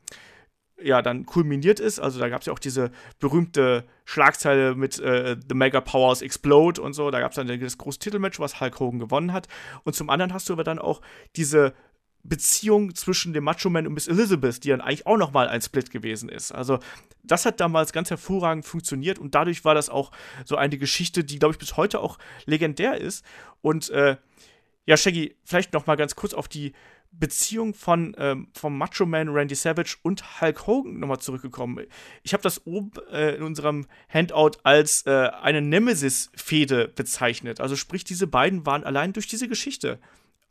ja 0.84 1.02
dann 1.02 1.26
kulminiert 1.26 1.80
ist. 1.80 1.98
Also 1.98 2.18
da 2.18 2.28
gab 2.28 2.40
es 2.40 2.46
ja 2.46 2.52
auch 2.52 2.58
diese 2.58 2.90
berühmte 3.18 3.84
Schlagzeile 4.04 4.74
mit 4.74 4.98
äh, 5.00 5.36
The 5.48 5.54
Mega 5.54 5.80
Powers 5.80 6.22
Explode 6.22 6.80
und 6.80 6.92
so. 6.92 7.10
Da 7.10 7.20
gab 7.20 7.32
es 7.32 7.36
dann 7.36 7.60
das 7.60 7.78
große 7.78 7.98
Titelmatch, 7.98 8.40
was 8.40 8.60
Hulk 8.60 8.80
Hogan 8.80 8.98
gewonnen 8.98 9.32
hat. 9.32 9.48
Und 9.84 9.94
zum 9.94 10.10
anderen 10.10 10.32
hast 10.32 10.48
du 10.48 10.52
aber 10.52 10.64
dann 10.64 10.78
auch 10.78 11.00
diese 11.36 11.74
Beziehung 12.24 12.94
zwischen 12.94 13.32
dem 13.32 13.44
Macho 13.44 13.68
Man 13.68 13.86
und 13.86 13.94
Miss 13.94 14.06
Elizabeth, 14.06 14.62
die 14.62 14.68
dann 14.68 14.80
eigentlich 14.80 15.06
auch 15.06 15.16
nochmal 15.16 15.48
ein 15.48 15.60
Split 15.60 15.90
gewesen 15.90 16.28
ist. 16.28 16.52
Also 16.52 16.78
das 17.24 17.46
hat 17.46 17.60
damals 17.60 17.92
ganz 17.92 18.10
hervorragend 18.10 18.64
funktioniert 18.64 19.18
und 19.18 19.34
dadurch 19.34 19.64
war 19.64 19.74
das 19.74 19.88
auch 19.88 20.12
so 20.44 20.56
eine 20.56 20.78
Geschichte, 20.78 21.24
die, 21.24 21.38
glaube 21.38 21.54
ich, 21.54 21.58
bis 21.58 21.76
heute 21.76 22.00
auch 22.00 22.18
legendär 22.46 23.00
ist. 23.00 23.24
Und 23.60 23.90
äh, 23.90 24.16
ja, 24.86 24.96
Shaggy, 24.96 25.36
vielleicht 25.44 25.72
noch 25.72 25.86
mal 25.86 25.96
ganz 25.96 26.14
kurz 26.16 26.34
auf 26.34 26.48
die 26.48 26.72
Beziehung 27.12 27.74
von 27.74 28.16
ähm, 28.18 28.48
vom 28.54 28.76
Macho 28.76 29.06
Man 29.06 29.28
Randy 29.28 29.54
Savage 29.54 29.96
und 30.02 30.40
Hulk 30.40 30.66
Hogan 30.66 30.98
nochmal 30.98 31.20
zurückgekommen. 31.20 31.86
Ich 32.22 32.32
habe 32.32 32.42
das 32.42 32.66
oben 32.66 32.90
äh, 33.10 33.36
in 33.36 33.42
unserem 33.42 33.86
Handout 34.08 34.58
als 34.62 35.06
äh, 35.06 35.28
eine 35.42 35.60
Nemesis-Fehde 35.60 36.88
bezeichnet. 36.88 37.60
Also 37.60 37.76
sprich, 37.76 38.04
diese 38.04 38.26
beiden 38.26 38.66
waren 38.66 38.84
allein 38.84 39.12
durch 39.12 39.26
diese 39.26 39.46
Geschichte 39.46 40.00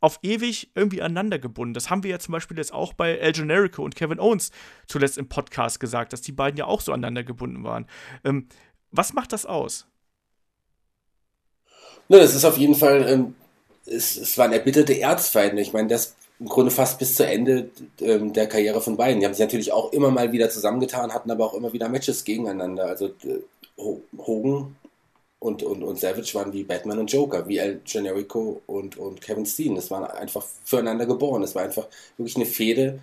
auf 0.00 0.18
ewig 0.22 0.70
irgendwie 0.74 1.00
aneinander 1.00 1.38
gebunden. 1.38 1.74
Das 1.74 1.88
haben 1.88 2.02
wir 2.02 2.10
ja 2.10 2.18
zum 2.18 2.32
Beispiel 2.32 2.56
jetzt 2.56 2.72
auch 2.72 2.92
bei 2.92 3.18
El 3.18 3.32
Generico 3.32 3.84
und 3.84 3.94
Kevin 3.94 4.18
Owens 4.18 4.50
zuletzt 4.86 5.16
im 5.16 5.28
Podcast 5.28 5.78
gesagt, 5.78 6.12
dass 6.12 6.22
die 6.22 6.32
beiden 6.32 6.58
ja 6.58 6.64
auch 6.66 6.80
so 6.80 6.92
aneinander 6.92 7.22
gebunden 7.22 7.62
waren. 7.62 7.86
Ähm, 8.24 8.48
was 8.90 9.12
macht 9.12 9.32
das 9.32 9.46
aus? 9.46 9.86
Ne, 12.08 12.18
es 12.18 12.34
ist 12.34 12.44
auf 12.44 12.58
jeden 12.58 12.74
Fall, 12.74 13.08
ähm, 13.08 13.34
es, 13.86 14.16
es 14.16 14.36
waren 14.38 14.52
erbitterte 14.52 14.98
Erzfeinde. 15.00 15.62
Ich 15.62 15.72
meine, 15.72 15.88
das 15.88 16.16
im 16.42 16.48
Grunde 16.48 16.72
fast 16.72 16.98
bis 16.98 17.14
zu 17.14 17.24
Ende 17.24 17.70
ähm, 18.00 18.32
der 18.32 18.48
Karriere 18.48 18.80
von 18.80 18.96
beiden. 18.96 19.20
Die 19.20 19.26
haben 19.26 19.32
sich 19.32 19.44
natürlich 19.44 19.70
auch 19.70 19.92
immer 19.92 20.10
mal 20.10 20.32
wieder 20.32 20.50
zusammengetan, 20.50 21.14
hatten 21.14 21.30
aber 21.30 21.46
auch 21.46 21.54
immer 21.54 21.72
wieder 21.72 21.88
Matches 21.88 22.24
gegeneinander. 22.24 22.86
Also 22.86 23.06
äh, 23.22 23.38
Hogan 23.78 24.76
und, 25.38 25.62
und, 25.62 25.84
und 25.84 26.00
Savage 26.00 26.34
waren 26.34 26.52
wie 26.52 26.64
Batman 26.64 26.98
und 26.98 27.12
Joker, 27.12 27.46
wie 27.46 27.58
El 27.58 27.80
Generico 27.84 28.60
und, 28.66 28.98
und 28.98 29.20
Kevin 29.20 29.46
Steen. 29.46 29.76
Das 29.76 29.92
waren 29.92 30.04
einfach 30.04 30.44
füreinander 30.64 31.06
geboren. 31.06 31.42
Das 31.42 31.54
war 31.54 31.62
einfach 31.62 31.86
wirklich 32.16 32.34
eine 32.34 32.46
Fehde, 32.46 32.98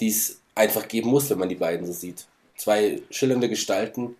die 0.00 0.08
es 0.08 0.40
einfach 0.56 0.88
geben 0.88 1.10
muss, 1.10 1.30
wenn 1.30 1.38
man 1.38 1.48
die 1.48 1.54
beiden 1.54 1.86
so 1.86 1.92
sieht. 1.92 2.26
Zwei 2.56 3.00
schillernde 3.10 3.48
Gestalten 3.48 4.16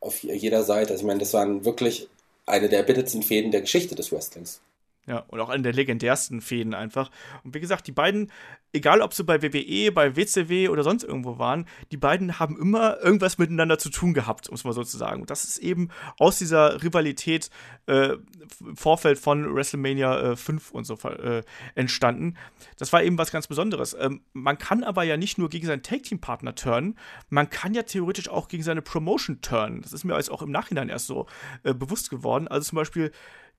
auf 0.00 0.24
jeder 0.24 0.64
Seite. 0.64 0.90
Also 0.90 1.02
ich 1.02 1.06
meine, 1.06 1.20
das 1.20 1.32
waren 1.32 1.64
wirklich 1.64 2.08
eine 2.44 2.68
der 2.68 2.80
erbittertsten 2.80 3.22
Fäden 3.22 3.52
der 3.52 3.60
Geschichte 3.60 3.94
des 3.94 4.10
Wrestlings. 4.10 4.60
Ja, 5.06 5.18
und 5.28 5.38
auch 5.40 5.50
eine 5.50 5.62
der 5.62 5.74
legendärsten 5.74 6.40
Fäden 6.40 6.72
einfach. 6.72 7.10
Und 7.42 7.54
wie 7.54 7.60
gesagt, 7.60 7.86
die 7.86 7.92
beiden, 7.92 8.32
egal 8.72 9.02
ob 9.02 9.12
sie 9.12 9.22
bei 9.22 9.42
WWE, 9.42 9.92
bei 9.92 10.16
WCW 10.16 10.70
oder 10.70 10.82
sonst 10.82 11.02
irgendwo 11.02 11.38
waren, 11.38 11.66
die 11.92 11.98
beiden 11.98 12.38
haben 12.38 12.58
immer 12.58 12.98
irgendwas 13.02 13.36
miteinander 13.36 13.78
zu 13.78 13.90
tun 13.90 14.14
gehabt, 14.14 14.50
muss 14.50 14.64
man 14.64 14.72
sozusagen. 14.72 15.20
Und 15.20 15.28
das 15.28 15.44
ist 15.44 15.58
eben 15.58 15.90
aus 16.18 16.38
dieser 16.38 16.82
Rivalität 16.82 17.50
äh, 17.84 18.16
im 18.60 18.76
Vorfeld 18.76 19.18
von 19.18 19.54
WrestleMania 19.54 20.32
äh, 20.32 20.36
5 20.36 20.70
und 20.70 20.84
so 20.84 20.94
äh, 20.94 21.42
entstanden. 21.74 22.38
Das 22.78 22.90
war 22.94 23.02
eben 23.02 23.18
was 23.18 23.30
ganz 23.30 23.46
Besonderes. 23.46 23.94
Ähm, 23.98 24.22
man 24.32 24.56
kann 24.56 24.84
aber 24.84 25.02
ja 25.02 25.18
nicht 25.18 25.36
nur 25.36 25.50
gegen 25.50 25.66
seinen 25.66 25.82
Tag-Team-Partner 25.82 26.54
turnen, 26.54 26.98
man 27.28 27.50
kann 27.50 27.74
ja 27.74 27.82
theoretisch 27.82 28.30
auch 28.30 28.48
gegen 28.48 28.62
seine 28.62 28.80
Promotion 28.80 29.42
turnen. 29.42 29.82
Das 29.82 29.92
ist 29.92 30.04
mir 30.04 30.16
jetzt 30.16 30.30
auch 30.30 30.40
im 30.40 30.50
Nachhinein 30.50 30.88
erst 30.88 31.08
so 31.08 31.26
äh, 31.62 31.74
bewusst 31.74 32.08
geworden. 32.08 32.48
Also 32.48 32.70
zum 32.70 32.76
Beispiel 32.76 33.12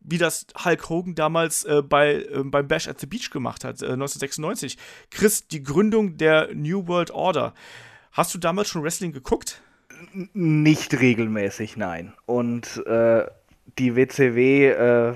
wie 0.07 0.17
das 0.17 0.45
Hulk 0.63 0.89
Hogan 0.89 1.15
damals 1.15 1.63
äh, 1.65 1.81
bei, 1.81 2.15
äh, 2.15 2.43
beim 2.43 2.67
Bash 2.67 2.87
at 2.87 2.99
the 2.99 3.07
Beach 3.07 3.31
gemacht 3.31 3.63
hat, 3.63 3.81
äh, 3.81 3.93
1996. 3.93 4.77
Chris, 5.09 5.47
die 5.47 5.63
Gründung 5.63 6.17
der 6.17 6.49
New 6.53 6.87
World 6.87 7.11
Order. 7.11 7.53
Hast 8.11 8.33
du 8.33 8.37
damals 8.37 8.69
schon 8.69 8.83
Wrestling 8.83 9.11
geguckt? 9.11 9.61
Nicht 10.33 10.99
regelmäßig, 10.99 11.77
nein. 11.77 12.13
Und 12.25 12.85
äh, 12.85 13.25
die 13.77 13.95
WCW 13.95 14.67
äh, 14.69 15.13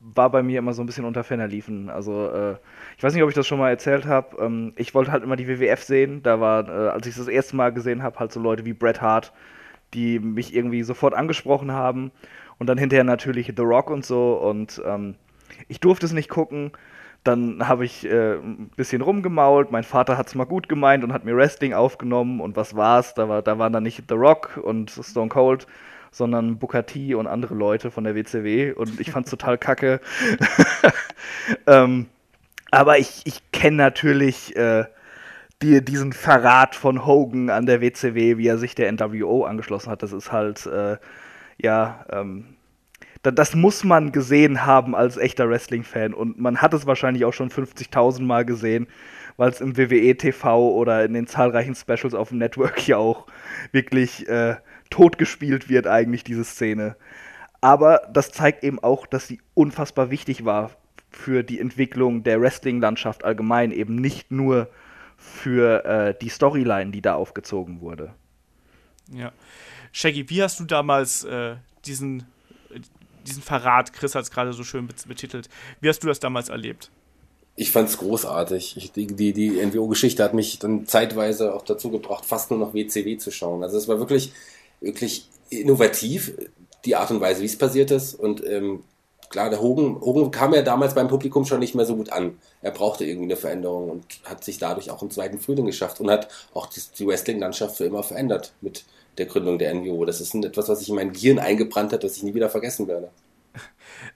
war 0.00 0.30
bei 0.30 0.42
mir 0.42 0.58
immer 0.58 0.72
so 0.72 0.82
ein 0.82 0.86
bisschen 0.86 1.04
unter 1.04 1.24
Ferner 1.24 1.46
liefen. 1.46 1.90
Also 1.90 2.28
äh, 2.28 2.56
ich 2.96 3.02
weiß 3.02 3.14
nicht, 3.14 3.22
ob 3.22 3.28
ich 3.28 3.34
das 3.34 3.46
schon 3.46 3.58
mal 3.58 3.70
erzählt 3.70 4.06
habe. 4.06 4.36
Ähm, 4.42 4.72
ich 4.76 4.94
wollte 4.94 5.12
halt 5.12 5.22
immer 5.22 5.36
die 5.36 5.48
WWF 5.48 5.82
sehen. 5.82 6.22
Da 6.22 6.40
war, 6.40 6.68
als 6.68 7.06
ich 7.06 7.14
das 7.14 7.28
erste 7.28 7.56
Mal 7.56 7.72
gesehen 7.72 8.02
habe, 8.02 8.18
halt 8.18 8.32
so 8.32 8.40
Leute 8.40 8.64
wie 8.64 8.72
Bret 8.72 9.00
Hart, 9.00 9.32
die 9.94 10.18
mich 10.18 10.54
irgendwie 10.54 10.82
sofort 10.82 11.14
angesprochen 11.14 11.72
haben. 11.72 12.10
Und 12.62 12.68
dann 12.68 12.78
hinterher 12.78 13.02
natürlich 13.02 13.52
The 13.56 13.62
Rock 13.62 13.90
und 13.90 14.06
so. 14.06 14.34
Und 14.34 14.80
ähm, 14.86 15.16
ich 15.66 15.80
durfte 15.80 16.06
es 16.06 16.12
nicht 16.12 16.28
gucken. 16.28 16.70
Dann 17.24 17.66
habe 17.66 17.84
ich 17.84 18.08
äh, 18.08 18.34
ein 18.34 18.70
bisschen 18.76 19.02
rumgemault. 19.02 19.72
Mein 19.72 19.82
Vater 19.82 20.16
hat 20.16 20.28
es 20.28 20.36
mal 20.36 20.44
gut 20.44 20.68
gemeint 20.68 21.02
und 21.02 21.12
hat 21.12 21.24
mir 21.24 21.36
Wrestling 21.36 21.74
aufgenommen. 21.74 22.40
Und 22.40 22.54
was 22.54 22.76
war's? 22.76 23.14
Da, 23.14 23.28
war, 23.28 23.42
da 23.42 23.58
waren 23.58 23.72
dann 23.72 23.82
nicht 23.82 24.04
The 24.08 24.14
Rock 24.14 24.60
und 24.62 24.92
Stone 24.92 25.28
Cold, 25.28 25.66
sondern 26.12 26.58
Booker 26.58 26.86
T 26.86 27.16
und 27.16 27.26
andere 27.26 27.56
Leute 27.56 27.90
von 27.90 28.04
der 28.04 28.14
WCW. 28.14 28.70
Und 28.74 29.00
ich 29.00 29.10
fand 29.10 29.26
es 29.26 29.30
total 29.32 29.58
kacke. 29.58 30.00
ähm, 31.66 32.06
aber 32.70 32.96
ich, 33.00 33.22
ich 33.24 33.42
kenne 33.50 33.78
natürlich 33.78 34.54
äh, 34.54 34.84
die, 35.62 35.84
diesen 35.84 36.12
Verrat 36.12 36.76
von 36.76 37.04
Hogan 37.04 37.50
an 37.50 37.66
der 37.66 37.80
WCW, 37.80 38.36
wie 38.36 38.46
er 38.46 38.58
sich 38.58 38.76
der 38.76 38.92
NWO 38.92 39.46
angeschlossen 39.46 39.90
hat. 39.90 40.04
Das 40.04 40.12
ist 40.12 40.30
halt. 40.30 40.64
Äh, 40.66 40.98
ja, 41.62 42.04
ähm, 42.10 42.51
das 43.22 43.54
muss 43.54 43.84
man 43.84 44.10
gesehen 44.10 44.66
haben 44.66 44.94
als 44.96 45.16
echter 45.16 45.48
Wrestling-Fan. 45.48 46.12
Und 46.14 46.38
man 46.40 46.60
hat 46.60 46.74
es 46.74 46.86
wahrscheinlich 46.86 47.24
auch 47.24 47.32
schon 47.32 47.50
50.000 47.50 48.22
Mal 48.22 48.44
gesehen, 48.44 48.88
weil 49.36 49.50
es 49.50 49.60
im 49.60 49.76
WWE 49.76 50.16
TV 50.16 50.70
oder 50.70 51.04
in 51.04 51.14
den 51.14 51.26
zahlreichen 51.26 51.74
Specials 51.74 52.14
auf 52.14 52.30
dem 52.30 52.38
Network 52.38 52.86
ja 52.88 52.96
auch 52.96 53.26
wirklich 53.70 54.28
äh, 54.28 54.56
totgespielt 54.90 55.68
wird, 55.68 55.86
eigentlich, 55.86 56.24
diese 56.24 56.44
Szene. 56.44 56.96
Aber 57.60 58.08
das 58.12 58.32
zeigt 58.32 58.64
eben 58.64 58.80
auch, 58.80 59.06
dass 59.06 59.28
sie 59.28 59.40
unfassbar 59.54 60.10
wichtig 60.10 60.44
war 60.44 60.72
für 61.10 61.44
die 61.44 61.60
Entwicklung 61.60 62.24
der 62.24 62.40
Wrestling-Landschaft 62.40 63.24
allgemein, 63.24 63.70
eben 63.70 63.94
nicht 63.94 64.32
nur 64.32 64.68
für 65.16 65.84
äh, 65.84 66.14
die 66.20 66.28
Storyline, 66.28 66.90
die 66.90 67.02
da 67.02 67.14
aufgezogen 67.14 67.80
wurde. 67.80 68.12
Ja. 69.12 69.32
Shaggy, 69.92 70.28
wie 70.28 70.42
hast 70.42 70.58
du 70.58 70.64
damals 70.64 71.22
äh, 71.24 71.56
diesen, 71.84 72.24
diesen 73.26 73.42
Verrat, 73.42 73.92
Chris 73.92 74.14
hat 74.14 74.24
es 74.24 74.30
gerade 74.30 74.52
so 74.52 74.64
schön 74.64 74.88
betitelt, 75.06 75.48
wie 75.80 75.88
hast 75.88 76.00
du 76.02 76.08
das 76.08 76.20
damals 76.20 76.48
erlebt? 76.48 76.90
Ich 77.54 77.70
fand 77.70 77.88
es 77.88 77.98
großartig. 77.98 78.76
Ich, 78.76 78.92
die 78.92 79.06
die, 79.06 79.32
die 79.32 79.64
NWO-Geschichte 79.64 80.24
hat 80.24 80.32
mich 80.34 80.58
dann 80.58 80.86
zeitweise 80.86 81.54
auch 81.54 81.62
dazu 81.62 81.90
gebracht, 81.90 82.24
fast 82.24 82.50
nur 82.50 82.58
noch 82.58 82.72
WCW 82.72 83.18
zu 83.18 83.30
schauen. 83.30 83.62
Also 83.62 83.76
es 83.76 83.88
war 83.88 83.98
wirklich, 83.98 84.32
wirklich 84.80 85.28
innovativ, 85.50 86.32
die 86.84 86.96
Art 86.96 87.10
und 87.10 87.20
Weise, 87.20 87.42
wie 87.42 87.46
es 87.46 87.58
passiert 87.58 87.90
ist. 87.90 88.14
Und 88.14 88.44
ähm, 88.46 88.84
klar, 89.28 89.50
der 89.50 89.60
Hogan, 89.60 90.00
Hogan 90.00 90.30
kam 90.30 90.54
ja 90.54 90.62
damals 90.62 90.94
beim 90.94 91.08
Publikum 91.08 91.44
schon 91.44 91.60
nicht 91.60 91.74
mehr 91.74 91.84
so 91.84 91.96
gut 91.96 92.10
an. 92.10 92.38
Er 92.62 92.70
brauchte 92.70 93.04
irgendwie 93.04 93.26
eine 93.26 93.36
Veränderung 93.36 93.90
und 93.90 94.04
hat 94.24 94.44
sich 94.44 94.58
dadurch 94.58 94.90
auch 94.90 95.02
im 95.02 95.10
zweiten 95.10 95.38
Frühling 95.38 95.66
geschafft 95.66 96.00
und 96.00 96.10
hat 96.10 96.28
auch 96.54 96.66
die, 96.66 96.80
die 96.98 97.06
Wrestling-Landschaft 97.06 97.76
für 97.76 97.84
immer 97.84 98.02
verändert 98.02 98.52
mit 98.62 98.84
der 99.18 99.26
Gründung 99.26 99.58
der 99.58 99.74
NWO. 99.74 100.04
Das 100.04 100.20
ist 100.20 100.34
etwas, 100.34 100.68
was 100.68 100.80
sich 100.80 100.88
in 100.88 100.94
mein 100.94 101.12
Gehirn 101.12 101.38
eingebrannt 101.38 101.92
hat, 101.92 102.04
das 102.04 102.16
ich 102.16 102.22
nie 102.22 102.34
wieder 102.34 102.50
vergessen 102.50 102.88
werde. 102.88 103.10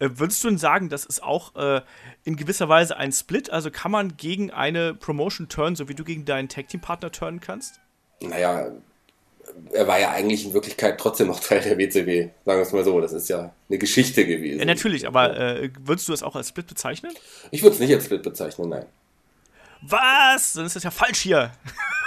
Äh, 0.00 0.10
würdest 0.14 0.42
du 0.42 0.48
denn 0.48 0.58
sagen, 0.58 0.88
das 0.88 1.04
ist 1.06 1.22
auch 1.22 1.54
äh, 1.54 1.80
in 2.24 2.34
gewisser 2.36 2.68
Weise 2.68 2.96
ein 2.96 3.12
Split? 3.12 3.50
Also 3.50 3.70
kann 3.70 3.92
man 3.92 4.16
gegen 4.16 4.50
eine 4.50 4.94
Promotion 4.94 5.48
turnen, 5.48 5.76
so 5.76 5.88
wie 5.88 5.94
du 5.94 6.02
gegen 6.02 6.24
deinen 6.24 6.48
Tag-Team-Partner 6.48 7.12
turnen 7.12 7.40
kannst? 7.40 7.78
Naja, 8.20 8.72
er 9.72 9.86
war 9.86 10.00
ja 10.00 10.10
eigentlich 10.10 10.44
in 10.44 10.54
Wirklichkeit 10.54 10.98
trotzdem 10.98 11.28
noch 11.28 11.40
Teil 11.48 11.60
der 11.60 11.78
WCW. 11.78 12.28
Sagen 12.44 12.58
wir 12.58 12.62
es 12.62 12.72
mal 12.72 12.84
so, 12.84 13.00
das 13.00 13.12
ist 13.12 13.28
ja 13.28 13.52
eine 13.68 13.78
Geschichte 13.78 14.26
gewesen. 14.26 14.58
Ja, 14.58 14.64
natürlich, 14.64 15.06
aber 15.06 15.38
äh, 15.38 15.70
würdest 15.80 16.08
du 16.08 16.12
das 16.12 16.22
auch 16.22 16.36
als 16.36 16.48
Split 16.48 16.66
bezeichnen? 16.66 17.12
Ich 17.50 17.62
würde 17.62 17.74
es 17.74 17.80
nicht 17.80 17.94
als 17.94 18.06
Split 18.06 18.22
bezeichnen, 18.22 18.68
nein. 18.68 18.86
Was? 19.82 20.54
Dann 20.54 20.66
ist 20.66 20.76
das 20.76 20.82
ja 20.82 20.90
falsch 20.90 21.20
hier. 21.20 21.52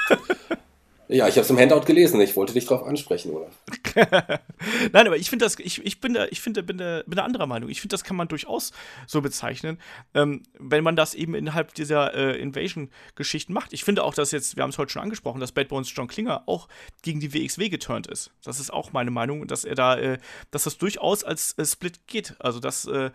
Ja, 1.12 1.28
ich 1.28 1.34
habe 1.34 1.42
es 1.42 1.50
im 1.50 1.58
Handout 1.58 1.86
gelesen. 1.86 2.22
Ich 2.22 2.36
wollte 2.36 2.54
dich 2.54 2.68
darauf 2.68 2.86
ansprechen, 2.86 3.32
oder? 3.32 3.50
Nein, 4.94 5.08
aber 5.08 5.18
ich 5.18 5.28
finde 5.28 5.44
das, 5.44 5.58
ich, 5.58 5.84
ich 5.84 6.00
bin 6.00 6.14
da, 6.14 6.28
ich 6.28 6.40
finde, 6.40 6.62
bin 6.62 6.78
da, 6.78 7.02
bin 7.04 7.16
da 7.16 7.24
anderer 7.24 7.48
Meinung. 7.48 7.68
Ich 7.72 7.82
finde, 7.82 7.96
das 7.96 8.04
kann 8.04 8.16
man 8.16 8.28
durchaus 8.28 8.72
so 9.08 9.20
bezeichnen, 9.20 9.80
ähm, 10.14 10.44
wenn 10.60 10.84
man 10.84 10.96
das 10.96 11.16
eben 11.16 11.34
innerhalb 11.34 11.74
dieser 11.74 12.14
äh, 12.14 12.40
Invasion-Geschichten 12.40 13.54
macht. 13.54 13.74
Ich 13.74 13.84
finde 13.84 14.04
auch, 14.04 14.14
dass 14.14 14.30
jetzt, 14.30 14.56
wir 14.56 14.62
haben 14.62 14.70
es 14.70 14.78
heute 14.78 14.92
schon 14.92 15.02
angesprochen, 15.02 15.42
dass 15.42 15.52
Bad 15.52 15.70
Bones 15.70 15.92
John 15.96 16.08
Klinger 16.08 16.44
auch 16.46 16.68
gegen 17.02 17.20
die 17.20 17.34
WXW 17.34 17.70
geturnt 17.70 18.06
ist. 18.06 18.30
Das 18.44 18.60
ist 18.60 18.72
auch 18.72 18.94
meine 18.94 19.10
Meinung, 19.10 19.48
dass 19.48 19.66
er 19.66 19.74
da, 19.74 19.98
äh, 19.98 20.20
dass 20.52 20.66
das 20.66 20.78
durchaus 20.78 21.24
als 21.24 21.58
äh, 21.58 21.66
Split 21.66 22.06
geht. 22.06 22.36
Also 22.38 22.60
dass 22.60 22.86
äh, 22.86 23.10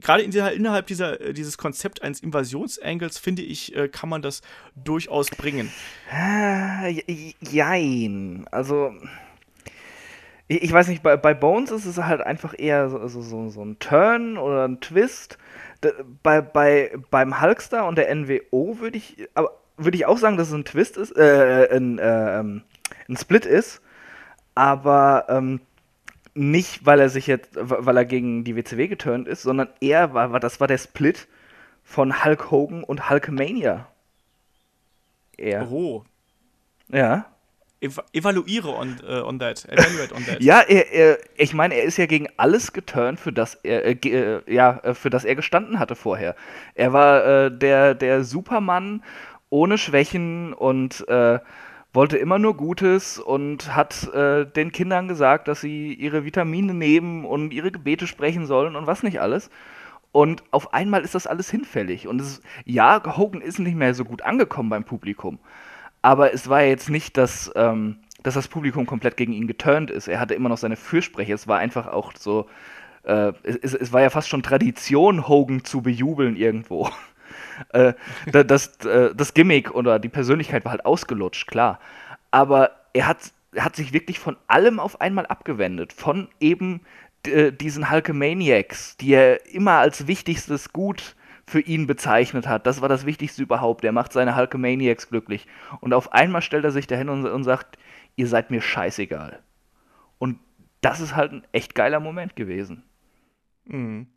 gerade 0.00 0.22
in 0.22 0.30
dieser, 0.30 0.52
innerhalb 0.52 0.86
dieser, 0.86 1.20
äh, 1.20 1.32
dieses 1.32 1.58
Konzept 1.58 2.02
eines 2.02 2.20
Invasionsangles, 2.20 3.18
finde 3.18 3.42
ich, 3.42 3.74
äh, 3.76 3.88
kann 3.88 4.08
man 4.08 4.22
das 4.22 4.42
durchaus 4.74 5.30
bringen. 5.30 5.72
Jein. 7.40 8.46
Also, 8.50 8.92
ich, 10.46 10.72
weiß 10.72 10.88
nicht, 10.88 11.02
bei, 11.02 11.16
bei, 11.16 11.34
Bones 11.34 11.70
ist 11.70 11.84
es 11.84 11.98
halt 11.98 12.22
einfach 12.22 12.54
eher 12.56 12.88
so, 12.88 13.06
so, 13.08 13.50
so 13.50 13.64
ein 13.64 13.78
Turn 13.78 14.38
oder 14.38 14.66
ein 14.66 14.80
Twist. 14.80 15.36
bei, 16.22 16.40
bei, 16.40 16.92
beim 17.10 17.40
Hulkster 17.40 17.86
und 17.86 17.98
der 17.98 18.14
NWO 18.14 18.78
würde 18.80 18.98
ich, 18.98 19.28
aber 19.34 19.52
ich 19.92 20.06
auch 20.06 20.18
sagen, 20.18 20.36
dass 20.36 20.48
es 20.48 20.54
ein 20.54 20.64
Twist 20.64 20.96
ist, 20.96 21.16
äh, 21.16 21.68
ein, 21.70 21.98
äh, 21.98 22.38
ein 22.40 23.16
Split 23.16 23.46
ist. 23.46 23.80
Aber 24.54 25.26
ähm, 25.28 25.60
nicht, 26.38 26.86
weil 26.86 27.00
er 27.00 27.08
sich 27.08 27.26
jetzt, 27.26 27.50
weil 27.54 27.96
er 27.96 28.04
gegen 28.04 28.44
die 28.44 28.56
WCW 28.56 28.88
geturnt 28.88 29.28
ist, 29.28 29.42
sondern 29.42 29.68
er 29.80 30.14
war, 30.14 30.32
war 30.32 30.40
das 30.40 30.60
war 30.60 30.68
der 30.68 30.78
Split 30.78 31.26
von 31.82 32.24
Hulk 32.24 32.50
Hogan 32.50 32.84
und 32.84 33.10
Hulkmania. 33.10 33.88
Er. 35.36 35.70
Oh. 35.70 36.04
Ja. 36.88 37.26
Ev 37.80 38.00
evaluiere 38.12 38.68
on, 38.68 38.96
uh, 39.08 39.24
on 39.24 39.38
that. 39.38 39.64
Evaluate 39.68 40.12
on 40.12 40.24
that. 40.24 40.42
ja, 40.42 40.60
er, 40.60 40.92
er, 40.92 41.18
ich 41.36 41.54
meine, 41.54 41.74
er 41.74 41.84
ist 41.84 41.96
ja 41.96 42.06
gegen 42.06 42.28
alles 42.36 42.72
geturnt, 42.72 43.20
für 43.20 43.32
das 43.32 43.54
er, 43.62 43.84
äh, 43.84 43.92
äh 43.92 44.52
ja, 44.52 44.78
äh, 44.82 44.94
für 44.94 45.10
das 45.10 45.24
er 45.24 45.36
gestanden 45.36 45.78
hatte 45.78 45.94
vorher. 45.94 46.34
Er 46.74 46.92
war 46.92 47.24
äh, 47.24 47.56
der, 47.56 47.94
der 47.94 48.24
Supermann 48.24 49.04
ohne 49.48 49.78
Schwächen 49.78 50.52
und 50.52 51.06
äh, 51.08 51.38
wollte 51.92 52.18
immer 52.18 52.38
nur 52.38 52.56
Gutes 52.56 53.18
und 53.18 53.74
hat 53.74 54.12
äh, 54.12 54.44
den 54.46 54.72
Kindern 54.72 55.08
gesagt, 55.08 55.48
dass 55.48 55.60
sie 55.60 55.94
ihre 55.94 56.24
Vitamine 56.24 56.74
nehmen 56.74 57.24
und 57.24 57.52
ihre 57.52 57.72
Gebete 57.72 58.06
sprechen 58.06 58.46
sollen 58.46 58.76
und 58.76 58.86
was 58.86 59.02
nicht 59.02 59.20
alles. 59.20 59.50
Und 60.12 60.42
auf 60.50 60.72
einmal 60.72 61.02
ist 61.02 61.14
das 61.14 61.26
alles 61.26 61.50
hinfällig. 61.50 62.08
Und 62.08 62.20
es, 62.20 62.42
ja, 62.64 63.02
Hogan 63.16 63.40
ist 63.40 63.58
nicht 63.58 63.76
mehr 63.76 63.94
so 63.94 64.04
gut 64.04 64.22
angekommen 64.22 64.70
beim 64.70 64.84
Publikum. 64.84 65.38
Aber 66.02 66.32
es 66.32 66.48
war 66.48 66.62
jetzt 66.62 66.90
nicht, 66.90 67.16
dass, 67.16 67.50
ähm, 67.56 67.98
dass 68.22 68.34
das 68.34 68.48
Publikum 68.48 68.86
komplett 68.86 69.16
gegen 69.16 69.32
ihn 69.32 69.46
geturnt 69.46 69.90
ist. 69.90 70.08
Er 70.08 70.20
hatte 70.20 70.34
immer 70.34 70.48
noch 70.48 70.58
seine 70.58 70.76
Fürsprecher. 70.76 71.34
Es 71.34 71.48
war 71.48 71.58
einfach 71.58 71.86
auch 71.88 72.12
so, 72.16 72.46
äh, 73.02 73.32
es, 73.42 73.74
es 73.74 73.92
war 73.92 74.00
ja 74.02 74.10
fast 74.10 74.28
schon 74.28 74.42
Tradition, 74.42 75.28
Hogan 75.28 75.64
zu 75.64 75.82
bejubeln 75.82 76.36
irgendwo. 76.36 76.90
äh, 77.70 77.92
das, 78.32 78.76
äh, 78.84 79.14
das 79.14 79.34
Gimmick 79.34 79.70
oder 79.72 79.98
die 79.98 80.08
Persönlichkeit 80.08 80.64
war 80.64 80.72
halt 80.72 80.86
ausgelutscht, 80.86 81.46
klar. 81.46 81.80
Aber 82.30 82.72
er 82.92 83.06
hat, 83.06 83.32
er 83.52 83.64
hat 83.64 83.76
sich 83.76 83.92
wirklich 83.92 84.18
von 84.18 84.36
allem 84.46 84.80
auf 84.80 85.00
einmal 85.00 85.26
abgewendet. 85.26 85.92
Von 85.92 86.28
eben 86.40 86.82
äh, 87.26 87.52
diesen 87.52 87.90
Hulkamaniacs, 87.90 88.96
die 88.96 89.12
er 89.12 89.46
immer 89.46 89.78
als 89.78 90.06
wichtigstes 90.06 90.72
Gut 90.72 91.16
für 91.46 91.60
ihn 91.60 91.86
bezeichnet 91.86 92.46
hat. 92.46 92.66
Das 92.66 92.80
war 92.82 92.88
das 92.88 93.06
Wichtigste 93.06 93.42
überhaupt. 93.42 93.84
Er 93.84 93.92
macht 93.92 94.12
seine 94.12 94.36
Hulkamaniacs 94.36 95.08
glücklich. 95.08 95.46
Und 95.80 95.94
auf 95.94 96.12
einmal 96.12 96.42
stellt 96.42 96.64
er 96.64 96.70
sich 96.70 96.86
dahin 96.86 97.08
und, 97.08 97.26
und 97.26 97.44
sagt, 97.44 97.78
ihr 98.16 98.26
seid 98.26 98.50
mir 98.50 98.60
scheißegal. 98.60 99.40
Und 100.18 100.38
das 100.80 101.00
ist 101.00 101.16
halt 101.16 101.32
ein 101.32 101.46
echt 101.52 101.74
geiler 101.74 102.00
Moment 102.00 102.36
gewesen. 102.36 102.82
Mhm. 103.64 104.08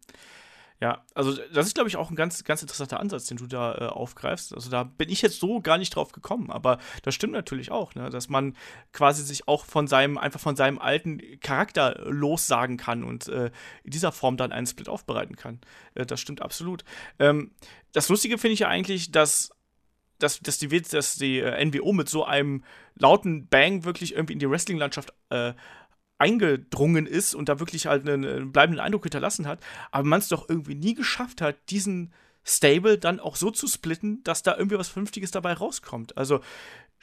Ja, 0.82 1.06
also 1.14 1.38
das 1.54 1.68
ist, 1.68 1.76
glaube 1.76 1.90
ich, 1.90 1.96
auch 1.96 2.10
ein 2.10 2.16
ganz, 2.16 2.44
ganz 2.44 2.64
interessanter 2.64 3.00
Ansatz, 3.00 3.28
den 3.28 3.38
du 3.38 3.46
da 3.46 3.76
äh, 3.76 3.86
aufgreifst. 3.86 4.52
Also 4.52 4.72
da 4.72 4.82
bin 4.84 5.10
ich 5.10 5.22
jetzt 5.22 5.40
so 5.40 5.62
gar 5.62 5.78
nicht 5.78 5.96
drauf 5.96 6.12
gekommen, 6.12 6.50
aber 6.50 6.80
das 7.04 7.14
stimmt 7.14 7.34
natürlich 7.34 7.70
auch, 7.70 7.94
ne? 7.94 8.10
dass 8.10 8.30
man 8.30 8.58
quasi 8.92 9.24
sich 9.24 9.48
auch 9.48 9.66
von 9.66 9.86
seinem, 9.86 10.18
einfach 10.18 10.40
von 10.40 10.56
seinem 10.56 10.80
alten 10.80 11.22
Charakter 11.40 12.04
lossagen 12.10 12.78
kann 12.78 13.04
und 13.04 13.28
äh, 13.28 13.52
in 13.84 13.92
dieser 13.92 14.12
Form 14.12 14.38
dann 14.38 14.52
einen 14.52 14.66
Split 14.66 14.90
aufbereiten 14.90 15.36
kann. 15.36 15.60
Äh, 15.94 16.08
das 16.08 16.20
stimmt 16.20 16.42
absolut. 16.42 16.84
Ähm, 17.20 17.52
das 17.92 18.10
Lustige 18.10 18.40
finde 18.40 18.54
ich 18.54 18.62
ja 18.62 18.68
eigentlich, 18.68 19.12
dass 19.12 19.52
dass, 20.18 20.40
dass, 20.40 20.60
die, 20.60 20.68
dass 20.82 21.16
die 21.16 21.40
äh, 21.40 21.66
NWO 21.66 21.94
mit 21.94 22.08
so 22.08 22.24
einem 22.24 22.64
lauten 22.96 23.48
Bang 23.48 23.84
wirklich 23.84 24.14
irgendwie 24.14 24.34
in 24.34 24.40
die 24.40 24.50
Wrestling-Landschaft 24.50 25.14
äh, 25.30 25.54
eingedrungen 26.22 27.08
ist 27.08 27.34
und 27.34 27.50
da 27.50 27.60
wirklich 27.60 27.88
halt 27.88 28.08
einen, 28.08 28.24
einen 28.24 28.52
bleibenden 28.52 28.80
Eindruck 28.80 29.04
hinterlassen 29.04 29.48
hat, 29.48 29.60
aber 29.92 30.08
man 30.08 30.20
es 30.20 30.28
doch 30.28 30.48
irgendwie 30.48 30.76
nie 30.76 30.94
geschafft 30.94 31.42
hat, 31.42 31.58
diesen 31.70 32.14
Stable 32.44 32.98
dann 32.98 33.20
auch 33.20 33.36
so 33.36 33.52
zu 33.52 33.68
splitten, 33.68 34.24
dass 34.24 34.44
da 34.44 34.56
irgendwie 34.56 34.78
was 34.78 34.90
Vernünftiges 34.90 35.32
dabei 35.32 35.54
rauskommt. 35.54 36.18
Also, 36.18 36.42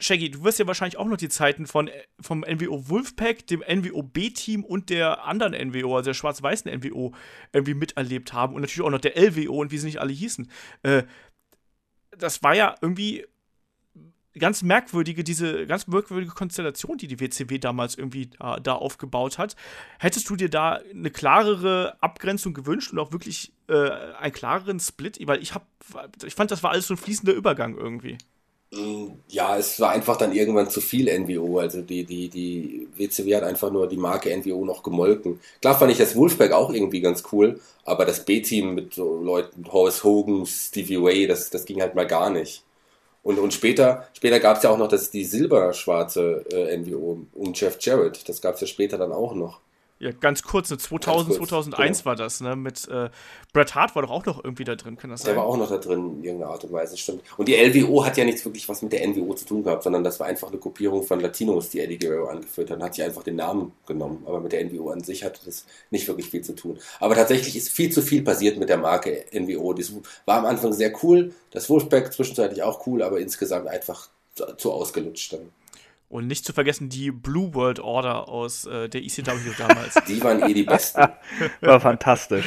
Shaggy, 0.01 0.31
du 0.31 0.43
wirst 0.45 0.59
ja 0.59 0.67
wahrscheinlich 0.67 0.97
auch 0.97 1.07
noch 1.07 1.17
die 1.17 1.27
Zeiten 1.27 1.67
von, 1.67 1.89
vom 2.21 2.41
NWO 2.41 2.87
Wolfpack, 2.87 3.45
dem 3.47 3.61
NWO 3.67 4.01
B-Team 4.01 4.63
und 4.63 4.89
der 4.89 5.25
anderen 5.25 5.53
NWO, 5.53 5.97
also 5.97 6.09
der 6.09 6.13
schwarz-weißen 6.13 6.71
NWO, 6.71 7.13
irgendwie 7.51 7.73
miterlebt 7.73 8.31
haben 8.31 8.55
und 8.55 8.61
natürlich 8.61 8.85
auch 8.85 8.91
noch 8.91 9.01
der 9.01 9.17
LWO 9.17 9.59
und 9.59 9.71
wie 9.71 9.77
sie 9.77 9.87
nicht 9.87 9.99
alle 9.99 10.13
hießen. 10.13 10.49
Äh, 10.83 11.03
das 12.17 12.41
war 12.43 12.55
ja 12.55 12.75
irgendwie 12.81 13.25
ganz 14.37 14.61
merkwürdige, 14.61 15.23
diese 15.23 15.65
ganz 15.65 15.87
merkwürdige 15.87 16.33
Konstellation, 16.33 16.97
die 16.97 17.07
die 17.07 17.19
WCW 17.19 17.57
damals 17.57 17.95
irgendwie 17.95 18.27
da, 18.27 18.59
da 18.59 18.75
aufgebaut 18.75 19.37
hat. 19.37 19.55
Hättest 19.99 20.29
du 20.29 20.35
dir 20.35 20.49
da 20.49 20.79
eine 20.93 21.09
klarere 21.09 21.95
Abgrenzung 22.01 22.53
gewünscht 22.53 22.91
und 22.91 22.99
auch 22.99 23.11
wirklich 23.11 23.51
äh, 23.67 23.89
einen 24.19 24.33
klareren 24.33 24.79
Split? 24.79 25.19
Weil 25.25 25.41
ich 25.41 25.53
hab, 25.55 25.65
ich 26.23 26.35
fand, 26.35 26.51
das 26.51 26.63
war 26.63 26.71
alles 26.71 26.87
so 26.87 26.93
ein 26.93 26.97
fließender 26.97 27.33
Übergang 27.33 27.77
irgendwie. 27.77 28.17
Mm, 28.71 29.13
ja, 29.27 29.57
es 29.57 29.79
war 29.79 29.89
einfach 29.91 30.15
dann 30.17 30.31
irgendwann 30.31 30.69
zu 30.69 30.79
viel 30.79 31.09
NWO. 31.09 31.59
Also 31.59 31.81
die, 31.81 32.05
die, 32.05 32.29
die 32.29 32.87
WCW 32.95 33.35
hat 33.35 33.43
einfach 33.43 33.71
nur 33.71 33.87
die 33.87 33.97
Marke 33.97 34.35
NWO 34.35 34.63
noch 34.63 34.83
gemolken. 34.83 35.39
Klar 35.61 35.77
fand 35.77 35.91
ich 35.91 35.97
das 35.97 36.15
Wolfpack 36.15 36.51
auch 36.51 36.71
irgendwie 36.71 37.01
ganz 37.01 37.23
cool, 37.31 37.59
aber 37.83 38.05
das 38.05 38.25
B-Team 38.25 38.75
mit 38.75 38.93
so 38.93 39.19
Leuten, 39.21 39.65
Horace 39.71 40.03
Hogan, 40.03 40.45
Stevie 40.45 41.01
Way, 41.01 41.27
das, 41.27 41.49
das 41.49 41.65
ging 41.65 41.81
halt 41.81 41.95
mal 41.95 42.05
gar 42.05 42.29
nicht. 42.29 42.63
Und, 43.21 43.37
und 43.37 43.53
später, 43.53 44.07
später 44.13 44.39
gab 44.39 44.57
es 44.57 44.63
ja 44.63 44.69
auch 44.69 44.77
noch 44.77 44.87
das, 44.87 45.11
die 45.11 45.25
silberschwarze 45.25 46.45
äh, 46.51 46.77
NWO 46.77 47.25
um 47.33 47.53
Jeff 47.53 47.77
Jarrett. 47.79 48.27
Das 48.27 48.41
gab 48.41 48.55
es 48.55 48.61
ja 48.61 48.67
später 48.67 48.97
dann 48.97 49.11
auch 49.11 49.33
noch. 49.35 49.59
Ja, 50.01 50.11
ganz 50.11 50.43
kurz, 50.43 50.69
ne, 50.69 50.77
2000, 50.77 51.37
kurz, 51.37 51.49
2001 51.49 51.97
genau. 51.97 52.05
war 52.05 52.15
das, 52.15 52.39
ne? 52.39 52.55
Mit 52.55 52.87
äh, 52.87 53.09
Bret 53.51 53.75
Hart 53.75 53.95
war 53.95 54.03
doch 54.03 54.11
auch 54.11 54.25
noch 54.25 54.41
irgendwie 54.41 54.63
da 54.63 54.75
drin, 54.75 54.95
kann 54.95 55.09
das 55.09 55.23
sein? 55.23 55.33
Der 55.33 55.41
war 55.41 55.45
auch 55.45 55.57
noch 55.57 55.67
da 55.67 55.77
drin, 55.77 56.19
in 56.19 56.23
irgendeiner 56.23 56.53
Art 56.53 56.63
und 56.63 56.71
Weise, 56.71 56.95
stimmt. 56.95 57.21
Und 57.35 57.49
die 57.49 57.55
LWO 57.55 58.05
hat 58.05 58.15
ja 58.15 58.23
nichts 58.23 58.45
wirklich 58.45 58.69
was 58.69 58.81
mit 58.81 58.93
der 58.93 59.05
NWO 59.05 59.33
zu 59.33 59.45
tun 59.45 59.61
gehabt, 59.61 59.83
sondern 59.83 60.05
das 60.05 60.17
war 60.21 60.27
einfach 60.27 60.47
eine 60.47 60.57
Kopierung 60.57 61.03
von 61.03 61.19
Latinos, 61.19 61.69
die 61.69 61.81
Eddie 61.81 61.97
Guerrero 61.97 62.27
angeführt 62.27 62.71
hat. 62.71 62.81
Hat 62.81 62.95
sich 62.95 63.03
einfach 63.03 63.23
den 63.23 63.35
Namen 63.35 63.73
genommen, 63.85 64.23
aber 64.25 64.39
mit 64.39 64.53
der 64.53 64.63
NWO 64.63 64.89
an 64.89 65.03
sich 65.03 65.25
hatte 65.25 65.41
das 65.43 65.65
nicht 65.91 66.07
wirklich 66.07 66.29
viel 66.29 66.43
zu 66.43 66.55
tun. 66.55 66.79
Aber 67.01 67.13
tatsächlich 67.15 67.57
ist 67.57 67.67
viel 67.67 67.91
zu 67.91 68.01
viel 68.01 68.21
passiert 68.21 68.57
mit 68.57 68.69
der 68.69 68.77
Marke 68.77 69.25
NWO. 69.33 69.73
Das 69.73 69.91
war 70.25 70.37
am 70.37 70.45
Anfang 70.45 70.71
sehr 70.71 70.93
cool, 71.03 71.33
das 71.51 71.69
Wolfpack 71.69 72.13
zwischenzeitlich 72.13 72.63
auch 72.63 72.87
cool, 72.87 73.03
aber 73.03 73.19
insgesamt 73.19 73.67
einfach 73.67 74.07
zu, 74.35 74.45
zu 74.55 74.71
ausgelutscht 74.71 75.33
dann. 75.33 75.51
Und 76.09 76.25
nicht 76.25 76.43
zu 76.43 76.53
vergessen 76.53 76.89
die 76.89 77.11
Blue 77.11 77.53
World 77.53 77.79
Order 77.79 78.27
aus 78.27 78.65
äh, 78.65 78.89
der 78.89 79.03
ECW 79.03 79.51
damals. 79.57 79.93
Die 80.07 80.23
waren 80.23 80.41
eh 80.49 80.53
die 80.53 80.63
besten. 80.63 81.03
War 81.61 81.79
fantastisch. 81.79 82.45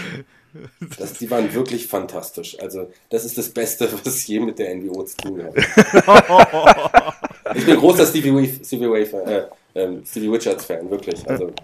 Das, 0.98 1.14
die 1.14 1.30
waren 1.30 1.54
wirklich 1.54 1.86
fantastisch. 1.86 2.58
Also, 2.60 2.90
das 3.08 3.24
ist 3.24 3.38
das 3.38 3.48
Beste, 3.48 3.88
was 4.04 4.18
ich 4.18 4.28
je 4.28 4.40
mit 4.40 4.58
der 4.58 4.74
NWO 4.74 5.02
zu 5.04 5.16
tun 5.16 5.42
habe. 5.42 5.58
ich 7.54 7.64
bin 7.64 7.78
großer 7.78 8.04
Stevie, 8.04 8.34
Wave, 8.34 8.62
Stevie, 8.62 8.90
Wave, 8.90 9.48
äh, 9.74 9.80
äh, 9.80 10.04
Stevie 10.04 10.28
Richards 10.28 10.66
Fan, 10.66 10.90
wirklich. 10.90 11.26
Also, 11.26 11.54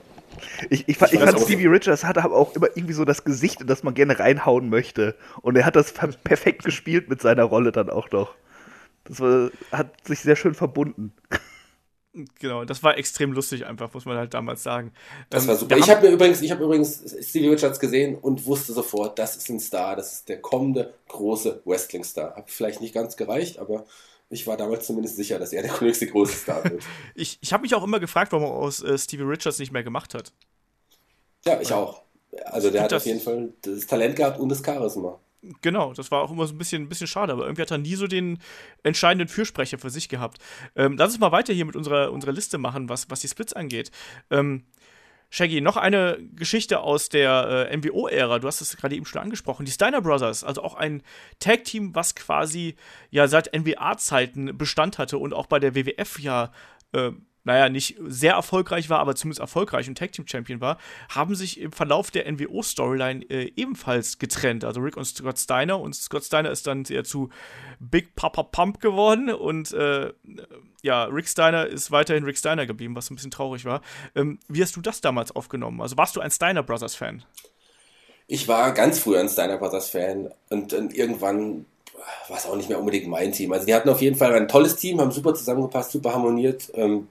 ich, 0.70 0.88
ich, 0.88 0.88
ich, 0.88 1.12
ich 1.12 1.20
fand, 1.20 1.38
Stevie 1.38 1.66
Richards 1.66 2.04
hatte 2.04 2.22
aber 2.22 2.36
auch 2.36 2.54
immer 2.54 2.68
irgendwie 2.74 2.94
so 2.94 3.04
das 3.04 3.24
Gesicht, 3.24 3.60
in 3.60 3.66
das 3.66 3.82
man 3.82 3.92
gerne 3.92 4.18
reinhauen 4.18 4.70
möchte. 4.70 5.16
Und 5.42 5.56
er 5.56 5.66
hat 5.66 5.76
das 5.76 5.92
perfekt 5.92 6.64
gespielt 6.64 7.10
mit 7.10 7.20
seiner 7.20 7.44
Rolle 7.44 7.72
dann 7.72 7.90
auch 7.90 8.10
noch. 8.10 8.34
Das 9.04 9.20
war, 9.20 9.50
hat 9.72 10.06
sich 10.06 10.20
sehr 10.20 10.36
schön 10.36 10.54
verbunden. 10.54 11.12
Genau, 12.38 12.64
das 12.64 12.82
war 12.82 12.96
extrem 12.96 13.32
lustig 13.32 13.66
einfach, 13.66 13.92
muss 13.92 14.04
man 14.04 14.16
halt 14.16 14.34
damals 14.34 14.62
sagen. 14.62 14.92
Das 15.30 15.46
war 15.46 15.54
ähm, 15.54 15.60
super. 15.60 15.76
Ich 15.76 15.90
habe 15.90 16.06
mir 16.06 16.14
übrigens, 16.14 16.40
ich 16.42 16.50
habe 16.50 16.64
übrigens 16.64 17.16
Stevie 17.20 17.48
Richards 17.48 17.80
gesehen 17.80 18.16
und 18.16 18.46
wusste 18.46 18.72
sofort, 18.72 19.18
das 19.18 19.36
ist 19.36 19.48
ein 19.48 19.60
Star, 19.60 19.96
das 19.96 20.12
ist 20.12 20.28
der 20.28 20.40
kommende 20.40 20.94
große 21.08 21.62
Wrestling-Star. 21.64 22.36
Hat 22.36 22.50
vielleicht 22.50 22.80
nicht 22.80 22.94
ganz 22.94 23.16
gereicht, 23.16 23.58
aber 23.58 23.84
ich 24.30 24.46
war 24.46 24.56
damals 24.56 24.86
zumindest 24.86 25.16
sicher, 25.16 25.38
dass 25.38 25.52
er 25.52 25.62
der 25.62 25.72
nächste 25.80 26.06
große 26.06 26.34
Star 26.34 26.64
wird. 26.64 26.82
ich 27.14 27.38
ich 27.40 27.52
habe 27.52 27.62
mich 27.62 27.74
auch 27.74 27.84
immer 27.84 28.00
gefragt, 28.00 28.32
warum 28.32 28.46
er 28.46 28.52
aus 28.52 28.82
äh, 28.82 28.98
Stevie 28.98 29.22
Richards 29.22 29.58
nicht 29.58 29.72
mehr 29.72 29.82
gemacht 29.82 30.14
hat. 30.14 30.32
Ja, 31.44 31.60
ich 31.60 31.72
auch. 31.72 32.02
Also 32.44 32.70
der 32.70 32.82
hat 32.82 32.92
auf 32.92 33.06
jeden 33.06 33.20
Fall 33.20 33.52
das 33.62 33.86
Talent 33.86 34.16
gehabt 34.16 34.38
und 34.38 34.48
das 34.48 34.62
Charisma. 34.64 35.18
Genau, 35.62 35.92
das 35.92 36.10
war 36.10 36.22
auch 36.22 36.32
immer 36.32 36.46
so 36.46 36.54
ein 36.54 36.58
bisschen, 36.58 36.82
ein 36.82 36.88
bisschen 36.88 37.06
schade, 37.06 37.32
aber 37.32 37.44
irgendwie 37.44 37.62
hat 37.62 37.70
er 37.70 37.78
nie 37.78 37.94
so 37.94 38.08
den 38.08 38.38
entscheidenden 38.82 39.28
Fürsprecher 39.28 39.78
für 39.78 39.90
sich 39.90 40.08
gehabt. 40.08 40.38
Ähm, 40.74 40.96
lass 40.96 41.10
uns 41.12 41.20
mal 41.20 41.30
weiter 41.30 41.52
hier 41.52 41.64
mit 41.64 41.76
unserer, 41.76 42.10
unserer 42.10 42.32
Liste 42.32 42.58
machen, 42.58 42.88
was, 42.88 43.08
was 43.08 43.20
die 43.20 43.28
Splits 43.28 43.52
angeht. 43.52 43.92
Ähm, 44.30 44.64
Shaggy, 45.30 45.60
noch 45.60 45.76
eine 45.76 46.18
Geschichte 46.34 46.80
aus 46.80 47.10
der 47.10 47.68
äh, 47.70 47.76
MWO-Ära. 47.76 48.38
Du 48.38 48.48
hast 48.48 48.62
es 48.62 48.76
gerade 48.76 48.96
eben 48.96 49.04
schon 49.04 49.20
angesprochen. 49.20 49.66
Die 49.66 49.72
Steiner 49.72 50.00
Brothers, 50.00 50.42
also 50.42 50.62
auch 50.62 50.74
ein 50.74 51.02
Tag-Team, 51.38 51.94
was 51.94 52.14
quasi 52.14 52.76
ja 53.10 53.28
seit 53.28 53.54
NWA-Zeiten 53.54 54.56
Bestand 54.56 54.98
hatte 54.98 55.18
und 55.18 55.34
auch 55.34 55.46
bei 55.46 55.58
der 55.58 55.74
WWF 55.74 56.18
ja 56.18 56.50
äh, 56.92 57.10
naja, 57.48 57.70
nicht 57.70 57.96
sehr 58.06 58.34
erfolgreich 58.34 58.90
war, 58.90 58.98
aber 58.98 59.14
zumindest 59.14 59.40
erfolgreich 59.40 59.88
und 59.88 59.96
Tag 59.96 60.12
Team 60.12 60.26
Champion 60.26 60.60
war, 60.60 60.76
haben 61.08 61.34
sich 61.34 61.58
im 61.58 61.72
Verlauf 61.72 62.10
der 62.10 62.30
NWO-Storyline 62.30 63.24
äh, 63.30 63.52
ebenfalls 63.56 64.18
getrennt. 64.18 64.66
Also 64.66 64.82
Rick 64.82 64.98
und 64.98 65.06
Scott 65.06 65.38
Steiner. 65.38 65.80
Und 65.80 65.94
Scott 65.94 66.24
Steiner 66.24 66.50
ist 66.50 66.66
dann 66.66 66.84
eher 66.84 67.04
zu 67.04 67.30
Big 67.80 68.14
Papa 68.14 68.42
Pump 68.42 68.80
geworden 68.80 69.30
und 69.30 69.72
äh, 69.72 70.12
ja, 70.82 71.04
Rick 71.04 71.26
Steiner 71.26 71.66
ist 71.66 71.90
weiterhin 71.90 72.24
Rick 72.24 72.36
Steiner 72.36 72.66
geblieben, 72.66 72.94
was 72.94 73.10
ein 73.10 73.14
bisschen 73.14 73.30
traurig 73.30 73.64
war. 73.64 73.80
Ähm, 74.14 74.38
wie 74.48 74.60
hast 74.60 74.76
du 74.76 74.82
das 74.82 75.00
damals 75.00 75.34
aufgenommen? 75.34 75.80
Also 75.80 75.96
warst 75.96 76.16
du 76.16 76.20
ein 76.20 76.30
Steiner 76.30 76.62
Brothers 76.62 76.96
Fan? 76.96 77.24
Ich 78.26 78.46
war 78.46 78.72
ganz 78.72 78.98
früher 78.98 79.20
ein 79.20 79.28
Steiner 79.30 79.56
Brothers 79.56 79.88
Fan 79.88 80.30
und, 80.50 80.74
und 80.74 80.94
irgendwann 80.94 81.64
war 82.28 82.36
es 82.36 82.44
auch 82.44 82.56
nicht 82.56 82.68
mehr 82.68 82.78
unbedingt 82.78 83.08
mein 83.08 83.32
Team. 83.32 83.52
Also 83.52 83.64
die 83.64 83.74
hatten 83.74 83.88
auf 83.88 84.02
jeden 84.02 84.16
Fall 84.16 84.34
ein 84.34 84.48
tolles 84.48 84.76
Team, 84.76 85.00
haben 85.00 85.12
super 85.12 85.32
zusammengepasst, 85.32 85.92
super 85.92 86.12
harmoniert. 86.12 86.70
Ähm, 86.74 87.08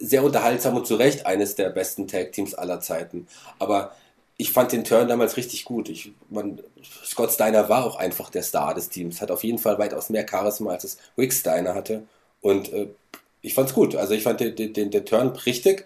sehr 0.00 0.24
unterhaltsam 0.24 0.76
und 0.76 0.86
zu 0.86 0.96
Recht 0.96 1.26
eines 1.26 1.54
der 1.54 1.68
besten 1.68 2.08
Tag-Teams 2.08 2.54
aller 2.54 2.80
Zeiten. 2.80 3.28
Aber 3.58 3.94
ich 4.38 4.52
fand 4.52 4.72
den 4.72 4.84
Turn 4.84 5.06
damals 5.06 5.36
richtig 5.36 5.66
gut. 5.66 5.90
Ich, 5.90 6.12
man, 6.30 6.60
Scott 7.04 7.30
Steiner 7.30 7.68
war 7.68 7.84
auch 7.84 7.96
einfach 7.96 8.30
der 8.30 8.42
Star 8.42 8.74
des 8.74 8.88
Teams, 8.88 9.20
hat 9.20 9.30
auf 9.30 9.44
jeden 9.44 9.58
Fall 9.58 9.78
weitaus 9.78 10.08
mehr 10.08 10.26
Charisma, 10.28 10.70
als 10.70 10.84
es 10.84 10.98
Rick 11.18 11.34
Steiner 11.34 11.74
hatte. 11.74 12.04
Und 12.40 12.72
äh, 12.72 12.88
ich 13.42 13.52
fand's 13.52 13.74
gut. 13.74 13.94
Also 13.94 14.14
ich 14.14 14.22
fand 14.22 14.40
den, 14.40 14.56
den, 14.56 14.90
den, 14.90 15.04
Turn 15.04 15.28
richtig. 15.44 15.84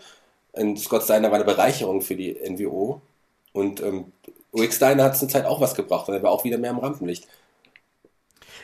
Und 0.52 0.78
Scott 0.78 1.02
Steiner 1.02 1.28
war 1.28 1.34
eine 1.34 1.44
Bereicherung 1.44 2.00
für 2.00 2.14
die 2.14 2.34
NWO. 2.48 3.00
Und 3.52 3.82
ähm, 3.82 4.12
Rick 4.54 4.72
Steiner 4.72 5.02
hat 5.02 5.16
zur 5.16 5.28
Zeit 5.28 5.46
auch 5.46 5.60
was 5.60 5.74
gebracht, 5.74 6.06
weil 6.06 6.16
er 6.16 6.22
war 6.22 6.30
auch 6.30 6.44
wieder 6.44 6.58
mehr 6.58 6.70
im 6.70 6.78
Rampenlicht. 6.78 7.26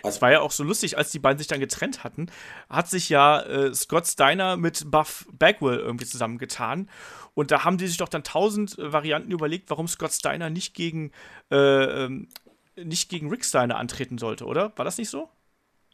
Es 0.04 0.22
war 0.22 0.32
ja 0.32 0.40
auch 0.40 0.50
so 0.50 0.64
lustig, 0.64 0.96
als 0.98 1.10
die 1.10 1.18
beiden 1.18 1.38
sich 1.38 1.46
dann 1.46 1.60
getrennt 1.60 2.04
hatten, 2.04 2.30
hat 2.68 2.88
sich 2.88 3.08
ja 3.08 3.40
äh, 3.42 3.74
Scott 3.74 4.06
Steiner 4.06 4.56
mit 4.56 4.90
Buff 4.90 5.26
Bagwell 5.32 5.78
irgendwie 5.78 6.06
zusammengetan. 6.06 6.88
Und 7.34 7.50
da 7.50 7.64
haben 7.64 7.78
die 7.78 7.86
sich 7.86 7.96
doch 7.96 8.08
dann 8.08 8.24
tausend 8.24 8.78
äh, 8.78 8.92
Varianten 8.92 9.30
überlegt, 9.30 9.70
warum 9.70 9.88
Scott 9.88 10.12
Steiner 10.12 10.50
nicht 10.50 10.74
gegen, 10.74 11.12
äh, 11.50 11.56
ähm, 12.04 12.28
nicht 12.76 13.08
gegen 13.08 13.30
Rick 13.30 13.44
Steiner 13.44 13.76
antreten 13.76 14.18
sollte, 14.18 14.46
oder? 14.46 14.72
War 14.76 14.84
das 14.84 14.98
nicht 14.98 15.10
so? 15.10 15.28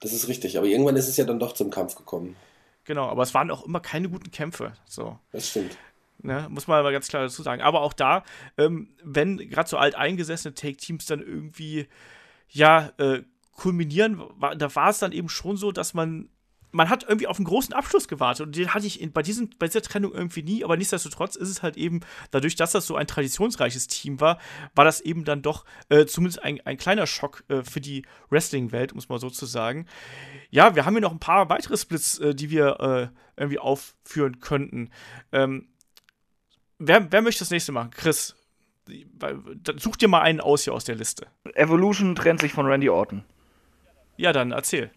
Das 0.00 0.12
ist 0.12 0.28
richtig, 0.28 0.58
aber 0.58 0.66
irgendwann 0.66 0.96
ist 0.96 1.08
es 1.08 1.16
ja 1.16 1.24
dann 1.24 1.38
doch 1.38 1.52
zum 1.52 1.70
Kampf 1.70 1.94
gekommen. 1.94 2.36
Genau, 2.84 3.08
aber 3.08 3.22
es 3.22 3.34
waren 3.34 3.50
auch 3.50 3.64
immer 3.64 3.80
keine 3.80 4.08
guten 4.08 4.30
Kämpfe. 4.30 4.72
So. 4.86 5.18
Das 5.32 5.48
stimmt. 5.48 5.76
Ne, 6.22 6.46
muss 6.48 6.66
man 6.66 6.78
aber 6.78 6.92
ganz 6.92 7.08
klar 7.08 7.22
dazu 7.22 7.42
sagen. 7.42 7.62
Aber 7.62 7.82
auch 7.82 7.92
da, 7.92 8.24
ähm, 8.56 8.88
wenn 9.02 9.36
gerade 9.36 9.68
so 9.68 9.76
alteingesessene 9.76 10.54
Take-Teams 10.54 11.06
dann 11.06 11.20
irgendwie, 11.20 11.88
ja, 12.48 12.92
äh, 12.98 13.22
kulminieren, 13.56 14.22
da 14.58 14.74
war 14.74 14.90
es 14.90 14.98
dann 14.98 15.12
eben 15.12 15.28
schon 15.28 15.56
so, 15.56 15.72
dass 15.72 15.94
man 15.94 16.28
man 16.72 16.90
hat 16.90 17.04
irgendwie 17.04 17.26
auf 17.26 17.38
einen 17.38 17.46
großen 17.46 17.72
Abschluss 17.72 18.06
gewartet 18.06 18.46
und 18.46 18.56
den 18.56 18.74
hatte 18.74 18.86
ich 18.86 19.00
in, 19.00 19.10
bei, 19.10 19.22
diesen, 19.22 19.54
bei 19.58 19.66
dieser 19.66 19.80
Trennung 19.80 20.12
irgendwie 20.12 20.42
nie, 20.42 20.62
aber 20.62 20.76
nichtsdestotrotz 20.76 21.34
ist 21.34 21.48
es 21.48 21.62
halt 21.62 21.76
eben, 21.76 22.00
dadurch, 22.30 22.54
dass 22.54 22.72
das 22.72 22.86
so 22.86 22.96
ein 22.96 23.06
traditionsreiches 23.06 23.86
Team 23.86 24.20
war, 24.20 24.38
war 24.74 24.84
das 24.84 25.00
eben 25.00 25.24
dann 25.24 25.40
doch 25.40 25.64
äh, 25.88 26.04
zumindest 26.04 26.42
ein, 26.42 26.60
ein 26.66 26.76
kleiner 26.76 27.06
Schock 27.06 27.44
äh, 27.48 27.62
für 27.62 27.80
die 27.80 28.04
Wrestling-Welt, 28.28 28.94
muss 28.94 29.08
man 29.08 29.18
so 29.18 29.30
zu 29.30 29.46
sagen. 29.46 29.86
Ja, 30.50 30.74
wir 30.74 30.84
haben 30.84 30.94
hier 30.94 31.00
noch 31.00 31.12
ein 31.12 31.18
paar 31.18 31.48
weitere 31.48 31.76
Splits, 31.76 32.18
äh, 32.18 32.34
die 32.34 32.50
wir 32.50 32.80
äh, 32.80 33.40
irgendwie 33.40 33.58
aufführen 33.58 34.40
könnten. 34.40 34.90
Ähm, 35.32 35.68
wer, 36.78 37.10
wer 37.10 37.22
möchte 37.22 37.40
das 37.40 37.50
nächste 37.50 37.72
machen? 37.72 37.90
Chris, 37.90 38.36
such 39.78 39.96
dir 39.96 40.08
mal 40.08 40.20
einen 40.20 40.40
aus 40.40 40.64
hier 40.64 40.74
aus 40.74 40.84
der 40.84 40.94
Liste. 40.94 41.26
Evolution 41.54 42.14
trennt 42.14 42.40
sich 42.40 42.52
von 42.52 42.66
Randy 42.66 42.90
Orton. 42.90 43.24
Ja, 44.16 44.32
dann 44.32 44.52
erzähl. 44.52 44.90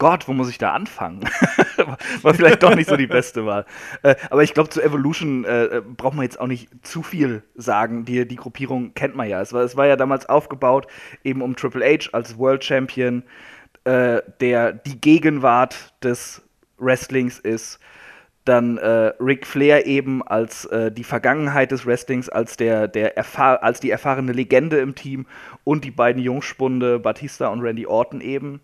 Gott, 0.00 0.28
wo 0.28 0.32
muss 0.32 0.48
ich 0.48 0.56
da 0.56 0.72
anfangen? 0.72 1.20
War 2.22 2.32
vielleicht 2.32 2.62
doch 2.62 2.74
nicht 2.74 2.88
so 2.88 2.96
die 2.96 3.06
beste 3.06 3.44
Wahl. 3.44 3.66
Äh, 4.02 4.14
aber 4.30 4.42
ich 4.42 4.54
glaube, 4.54 4.70
zu 4.70 4.80
Evolution 4.82 5.44
äh, 5.44 5.64
äh, 5.64 5.82
braucht 5.82 6.14
man 6.14 6.22
jetzt 6.22 6.40
auch 6.40 6.46
nicht 6.46 6.70
zu 6.80 7.02
viel 7.02 7.42
sagen. 7.54 8.06
Die, 8.06 8.26
die 8.26 8.36
Gruppierung 8.36 8.94
kennt 8.94 9.14
man 9.14 9.28
ja. 9.28 9.42
Es 9.42 9.52
war, 9.52 9.62
es 9.62 9.76
war 9.76 9.86
ja 9.86 9.96
damals 9.96 10.26
aufgebaut, 10.26 10.86
eben 11.22 11.42
um 11.42 11.54
Triple 11.54 11.84
H 11.84 12.08
als 12.12 12.38
World 12.38 12.64
Champion, 12.64 13.24
äh, 13.84 14.22
der 14.40 14.72
die 14.72 14.98
Gegenwart 14.98 15.92
des 16.02 16.42
Wrestlings 16.78 17.38
ist. 17.38 17.78
Dann 18.50 18.78
äh, 18.78 19.12
Ric 19.20 19.46
Flair 19.46 19.86
eben 19.86 20.26
als 20.26 20.64
äh, 20.64 20.90
die 20.90 21.04
Vergangenheit 21.04 21.70
des 21.70 21.86
Wrestlings, 21.86 22.28
als, 22.28 22.56
der, 22.56 22.88
der 22.88 23.14
als 23.38 23.78
die 23.78 23.90
erfahrene 23.90 24.32
Legende 24.32 24.78
im 24.78 24.96
Team 24.96 25.26
und 25.62 25.84
die 25.84 25.92
beiden 25.92 26.20
Jungspunde 26.20 26.98
Batista 26.98 27.46
und 27.46 27.60
Randy 27.60 27.86
Orton 27.86 28.20
eben. 28.20 28.60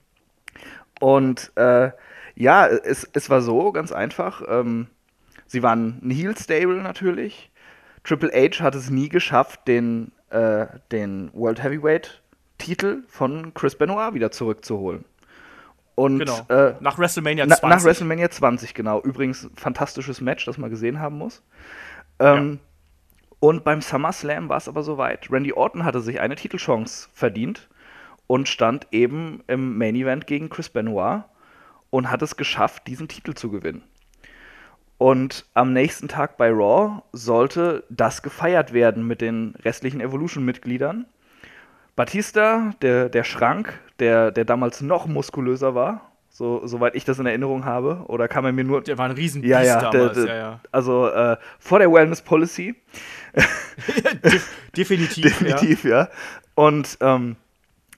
Und 0.98 1.52
äh, 1.54 1.92
ja, 2.34 2.66
es, 2.66 3.08
es 3.12 3.30
war 3.30 3.40
so, 3.42 3.70
ganz 3.70 3.92
einfach. 3.92 4.42
Ähm, 4.48 4.88
sie 5.46 5.62
waren 5.62 6.00
ein 6.02 6.10
Heel-Stable 6.10 6.82
natürlich. 6.82 7.52
Triple 8.02 8.32
H 8.32 8.64
hat 8.64 8.74
es 8.74 8.90
nie 8.90 9.08
geschafft, 9.08 9.68
den, 9.68 10.10
äh, 10.30 10.66
den 10.90 11.30
World 11.32 11.62
Heavyweight-Titel 11.62 13.04
von 13.06 13.54
Chris 13.54 13.78
Benoit 13.78 14.14
wieder 14.14 14.32
zurückzuholen. 14.32 15.04
Und, 15.96 16.18
genau. 16.20 16.46
Äh, 16.48 16.74
nach 16.80 16.98
WrestleMania 16.98 17.46
20. 17.46 17.62
nach 17.68 17.82
WrestleMania 17.82 18.30
20, 18.30 18.74
genau. 18.74 19.00
Übrigens, 19.00 19.50
fantastisches 19.56 20.20
Match, 20.20 20.44
das 20.44 20.58
man 20.58 20.70
gesehen 20.70 21.00
haben 21.00 21.16
muss. 21.16 21.42
Ähm, 22.20 22.60
ja. 22.60 22.66
Und 23.40 23.64
beim 23.64 23.80
SummerSlam 23.80 24.48
war 24.48 24.58
es 24.58 24.68
aber 24.68 24.82
soweit. 24.82 25.30
Randy 25.30 25.52
Orton 25.52 25.84
hatte 25.84 26.00
sich 26.00 26.20
eine 26.20 26.36
Titelchance 26.36 27.08
verdient 27.12 27.68
und 28.26 28.48
stand 28.48 28.86
eben 28.92 29.42
im 29.46 29.78
Main 29.78 29.96
Event 29.96 30.26
gegen 30.26 30.50
Chris 30.50 30.68
Benoit 30.68 31.24
und 31.90 32.10
hat 32.10 32.22
es 32.22 32.36
geschafft, 32.36 32.86
diesen 32.86 33.08
Titel 33.08 33.34
zu 33.34 33.50
gewinnen. 33.50 33.82
Und 34.98 35.46
am 35.54 35.72
nächsten 35.72 36.08
Tag 36.08 36.36
bei 36.36 36.50
Raw 36.50 37.02
sollte 37.12 37.84
das 37.90 38.22
gefeiert 38.22 38.72
werden 38.72 39.06
mit 39.06 39.20
den 39.20 39.54
restlichen 39.62 40.00
Evolution-Mitgliedern. 40.00 41.06
Batista, 41.96 42.72
der, 42.82 43.08
der 43.08 43.24
Schrank, 43.24 43.80
der, 43.98 44.30
der 44.30 44.44
damals 44.44 44.82
noch 44.82 45.06
muskulöser 45.06 45.74
war, 45.74 46.12
so, 46.28 46.66
soweit 46.66 46.94
ich 46.94 47.06
das 47.06 47.18
in 47.18 47.24
Erinnerung 47.24 47.64
habe, 47.64 48.04
oder 48.08 48.28
kam 48.28 48.44
er 48.44 48.52
mir 48.52 48.64
nur. 48.64 48.82
Der 48.82 48.98
war 48.98 49.06
ein 49.06 49.12
riesen 49.12 49.42
ja, 49.42 49.62
ja, 49.62 49.80
damals, 49.80 50.12
der, 50.12 50.26
der, 50.26 50.34
ja, 50.34 50.40
ja. 50.40 50.60
Also 50.70 51.08
äh, 51.08 51.38
vor 51.58 51.78
der 51.78 51.90
Wellness 51.90 52.20
Policy. 52.20 52.74
definitiv. 54.76 55.24
Definitiv, 55.24 55.84
ja. 55.84 56.00
ja. 56.00 56.08
Und 56.54 56.98
ähm, 57.00 57.36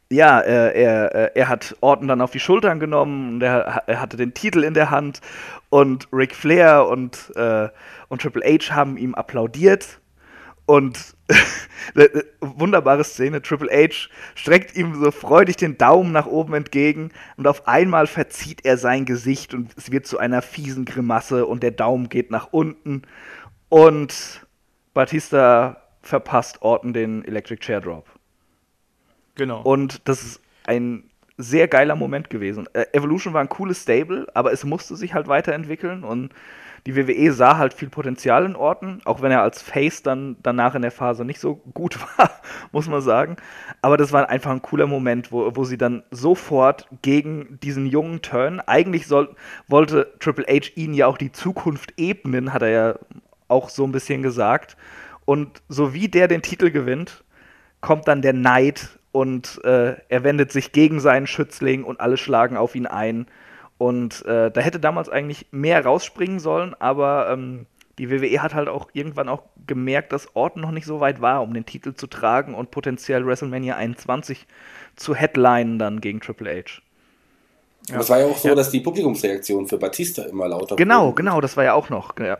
ja, 0.08 0.38
er, 0.38 0.74
er, 0.76 1.36
er 1.36 1.48
hat 1.48 1.76
Orton 1.80 2.06
dann 2.06 2.20
auf 2.20 2.30
die 2.30 2.40
Schultern 2.40 2.78
genommen 2.78 3.34
und 3.34 3.42
er, 3.42 3.82
er 3.86 4.00
hatte 4.00 4.16
den 4.16 4.32
Titel 4.32 4.62
in 4.62 4.74
der 4.74 4.90
Hand 4.90 5.20
und 5.68 6.06
Ric 6.12 6.36
Flair 6.36 6.86
und, 6.86 7.32
äh, 7.34 7.68
und 8.06 8.22
Triple 8.22 8.44
H 8.44 8.72
haben 8.72 8.96
ihm 8.96 9.16
applaudiert 9.16 9.98
und 10.68 11.16
wunderbare 12.40 13.02
Szene, 13.02 13.40
Triple 13.40 13.70
H 13.70 14.10
streckt 14.34 14.76
ihm 14.76 15.02
so 15.02 15.10
freudig 15.10 15.56
den 15.56 15.78
Daumen 15.78 16.12
nach 16.12 16.26
oben 16.26 16.52
entgegen 16.52 17.10
und 17.38 17.46
auf 17.46 17.66
einmal 17.66 18.06
verzieht 18.06 18.66
er 18.66 18.76
sein 18.76 19.06
Gesicht 19.06 19.54
und 19.54 19.72
es 19.78 19.90
wird 19.90 20.06
zu 20.06 20.18
einer 20.18 20.42
fiesen 20.42 20.84
Grimasse 20.84 21.46
und 21.46 21.62
der 21.62 21.70
Daumen 21.70 22.10
geht 22.10 22.30
nach 22.30 22.52
unten 22.52 23.02
und 23.70 24.46
Batista 24.92 25.82
verpasst 26.02 26.60
Orton 26.60 26.92
den 26.92 27.24
Electric 27.24 27.60
Chair 27.64 27.80
Drop. 27.80 28.06
Genau. 29.36 29.62
Und 29.62 30.06
das 30.06 30.22
ist 30.22 30.40
ein 30.66 31.04
sehr 31.38 31.66
geiler 31.66 31.96
Moment 31.96 32.28
gewesen. 32.28 32.68
Äh, 32.74 32.84
Evolution 32.92 33.32
war 33.32 33.40
ein 33.40 33.48
cooles 33.48 33.82
Stable, 33.82 34.26
aber 34.34 34.52
es 34.52 34.64
musste 34.64 34.96
sich 34.96 35.14
halt 35.14 35.28
weiterentwickeln 35.28 36.04
und 36.04 36.34
die 36.86 36.96
WWE 36.96 37.32
sah 37.32 37.58
halt 37.58 37.74
viel 37.74 37.88
Potenzial 37.88 38.44
in 38.44 38.56
Orten, 38.56 39.00
auch 39.04 39.22
wenn 39.22 39.32
er 39.32 39.42
als 39.42 39.62
Face 39.62 40.02
dann 40.02 40.36
danach 40.42 40.74
in 40.74 40.82
der 40.82 40.90
Phase 40.90 41.24
nicht 41.24 41.40
so 41.40 41.56
gut 41.56 41.98
war, 42.18 42.30
muss 42.72 42.88
man 42.88 43.00
sagen. 43.00 43.36
Aber 43.82 43.96
das 43.96 44.12
war 44.12 44.28
einfach 44.28 44.50
ein 44.50 44.62
cooler 44.62 44.86
Moment, 44.86 45.32
wo, 45.32 45.54
wo 45.54 45.64
sie 45.64 45.78
dann 45.78 46.02
sofort 46.10 46.88
gegen 47.02 47.58
diesen 47.62 47.86
jungen 47.86 48.22
Turn, 48.22 48.60
eigentlich 48.60 49.06
soll, 49.06 49.34
wollte 49.66 50.12
Triple 50.18 50.46
H 50.46 50.70
ihnen 50.74 50.94
ja 50.94 51.06
auch 51.06 51.18
die 51.18 51.32
Zukunft 51.32 51.94
ebnen, 51.96 52.52
hat 52.52 52.62
er 52.62 52.70
ja 52.70 52.94
auch 53.48 53.68
so 53.68 53.84
ein 53.84 53.92
bisschen 53.92 54.22
gesagt. 54.22 54.76
Und 55.24 55.62
so 55.68 55.92
wie 55.92 56.08
der 56.08 56.28
den 56.28 56.42
Titel 56.42 56.70
gewinnt, 56.70 57.24
kommt 57.80 58.08
dann 58.08 58.22
der 58.22 58.32
Neid 58.32 58.98
und 59.12 59.60
äh, 59.64 59.96
er 60.08 60.24
wendet 60.24 60.52
sich 60.52 60.72
gegen 60.72 61.00
seinen 61.00 61.26
Schützling 61.26 61.84
und 61.84 62.00
alle 62.00 62.16
schlagen 62.16 62.56
auf 62.56 62.74
ihn 62.74 62.86
ein. 62.86 63.26
Und 63.78 64.24
äh, 64.26 64.50
da 64.50 64.60
hätte 64.60 64.80
damals 64.80 65.08
eigentlich 65.08 65.46
mehr 65.52 65.84
rausspringen 65.84 66.40
sollen, 66.40 66.74
aber 66.78 67.30
ähm, 67.30 67.66
die 67.98 68.10
WWE 68.10 68.42
hat 68.42 68.54
halt 68.54 68.68
auch 68.68 68.88
irgendwann 68.92 69.28
auch 69.28 69.42
gemerkt, 69.66 70.12
dass 70.12 70.34
Orton 70.34 70.62
noch 70.62 70.70
nicht 70.70 70.86
so 70.86 71.00
weit 71.00 71.20
war, 71.20 71.42
um 71.42 71.54
den 71.54 71.66
Titel 71.66 71.94
zu 71.94 72.06
tragen 72.06 72.54
und 72.54 72.70
potenziell 72.70 73.26
WrestleMania 73.26 73.76
21 73.76 74.46
zu 74.96 75.14
headlinen 75.14 75.78
dann 75.78 76.00
gegen 76.00 76.20
Triple 76.20 76.50
H. 76.50 76.80
Ja. 77.88 78.00
Es 78.00 78.10
war 78.10 78.20
ja 78.20 78.26
auch 78.26 78.36
so, 78.36 78.48
ja. 78.48 78.54
dass 78.54 78.70
die 78.70 78.80
Publikumsreaktion 78.80 79.66
für 79.66 79.78
Batista 79.78 80.22
immer 80.22 80.48
lauter 80.48 80.76
Genau, 80.76 81.06
wurden. 81.06 81.16
genau, 81.16 81.40
das 81.40 81.56
war 81.56 81.64
ja 81.64 81.74
auch 81.74 81.88
noch. 81.88 82.18
Ja. 82.18 82.38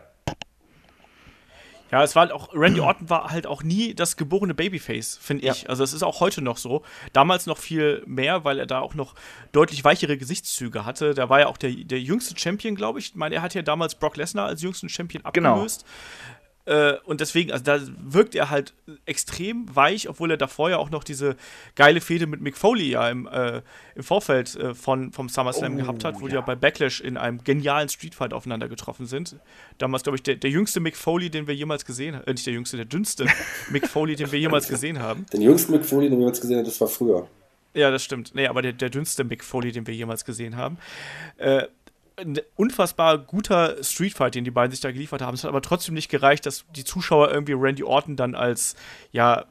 Ja, 1.91 2.03
es 2.03 2.15
war 2.15 2.21
halt 2.21 2.31
auch, 2.31 2.53
Randy 2.53 2.79
Orton 2.81 3.09
war 3.09 3.31
halt 3.31 3.47
auch 3.47 3.63
nie 3.63 3.93
das 3.95 4.15
geborene 4.15 4.53
Babyface, 4.53 5.17
finde 5.21 5.47
ich. 5.47 5.63
Ja. 5.63 5.69
Also 5.69 5.83
es 5.83 5.93
ist 5.93 6.03
auch 6.03 6.19
heute 6.19 6.41
noch 6.41 6.57
so. 6.57 6.83
Damals 7.13 7.45
noch 7.45 7.57
viel 7.57 8.03
mehr, 8.05 8.43
weil 8.43 8.59
er 8.59 8.67
da 8.67 8.79
auch 8.79 8.93
noch 8.93 9.15
deutlich 9.51 9.83
weichere 9.83 10.17
Gesichtszüge 10.17 10.85
hatte. 10.85 11.13
Da 11.13 11.29
war 11.29 11.39
ja 11.39 11.47
auch 11.47 11.57
der, 11.57 11.71
der 11.71 11.99
jüngste 11.99 12.37
Champion, 12.37 12.75
glaube 12.75 12.99
ich. 12.99 13.09
Ich 13.09 13.15
meine, 13.15 13.35
er 13.35 13.41
hat 13.41 13.55
ja 13.55 13.61
damals 13.61 13.95
Brock 13.95 14.17
Lesnar 14.17 14.47
als 14.47 14.61
jüngsten 14.61 14.89
Champion 14.89 15.23
genau. 15.33 15.53
abgelöst. 15.53 15.83
Genau. 15.83 16.39
Äh, 16.69 16.97
und 17.03 17.19
deswegen, 17.19 17.51
also 17.51 17.63
da 17.63 17.79
wirkt 17.97 18.35
er 18.35 18.51
halt 18.51 18.75
extrem 19.07 19.75
weich, 19.75 20.07
obwohl 20.07 20.29
er 20.29 20.37
davor 20.37 20.69
ja 20.69 20.77
auch 20.77 20.91
noch 20.91 21.03
diese 21.03 21.35
geile 21.73 21.99
Fehde 21.99 22.27
mit 22.27 22.41
Mick 22.41 22.57
Foley 22.57 22.91
ja 22.91 23.09
im, 23.09 23.27
äh, 23.27 23.63
im 23.95 24.03
Vorfeld 24.03 24.55
äh, 24.55 24.75
von, 24.75 25.11
vom 25.11 25.29
SummerSlam 25.29 25.73
oh, 25.73 25.77
gehabt 25.77 26.03
hat, 26.03 26.21
wo 26.21 26.25
ja. 26.25 26.27
die 26.27 26.35
ja 26.35 26.41
bei 26.41 26.55
Backlash 26.55 27.01
in 27.01 27.17
einem 27.17 27.43
genialen 27.43 27.89
Streetfight 27.89 28.33
aufeinander 28.33 28.69
getroffen 28.69 29.07
sind. 29.07 29.35
Damals, 29.79 30.03
glaube 30.03 30.17
ich, 30.17 30.23
der, 30.23 30.35
der 30.35 30.51
jüngste 30.51 30.79
Mick 30.79 30.95
Foley, 30.95 31.31
den 31.31 31.47
wir 31.47 31.55
jemals 31.55 31.85
gesehen 31.85 32.15
haben, 32.15 32.27
äh, 32.27 32.33
nicht 32.33 32.45
der 32.45 32.53
jüngste, 32.53 32.77
der 32.77 32.85
dünnste 32.85 33.25
Mick 33.71 33.87
Foley, 33.87 34.15
den 34.15 34.31
wir 34.31 34.37
jemals 34.37 34.67
gesehen 34.67 34.99
haben. 34.99 35.25
Den 35.33 35.41
jüngsten 35.41 35.71
Mick 35.71 35.83
Foley, 35.83 36.07
den 36.07 36.19
wir 36.19 36.25
jemals 36.25 36.39
gesehen 36.39 36.57
haben, 36.57 36.65
das 36.65 36.79
war 36.79 36.87
früher. 36.87 37.27
Ja, 37.73 37.91
das 37.91 38.03
stimmt. 38.03 38.33
Nee, 38.33 38.47
aber 38.47 38.61
der, 38.61 38.73
der 38.73 38.89
dünnste 38.89 39.23
Mick 39.23 39.43
Foley, 39.43 39.71
den 39.71 39.85
wir 39.85 39.93
jemals 39.93 40.25
gesehen 40.25 40.55
haben. 40.55 40.77
Äh, 41.37 41.63
ein 42.19 42.39
unfassbar 42.55 43.17
guter 43.17 43.83
Streetfight, 43.83 44.35
den 44.35 44.43
die 44.43 44.51
beiden 44.51 44.71
sich 44.71 44.81
da 44.81 44.91
geliefert 44.91 45.21
haben. 45.21 45.33
Es 45.33 45.43
hat 45.43 45.49
aber 45.49 45.61
trotzdem 45.61 45.95
nicht 45.95 46.09
gereicht, 46.09 46.45
dass 46.45 46.65
die 46.75 46.83
Zuschauer 46.83 47.31
irgendwie 47.31 47.53
Randy 47.53 47.83
Orton 47.83 48.15
dann 48.15 48.35
als, 48.35 48.75
ja, 49.11 49.45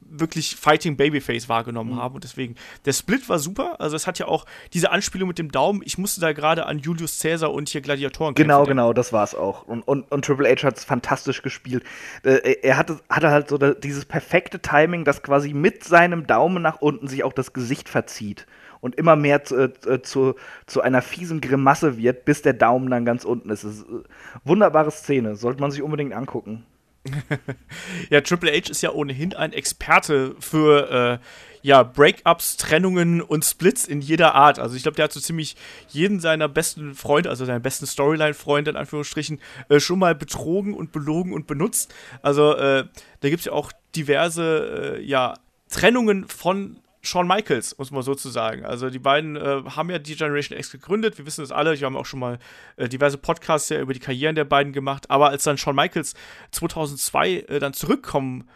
wirklich 0.00 0.56
Fighting 0.56 0.96
Babyface 0.96 1.48
wahrgenommen 1.48 1.94
mhm. 1.94 2.00
haben. 2.00 2.14
Und 2.14 2.24
deswegen, 2.24 2.56
der 2.84 2.92
Split 2.92 3.28
war 3.28 3.38
super. 3.38 3.80
Also 3.80 3.96
es 3.96 4.06
hat 4.06 4.18
ja 4.18 4.26
auch 4.26 4.44
diese 4.72 4.90
Anspielung 4.90 5.28
mit 5.28 5.38
dem 5.38 5.50
Daumen. 5.50 5.82
Ich 5.84 5.98
musste 5.98 6.20
da 6.20 6.32
gerade 6.32 6.66
an 6.66 6.78
Julius 6.78 7.20
Caesar 7.20 7.52
und 7.52 7.68
hier 7.68 7.80
Gladiatoren 7.80 8.34
Genau, 8.34 8.58
denken. 8.58 8.70
genau, 8.70 8.92
das 8.92 9.12
war 9.12 9.24
es 9.24 9.34
auch. 9.34 9.66
Und, 9.66 9.82
und, 9.82 10.10
und 10.10 10.24
Triple 10.24 10.48
H 10.48 10.66
hat 10.66 10.78
es 10.78 10.84
fantastisch 10.84 11.42
gespielt. 11.42 11.84
Äh, 12.22 12.56
er 12.62 12.76
hatte, 12.76 13.00
hatte 13.08 13.30
halt 13.30 13.48
so 13.48 13.58
dieses 13.58 14.04
perfekte 14.04 14.60
Timing, 14.60 15.04
dass 15.04 15.22
quasi 15.22 15.52
mit 15.52 15.84
seinem 15.84 16.26
Daumen 16.26 16.62
nach 16.62 16.80
unten 16.80 17.08
sich 17.08 17.24
auch 17.24 17.32
das 17.32 17.52
Gesicht 17.52 17.88
verzieht 17.88 18.46
und 18.84 18.96
immer 18.96 19.16
mehr 19.16 19.44
zu, 19.44 19.56
äh, 19.56 20.02
zu, 20.02 20.34
zu 20.66 20.82
einer 20.82 21.00
fiesen 21.00 21.40
Grimasse 21.40 21.96
wird, 21.96 22.26
bis 22.26 22.42
der 22.42 22.52
Daumen 22.52 22.90
dann 22.90 23.06
ganz 23.06 23.24
unten 23.24 23.48
ist. 23.48 23.64
Ist 23.64 23.88
eine 23.88 24.02
wunderbare 24.44 24.90
Szene, 24.90 25.36
sollte 25.36 25.62
man 25.62 25.70
sich 25.70 25.80
unbedingt 25.80 26.12
angucken. 26.12 26.66
ja, 28.10 28.20
Triple 28.20 28.52
H 28.52 28.70
ist 28.70 28.82
ja 28.82 28.92
ohnehin 28.92 29.34
ein 29.34 29.54
Experte 29.54 30.36
für 30.38 30.90
äh, 30.90 31.18
ja, 31.62 31.82
Breakups, 31.82 32.58
Trennungen 32.58 33.22
und 33.22 33.46
Splits 33.46 33.86
in 33.86 34.02
jeder 34.02 34.34
Art. 34.34 34.58
Also 34.58 34.76
ich 34.76 34.82
glaube, 34.82 34.96
der 34.96 35.04
hat 35.04 35.12
so 35.12 35.20
ziemlich 35.20 35.56
jeden 35.88 36.20
seiner 36.20 36.46
besten 36.46 36.94
Freunde, 36.94 37.30
also 37.30 37.46
seinen 37.46 37.62
besten 37.62 37.86
Storyline-Freunde 37.86 38.72
in 38.72 38.76
Anführungsstrichen, 38.76 39.40
äh, 39.70 39.80
schon 39.80 39.98
mal 39.98 40.14
betrogen 40.14 40.74
und 40.74 40.92
belogen 40.92 41.32
und 41.32 41.46
benutzt. 41.46 41.94
Also 42.20 42.54
äh, 42.54 42.84
da 43.20 43.28
gibt 43.30 43.40
es 43.40 43.46
ja 43.46 43.52
auch 43.52 43.72
diverse 43.96 44.98
äh, 44.98 45.02
ja, 45.02 45.38
Trennungen 45.70 46.28
von 46.28 46.80
Shawn 47.04 47.26
Michaels, 47.26 47.76
muss 47.78 47.90
man 47.90 48.02
sozusagen. 48.02 48.64
Also 48.64 48.90
die 48.90 48.98
beiden 48.98 49.36
äh, 49.36 49.62
haben 49.64 49.90
ja 49.90 49.98
die 49.98 50.16
Generation 50.16 50.58
X 50.58 50.70
gegründet, 50.70 51.18
wir 51.18 51.26
wissen 51.26 51.42
das 51.42 51.52
alle, 51.52 51.74
ich 51.74 51.82
habe 51.82 51.98
auch 51.98 52.06
schon 52.06 52.20
mal 52.20 52.38
äh, 52.76 52.88
diverse 52.88 53.18
Podcasts 53.18 53.68
ja 53.68 53.80
über 53.80 53.92
die 53.92 54.00
Karrieren 54.00 54.34
der 54.34 54.44
beiden 54.44 54.72
gemacht, 54.72 55.10
aber 55.10 55.28
als 55.28 55.44
dann 55.44 55.58
Shawn 55.58 55.76
Michaels 55.76 56.14
2002 56.52 57.30
äh, 57.32 57.58
dann 57.58 57.74
zurückkommen 57.74 58.48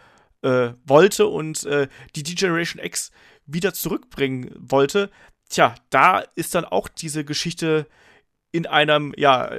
äh, 0.43 0.71
wollte 0.85 1.27
und 1.27 1.65
äh, 1.65 1.89
die 2.17 2.23
D-Generation 2.23 2.83
X 2.83 3.11
wieder 3.47 3.75
zurückbringen 3.75 4.55
wollte, 4.59 5.11
tja, 5.49 5.75
da 5.91 6.23
ist 6.35 6.55
dann 6.55 6.65
auch 6.65 6.89
diese 6.89 7.25
Geschichte 7.25 7.87
in 8.53 8.67
einem, 8.67 9.15
ja, 9.17 9.51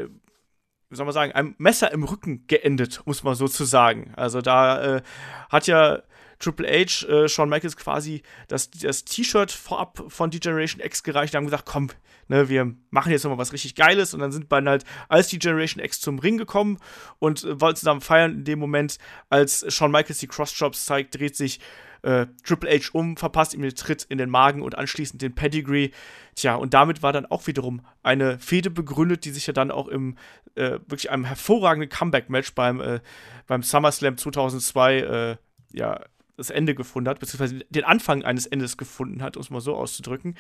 wie 0.90 0.96
soll 0.96 1.06
man 1.06 1.14
sagen, 1.14 1.32
einem 1.34 1.56
Messer 1.58 1.92
im 1.92 2.04
Rücken 2.04 2.48
geendet, 2.48 3.02
muss 3.06 3.24
man 3.24 3.36
sozusagen. 3.36 4.14
Also 4.16 4.42
da 4.42 4.98
äh, 4.98 5.02
hat 5.50 5.68
ja 5.68 6.02
Triple 6.40 6.68
H, 6.68 7.06
äh, 7.08 7.28
Shawn 7.28 7.50
Michaels 7.50 7.78
quasi 7.78 8.24
das, 8.48 8.72
das 8.72 9.04
T-Shirt 9.04 9.52
vorab 9.52 10.04
von 10.08 10.32
D-Generation 10.32 10.82
X 10.82 11.04
gereicht 11.04 11.34
und 11.34 11.38
haben 11.38 11.46
gesagt, 11.46 11.66
komm, 11.66 11.90
ne, 12.30 12.48
wir 12.50 12.74
machen 12.90 13.12
jetzt 13.12 13.24
nochmal 13.24 13.38
was 13.38 13.54
richtig 13.54 13.76
Geiles 13.76 14.14
und 14.14 14.22
dann 14.22 14.32
sind 14.32 14.48
beide 14.50 14.70
halt 14.70 14.86
als 15.10 15.28
die 15.28 15.40
Generation 15.40 15.84
X 15.84 16.00
zum 16.00 16.20
Ring 16.20 16.38
gekommen 16.38 16.78
und 17.20 17.44
äh, 17.44 17.60
wollten 17.60 17.78
zusammen 17.78 18.02
feiern. 18.02 18.32
In 18.32 18.44
dem 18.46 18.60
Moment, 18.60 18.98
als 19.30 19.66
Shawn 19.74 19.92
Michaels 19.92 20.20
die 20.20 20.28
Cross-Drops 20.28 20.86
zeigt, 20.86 21.20
dreht 21.20 21.36
sich 21.36 21.60
äh, 22.02 22.28
Triple 22.46 22.70
H 22.72 22.90
um, 22.94 23.18
verpasst 23.18 23.54
ihm 23.54 23.62
den 23.62 23.76
Tritt 23.76 24.04
in 24.04 24.18
den 24.18 24.30
Magen 24.30 24.62
und 24.62 24.78
anschließend 24.78 25.22
den 25.22 25.36
Pedigree. 25.36 25.92
Tja, 26.36 26.56
und 26.56 26.74
damit 26.74 27.04
war 27.04 27.12
dann 27.12 27.26
auch 27.26 27.48
wiederum 27.48 27.82
eine 28.04 28.40
Fehde 28.40 28.70
begründet, 28.70 29.26
die 29.26 29.32
sich 29.32 29.48
ja 29.48 29.54
dann 29.54 29.72
auch 29.72 29.90
im 29.90 30.16
äh, 30.56 30.80
wirklich 30.88 31.12
einem 31.12 31.26
hervorragenden 31.26 31.90
Comeback-Match 31.90 32.54
beim, 32.56 32.80
äh, 32.80 33.02
beim 33.48 33.64
SummerSlam 33.64 34.18
2002 34.18 35.00
äh, 35.00 35.38
ja, 35.74 36.00
das 36.40 36.50
Ende 36.50 36.74
gefunden 36.74 37.10
hat, 37.10 37.20
beziehungsweise 37.20 37.64
den 37.70 37.84
Anfang 37.84 38.24
eines 38.24 38.46
Endes 38.46 38.78
gefunden 38.78 39.22
hat, 39.22 39.38
um 39.38 39.42
es 39.42 39.50
mal 39.50 39.62
so 39.62 39.76
auszudrücken. 39.76 40.36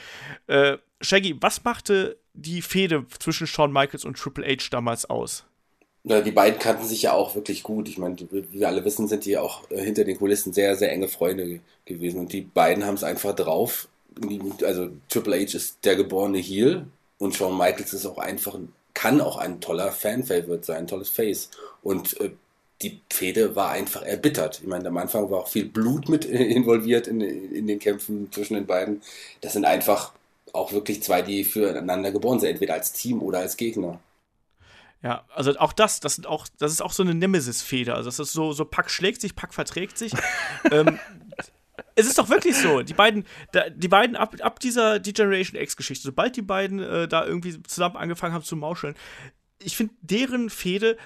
Äh, 0.47 0.77
Shaggy, 1.01 1.35
was 1.39 1.63
machte 1.63 2.17
die 2.34 2.61
Fehde 2.61 3.05
zwischen 3.19 3.47
Shawn 3.47 3.71
Michaels 3.71 4.05
und 4.05 4.17
Triple 4.17 4.45
H 4.45 4.69
damals 4.71 5.09
aus? 5.09 5.45
Ja, 6.03 6.21
die 6.21 6.31
beiden 6.31 6.59
kannten 6.59 6.85
sich 6.85 7.01
ja 7.03 7.13
auch 7.13 7.35
wirklich 7.35 7.61
gut. 7.61 7.89
Ich 7.89 7.97
meine, 7.97 8.15
wie 8.31 8.51
wir 8.51 8.67
alle 8.67 8.85
wissen, 8.85 9.07
sind 9.07 9.26
die 9.26 9.38
auch 9.38 9.69
äh, 9.69 9.84
hinter 9.84 10.05
den 10.05 10.17
Kulissen 10.17 10.53
sehr, 10.53 10.76
sehr 10.76 10.91
enge 10.91 11.09
Freunde 11.09 11.59
gewesen. 11.85 12.21
Und 12.21 12.34
die 12.34 12.41
beiden 12.41 12.85
haben 12.85 12.95
es 12.95 13.03
einfach 13.03 13.35
drauf. 13.35 13.89
Also 14.63 14.89
Triple 15.09 15.35
H 15.35 15.57
ist 15.57 15.80
der 15.84 15.95
geborene 15.95 16.39
Heel 16.39 16.88
und 17.17 17.35
Shawn 17.35 17.57
Michaels 17.57 17.93
ist 17.93 18.05
auch 18.05 18.17
einfach, 18.17 18.57
kann 18.93 19.21
auch 19.21 19.38
ein 19.38 19.61
toller 19.61 19.91
Fan-Favorite 19.91 20.63
sein, 20.65 20.77
ein 20.77 20.88
tolles 20.88 21.09
Face. 21.09 21.49
Und 21.84 22.19
äh, 22.21 22.31
die 22.81 23.01
Fehde 23.11 23.56
war 23.56 23.72
einfach 23.72 24.03
erbittert. 24.03 24.60
Ich 24.61 24.68
meine, 24.68 24.88
am 24.88 24.97
Anfang 24.97 25.30
war 25.30 25.39
auch 25.39 25.47
viel 25.47 25.65
Blut 25.65 26.07
mit 26.07 26.26
involviert 26.26 27.07
in, 27.07 27.22
in 27.22 27.68
den 27.68 27.80
Kämpfen 27.80 28.31
zwischen 28.31 28.53
den 28.53 28.65
beiden. 28.65 29.01
Das 29.41 29.53
sind 29.53 29.65
einfach 29.65 30.14
auch 30.53 30.72
wirklich 30.72 31.03
zwei, 31.03 31.22
die 31.22 31.43
füreinander 31.43 32.11
geboren 32.11 32.39
sind, 32.39 32.49
entweder 32.49 32.73
als 32.73 32.93
Team 32.93 33.22
oder 33.22 33.39
als 33.39 33.57
Gegner. 33.57 33.99
Ja, 35.01 35.23
also 35.34 35.57
auch 35.57 35.72
das, 35.72 35.99
das 35.99 36.15
sind 36.15 36.27
auch, 36.27 36.47
das 36.57 36.72
ist 36.72 36.81
auch 36.81 36.91
so 36.91 37.03
eine 37.03 37.14
Nemesis-Feder. 37.14 37.95
Also 37.95 38.10
das 38.10 38.19
ist 38.19 38.34
so, 38.34 38.51
so 38.51 38.65
Pack 38.65 38.89
schlägt 38.89 39.22
sich, 39.22 39.35
Pack 39.35 39.53
verträgt 39.53 39.97
sich. 39.97 40.11
ähm, 40.72 40.99
es 41.95 42.07
ist 42.07 42.18
doch 42.18 42.30
wirklich 42.30 42.57
so. 42.57 42.81
Die 42.81 42.93
beiden, 42.93 43.26
die 43.76 43.88
beiden 43.88 44.15
ab, 44.15 44.35
ab 44.41 44.60
dieser 44.60 44.99
D-Generation 44.99 45.61
X-Geschichte, 45.61 46.03
sobald 46.03 46.35
die 46.35 46.41
beiden 46.41 46.80
äh, 46.80 47.07
da 47.07 47.26
irgendwie 47.26 47.61
zusammen 47.64 47.95
angefangen 47.95 48.34
haben 48.34 48.43
zu 48.43 48.56
mauscheln, 48.56 48.95
ich 49.61 49.76
finde, 49.76 49.93
deren 50.01 50.49
Fehde 50.49 50.97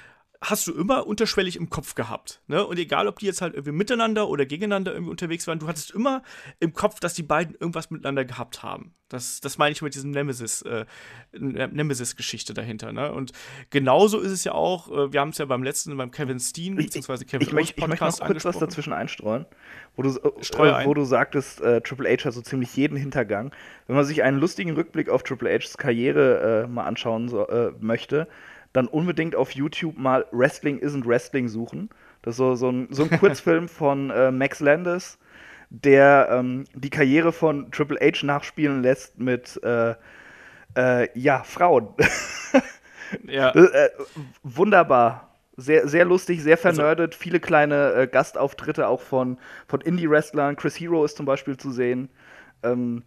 hast 0.43 0.67
du 0.67 0.73
immer 0.73 1.07
unterschwellig 1.07 1.55
im 1.55 1.69
Kopf 1.69 1.95
gehabt. 1.95 2.41
Ne? 2.47 2.65
Und 2.65 2.77
egal, 2.77 3.07
ob 3.07 3.19
die 3.19 3.25
jetzt 3.25 3.41
halt 3.41 3.53
irgendwie 3.53 3.71
miteinander 3.71 4.27
oder 4.27 4.45
gegeneinander 4.45 4.93
irgendwie 4.93 5.11
unterwegs 5.11 5.47
waren, 5.47 5.59
du 5.59 5.67
hattest 5.67 5.91
immer 5.91 6.21
im 6.59 6.73
Kopf, 6.73 6.99
dass 6.99 7.13
die 7.13 7.23
beiden 7.23 7.55
irgendwas 7.55 7.89
miteinander 7.89 8.25
gehabt 8.25 8.61
haben. 8.61 8.93
Das, 9.07 9.41
das 9.41 9.57
meine 9.57 9.71
ich 9.71 9.81
mit 9.81 9.95
diesem 9.95 10.11
Nemesis, 10.11 10.63
äh, 10.63 10.85
Nemesis-Geschichte 11.31 12.53
dahinter. 12.53 12.91
Ne? 12.91 13.13
Und 13.13 13.31
genauso 13.69 14.19
ist 14.19 14.31
es 14.31 14.43
ja 14.43 14.53
auch, 14.53 14.91
äh, 14.91 15.13
wir 15.13 15.21
haben 15.21 15.29
es 15.29 15.37
ja 15.37 15.45
beim 15.45 15.63
letzten, 15.63 15.95
beim 15.95 16.11
Kevin 16.11 16.39
Steen, 16.39 16.75
beziehungsweise 16.75 17.23
Kevin 17.25 17.41
ich, 17.41 17.47
ich, 17.47 17.77
ich 17.77 17.87
möchte 17.87 17.99
noch 18.05 18.19
kurz 18.19 18.43
was 18.43 18.57
dazwischen 18.57 18.91
einstreuen, 18.91 19.45
wo 19.95 20.01
du, 20.01 20.09
äh, 20.09 20.85
wo 20.85 20.93
du 20.93 21.05
sagtest, 21.05 21.61
äh, 21.61 21.81
Triple 21.81 22.09
H 22.09 22.25
hat 22.25 22.33
so 22.33 22.41
ziemlich 22.41 22.75
jeden 22.75 22.97
Hintergang. 22.97 23.53
Wenn 23.87 23.95
man 23.95 24.05
sich 24.05 24.23
einen 24.23 24.39
lustigen 24.39 24.71
Rückblick 24.71 25.09
auf 25.09 25.23
Triple 25.23 25.57
Hs 25.57 25.77
Karriere 25.77 26.63
äh, 26.63 26.67
mal 26.67 26.85
anschauen 26.85 27.29
so, 27.29 27.47
äh, 27.47 27.71
möchte, 27.79 28.27
dann 28.73 28.87
unbedingt 28.87 29.35
auf 29.35 29.51
YouTube 29.51 29.97
mal 29.97 30.25
Wrestling 30.31 30.79
isn't 30.79 31.05
Wrestling 31.05 31.47
suchen. 31.47 31.89
Das 32.23 32.33
ist 32.33 32.37
so, 32.37 32.55
so, 32.55 32.69
ein, 32.69 32.87
so 32.89 33.03
ein 33.03 33.19
Kurzfilm 33.19 33.67
von 33.69 34.09
äh, 34.09 34.31
Max 34.31 34.59
Landis, 34.59 35.17
der 35.69 36.29
ähm, 36.31 36.65
die 36.73 36.89
Karriere 36.89 37.31
von 37.31 37.71
Triple 37.71 37.99
H 38.01 38.25
nachspielen 38.25 38.81
lässt 38.81 39.19
mit 39.19 39.61
äh, 39.63 39.93
äh, 40.75 41.19
ja, 41.19 41.43
Frauen. 41.43 41.89
ja. 43.27 43.53
Äh, 43.53 43.89
wunderbar. 44.43 45.29
Sehr, 45.55 45.87
sehr 45.87 46.03
lustig, 46.03 46.41
sehr 46.41 46.57
vernördet, 46.57 47.13
also, 47.13 47.21
viele 47.21 47.39
kleine 47.39 47.93
äh, 47.93 48.07
Gastauftritte 48.07 48.87
auch 48.87 49.01
von, 49.01 49.37
von 49.67 49.81
Indie-Wrestlern. 49.81 50.55
Chris 50.55 50.79
Hero 50.79 51.05
ist 51.05 51.15
zum 51.15 51.27
Beispiel 51.27 51.57
zu 51.57 51.69
sehen. 51.69 52.09
Ähm, 52.63 53.03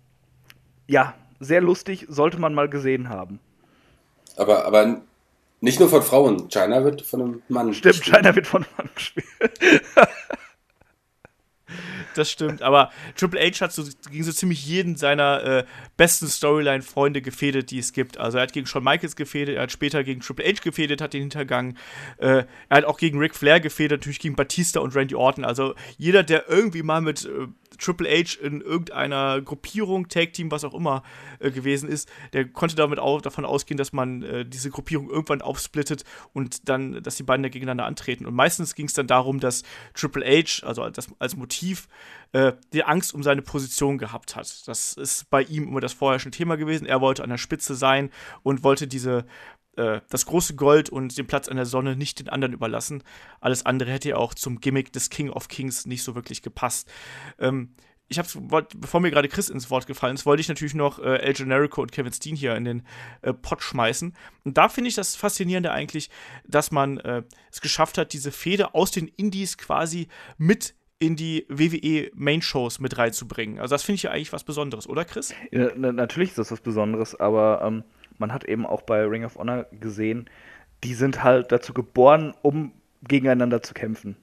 ja, 0.87 1.15
sehr 1.41 1.61
lustig, 1.61 2.07
sollte 2.09 2.39
man 2.39 2.55
mal 2.55 2.69
gesehen 2.69 3.09
haben. 3.09 3.41
Aber, 4.37 4.65
aber 4.65 5.01
nicht 5.61 5.81
nur 5.81 5.89
von 5.89 6.03
Frauen. 6.03 6.49
China 6.49 6.85
wird 6.85 7.03
von 7.03 7.21
einem 7.21 7.43
Mann 7.49 7.75
Stimmt, 7.75 7.97
gespielt. 7.97 8.17
China 8.17 8.37
wird 8.37 8.47
von 8.47 8.65
einem 8.65 8.73
Mann 8.77 8.91
gespielt. 8.95 9.27
das 12.15 12.31
stimmt. 12.31 12.63
Aber 12.63 12.91
Triple 13.17 13.41
H 13.41 13.61
hat 13.61 13.73
so 13.73 13.85
gegen 14.11 14.25
so 14.25 14.33
ziemlich 14.33 14.67
jeden 14.67 14.97
seiner 14.97 15.43
äh, 15.43 15.65
besten 15.97 16.29
Storyline-Freunde 16.29 17.23
gefädet, 17.23 17.71
die 17.71 17.79
es 17.79 17.93
gibt. 17.93 18.19
Also 18.19 18.39
er 18.39 18.43
hat 18.43 18.53
gegen 18.53 18.67
Shawn 18.67 18.85
Michaels 18.85 19.17
gefädet, 19.17 19.57
er 19.57 19.63
hat 19.63 19.73
später 19.73 20.05
gegen 20.05 20.21
Triple 20.21 20.45
H 20.45 20.61
gefädet, 20.63 21.01
hat 21.01 21.13
den 21.13 21.23
Hintergang. 21.23 21.77
Äh, 22.19 22.45
er 22.69 22.77
hat 22.77 22.85
auch 22.85 22.99
gegen 22.99 23.19
Ric 23.19 23.35
Flair 23.35 23.61
gefädet, 23.61 24.01
natürlich 24.01 24.21
gegen 24.21 24.37
Batista 24.37 24.81
und 24.81 24.95
Randy 24.95 25.15
Orton. 25.15 25.45
Also 25.45 25.75
jeder, 25.97 26.23
der 26.23 26.49
irgendwie 26.49 26.83
mal 26.83 27.01
mit 27.01 27.25
äh, 27.25 27.47
Triple 27.79 28.09
H 28.09 28.39
in 28.41 28.61
irgendeiner 28.61 29.41
Gruppierung, 29.41 30.09
Tag 30.09 30.33
Team, 30.33 30.51
was 30.51 30.65
auch 30.65 30.75
immer 30.75 31.03
äh, 31.39 31.51
gewesen 31.51 31.89
ist, 31.89 32.09
der 32.33 32.47
konnte 32.47 32.77
damit 32.77 32.99
auch 32.99 33.21
davon 33.21 33.45
ausgehen, 33.45 33.79
dass 33.79 33.93
man 33.93 34.23
äh, 34.23 34.45
diese 34.45 34.71
Gruppierung 34.71 35.11
irgendwann 35.11 35.43
aufsplittet 35.43 36.05
und 36.33 36.69
dann, 36.69 37.03
dass 37.03 37.17
die 37.17 37.23
beiden 37.23 37.43
da 37.43 37.49
gegeneinander 37.49 37.87
antreten. 37.87 38.27
Und 38.27 38.35
meistens 38.35 38.75
ging 38.75 38.87
es 38.87 38.95
dann 38.95 39.07
darum, 39.07 39.41
dass 39.41 39.63
Triple 39.95 40.25
H, 40.25 40.67
also 40.67 40.89
das, 40.91 41.09
als 41.19 41.37
Motiv, 41.37 41.89
äh, 42.33 42.53
die 42.73 42.85
Angst 42.85 43.15
um 43.15 43.23
seine 43.23 43.43
Position 43.43 43.99
gehabt 43.99 44.37
hat. 44.37 44.67
Das 44.67 44.95
ist 44.95 45.31
bei 45.31 45.43
ihm 45.43 45.69
immer 45.69 45.81
das 45.81 45.93
vorherrschende 45.93 46.37
Thema 46.37 46.57
gewesen. 46.57 46.87
Er 46.87 47.01
wollte 47.01 47.23
an 47.23 47.31
der 47.31 47.39
Spitze 47.39 47.75
sein 47.75 48.11
und 48.43 48.65
wollte 48.65 48.87
diese 48.87 49.27
äh, 49.77 50.01
das 50.09 50.27
große 50.27 50.55
Gold 50.57 50.91
und 50.91 51.17
den 51.17 51.27
Platz 51.27 51.49
an 51.49 51.57
der 51.57 51.67
Sonne 51.67 51.97
nicht 51.97 52.19
den 52.21 52.29
anderen 52.29 52.53
überlassen. 52.55 53.03
Alles 53.41 53.65
andere 53.65 53.91
hätte 53.91 54.11
ja 54.11 54.17
auch 54.17 54.35
zum 54.35 54.61
Gimmick 54.61 54.93
des 54.93 55.11
King 55.11 55.31
of 55.31 55.49
Kings 55.49 55.87
nicht 55.87 56.03
so 56.03 56.15
wirklich 56.15 56.43
gepasst. 56.43 56.91
Ähm, 57.39 57.75
ich 58.09 58.19
habe, 58.19 58.67
bevor 58.77 59.01
mir 59.01 59.11
gerade 59.11 59.29
Chris 59.29 59.49
ins 59.49 59.69
Wort 59.71 59.87
gefallen 59.87 60.15
ist, 60.15 60.27
wollte 60.27 60.41
ich 60.41 60.49
natürlich 60.49 60.75
noch 60.75 61.01
äh, 61.01 61.17
El 61.17 61.33
Generico 61.33 61.83
und 61.83 61.91
Kevin 61.91 62.13
Steen 62.13 62.37
hier 62.37 62.55
in 62.55 62.65
den 62.65 62.83
äh, 63.23 63.33
Pot 63.33 63.63
schmeißen. 63.63 64.15
Und 64.45 64.57
da 64.57 64.69
finde 64.69 64.89
ich 64.89 64.95
das 64.95 65.17
Faszinierende 65.17 65.73
eigentlich, 65.73 66.11
dass 66.47 66.71
man 66.71 66.99
äh, 66.99 67.25
es 67.51 67.61
geschafft 67.61 67.99
hat, 67.99 68.13
diese 68.13 68.31
Fehde 68.31 68.75
aus 68.75 68.93
den 68.93 69.09
Indies 69.09 69.59
quasi 69.59 70.07
mit 70.39 70.75
in 70.99 71.17
die 71.17 71.47
WWE 71.49 72.11
Main 72.15 72.43
Shows 72.43 72.79
mit 72.79 72.97
reinzubringen. 72.97 73.59
Also 73.59 73.75
das 73.75 73.83
finde 73.83 73.97
ich 73.97 74.03
ja 74.05 74.13
eigentlich 74.13 74.33
was 74.33 74.45
Besonderes, 74.45 74.89
oder 74.89 75.05
Chris? 75.05 75.35
Ja, 75.51 75.75
natürlich 75.75 76.31
ist 76.31 76.39
das 76.39 76.51
was 76.53 76.61
Besonderes, 76.61 77.19
aber 77.19 77.61
ähm, 77.63 77.85
man 78.19 78.33
hat 78.33 78.45
eben 78.45 78.67
auch 78.67 78.83
bei 78.83 79.05
Ring 79.05 79.25
of 79.25 79.37
Honor 79.37 79.67
gesehen, 79.81 80.29
die 80.85 80.95
sind 80.95 81.23
halt 81.23 81.53
dazu 81.53 81.73
geboren, 81.73 82.35
um 82.43 82.73
gegeneinander 83.07 83.63
zu 83.63 83.75
kämpfen. 83.75 84.17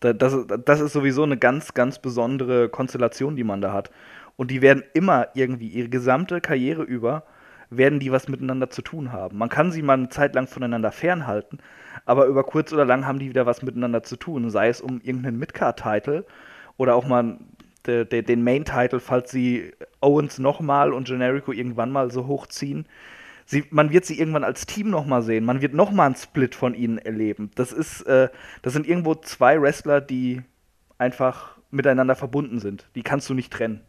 Das, 0.00 0.36
das 0.64 0.80
ist 0.80 0.92
sowieso 0.92 1.22
eine 1.22 1.38
ganz, 1.38 1.74
ganz 1.74 1.98
besondere 1.98 2.68
Konstellation, 2.68 3.34
die 3.34 3.44
man 3.44 3.60
da 3.60 3.72
hat. 3.72 3.90
Und 4.36 4.50
die 4.50 4.60
werden 4.60 4.84
immer 4.92 5.28
irgendwie 5.34 5.68
ihre 5.68 5.88
gesamte 5.88 6.40
Karriere 6.40 6.82
über, 6.82 7.24
werden 7.70 7.98
die 7.98 8.12
was 8.12 8.28
miteinander 8.28 8.70
zu 8.70 8.82
tun 8.82 9.12
haben. 9.12 9.38
Man 9.38 9.48
kann 9.48 9.72
sie 9.72 9.82
mal 9.82 9.94
eine 9.94 10.08
Zeit 10.10 10.34
lang 10.34 10.46
voneinander 10.46 10.92
fernhalten, 10.92 11.58
aber 12.04 12.26
über 12.26 12.44
kurz 12.44 12.72
oder 12.72 12.84
lang 12.84 13.06
haben 13.06 13.18
die 13.18 13.28
wieder 13.30 13.46
was 13.46 13.62
miteinander 13.62 14.02
zu 14.02 14.16
tun. 14.16 14.50
Sei 14.50 14.68
es 14.68 14.80
um 14.80 15.00
irgendeinen 15.00 15.38
Midcard-Title 15.38 16.26
oder 16.76 16.94
auch 16.94 17.06
mal 17.06 17.38
de, 17.86 18.04
de, 18.04 18.22
den 18.22 18.44
Main-Title, 18.44 19.00
falls 19.00 19.30
sie 19.30 19.72
Owens 20.00 20.38
nochmal 20.38 20.92
und 20.92 21.08
Generico 21.08 21.52
irgendwann 21.52 21.90
mal 21.90 22.10
so 22.10 22.26
hochziehen 22.26 22.86
sie, 23.46 23.64
man 23.70 23.90
wird 23.90 24.04
sie 24.04 24.18
irgendwann 24.18 24.44
als 24.44 24.66
Team 24.66 24.90
nochmal 24.90 25.22
sehen. 25.22 25.44
Man 25.44 25.62
wird 25.62 25.72
nochmal 25.72 26.06
einen 26.06 26.16
Split 26.16 26.54
von 26.54 26.74
ihnen 26.74 26.98
erleben. 26.98 27.50
Das 27.54 27.72
ist, 27.72 28.02
äh, 28.02 28.28
das 28.62 28.72
sind 28.72 28.86
irgendwo 28.86 29.14
zwei 29.14 29.60
Wrestler, 29.60 30.00
die 30.00 30.42
einfach 30.98 31.56
miteinander 31.70 32.16
verbunden 32.16 32.58
sind. 32.58 32.88
Die 32.94 33.02
kannst 33.02 33.28
du 33.30 33.34
nicht 33.34 33.52
trennen. 33.52 33.80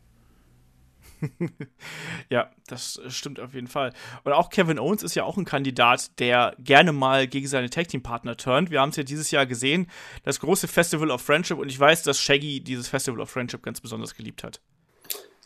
ja, 2.29 2.51
das 2.67 3.01
stimmt 3.07 3.39
auf 3.39 3.53
jeden 3.53 3.67
Fall. 3.67 3.93
Und 4.23 4.34
auch 4.34 4.49
Kevin 4.49 4.77
Owens 4.77 5.01
ist 5.03 5.15
ja 5.15 5.23
auch 5.23 5.38
ein 5.38 5.45
Kandidat, 5.45 6.19
der 6.19 6.55
gerne 6.59 6.91
mal 6.91 7.27
gegen 7.27 7.47
seine 7.47 7.69
Tag 7.69 7.88
Team 7.88 8.03
Partner 8.03 8.38
turnt. 8.38 8.69
Wir 8.69 8.81
haben 8.81 8.89
es 8.89 8.97
ja 8.97 9.03
dieses 9.03 9.31
Jahr 9.31 9.45
gesehen, 9.45 9.88
das 10.23 10.39
große 10.39 10.67
Festival 10.67 11.09
of 11.09 11.21
Friendship. 11.21 11.57
Und 11.57 11.69
ich 11.69 11.79
weiß, 11.79 12.03
dass 12.03 12.21
Shaggy 12.21 12.61
dieses 12.61 12.88
Festival 12.88 13.19
of 13.19 13.29
Friendship 13.29 13.63
ganz 13.63 13.81
besonders 13.81 14.15
geliebt 14.15 14.43
hat. 14.43 14.61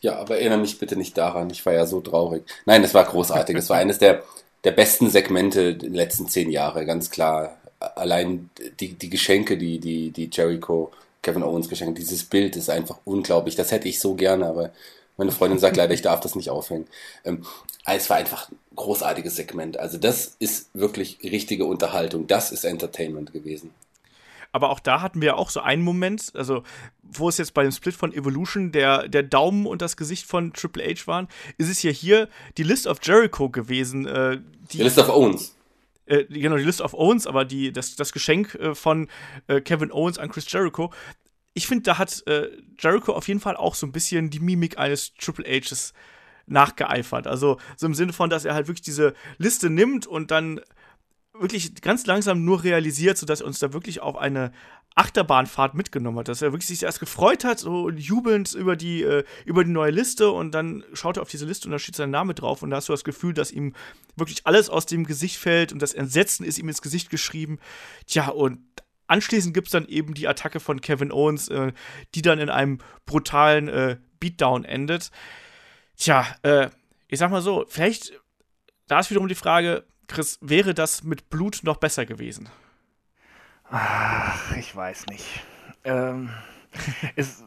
Ja, 0.02 0.16
aber 0.16 0.38
erinnere 0.38 0.58
mich 0.58 0.78
bitte 0.78 0.96
nicht 0.96 1.16
daran. 1.16 1.48
Ich 1.50 1.64
war 1.64 1.72
ja 1.72 1.86
so 1.86 2.00
traurig. 2.00 2.42
Nein, 2.66 2.82
es 2.84 2.92
war 2.92 3.04
großartig. 3.04 3.56
es 3.56 3.70
war 3.70 3.78
eines 3.78 3.98
der, 3.98 4.22
der 4.64 4.72
besten 4.72 5.08
Segmente 5.10 5.76
der 5.76 5.90
letzten 5.90 6.28
zehn 6.28 6.50
Jahre, 6.50 6.84
ganz 6.84 7.10
klar. 7.10 7.56
Allein 7.78 8.50
die, 8.80 8.94
die 8.94 9.10
Geschenke, 9.10 9.56
die, 9.56 9.78
die, 9.78 10.10
die 10.10 10.28
Jericho, 10.32 10.90
Kevin 11.22 11.44
Owens 11.44 11.68
geschenkt, 11.68 11.98
dieses 11.98 12.24
Bild 12.24 12.56
ist 12.56 12.68
einfach 12.68 12.98
unglaublich. 13.04 13.54
Das 13.54 13.70
hätte 13.70 13.88
ich 13.88 14.00
so 14.00 14.14
gerne, 14.14 14.46
aber 14.46 14.72
meine 15.16 15.30
Freundin 15.30 15.60
sagt 15.60 15.76
leider, 15.76 15.94
ich 15.94 16.02
darf 16.02 16.20
das 16.20 16.34
nicht 16.34 16.50
aufhängen. 16.50 16.86
Ähm, 17.24 17.44
es 17.86 18.10
war 18.10 18.16
einfach 18.16 18.50
ein 18.50 18.58
großartiges 18.74 19.36
Segment. 19.36 19.78
Also 19.78 19.98
das 19.98 20.34
ist 20.40 20.68
wirklich 20.74 21.18
richtige 21.22 21.64
Unterhaltung. 21.64 22.26
Das 22.26 22.50
ist 22.50 22.64
Entertainment 22.64 23.32
gewesen. 23.32 23.72
Aber 24.52 24.68
auch 24.70 24.80
da 24.80 25.00
hatten 25.00 25.22
wir 25.22 25.38
auch 25.38 25.50
so 25.50 25.60
einen 25.60 25.82
Moment, 25.82 26.32
also 26.34 26.62
wo 27.02 27.28
es 27.28 27.38
jetzt 27.38 27.54
bei 27.54 27.62
dem 27.62 27.72
Split 27.72 27.94
von 27.94 28.12
Evolution 28.12 28.70
der, 28.70 29.08
der 29.08 29.22
Daumen 29.22 29.66
und 29.66 29.82
das 29.82 29.96
Gesicht 29.96 30.26
von 30.26 30.52
Triple 30.52 30.84
H 30.84 31.06
waren, 31.06 31.28
ist 31.56 31.70
es 31.70 31.82
ja 31.82 31.90
hier 31.90 32.28
die 32.58 32.62
List 32.62 32.86
of 32.86 32.98
Jericho 33.02 33.48
gewesen. 33.48 34.06
Äh, 34.06 34.38
die, 34.72 34.78
die 34.78 34.82
List 34.82 34.98
of 34.98 35.08
Owens. 35.08 35.56
Äh, 36.04 36.24
genau, 36.24 36.56
die 36.56 36.64
List 36.64 36.82
of 36.82 36.92
Owens, 36.94 37.26
aber 37.26 37.44
die, 37.44 37.72
das, 37.72 37.96
das 37.96 38.12
Geschenk 38.12 38.54
äh, 38.56 38.74
von 38.74 39.08
äh, 39.46 39.60
Kevin 39.60 39.90
Owens 39.90 40.18
an 40.18 40.30
Chris 40.30 40.50
Jericho. 40.50 40.92
Ich 41.54 41.66
finde, 41.66 41.84
da 41.84 41.98
hat 41.98 42.22
äh, 42.26 42.48
Jericho 42.78 43.12
auf 43.12 43.28
jeden 43.28 43.40
Fall 43.40 43.56
auch 43.56 43.74
so 43.74 43.86
ein 43.86 43.92
bisschen 43.92 44.28
die 44.30 44.40
Mimik 44.40 44.78
eines 44.78 45.14
Triple 45.14 45.44
Hs 45.44 45.92
nachgeeifert. 46.46 47.26
Also 47.26 47.58
so 47.76 47.86
im 47.86 47.94
Sinne 47.94 48.12
von, 48.12 48.30
dass 48.30 48.44
er 48.44 48.54
halt 48.54 48.68
wirklich 48.68 48.82
diese 48.82 49.14
Liste 49.38 49.70
nimmt 49.70 50.06
und 50.06 50.30
dann 50.30 50.60
wirklich 51.38 51.74
ganz 51.80 52.06
langsam 52.06 52.44
nur 52.44 52.62
realisiert, 52.62 53.16
sodass 53.16 53.40
er 53.40 53.46
uns 53.46 53.58
da 53.58 53.72
wirklich 53.72 54.00
auf 54.00 54.16
eine 54.16 54.52
Achterbahnfahrt 54.94 55.74
mitgenommen 55.74 56.18
hat, 56.18 56.28
dass 56.28 56.42
er 56.42 56.52
wirklich 56.52 56.66
sich 56.66 56.82
erst 56.82 57.00
gefreut 57.00 57.44
hat, 57.44 57.58
so 57.58 57.88
jubelnd 57.88 58.52
über 58.52 58.76
die, 58.76 59.02
äh, 59.02 59.24
über 59.46 59.64
die 59.64 59.70
neue 59.70 59.90
Liste 59.90 60.30
und 60.30 60.52
dann 60.52 60.84
schaut 60.92 61.16
er 61.16 61.22
auf 61.22 61.30
diese 61.30 61.46
Liste 61.46 61.66
und 61.66 61.72
da 61.72 61.78
steht 61.78 61.96
sein 61.96 62.10
Name 62.10 62.34
drauf 62.34 62.62
und 62.62 62.70
da 62.70 62.76
hast 62.76 62.88
du 62.88 62.92
das 62.92 63.04
Gefühl, 63.04 63.32
dass 63.32 63.50
ihm 63.50 63.74
wirklich 64.16 64.46
alles 64.46 64.68
aus 64.68 64.84
dem 64.84 65.04
Gesicht 65.06 65.38
fällt 65.38 65.72
und 65.72 65.80
das 65.80 65.94
Entsetzen 65.94 66.44
ist 66.44 66.58
ihm 66.58 66.68
ins 66.68 66.82
Gesicht 66.82 67.08
geschrieben. 67.08 67.58
Tja, 68.06 68.28
und 68.28 68.60
anschließend 69.06 69.54
gibt 69.54 69.68
es 69.68 69.72
dann 69.72 69.86
eben 69.86 70.12
die 70.12 70.28
Attacke 70.28 70.60
von 70.60 70.82
Kevin 70.82 71.12
Owens, 71.12 71.48
äh, 71.48 71.72
die 72.14 72.22
dann 72.22 72.38
in 72.38 72.50
einem 72.50 72.78
brutalen 73.06 73.68
äh, 73.68 73.96
Beatdown 74.20 74.66
endet. 74.66 75.10
Tja, 75.96 76.26
äh, 76.42 76.68
ich 77.08 77.18
sag 77.18 77.30
mal 77.30 77.42
so, 77.42 77.64
vielleicht, 77.68 78.12
da 78.88 79.00
ist 79.00 79.10
wiederum 79.10 79.28
die 79.28 79.34
Frage, 79.34 79.86
Chris, 80.06 80.38
wäre 80.40 80.74
das 80.74 81.02
mit 81.02 81.30
Blut 81.30 81.60
noch 81.62 81.76
besser 81.76 82.06
gewesen? 82.06 82.48
Ach, 83.70 84.54
ich 84.56 84.74
weiß 84.74 85.06
nicht. 85.06 85.42
Ähm, 85.84 86.30
es, 87.16 87.44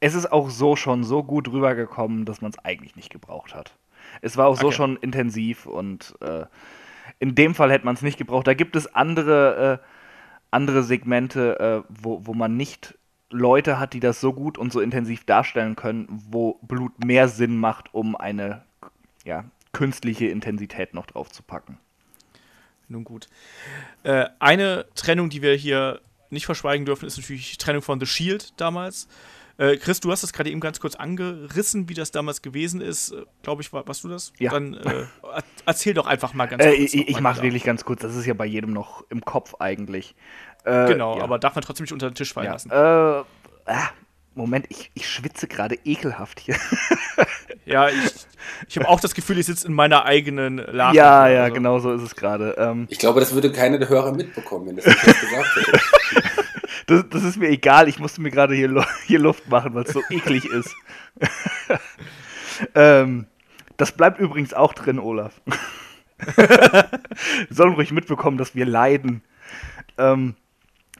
es 0.00 0.14
ist 0.14 0.32
auch 0.32 0.50
so 0.50 0.76
schon 0.76 1.04
so 1.04 1.22
gut 1.22 1.48
rübergekommen, 1.48 2.24
dass 2.24 2.40
man 2.40 2.50
es 2.50 2.58
eigentlich 2.64 2.96
nicht 2.96 3.10
gebraucht 3.10 3.54
hat. 3.54 3.76
Es 4.20 4.36
war 4.36 4.46
auch 4.46 4.56
so 4.56 4.68
okay. 4.68 4.76
schon 4.76 4.96
intensiv 4.96 5.66
und 5.66 6.14
äh, 6.20 6.46
in 7.18 7.34
dem 7.34 7.54
Fall 7.54 7.70
hätte 7.70 7.84
man 7.84 7.94
es 7.94 8.02
nicht 8.02 8.18
gebraucht. 8.18 8.46
Da 8.46 8.54
gibt 8.54 8.76
es 8.76 8.94
andere, 8.94 9.80
äh, 9.80 9.86
andere 10.50 10.82
Segmente, 10.82 11.60
äh, 11.60 11.82
wo, 11.88 12.26
wo 12.26 12.34
man 12.34 12.56
nicht 12.56 12.98
Leute 13.30 13.78
hat, 13.78 13.94
die 13.94 14.00
das 14.00 14.20
so 14.20 14.32
gut 14.32 14.58
und 14.58 14.72
so 14.72 14.80
intensiv 14.80 15.24
darstellen 15.24 15.76
können, 15.76 16.06
wo 16.30 16.58
Blut 16.62 17.04
mehr 17.04 17.28
Sinn 17.28 17.56
macht, 17.56 17.94
um 17.94 18.16
eine 18.16 18.62
ja, 19.24 19.44
künstliche 19.72 20.26
Intensität 20.26 20.94
noch 20.94 21.06
drauf 21.06 21.30
zu 21.30 21.42
packen. 21.42 21.78
Nun 22.88 23.04
gut. 23.04 23.28
Äh, 24.02 24.26
eine 24.38 24.86
Trennung, 24.94 25.30
die 25.30 25.42
wir 25.42 25.54
hier 25.54 26.00
nicht 26.30 26.46
verschweigen 26.46 26.86
dürfen, 26.86 27.06
ist 27.06 27.16
natürlich 27.16 27.52
die 27.52 27.56
Trennung 27.56 27.82
von 27.82 28.00
The 28.00 28.06
Shield 28.06 28.52
damals. 28.60 29.08
Äh, 29.58 29.76
Chris, 29.76 30.00
du 30.00 30.10
hast 30.10 30.22
das 30.22 30.32
gerade 30.32 30.50
eben 30.50 30.60
ganz 30.60 30.80
kurz 30.80 30.94
angerissen, 30.94 31.88
wie 31.88 31.94
das 31.94 32.10
damals 32.10 32.42
gewesen 32.42 32.80
ist. 32.80 33.12
Äh, 33.12 33.24
Glaube 33.42 33.62
ich, 33.62 33.72
war, 33.72 33.86
warst 33.86 34.02
du 34.04 34.08
das? 34.08 34.32
Ja. 34.38 34.50
Dann 34.50 34.74
äh, 34.74 35.06
erzähl 35.66 35.94
doch 35.94 36.06
einfach 36.06 36.34
mal 36.34 36.46
ganz 36.46 36.64
äh, 36.64 36.76
kurz. 36.76 36.94
ich 36.94 37.08
ich 37.08 37.20
mache 37.20 37.42
wirklich 37.42 37.64
ganz 37.64 37.84
kurz. 37.84 38.02
Das 38.02 38.16
ist 38.16 38.26
ja 38.26 38.34
bei 38.34 38.46
jedem 38.46 38.72
noch 38.72 39.04
im 39.10 39.24
Kopf 39.24 39.54
eigentlich. 39.58 40.14
Äh, 40.64 40.86
genau, 40.86 41.18
ja. 41.18 41.24
aber 41.24 41.38
darf 41.38 41.54
man 41.54 41.62
trotzdem 41.62 41.84
nicht 41.84 41.92
unter 41.92 42.10
den 42.10 42.14
Tisch 42.14 42.32
fallen 42.32 42.46
ja. 42.46 42.52
lassen. 42.52 42.70
Moment, 44.34 44.66
ich, 44.70 44.90
ich 44.94 45.08
schwitze 45.08 45.46
gerade 45.46 45.76
ekelhaft 45.84 46.40
hier. 46.40 46.56
ja, 47.66 47.88
ich, 47.88 48.26
ich 48.68 48.76
habe 48.78 48.88
auch 48.88 49.00
das 49.00 49.14
Gefühl, 49.14 49.38
ich 49.38 49.46
sitze 49.46 49.66
in 49.66 49.74
meiner 49.74 50.04
eigenen 50.06 50.56
Lache. 50.56 50.96
Ja, 50.96 51.28
ja, 51.28 51.48
genau 51.50 51.78
so 51.80 51.92
ist 51.92 52.02
es 52.02 52.16
gerade. 52.16 52.56
Ähm, 52.58 52.86
ich 52.88 52.98
glaube, 52.98 53.20
das 53.20 53.34
würde 53.34 53.52
keiner 53.52 53.78
der 53.78 53.88
Hörer 53.88 54.12
mitbekommen, 54.12 54.68
wenn 54.68 54.76
das 54.76 54.86
nicht 54.86 55.02
gesagt 55.02 55.56
hätte. 55.56 55.80
das, 56.86 57.04
das, 57.10 57.24
ist 57.24 57.36
mir 57.36 57.48
egal, 57.48 57.88
ich 57.88 57.98
musste 57.98 58.22
mir 58.22 58.30
gerade 58.30 58.54
hier, 58.54 58.86
hier 59.06 59.18
Luft 59.18 59.48
machen, 59.48 59.74
weil 59.74 59.84
es 59.84 59.92
so 59.92 60.02
eklig 60.08 60.46
ist. 60.46 60.74
ähm, 62.74 63.26
das 63.76 63.92
bleibt 63.92 64.18
übrigens 64.18 64.54
auch 64.54 64.72
drin, 64.72 64.98
Olaf. 64.98 65.40
wir 66.36 66.88
sollen 67.50 67.74
ruhig 67.74 67.92
mitbekommen, 67.92 68.38
dass 68.38 68.54
wir 68.54 68.64
leiden. 68.64 69.22
Ähm, 69.98 70.36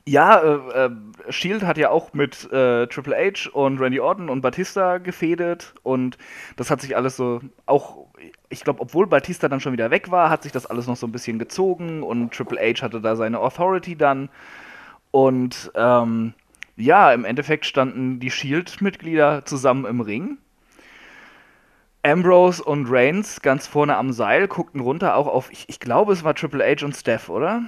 ja, 0.07 0.39
äh, 0.39 0.87
äh, 0.87 0.91
Shield 1.31 1.63
hat 1.63 1.79
ja 1.79 1.91
auch 1.91 2.13
mit 2.13 2.51
äh, 2.53 2.87
Triple 2.89 3.17
H 3.17 3.51
und 3.51 3.79
Randy 3.81 4.01
Orton 4.01 4.29
und 4.29 4.41
Batista 4.41 4.99
gefädet 4.99 5.75
und 5.83 6.19
das 6.57 6.71
hat 6.71 6.81
sich 6.81 6.97
alles 6.97 7.17
so 7.17 7.41
auch, 7.67 8.07
ich 8.49 8.65
glaube, 8.65 8.81
obwohl 8.81 9.07
Batista 9.07 9.49
dann 9.49 9.61
schon 9.61 9.73
wieder 9.73 9.91
weg 9.91 10.11
war, 10.11 10.29
hat 10.29 10.43
sich 10.43 10.53
das 10.53 10.67
alles 10.67 10.87
noch 10.87 10.97
so 10.97 11.07
ein 11.07 11.13
bisschen 11.13 11.39
gezogen 11.39 12.03
und 12.03 12.33
Triple 12.33 12.59
H 12.61 12.83
hatte 12.83 13.01
da 13.01 13.15
seine 13.15 13.39
Authority 13.39 13.97
dann 13.97 14.29
und 15.13 15.71
ähm, 15.77 16.35
ja, 16.77 17.13
im 17.13 17.25
Endeffekt 17.25 17.67
standen 17.67 18.19
die 18.19 18.31
Shield-Mitglieder 18.31 19.45
zusammen 19.45 19.85
im 19.85 20.01
Ring. 20.01 20.39
Ambrose 22.03 22.65
und 22.65 22.87
Reigns 22.91 23.43
ganz 23.43 23.69
vorne 23.69 23.97
am 23.97 24.13
Seil 24.13 24.49
guckten 24.49 24.81
runter 24.81 25.15
auch 25.17 25.29
auf, 25.29 25.53
ich, 25.53 25.69
ich 25.69 25.79
glaube, 25.79 26.13
es 26.13 26.25
war 26.25 26.35
Triple 26.35 26.65
H 26.65 26.85
und 26.85 26.97
Steph, 26.97 27.29
oder? 27.29 27.63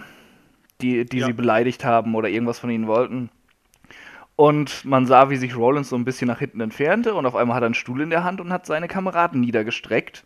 Die, 0.80 1.04
die 1.04 1.18
Ja. 1.18 1.26
sie 1.26 1.32
beleidigt 1.32 1.84
haben 1.84 2.14
oder 2.14 2.28
irgendwas 2.28 2.58
von 2.58 2.70
ihnen 2.70 2.86
wollten. 2.86 3.30
Und 4.36 4.84
man 4.84 5.06
sah, 5.06 5.30
wie 5.30 5.36
sich 5.36 5.56
Rollins 5.56 5.88
so 5.88 5.96
ein 5.96 6.04
bisschen 6.04 6.26
nach 6.26 6.40
hinten 6.40 6.60
entfernte 6.60 7.14
und 7.14 7.24
auf 7.26 7.36
einmal 7.36 7.54
hat 7.56 7.62
er 7.62 7.66
einen 7.66 7.74
Stuhl 7.74 8.00
in 8.00 8.10
der 8.10 8.24
Hand 8.24 8.40
und 8.40 8.52
hat 8.52 8.66
seine 8.66 8.88
Kameraden 8.88 9.40
niedergestreckt. 9.40 10.24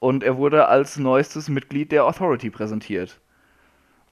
Und 0.00 0.22
er 0.22 0.36
wurde 0.36 0.68
als 0.68 0.98
neuestes 0.98 1.48
Mitglied 1.48 1.90
der 1.90 2.04
Authority 2.04 2.50
präsentiert. 2.50 3.18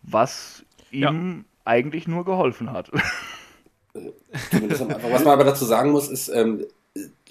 Was 0.03 0.65
Ja. 0.90 1.11
ihm 1.11 1.44
eigentlich 1.65 2.09
nur 2.09 2.24
geholfen 2.24 2.73
hat. 2.73 2.90
Zumindest 4.51 4.82
am 4.82 4.90
Anfang. 4.90 5.12
Was 5.12 5.24
man 5.24 5.32
aber 5.35 5.44
dazu 5.44 5.65
sagen 5.65 5.90
muss, 5.90 6.09
ist, 6.09 6.28
ähm, 6.28 6.65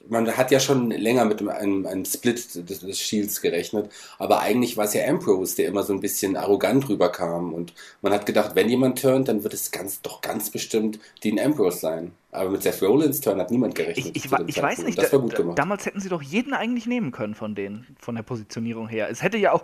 man 0.09 0.35
hat 0.37 0.51
ja 0.51 0.59
schon 0.59 0.91
länger 0.91 1.25
mit 1.25 1.41
einem, 1.47 1.85
einem 1.85 2.05
Split 2.05 2.69
des, 2.69 2.79
des 2.79 2.99
Shields 2.99 3.41
gerechnet, 3.41 3.91
aber 4.19 4.39
eigentlich 4.41 4.77
war 4.77 4.85
es 4.85 4.93
ja 4.93 5.07
Ambrose, 5.07 5.55
der 5.55 5.67
immer 5.67 5.83
so 5.83 5.93
ein 5.93 5.99
bisschen 5.99 6.37
arrogant 6.37 6.87
rüberkam 6.89 7.53
und 7.53 7.73
man 8.01 8.13
hat 8.13 8.25
gedacht, 8.25 8.51
wenn 8.55 8.69
jemand 8.69 9.01
turnt, 9.01 9.27
dann 9.27 9.43
wird 9.43 9.53
es 9.53 9.71
ganz, 9.71 10.01
doch 10.01 10.21
ganz 10.21 10.49
bestimmt 10.49 10.99
Dean 11.23 11.39
Ambrose 11.39 11.79
sein. 11.79 12.11
Aber 12.31 12.49
mit 12.49 12.63
Seth 12.63 12.81
Rollins 12.81 13.21
Turn 13.21 13.39
hat 13.39 13.49
niemand 13.49 13.75
gerechnet. 13.75 14.15
Ich, 14.15 14.25
ich, 14.25 14.31
ich 14.47 14.61
weiß 14.61 14.83
nicht, 14.83 14.97
Das 14.97 15.09
da, 15.09 15.13
war 15.13 15.21
gut 15.21 15.35
gemacht. 15.35 15.57
damals 15.57 15.85
hätten 15.85 16.01
sie 16.01 16.09
doch 16.09 16.21
jeden 16.21 16.53
eigentlich 16.53 16.85
nehmen 16.85 17.11
können 17.11 17.33
von 17.33 17.55
denen, 17.55 17.95
von 17.99 18.15
der 18.15 18.23
Positionierung 18.23 18.89
her. 18.89 19.09
Es 19.09 19.23
hätte 19.23 19.37
ja 19.37 19.53
auch 19.53 19.63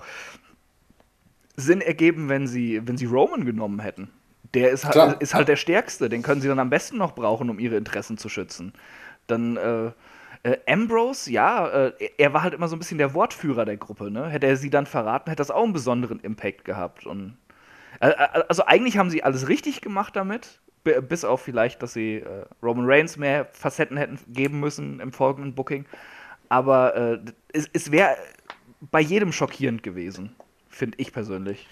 Sinn 1.58 1.82
ergeben, 1.82 2.30
wenn 2.30 2.48
sie, 2.48 2.82
wenn 2.88 2.98
sie 2.98 3.06
Roman 3.06 3.46
genommen 3.46 3.80
hätten. 3.80 4.10
Der 4.54 4.72
ist, 4.72 4.90
Klar. 4.90 5.10
halt, 5.10 5.22
ist 5.22 5.34
halt 5.34 5.48
der 5.48 5.56
Stärkste, 5.56 6.10
den 6.10 6.24
können 6.24 6.42
sie 6.42 6.48
dann 6.48 6.60
am 6.60 6.70
besten 6.70 6.98
noch 6.98 7.14
brauchen, 7.14 7.50
um 7.50 7.60
ihre 7.60 7.76
Interessen 7.78 8.18
zu 8.18 8.30
schützen. 8.30 8.74
Dann 9.28 9.58
äh, 9.58 9.92
äh, 10.44 10.58
Ambrose, 10.68 11.32
ja, 11.32 11.68
äh, 11.68 11.94
er- 12.18 12.34
war 12.34 12.44
halt 12.44 12.54
immer 12.54 12.68
so 12.68 12.76
ein 12.76 12.80
bisschen 12.80 12.98
der 12.98 13.14
Wortführer 13.14 13.66
der 13.66 13.78
Gruppe. 13.78 14.10
Ne? 14.12 14.28
Hätte 14.30 14.48
er 14.48 14.58
sie 14.58 14.70
dann 14.70 14.86
verraten, 14.86 15.30
hätte 15.30 15.40
das 15.42 15.52
auch 15.52 15.64
einen 15.64 15.74
besonderen 15.74 16.20
Impact 16.20 16.66
gehabt. 16.66 17.06
Und, 17.06 17.38
äh, 18.00 18.10
äh, 18.10 18.44
also 18.50 18.66
eigentlich 18.66 18.98
haben 18.98 19.10
sie 19.10 19.24
alles 19.24 19.48
richtig 19.48 19.82
gemacht 19.82 20.16
damit, 20.16 20.60
bi- 20.84 21.00
bis 21.02 21.24
auf 21.24 21.42
vielleicht, 21.42 21.84
dass 21.84 21.94
sie 21.94 22.18
äh, 22.18 22.46
Roman 22.64 22.86
Reigns 22.88 23.18
mehr 23.18 23.46
Facetten 23.54 23.98
hätten 23.98 24.20
geben 24.28 24.60
müssen 24.60 25.00
im 25.00 25.12
folgenden 25.12 25.54
Booking. 25.54 25.86
Aber 26.50 26.96
äh, 26.96 27.20
es, 27.54 27.70
es 27.74 27.92
wäre 27.92 28.18
bei 28.90 29.00
jedem 29.00 29.32
schockierend 29.32 29.84
gewesen, 29.84 30.36
finde 30.70 30.98
ich 31.00 31.14
persönlich. 31.14 31.68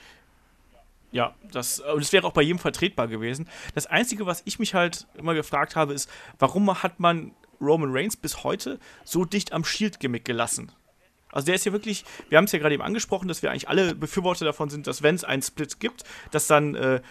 Ja, 1.11 1.33
das, 1.51 1.79
und 1.79 2.01
es 2.03 2.13
wäre 2.13 2.27
auch 2.27 2.33
bei 2.33 2.43
jedem 2.43 2.59
vertretbar 2.59 3.07
gewesen. 3.07 3.47
Das 3.73 3.87
Einzige, 3.87 4.27
was 4.27 4.43
ich 4.45 4.59
mich 4.59 4.75
halt 4.75 5.07
immer 5.17 5.33
gefragt 5.33 5.75
habe, 5.75 5.93
ist, 5.93 6.07
warum 6.37 6.83
hat 6.83 6.99
man 6.99 7.31
Roman 7.61 7.91
Reigns 7.91 8.17
bis 8.17 8.43
heute 8.43 8.79
so 9.03 9.25
dicht 9.25 9.53
am 9.53 9.63
Shield-Gimmick 9.63 10.25
gelassen? 10.25 10.71
Also 11.31 11.45
der 11.45 11.55
ist 11.55 11.65
ja 11.65 11.71
wirklich, 11.71 12.05
wir 12.29 12.37
haben 12.37 12.45
es 12.45 12.51
ja 12.51 12.59
gerade 12.59 12.73
eben 12.73 12.83
angesprochen, 12.83 13.27
dass 13.27 13.43
wir 13.43 13.51
eigentlich 13.51 13.69
alle 13.69 13.93
Befürworter 13.93 14.45
davon 14.45 14.69
sind, 14.69 14.87
dass 14.87 15.03
wenn 15.03 15.15
es 15.15 15.23
einen 15.23 15.41
Split 15.41 15.79
gibt, 15.79 16.03
dass 16.31 16.47
dann 16.47 16.75
äh, 16.75 17.01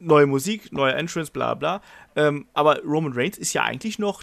neue 0.00 0.26
Musik, 0.26 0.72
neue 0.72 0.94
Entrance, 0.94 1.30
bla 1.30 1.54
bla. 1.54 1.82
Ähm, 2.16 2.46
aber 2.52 2.82
Roman 2.82 3.12
Reigns 3.12 3.38
ist 3.38 3.52
ja 3.52 3.62
eigentlich 3.62 3.98
noch 3.98 4.22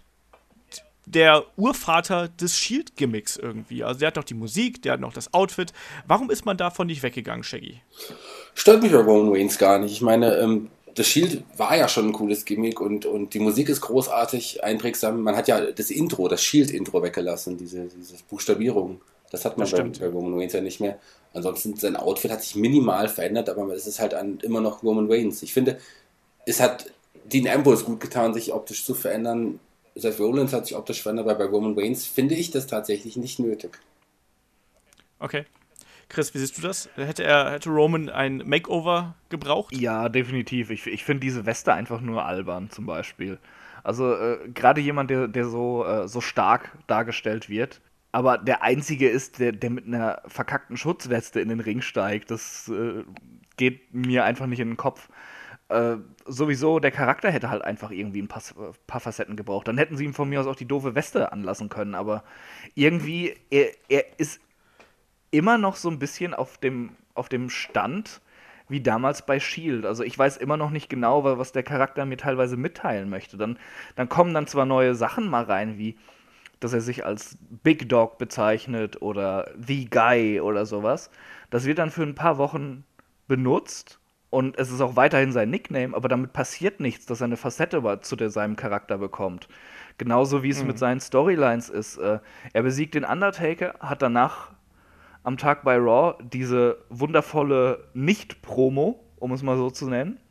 der 1.06 1.46
Urvater 1.56 2.28
des 2.28 2.60
Shield-Gimmicks 2.60 3.38
irgendwie. 3.38 3.84
Also 3.84 4.00
der 4.02 4.08
hat 4.08 4.18
noch 4.18 4.26
die 4.26 4.34
Musik, 4.34 4.82
der 4.82 4.94
hat 4.94 5.00
noch 5.00 5.14
das 5.14 5.34
Outfit. 5.34 5.72
Warum 6.06 6.30
ist 6.30 6.46
man 6.46 6.58
davon 6.58 6.88
nicht 6.88 7.02
weggegangen, 7.02 7.44
Shaggy? 7.44 7.82
Stört 8.54 8.84
mich 8.84 8.92
bei 8.92 8.98
Roman 8.98 9.34
Reigns 9.34 9.58
gar 9.58 9.80
nicht. 9.80 9.94
Ich 9.94 10.02
meine, 10.02 10.36
ähm, 10.38 10.70
das 10.98 11.08
Shield 11.08 11.44
war 11.56 11.78
ja 11.78 11.88
schon 11.88 12.08
ein 12.08 12.14
cooles 12.14 12.44
Gimmick 12.44 12.82
und, 12.82 13.06
und 13.06 13.36
die 13.36 13.40
Musik 13.40 13.70
ist 13.70 13.82
großartig, 13.82 14.64
einprägsam. 14.64 15.22
Man 15.22 15.36
hat 15.36 15.48
ja 15.48 15.72
das 15.72 15.92
Intro, 15.92 16.28
das 16.28 16.42
Shield-Intro 16.42 17.04
weggelassen, 17.04 17.56
diese, 17.56 17.86
diese 17.86 18.16
Buchstabierung. 18.28 19.00
Das 19.30 19.46
hat 19.46 19.60
man 19.60 19.70
Das 19.70 19.80
bei, 19.80 19.84
bei 19.84 20.08
Roman 20.08 20.40
Reigns 20.40 20.54
ja 20.54 20.62
nicht 20.62 20.80
mehr. 20.80 20.98
Ansonsten, 21.36 21.76
sein 21.76 21.98
Outfit 21.98 22.32
hat 22.32 22.42
sich 22.42 22.56
minimal 22.56 23.10
verändert, 23.10 23.48
aber 23.48 23.72
es 23.76 23.86
ist 23.86 24.00
halt 24.00 24.16
an, 24.16 24.40
immer 24.42 24.60
noch 24.60 24.82
Roman 24.82 25.06
Reigns. 25.08 25.44
Ich 25.44 25.54
finde, 25.54 25.78
es 26.48 26.60
hat 26.60 26.90
Dean 27.26 27.48
Ambrose 27.48 27.84
gut 27.84 28.00
getan, 28.00 28.34
sich 28.34 28.52
optisch 28.52 28.84
zu 28.84 28.96
verändern. 28.96 29.60
Seth 29.94 30.20
Rollins 30.20 30.52
hat 30.52 30.66
sich 30.66 30.76
optisch 30.76 31.04
verändert, 31.04 31.28
aber 31.28 31.46
bei 31.46 31.46
Roman 31.46 31.78
Reigns 31.78 32.08
finde 32.08 32.34
ich 32.34 32.50
das 32.50 32.66
tatsächlich 32.66 33.18
nicht 33.18 33.38
nötig. 33.38 33.78
Okay. 35.20 35.46
Chris, 36.10 36.34
wie 36.34 36.40
siehst 36.40 36.58
du 36.58 36.62
das? 36.62 36.90
Hätte 36.96 37.24
er, 37.24 37.52
hätte 37.52 37.70
Roman 37.70 38.10
ein 38.10 38.44
Makeover 38.46 39.16
gebraucht? 39.30 39.76
Ja, 39.76 40.10
definitiv. 40.10 40.70
Ich, 40.70 40.88
ich 40.88 41.04
finde 41.04 41.22
diese 41.22 41.46
Weste 41.46 41.74
einfach 41.74 42.02
nur 42.02 42.26
albern, 42.26 42.70
zum 42.70 42.86
Beispiel. 42.86 43.40
Also 43.84 44.16
äh, 44.16 44.50
gerade 44.54 44.82
jemand, 44.82 45.10
der, 45.10 45.28
der 45.28 45.46
so, 45.46 45.86
äh, 45.86 46.08
so 46.08 46.22
stark 46.22 46.72
dargestellt 46.88 47.50
wird, 47.50 47.82
aber 48.12 48.38
der 48.38 48.64
Einzige 48.64 49.10
ist, 49.10 49.40
der, 49.40 49.52
der 49.52 49.70
mit 49.70 49.86
einer 49.86 50.22
verkackten 50.26 50.78
Schutzweste 50.78 51.40
in 51.40 51.50
den 51.50 51.60
Ring 51.60 51.82
steigt, 51.82 52.32
das 52.32 52.70
äh, 52.70 53.04
geht 53.58 53.94
mir 53.94 54.24
einfach 54.24 54.48
nicht 54.48 54.60
in 54.60 54.70
den 54.70 54.78
Kopf. 54.78 55.10
Äh, 55.70 55.98
sowieso, 56.26 56.80
der 56.80 56.92
Charakter 56.92 57.30
hätte 57.30 57.50
halt 57.50 57.62
einfach 57.64 57.92
irgendwie 57.92 58.22
ein 58.22 58.30
paar, 58.30 58.42
paar 58.88 59.02
Facetten 59.02 59.36
gebraucht. 59.36 59.68
Dann 59.68 59.78
hätten 59.78 59.98
sie 59.98 60.06
ihm 60.06 60.14
von 60.14 60.30
mir 60.30 60.40
aus 60.40 60.48
auch 60.48 60.56
die 60.56 60.68
doofe 60.68 60.96
Weste 60.96 61.32
anlassen 61.32 61.68
können, 61.68 61.94
aber 61.94 62.24
irgendwie, 62.74 63.36
er, 63.50 63.72
er 63.90 64.06
ist 64.18 64.40
immer 65.32 65.58
noch 65.58 65.76
so 65.76 65.90
ein 65.90 66.00
bisschen 66.00 66.34
auf 66.34 66.58
dem, 66.58 66.92
auf 67.14 67.30
dem 67.30 67.50
Stand 67.50 68.22
wie 68.70 68.82
damals 68.82 69.26
bei 69.26 69.40
Shield. 69.40 69.86
Also 69.86 70.04
ich 70.04 70.18
weiß 70.18 70.38
immer 70.38 70.58
noch 70.58 70.72
nicht 70.72 70.90
genau, 70.90 71.24
wa- 71.24 71.38
was 71.38 71.52
der 71.54 71.64
Charakter 71.64 72.06
mir 72.06 72.18
teilweise 72.18 72.58
mitteilen 72.58 73.10
möchte. 73.10 73.38
Dann, 73.38 73.58
dann 73.96 74.10
kommen 74.10 74.34
dann 74.34 74.48
zwar 74.48 74.66
neue 74.66 74.96
Sachen 74.96 75.30
mal 75.30 75.44
rein, 75.44 75.78
wie 75.78 75.98
dass 76.60 76.74
er 76.74 76.82
sich 76.82 77.06
als 77.06 77.38
Big 77.64 77.88
Dog 77.88 78.18
bezeichnet 78.18 79.02
oder 79.02 79.52
The 79.64 79.90
Guy 79.90 80.42
oder 80.42 80.66
sowas. 80.66 81.12
Das 81.52 81.66
wird 81.66 81.78
dann 81.78 81.92
für 81.92 82.04
ein 82.04 82.16
paar 82.16 82.38
Wochen 82.40 82.84
benutzt 83.28 84.00
und 84.30 84.58
es 84.58 84.72
ist 84.72 84.82
auch 84.82 84.96
weiterhin 84.96 85.32
sein 85.32 85.50
Nickname, 85.50 85.96
aber 85.96 86.10
damit 86.10 86.34
passiert 86.34 86.80
nichts, 86.80 87.06
dass 87.06 87.22
er 87.22 87.26
eine 87.26 87.38
Facette 87.38 88.00
zu 88.02 88.16
der, 88.16 88.30
seinem 88.30 88.56
Charakter 88.56 88.98
bekommt. 88.98 89.48
Genauso 89.98 90.44
wie 90.44 90.50
es 90.50 90.64
mit 90.64 90.78
seinen 90.80 91.00
Storylines 91.00 91.70
ist. 91.70 91.98
Äh, 91.98 92.20
er 92.54 92.64
besiegt 92.64 92.96
den 92.96 93.04
Undertaker, 93.06 93.76
hat 93.80 94.02
danach 94.02 94.52
am 95.28 95.36
Tag 95.36 95.66
bei 95.66 95.76
Raw 95.76 96.16
diese 96.24 96.78
wundervolle 96.88 97.90
Nicht-Promo, 97.94 99.04
um 99.18 99.34
es 99.34 99.44
mal 99.44 99.58
so 99.58 99.70
zu 99.70 99.90
nennen, 99.90 100.22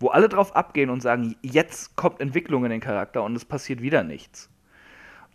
wo 0.00 0.08
alle 0.08 0.30
drauf 0.30 0.56
abgehen 0.56 0.88
und 0.88 1.02
sagen, 1.02 1.36
jetzt 1.42 1.96
kommt 1.96 2.18
Entwicklung 2.18 2.64
in 2.64 2.70
den 2.70 2.80
Charakter 2.80 3.22
und 3.24 3.36
es 3.36 3.44
passiert 3.44 3.82
wieder 3.82 4.04
nichts. 4.04 4.48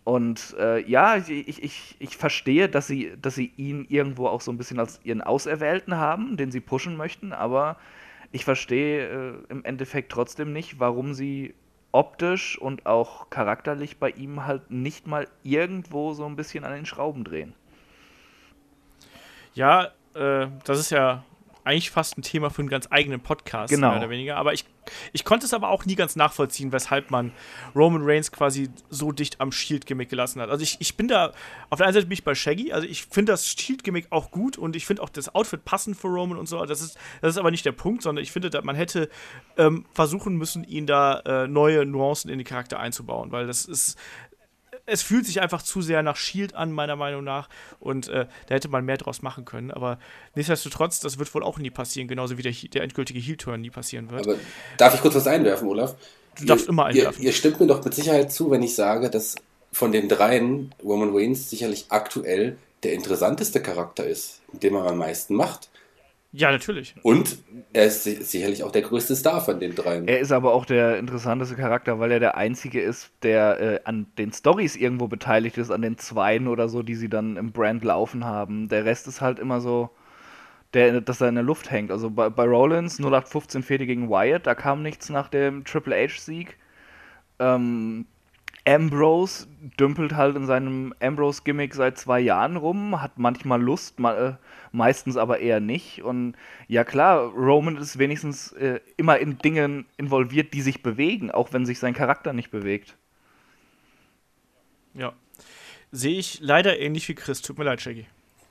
Und 0.02 0.56
äh, 0.58 0.82
ja, 0.90 1.16
ich, 1.16 1.62
ich, 1.62 1.96
ich, 2.00 2.16
verstehe, 2.16 2.68
dass 2.68 2.88
sie, 2.88 3.12
dass 3.22 3.36
sie 3.36 3.52
ihn 3.56 3.86
irgendwo 3.88 4.26
auch 4.26 4.40
so 4.40 4.50
ein 4.50 4.58
bisschen 4.58 4.80
als 4.80 4.98
ihren 5.04 5.22
Auserwählten 5.22 5.96
haben, 5.96 6.36
den 6.36 6.50
sie 6.50 6.60
pushen 6.60 6.96
möchten, 6.96 7.32
aber 7.32 7.76
ich 8.32 8.44
verstehe 8.44 9.06
äh, 9.06 9.34
im 9.48 9.64
Endeffekt 9.64 10.10
trotzdem 10.10 10.52
nicht, 10.52 10.80
warum 10.80 11.14
sie 11.14 11.54
optisch 11.92 12.58
und 12.58 12.86
auch 12.86 13.30
charakterlich 13.30 13.98
bei 13.98 14.10
ihm 14.10 14.44
halt 14.44 14.72
nicht 14.72 15.06
mal 15.06 15.28
irgendwo 15.44 16.14
so 16.14 16.26
ein 16.26 16.34
bisschen 16.34 16.64
an 16.64 16.72
den 16.72 16.86
Schrauben 16.86 17.22
drehen. 17.22 17.54
Ja, 19.58 19.88
äh, 20.14 20.46
das 20.64 20.78
ist 20.78 20.90
ja 20.90 21.24
eigentlich 21.64 21.90
fast 21.90 22.16
ein 22.16 22.22
Thema 22.22 22.48
für 22.48 22.62
einen 22.62 22.70
ganz 22.70 22.86
eigenen 22.90 23.20
Podcast, 23.20 23.70
Genau. 23.70 23.88
mehr 23.90 23.98
oder 23.98 24.08
weniger. 24.08 24.36
Aber 24.36 24.54
ich, 24.54 24.64
ich 25.12 25.24
konnte 25.24 25.44
es 25.44 25.52
aber 25.52 25.68
auch 25.68 25.84
nie 25.84 25.96
ganz 25.96 26.16
nachvollziehen, 26.16 26.72
weshalb 26.72 27.10
man 27.10 27.32
Roman 27.74 28.00
Reigns 28.04 28.32
quasi 28.32 28.70
so 28.88 29.12
dicht 29.12 29.38
am 29.40 29.52
Shield-Gimmick 29.52 30.08
gelassen 30.08 30.40
hat. 30.40 30.48
Also 30.48 30.62
ich, 30.62 30.76
ich 30.78 30.96
bin 30.96 31.08
da, 31.08 31.32
auf 31.68 31.76
der 31.78 31.86
einen 31.86 31.94
Seite 31.94 32.06
bin 32.06 32.14
ich 32.14 32.24
bei 32.24 32.34
Shaggy, 32.34 32.72
also 32.72 32.86
ich 32.86 33.04
finde 33.04 33.32
das 33.32 33.46
Shield-Gimmick 33.48 34.06
auch 34.10 34.30
gut 34.30 34.56
und 34.56 34.76
ich 34.76 34.86
finde 34.86 35.02
auch 35.02 35.10
das 35.10 35.34
Outfit 35.34 35.64
passend 35.66 35.96
für 35.98 36.06
Roman 36.06 36.38
und 36.38 36.48
so. 36.48 36.64
Das 36.64 36.80
ist, 36.80 36.96
das 37.20 37.32
ist 37.32 37.38
aber 37.38 37.50
nicht 37.50 37.66
der 37.66 37.72
Punkt, 37.72 38.02
sondern 38.02 38.22
ich 38.22 38.32
finde, 38.32 38.48
man 38.62 38.76
hätte 38.76 39.10
ähm, 39.58 39.84
versuchen 39.92 40.36
müssen, 40.36 40.62
ihn 40.64 40.86
da 40.86 41.18
äh, 41.26 41.48
neue 41.48 41.84
Nuancen 41.84 42.30
in 42.30 42.38
den 42.38 42.46
Charakter 42.46 42.78
einzubauen, 42.78 43.30
weil 43.32 43.46
das 43.46 43.66
ist, 43.66 43.98
es 44.88 45.02
fühlt 45.02 45.26
sich 45.26 45.40
einfach 45.40 45.62
zu 45.62 45.82
sehr 45.82 46.02
nach 46.02 46.16
Shield 46.16 46.54
an, 46.54 46.72
meiner 46.72 46.96
Meinung 46.96 47.22
nach. 47.22 47.48
Und 47.78 48.08
äh, 48.08 48.26
da 48.46 48.54
hätte 48.54 48.68
man 48.68 48.84
mehr 48.84 48.96
draus 48.96 49.22
machen 49.22 49.44
können. 49.44 49.70
Aber 49.70 49.98
nichtsdestotrotz, 50.34 51.00
das 51.00 51.18
wird 51.18 51.32
wohl 51.34 51.42
auch 51.42 51.58
nie 51.58 51.70
passieren, 51.70 52.08
genauso 52.08 52.38
wie 52.38 52.42
der, 52.42 52.52
der 52.52 52.82
endgültige 52.82 53.20
Heel-Turn 53.20 53.60
nie 53.60 53.70
passieren 53.70 54.10
wird. 54.10 54.26
Aber 54.26 54.36
darf 54.76 54.94
ich 54.94 55.00
kurz 55.00 55.14
was 55.14 55.26
einwerfen, 55.26 55.68
Olaf? 55.68 55.94
Du 56.38 56.46
darfst 56.46 56.68
immer 56.68 56.86
einwerfen. 56.86 57.22
Ihr, 57.22 57.28
ihr 57.28 57.32
stimmt 57.32 57.60
mir 57.60 57.66
doch 57.66 57.84
mit 57.84 57.94
Sicherheit 57.94 58.32
zu, 58.32 58.50
wenn 58.50 58.62
ich 58.62 58.74
sage, 58.74 59.10
dass 59.10 59.36
von 59.72 59.92
den 59.92 60.08
dreien 60.08 60.74
Roman 60.82 61.14
Reigns 61.14 61.50
sicherlich 61.50 61.86
aktuell 61.90 62.56
der 62.82 62.92
interessanteste 62.94 63.60
Charakter 63.60 64.06
ist, 64.06 64.40
mit 64.52 64.62
dem 64.62 64.74
man 64.74 64.86
am 64.86 64.98
meisten 64.98 65.34
macht. 65.34 65.68
Ja, 66.32 66.50
natürlich. 66.50 66.94
Und 67.02 67.38
er 67.72 67.86
ist 67.86 68.04
si- 68.04 68.22
sicherlich 68.22 68.62
auch 68.62 68.70
der 68.72 68.82
größte 68.82 69.16
Star 69.16 69.40
von 69.40 69.58
den 69.60 69.74
dreien. 69.74 70.06
Er 70.06 70.20
ist 70.20 70.32
aber 70.32 70.52
auch 70.54 70.64
der 70.66 70.98
interessanteste 70.98 71.56
Charakter, 71.56 71.98
weil 72.00 72.12
er 72.12 72.20
der 72.20 72.36
einzige 72.36 72.80
ist, 72.80 73.10
der 73.22 73.60
äh, 73.60 73.80
an 73.84 74.06
den 74.18 74.32
Stories 74.32 74.76
irgendwo 74.76 75.08
beteiligt 75.08 75.58
ist, 75.58 75.70
an 75.70 75.82
den 75.82 75.98
Zweien 75.98 76.48
oder 76.48 76.68
so, 76.68 76.82
die 76.82 76.94
sie 76.94 77.08
dann 77.08 77.36
im 77.36 77.52
Brand 77.52 77.84
laufen 77.84 78.24
haben. 78.24 78.68
Der 78.68 78.84
Rest 78.84 79.06
ist 79.08 79.20
halt 79.20 79.38
immer 79.38 79.60
so, 79.60 79.90
der, 80.74 81.00
dass 81.00 81.20
er 81.20 81.28
in 81.30 81.36
der 81.36 81.44
Luft 81.44 81.70
hängt. 81.70 81.90
Also 81.90 82.10
bei, 82.10 82.30
bei 82.30 82.44
Rollins 82.44 82.98
0815 83.00 83.62
Fehde 83.62 83.86
gegen 83.86 84.10
Wyatt, 84.10 84.46
da 84.46 84.54
kam 84.54 84.82
nichts 84.82 85.10
nach 85.10 85.28
dem 85.28 85.64
Triple 85.64 85.96
H-Sieg. 85.96 86.56
Ähm, 87.38 88.06
Ambrose 88.68 89.46
dümpelt 89.80 90.14
halt 90.14 90.36
in 90.36 90.46
seinem 90.46 90.94
Ambrose-Gimmick 91.00 91.74
seit 91.74 91.96
zwei 91.96 92.20
Jahren 92.20 92.56
rum, 92.56 93.00
hat 93.00 93.18
manchmal 93.18 93.62
Lust, 93.62 93.98
ma 93.98 94.14
äh, 94.14 94.34
meistens 94.72 95.16
aber 95.16 95.40
eher 95.40 95.60
nicht. 95.60 96.02
Und 96.02 96.34
ja 96.66 96.84
klar, 96.84 97.20
Roman 97.28 97.76
ist 97.78 97.98
wenigstens 97.98 98.52
äh, 98.52 98.80
immer 98.96 99.18
in 99.18 99.38
Dingen 99.38 99.86
involviert, 99.96 100.52
die 100.52 100.60
sich 100.60 100.82
bewegen, 100.82 101.30
auch 101.30 101.52
wenn 101.52 101.64
sich 101.64 101.78
sein 101.78 101.94
Charakter 101.94 102.32
nicht 102.32 102.50
bewegt. 102.50 102.96
Ja. 104.94 105.14
Sehe 105.90 106.18
ich 106.18 106.40
leider 106.40 106.78
ähnlich 106.78 107.08
wie 107.08 107.14
Chris. 107.14 107.40
Tut 107.40 107.56
mir 107.56 107.64
leid, 107.64 107.80
Shaggy. 107.80 108.06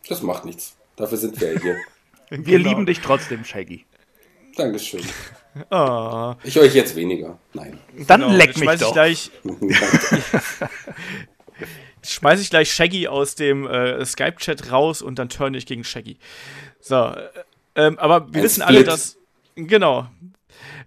Das 0.09 0.23
macht 0.23 0.45
nichts. 0.45 0.77
Dafür 0.95 1.17
sind 1.17 1.39
wir 1.39 1.59
hier. 1.59 1.77
Wir 2.29 2.57
genau. 2.57 2.69
lieben 2.69 2.85
dich 2.85 2.99
trotzdem, 2.99 3.45
Shaggy. 3.45 3.85
Dankeschön. 4.57 5.01
Oh. 5.69 6.33
Ich 6.43 6.57
euch 6.59 6.73
jetzt 6.73 6.95
weniger. 6.95 7.37
Nein. 7.53 7.79
Dann 8.07 8.21
genau, 8.21 8.33
leck 8.33 8.57
mich 8.57 8.79
doch. 8.79 8.87
Ich 8.87 8.93
gleich, 8.93 9.31
schmeiß 12.03 12.41
ich 12.41 12.49
gleich 12.49 12.71
Shaggy 12.71 13.07
aus 13.07 13.35
dem 13.35 13.67
äh, 13.67 14.03
Skype-Chat 14.05 14.71
raus 14.71 15.01
und 15.01 15.19
dann 15.19 15.29
turne 15.29 15.57
ich 15.57 15.65
gegen 15.65 15.83
Shaggy. 15.83 16.17
So, 16.79 16.95
äh, 16.95 17.29
ähm, 17.75 17.99
aber 17.99 18.27
wir 18.33 18.39
Ein 18.39 18.43
wissen 18.43 18.63
Split. 18.63 18.77
alle, 18.77 18.83
dass 18.83 19.17
genau. 19.55 20.07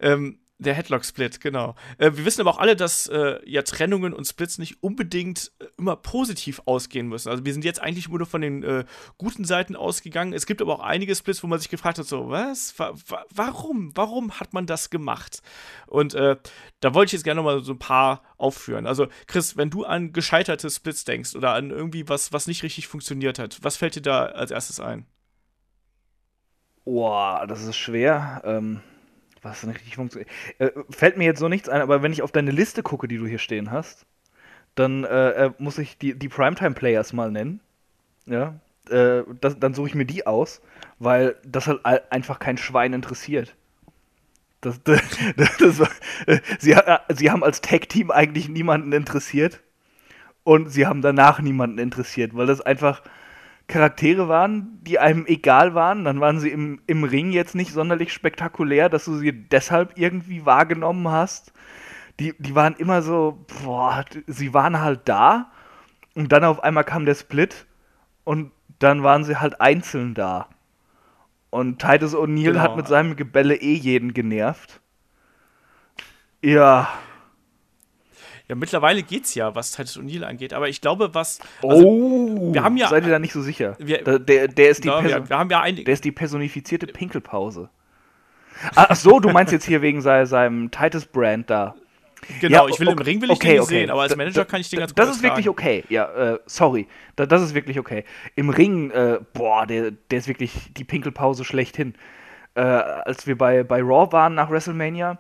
Ähm, 0.00 0.39
der 0.60 0.74
Headlock-Split, 0.74 1.40
genau. 1.40 1.74
Äh, 1.98 2.12
wir 2.14 2.24
wissen 2.24 2.42
aber 2.42 2.50
auch 2.50 2.58
alle, 2.58 2.76
dass 2.76 3.06
äh, 3.06 3.38
ja 3.44 3.62
Trennungen 3.62 4.12
und 4.12 4.26
Splits 4.26 4.58
nicht 4.58 4.82
unbedingt 4.82 5.52
äh, 5.58 5.66
immer 5.78 5.96
positiv 5.96 6.62
ausgehen 6.66 7.08
müssen. 7.08 7.30
Also 7.30 7.44
wir 7.44 7.52
sind 7.52 7.64
jetzt 7.64 7.80
eigentlich 7.80 8.08
nur 8.08 8.26
von 8.26 8.42
den 8.42 8.62
äh, 8.62 8.84
guten 9.18 9.44
Seiten 9.44 9.74
ausgegangen. 9.74 10.32
Es 10.32 10.46
gibt 10.46 10.60
aber 10.60 10.74
auch 10.74 10.80
einige 10.80 11.14
Splits, 11.14 11.42
wo 11.42 11.46
man 11.46 11.58
sich 11.58 11.70
gefragt 11.70 11.98
hat, 11.98 12.06
so, 12.06 12.28
was? 12.28 12.78
Wa 12.78 12.92
wa 13.08 13.24
warum? 13.34 13.92
Warum 13.94 14.38
hat 14.38 14.52
man 14.52 14.66
das 14.66 14.90
gemacht? 14.90 15.42
Und 15.86 16.14
äh, 16.14 16.36
da 16.80 16.94
wollte 16.94 17.08
ich 17.08 17.12
jetzt 17.14 17.24
gerne 17.24 17.40
noch 17.40 17.44
mal 17.44 17.64
so 17.64 17.72
ein 17.72 17.78
paar 17.78 18.22
aufführen. 18.36 18.86
Also 18.86 19.08
Chris, 19.26 19.56
wenn 19.56 19.70
du 19.70 19.84
an 19.84 20.12
gescheiterte 20.12 20.68
Splits 20.68 21.04
denkst 21.04 21.34
oder 21.34 21.54
an 21.54 21.70
irgendwie 21.70 22.08
was, 22.08 22.32
was 22.32 22.46
nicht 22.46 22.62
richtig 22.62 22.86
funktioniert 22.86 23.38
hat, 23.38 23.58
was 23.62 23.76
fällt 23.76 23.96
dir 23.96 24.02
da 24.02 24.26
als 24.26 24.50
erstes 24.50 24.78
ein? 24.78 25.06
Boah, 26.84 27.46
das 27.46 27.62
ist 27.62 27.76
schwer. 27.76 28.42
Ähm 28.44 28.80
was 29.42 29.62
nicht 29.62 29.76
richtig 29.76 29.96
funktioniert. 29.96 30.30
Äh, 30.58 30.70
fällt 30.90 31.16
mir 31.16 31.24
jetzt 31.24 31.40
so 31.40 31.48
nichts 31.48 31.68
ein, 31.68 31.80
aber 31.80 32.02
wenn 32.02 32.12
ich 32.12 32.22
auf 32.22 32.32
deine 32.32 32.50
Liste 32.50 32.82
gucke, 32.82 33.08
die 33.08 33.18
du 33.18 33.26
hier 33.26 33.38
stehen 33.38 33.70
hast, 33.70 34.06
dann 34.74 35.04
äh, 35.04 35.30
äh 35.46 35.50
muss 35.58 35.78
ich 35.78 35.98
die, 35.98 36.14
die 36.14 36.28
Primetime-Players 36.28 37.12
mal 37.12 37.30
nennen. 37.30 37.60
Ja. 38.26 38.54
Äh, 38.88 39.22
das, 39.40 39.58
dann 39.58 39.74
suche 39.74 39.88
ich 39.88 39.94
mir 39.94 40.06
die 40.06 40.26
aus, 40.26 40.60
weil 40.98 41.36
das 41.44 41.66
halt 41.66 41.80
einfach 41.84 42.38
kein 42.38 42.58
Schwein 42.58 42.92
interessiert. 42.92 43.54
Das, 44.60 44.82
das, 44.84 45.00
das, 45.58 45.80
äh, 46.26 46.40
sie, 46.58 46.72
äh, 46.72 46.98
sie 47.08 47.30
haben 47.30 47.44
als 47.44 47.60
Tag-Team 47.60 48.10
eigentlich 48.10 48.48
niemanden 48.48 48.92
interessiert 48.92 49.60
und 50.44 50.68
sie 50.68 50.86
haben 50.86 51.02
danach 51.02 51.40
niemanden 51.40 51.78
interessiert, 51.78 52.36
weil 52.36 52.46
das 52.46 52.60
einfach 52.60 53.02
Charaktere 53.70 54.28
waren, 54.28 54.78
die 54.82 54.98
einem 54.98 55.24
egal 55.26 55.74
waren. 55.74 56.04
Dann 56.04 56.20
waren 56.20 56.40
sie 56.40 56.50
im, 56.50 56.80
im 56.86 57.04
Ring 57.04 57.30
jetzt 57.30 57.54
nicht 57.54 57.72
sonderlich 57.72 58.12
spektakulär, 58.12 58.88
dass 58.88 59.06
du 59.06 59.14
sie 59.14 59.32
deshalb 59.32 59.96
irgendwie 59.96 60.44
wahrgenommen 60.44 61.08
hast. 61.08 61.52
Die, 62.18 62.34
die 62.38 62.54
waren 62.54 62.74
immer 62.74 63.00
so, 63.00 63.46
boah, 63.62 64.04
sie 64.26 64.52
waren 64.52 64.80
halt 64.80 65.02
da 65.04 65.52
und 66.14 66.32
dann 66.32 66.44
auf 66.44 66.62
einmal 66.62 66.84
kam 66.84 67.06
der 67.06 67.14
Split 67.14 67.66
und 68.24 68.50
dann 68.80 69.02
waren 69.02 69.24
sie 69.24 69.36
halt 69.36 69.60
einzeln 69.60 70.14
da. 70.14 70.48
Und 71.50 71.80
Titus 71.80 72.14
O'Neill 72.14 72.52
genau. 72.52 72.60
hat 72.60 72.76
mit 72.76 72.88
seinem 72.88 73.16
Gebälle 73.16 73.54
eh 73.56 73.74
jeden 73.74 74.14
genervt. 74.14 74.80
Ja, 76.42 76.88
ja, 78.50 78.56
mittlerweile 78.56 79.04
geht's 79.04 79.36
ja, 79.36 79.54
was 79.54 79.70
Titus 79.70 79.96
O'Neill 79.96 80.24
angeht, 80.24 80.52
aber 80.52 80.68
ich 80.68 80.80
glaube, 80.80 81.14
was. 81.14 81.38
Also, 81.62 81.86
oh, 81.86 82.52
wir 82.52 82.64
haben 82.64 82.76
ja. 82.76 82.88
Seid 82.88 83.04
ihr 83.04 83.10
da 83.10 83.20
nicht 83.20 83.32
so 83.32 83.42
sicher? 83.42 83.76
Wir, 83.78 84.02
der, 84.02 84.48
der, 84.48 84.70
ist 84.70 84.82
die 84.82 84.88
wir, 84.88 85.28
wir, 85.28 85.38
haben 85.38 85.50
ja 85.50 85.60
einige, 85.60 85.84
der 85.84 85.94
ist 85.94 86.04
die 86.04 86.10
personifizierte 86.10 86.88
Pinkelpause. 86.88 87.70
Ach 88.74 88.96
so, 88.96 89.20
du 89.20 89.28
meinst 89.28 89.52
jetzt 89.52 89.66
hier 89.66 89.82
wegen 89.82 90.02
seinem 90.02 90.72
Titus-Brand 90.72 91.48
da. 91.48 91.76
Genau, 92.40 92.66
ja, 92.66 92.74
ich 92.74 92.80
will 92.80 92.88
okay, 92.88 92.96
im 92.98 93.06
Ring 93.06 93.22
will 93.22 93.30
ich 93.30 93.36
okay, 93.36 93.46
den 93.46 93.52
nicht 93.52 93.62
okay. 93.62 93.74
sehen, 93.74 93.90
aber 93.90 94.02
als 94.02 94.16
Manager 94.16 94.44
kann 94.44 94.60
ich 94.60 94.68
den 94.68 94.80
ganz 94.80 94.90
gut 94.90 94.98
Das 94.98 95.10
ist 95.10 95.22
wirklich 95.22 95.48
okay, 95.48 95.84
ja, 95.88 96.32
äh, 96.32 96.38
sorry. 96.46 96.88
Da, 97.14 97.26
das 97.26 97.42
ist 97.42 97.54
wirklich 97.54 97.78
okay. 97.78 98.04
Im 98.34 98.50
Ring, 98.50 98.90
äh, 98.90 99.20
boah, 99.32 99.64
der, 99.64 99.92
der 99.92 100.18
ist 100.18 100.26
wirklich 100.26 100.72
die 100.76 100.84
Pinkelpause 100.84 101.44
schlechthin. 101.44 101.94
Äh, 102.56 102.62
als 102.62 103.28
wir 103.28 103.38
bei, 103.38 103.62
bei 103.62 103.80
Raw 103.80 104.10
waren 104.10 104.34
nach 104.34 104.50
WrestleMania, 104.50 105.18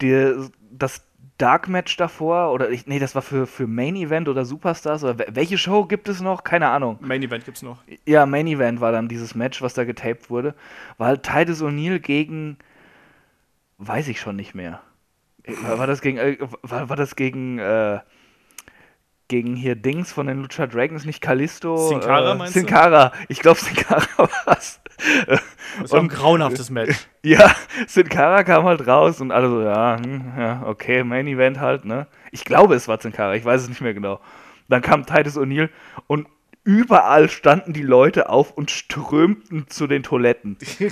der, 0.00 0.48
das 0.72 1.05
Dark 1.38 1.68
Match 1.68 1.96
davor 1.96 2.52
oder 2.52 2.70
ich, 2.70 2.86
nee, 2.86 2.98
das 2.98 3.14
war 3.14 3.22
für, 3.22 3.46
für 3.46 3.66
Main 3.66 3.94
Event 3.96 4.28
oder 4.28 4.44
Superstars 4.44 5.04
oder 5.04 5.26
welche 5.28 5.58
Show 5.58 5.84
gibt 5.84 6.08
es 6.08 6.20
noch? 6.20 6.44
Keine 6.44 6.68
Ahnung. 6.68 6.98
Main 7.00 7.22
Event 7.22 7.44
gibt's 7.44 7.62
noch. 7.62 7.82
Ja, 8.06 8.24
Main 8.24 8.46
Event 8.46 8.80
war 8.80 8.92
dann 8.92 9.08
dieses 9.08 9.34
Match, 9.34 9.60
was 9.60 9.74
da 9.74 9.84
getaped 9.84 10.30
wurde. 10.30 10.54
War 10.96 11.08
halt 11.08 11.22
Titus 11.22 11.62
O'Neill 11.62 11.98
gegen 11.98 12.56
weiß 13.78 14.08
ich 14.08 14.20
schon 14.20 14.36
nicht 14.36 14.54
mehr. 14.54 14.80
War, 15.46 15.78
war 15.78 15.86
das 15.86 16.00
gegen 16.00 16.18
äh, 16.18 16.38
war, 16.62 16.88
war 16.88 16.96
das 16.96 17.16
gegen 17.16 17.58
äh, 17.58 18.00
gegen 19.28 19.56
hier 19.56 19.74
Dings 19.74 20.12
von 20.12 20.26
den 20.26 20.42
Lucha 20.42 20.66
Dragons, 20.66 21.04
nicht 21.04 21.20
Kalisto. 21.20 21.76
Sin 21.88 22.00
Cara, 22.00 22.32
äh, 22.32 22.34
meinst 22.34 22.54
Sin 22.54 22.66
Cara. 22.66 23.12
Ich 23.28 23.40
glaube, 23.40 23.58
Sin 23.60 23.76
Cara 23.76 24.06
war 24.16 24.58
es. 24.58 24.80
Das 25.80 25.92
war 25.92 26.00
ein 26.00 26.08
grauenhaftes 26.08 26.70
Match. 26.70 27.06
Ja, 27.22 27.52
Sin 27.88 28.08
Cara 28.08 28.44
kam 28.44 28.66
halt 28.66 28.86
raus 28.86 29.20
und 29.20 29.32
alle 29.32 29.48
so, 29.48 29.60
ja, 29.60 29.98
hm, 29.98 30.32
ja, 30.38 30.62
okay, 30.64 31.02
Main 31.02 31.26
Event 31.26 31.58
halt, 31.58 31.84
ne? 31.84 32.06
Ich 32.30 32.44
glaube, 32.44 32.76
es 32.76 32.86
war 32.86 33.00
Sin 33.00 33.12
Cara, 33.12 33.34
ich 33.34 33.44
weiß 33.44 33.62
es 33.62 33.68
nicht 33.68 33.80
mehr 33.80 33.94
genau. 33.94 34.20
Dann 34.68 34.80
kam 34.80 35.06
Titus 35.06 35.36
O'Neill 35.36 35.70
und 36.06 36.28
überall 36.62 37.28
standen 37.28 37.72
die 37.72 37.82
Leute 37.82 38.28
auf 38.28 38.52
und 38.52 38.70
strömten 38.70 39.68
zu 39.68 39.88
den 39.88 40.04
Toiletten. 40.04 40.56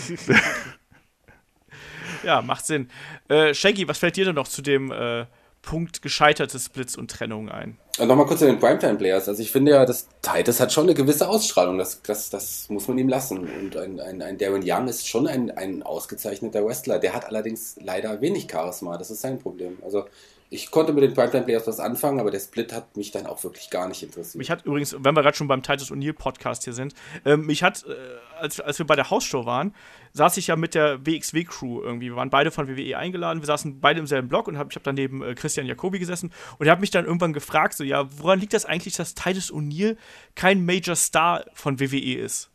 ja, 2.25 2.43
macht 2.43 2.67
Sinn. 2.67 2.89
Äh, 3.29 3.55
Shaggy, 3.55 3.87
was 3.87 3.99
fällt 3.99 4.17
dir 4.17 4.25
denn 4.25 4.35
noch 4.35 4.49
zu 4.49 4.61
dem 4.61 4.91
äh, 4.91 5.27
Punkt 5.65 6.03
gescheiterte 6.03 6.59
Splits 6.59 6.97
und 6.97 7.11
Trennungen 7.11 7.49
ein. 7.49 7.79
Und 7.99 8.09
nochmal 8.09 8.27
kurz 8.27 8.41
zu 8.41 8.47
den 8.47 8.59
Primetime-Players. 8.59 9.29
Also 9.29 9.41
ich 9.41 9.53
finde 9.53 9.73
ja, 9.73 9.87
dass 9.87 10.09
Titus 10.21 10.59
hat 10.59 10.73
schon 10.73 10.85
eine 10.85 10.95
gewisse 10.95 11.29
Ausstrahlung. 11.29 11.79
Das, 11.79 12.03
das, 12.03 12.29
das 12.31 12.69
muss 12.69 12.89
man 12.89 12.99
ihm 12.99 13.09
lassen. 13.09 13.39
Und 13.39 13.77
ein, 13.77 14.01
ein, 14.01 14.21
ein 14.21 14.37
Darren 14.37 14.63
Young 14.65 14.89
ist 14.89 15.09
schon 15.09 15.29
ein, 15.29 15.51
ein 15.53 15.83
ausgezeichneter 15.83 16.65
Wrestler. 16.67 16.99
Der 16.99 17.15
hat 17.15 17.27
allerdings 17.27 17.77
leider 17.81 18.21
wenig 18.21 18.49
Charisma. 18.51 18.99
Das 18.99 19.11
ist 19.11 19.21
sein 19.21 19.39
Problem. 19.39 19.79
Also 19.85 20.07
ich 20.55 20.71
konnte 20.71 20.93
mit 20.93 21.03
den 21.03 21.15
Primetime 21.15 21.43
Players 21.43 21.67
was 21.67 21.81
anfangen, 21.81 22.21
aber 22.21 22.31
der 22.31 22.39
Split 22.39 22.73
hat 22.73 22.97
mich 22.97 23.11
dann 23.11 23.27
auch 23.27 23.43
wirklich 23.43 23.71
gar 23.71 23.89
nicht 23.89 24.05
interessiert. 24.05 24.37
Mich 24.37 24.53
hat 24.53 24.65
übrigens, 24.65 24.95
wenn 24.97 25.17
wir 25.17 25.23
gerade 25.23 25.37
schon 25.37 25.49
beim 25.49 25.65
Titus 25.65 25.91
O'Neill 25.91 26.13
Podcast 26.13 26.63
hier 26.63 26.73
sind, 26.73 26.95
äh, 27.25 27.37
mich 27.37 27.65
hat, 27.65 27.85
äh, 27.89 27.95
als, 28.39 28.61
als 28.61 28.79
wir 28.79 28.87
bei 28.87 28.95
der 28.95 29.11
Hausshow 29.11 29.47
waren, 29.47 29.75
saß 30.13 30.37
ich 30.37 30.47
ja 30.47 30.55
mit 30.55 30.77
der 30.77 31.05
WXW 31.05 31.43
Crew 31.43 31.83
irgendwie. 31.83 32.07
Wir 32.07 32.17
waren 32.17 32.31
beide 32.31 32.53
von 32.53 32.69
WWE 32.69 32.97
eingeladen, 32.97 33.43
wir 33.43 33.47
saßen 33.47 33.81
beide 33.81 33.99
im 33.99 34.07
selben 34.07 34.29
Block 34.29 34.47
und 34.47 34.57
hab, 34.57 34.71
ich 34.71 34.77
habe 34.77 34.85
dann 34.85 34.95
neben 34.95 35.23
äh, 35.23 35.35
Christian 35.35 35.67
Jacobi 35.67 35.99
gesessen 35.99 36.33
und 36.59 36.67
er 36.67 36.73
hat 36.73 36.81
mich 36.81 36.93
dann 36.93 37.05
irgendwann 37.05 37.33
gefragt, 37.33 37.75
so 37.75 37.83
ja, 37.83 38.07
woran 38.19 38.39
liegt 38.39 38.53
das 38.53 38.65
eigentlich, 38.65 38.95
dass 38.95 39.17
Titus 39.17 39.53
O'Neill 39.53 39.97
kein 40.37 40.65
Major 40.65 40.95
Star 40.95 41.45
von 41.55 41.81
WWE 41.81 42.15
ist? 42.15 42.51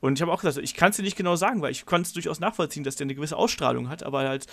Und 0.00 0.16
ich 0.18 0.22
habe 0.22 0.32
auch 0.32 0.40
gesagt, 0.40 0.64
ich 0.64 0.74
kann 0.74 0.90
es 0.90 0.96
dir 0.96 1.02
nicht 1.02 1.16
genau 1.16 1.36
sagen, 1.36 1.60
weil 1.60 1.72
ich 1.72 1.84
kann 1.84 2.02
es 2.02 2.12
durchaus 2.12 2.40
nachvollziehen, 2.40 2.84
dass 2.84 2.96
der 2.96 3.04
eine 3.04 3.14
gewisse 3.14 3.36
Ausstrahlung 3.36 3.88
hat, 3.88 4.02
aber 4.02 4.20
halt, 4.20 4.46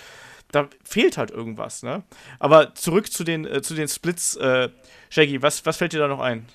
da 0.52 0.68
fehlt 0.84 1.18
halt 1.18 1.30
irgendwas, 1.30 1.82
ne? 1.82 2.02
Aber 2.38 2.74
zurück 2.74 3.12
zu 3.12 3.24
den, 3.24 3.44
äh, 3.44 3.62
zu 3.62 3.74
den 3.74 3.88
Splits, 3.88 4.36
äh, 4.36 4.68
Shaggy, 5.10 5.42
was, 5.42 5.64
was 5.66 5.76
fällt 5.76 5.92
dir 5.92 6.00
da 6.00 6.08
noch 6.08 6.20
ein? 6.20 6.46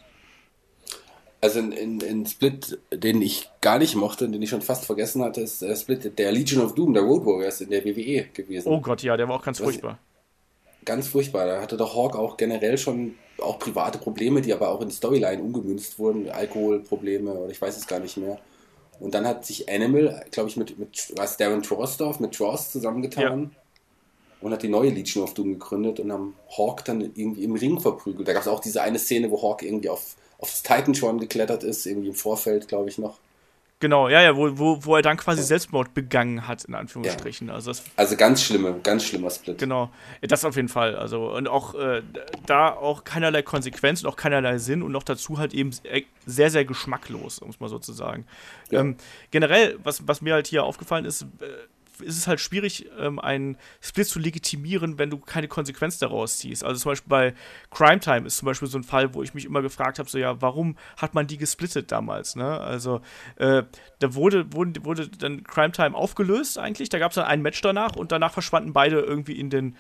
Also 1.42 1.60
ein 1.60 2.26
Split, 2.26 2.80
den 2.94 3.22
ich 3.22 3.50
gar 3.60 3.78
nicht 3.78 3.96
mochte 3.96 4.26
und 4.26 4.32
den 4.32 4.42
ich 4.42 4.50
schon 4.50 4.62
fast 4.62 4.86
vergessen 4.86 5.22
hatte, 5.22 5.42
ist 5.42 5.62
der 5.62 5.76
Split 5.76 6.18
der 6.18 6.32
Legion 6.32 6.64
of 6.64 6.74
Doom, 6.74 6.94
der 6.94 7.04
Road 7.04 7.26
Warriors 7.26 7.60
in 7.60 7.70
der 7.70 7.84
WWE 7.84 8.28
gewesen. 8.34 8.70
Oh 8.70 8.80
Gott, 8.80 9.04
ja, 9.04 9.18
der 9.18 9.28
war 9.28 9.36
auch 9.36 9.44
ganz 9.44 9.60
furchtbar. 9.60 10.00
Ganz 10.86 11.10
furchtbar. 11.10 11.46
Da 11.46 11.62
hatte 11.62 11.76
doch 11.76 11.96
Hawk 11.96 12.16
auch 12.16 12.38
generell 12.38 12.78
schon 12.78 13.16
auch 13.40 13.60
private 13.60 13.98
Probleme, 13.98 14.40
die 14.40 14.54
aber 14.54 14.70
auch 14.70 14.80
in 14.80 14.90
Storyline 14.90 15.42
umgemünzt 15.42 16.00
wurden. 16.00 16.30
Alkoholprobleme 16.30 17.34
oder 17.34 17.52
ich 17.52 17.62
weiß 17.62 17.76
es 17.76 17.88
gar 17.88 18.00
nicht 18.00 18.16
mehr. 18.16 18.40
Und 19.02 19.14
dann 19.14 19.28
hat 19.28 19.46
sich 19.46 19.70
Animal, 19.70 20.26
glaube 20.32 20.48
ich, 20.48 20.56
mit, 20.56 20.80
mit 20.80 21.12
was 21.18 21.36
Darren 21.36 21.62
Trosdorf, 21.62 22.22
mit 22.22 22.34
Trost 22.34 22.72
zusammengetan 22.72 23.52
ja. 23.52 23.63
Und 24.44 24.52
hat 24.52 24.62
die 24.62 24.70
neue 24.70 24.90
Legion 24.90 25.24
of 25.24 25.34
Doom 25.34 25.54
gegründet 25.54 26.00
und 26.02 26.12
haben 26.12 26.36
Hawk 26.58 26.84
dann 26.84 27.02
irgendwie 27.02 27.44
im 27.44 27.56
Ring 27.56 27.80
verprügelt. 27.80 28.28
Da 28.28 28.34
gab 28.34 28.42
es 28.42 28.48
auch 28.48 28.60
diese 28.60 28.82
eine 28.82 29.00
Szene, 29.00 29.32
wo 29.32 29.42
Hawk 29.42 29.64
irgendwie 29.64 29.90
auf, 29.90 30.16
aufs 30.38 30.62
Titan 30.62 30.94
schon 30.94 31.20
geklettert 31.20 31.64
ist, 31.64 31.86
irgendwie 31.86 32.10
im 32.10 32.14
Vorfeld, 32.14 32.68
glaube 32.68 32.90
ich, 32.90 32.98
noch. 32.98 33.20
Genau, 33.80 34.08
ja, 34.08 34.22
ja, 34.22 34.38
wo, 34.38 34.58
wo, 34.58 34.86
wo 34.86 34.96
er 34.96 35.02
dann 35.02 35.18
quasi 35.18 35.44
Selbstmord 35.44 35.94
begangen 35.94 36.48
hat, 36.48 36.64
in 36.66 36.74
Anführungsstrichen. 36.74 37.48
Ja. 37.48 37.56
Also, 37.56 37.72
das, 37.72 37.84
also 37.98 38.16
ganz 38.16 38.42
schlimme, 38.42 38.80
ganz 38.82 39.04
schlimmer 39.04 39.30
Split. 39.30 39.58
Genau, 39.58 39.90
das 40.22 40.46
auf 40.46 40.56
jeden 40.56 40.70
Fall. 40.70 40.96
Also, 40.96 41.34
und 41.34 41.48
auch 41.48 41.76
äh, 41.76 42.02
da 42.46 42.74
auch 42.74 43.04
keinerlei 43.04 43.42
Konsequenz 43.42 44.02
und 44.02 44.10
auch 44.10 44.16
keinerlei 44.16 44.58
Sinn 44.58 44.84
und 44.84 44.94
noch 44.94 45.04
dazu 45.04 45.38
halt 45.38 45.54
eben 45.54 45.72
sehr, 46.26 46.50
sehr 46.50 46.64
geschmacklos, 46.64 47.40
um 47.40 47.50
es 47.50 47.60
mal 47.60 47.68
so 47.68 47.78
zu 47.78 47.92
sagen. 47.92 48.26
Ja. 48.72 48.82
Ähm, 48.82 48.96
generell, 49.32 49.78
was, 49.84 50.08
was 50.08 50.22
mir 50.22 50.34
halt 50.34 50.48
hier 50.48 50.64
aufgefallen 50.64 51.04
ist, 51.04 51.24
äh, 51.24 51.46
ist 52.04 52.18
es 52.18 52.28
halt 52.28 52.40
schwierig, 52.40 52.90
ähm, 53.00 53.20
einen 53.20 53.58
Split 53.82 54.08
zu 54.08 54.20
legitimieren, 54.20 55.00
wenn 55.00 55.10
du 55.10 55.18
keine 55.18 55.48
Konsequenz 55.48 55.98
daraus 55.98 56.38
ziehst. 56.38 56.64
Also 56.64 56.80
zum 56.80 56.92
Beispiel 56.92 57.10
bei 57.10 57.34
Crime 57.72 58.00
Time 58.00 58.28
ist 58.28 58.38
zum 58.38 58.46
Beispiel 58.46 58.68
so 58.68 58.78
ein 58.78 58.84
Fall, 58.84 59.14
wo 59.14 59.24
ich 59.24 59.34
mich 59.34 59.46
immer 59.46 59.62
gefragt 59.62 60.00
habe, 60.00 60.10
so 60.10 60.18
ja, 60.18 60.42
warum 60.42 60.78
hat 60.98 61.14
man 61.14 61.28
die 61.28 61.38
gesplittet 61.38 61.92
damals? 61.92 62.36
Ne? 62.36 62.60
Also 62.60 63.02
äh, 63.38 63.64
da 64.00 64.16
wurde, 64.16 64.54
wurde, 64.54 64.84
wurde 64.86 65.08
dann 65.10 65.44
Crime 65.44 65.72
Time 65.72 65.96
aufgelöst 65.96 66.58
eigentlich, 66.58 66.90
da 66.90 67.00
gab 67.00 67.12
es 67.12 67.16
dann 67.16 67.26
ein 67.26 67.42
Match 67.42 67.62
danach 67.62 67.96
und 67.96 68.12
danach 68.12 68.34
verschwanden 68.34 68.74
beide 68.74 69.00
irgendwie 69.00 69.40
in 69.40 69.50
den 69.50 69.76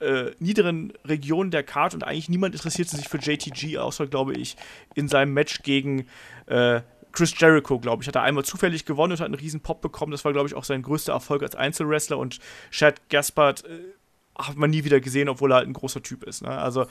äh, 0.00 0.32
niederen 0.38 0.92
Regionen 1.04 1.50
der 1.50 1.62
Card 1.62 1.94
und 1.94 2.04
eigentlich 2.04 2.28
niemand 2.28 2.54
interessierte 2.54 2.96
sich 2.96 3.08
für 3.08 3.18
JTG, 3.18 3.78
außer, 3.78 4.06
glaube 4.06 4.34
ich, 4.34 4.56
in 4.94 5.08
seinem 5.08 5.32
Match 5.32 5.62
gegen 5.62 6.06
äh, 6.46 6.80
Chris 7.14 7.32
Jericho, 7.38 7.78
glaube 7.78 8.02
ich, 8.02 8.08
hat 8.08 8.16
er 8.16 8.22
einmal 8.22 8.44
zufällig 8.44 8.84
gewonnen 8.84 9.12
und 9.12 9.20
hat 9.20 9.26
einen 9.26 9.34
riesen 9.34 9.60
Pop 9.60 9.80
bekommen. 9.80 10.12
Das 10.12 10.24
war, 10.24 10.32
glaube 10.32 10.48
ich, 10.48 10.54
auch 10.54 10.64
sein 10.64 10.82
größter 10.82 11.12
Erfolg 11.12 11.42
als 11.42 11.54
Einzelwrestler 11.54 12.18
und 12.18 12.40
Chad 12.70 13.08
Gaspard 13.08 13.64
äh, 13.64 13.78
hat 14.36 14.56
man 14.56 14.70
nie 14.70 14.84
wieder 14.84 15.00
gesehen, 15.00 15.28
obwohl 15.28 15.52
er 15.52 15.56
halt 15.56 15.68
ein 15.68 15.74
großer 15.74 16.02
Typ 16.02 16.24
ist. 16.24 16.42
Ne? 16.42 16.50
Also 16.50 16.86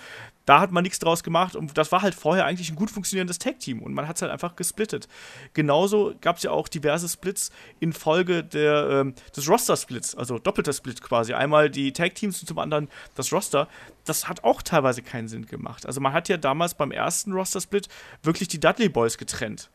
da 0.45 0.61
hat 0.61 0.71
man 0.71 0.83
nichts 0.83 0.99
draus 0.99 1.23
gemacht 1.23 1.55
und 1.55 1.77
das 1.77 1.91
war 1.91 2.01
halt 2.01 2.15
vorher 2.15 2.45
eigentlich 2.45 2.69
ein 2.69 2.75
gut 2.75 2.89
funktionierendes 2.89 3.37
Tag-Team 3.37 3.81
und 3.81 3.93
man 3.93 4.07
hat 4.07 4.15
es 4.15 4.21
halt 4.21 4.31
einfach 4.31 4.55
gesplittet. 4.55 5.09
Genauso 5.53 6.15
gab 6.21 6.37
es 6.37 6.43
ja 6.43 6.51
auch 6.51 6.69
diverse 6.69 7.09
Splits 7.09 7.51
in 7.81 7.91
Folge 7.91 8.43
der, 8.43 8.89
ähm, 8.89 9.15
des 9.35 9.49
Roster-Splits, 9.49 10.15
also 10.15 10.39
doppelter 10.39 10.73
Split 10.73 11.01
quasi. 11.01 11.33
Einmal 11.33 11.69
die 11.69 11.91
Tag-Teams 11.91 12.39
und 12.39 12.47
zum 12.47 12.59
anderen 12.59 12.87
das 13.15 13.33
Roster. 13.33 13.67
Das 14.05 14.29
hat 14.29 14.43
auch 14.45 14.61
teilweise 14.61 15.01
keinen 15.01 15.27
Sinn 15.27 15.45
gemacht. 15.45 15.85
Also 15.85 15.99
man 15.99 16.13
hat 16.13 16.29
ja 16.29 16.37
damals 16.37 16.75
beim 16.75 16.91
ersten 16.91 17.33
Roster-Split 17.33 17.89
wirklich 18.21 18.47
die 18.47 18.59
Dudley 18.59 18.87
Boys 18.87 19.17
getrennt. 19.17 19.69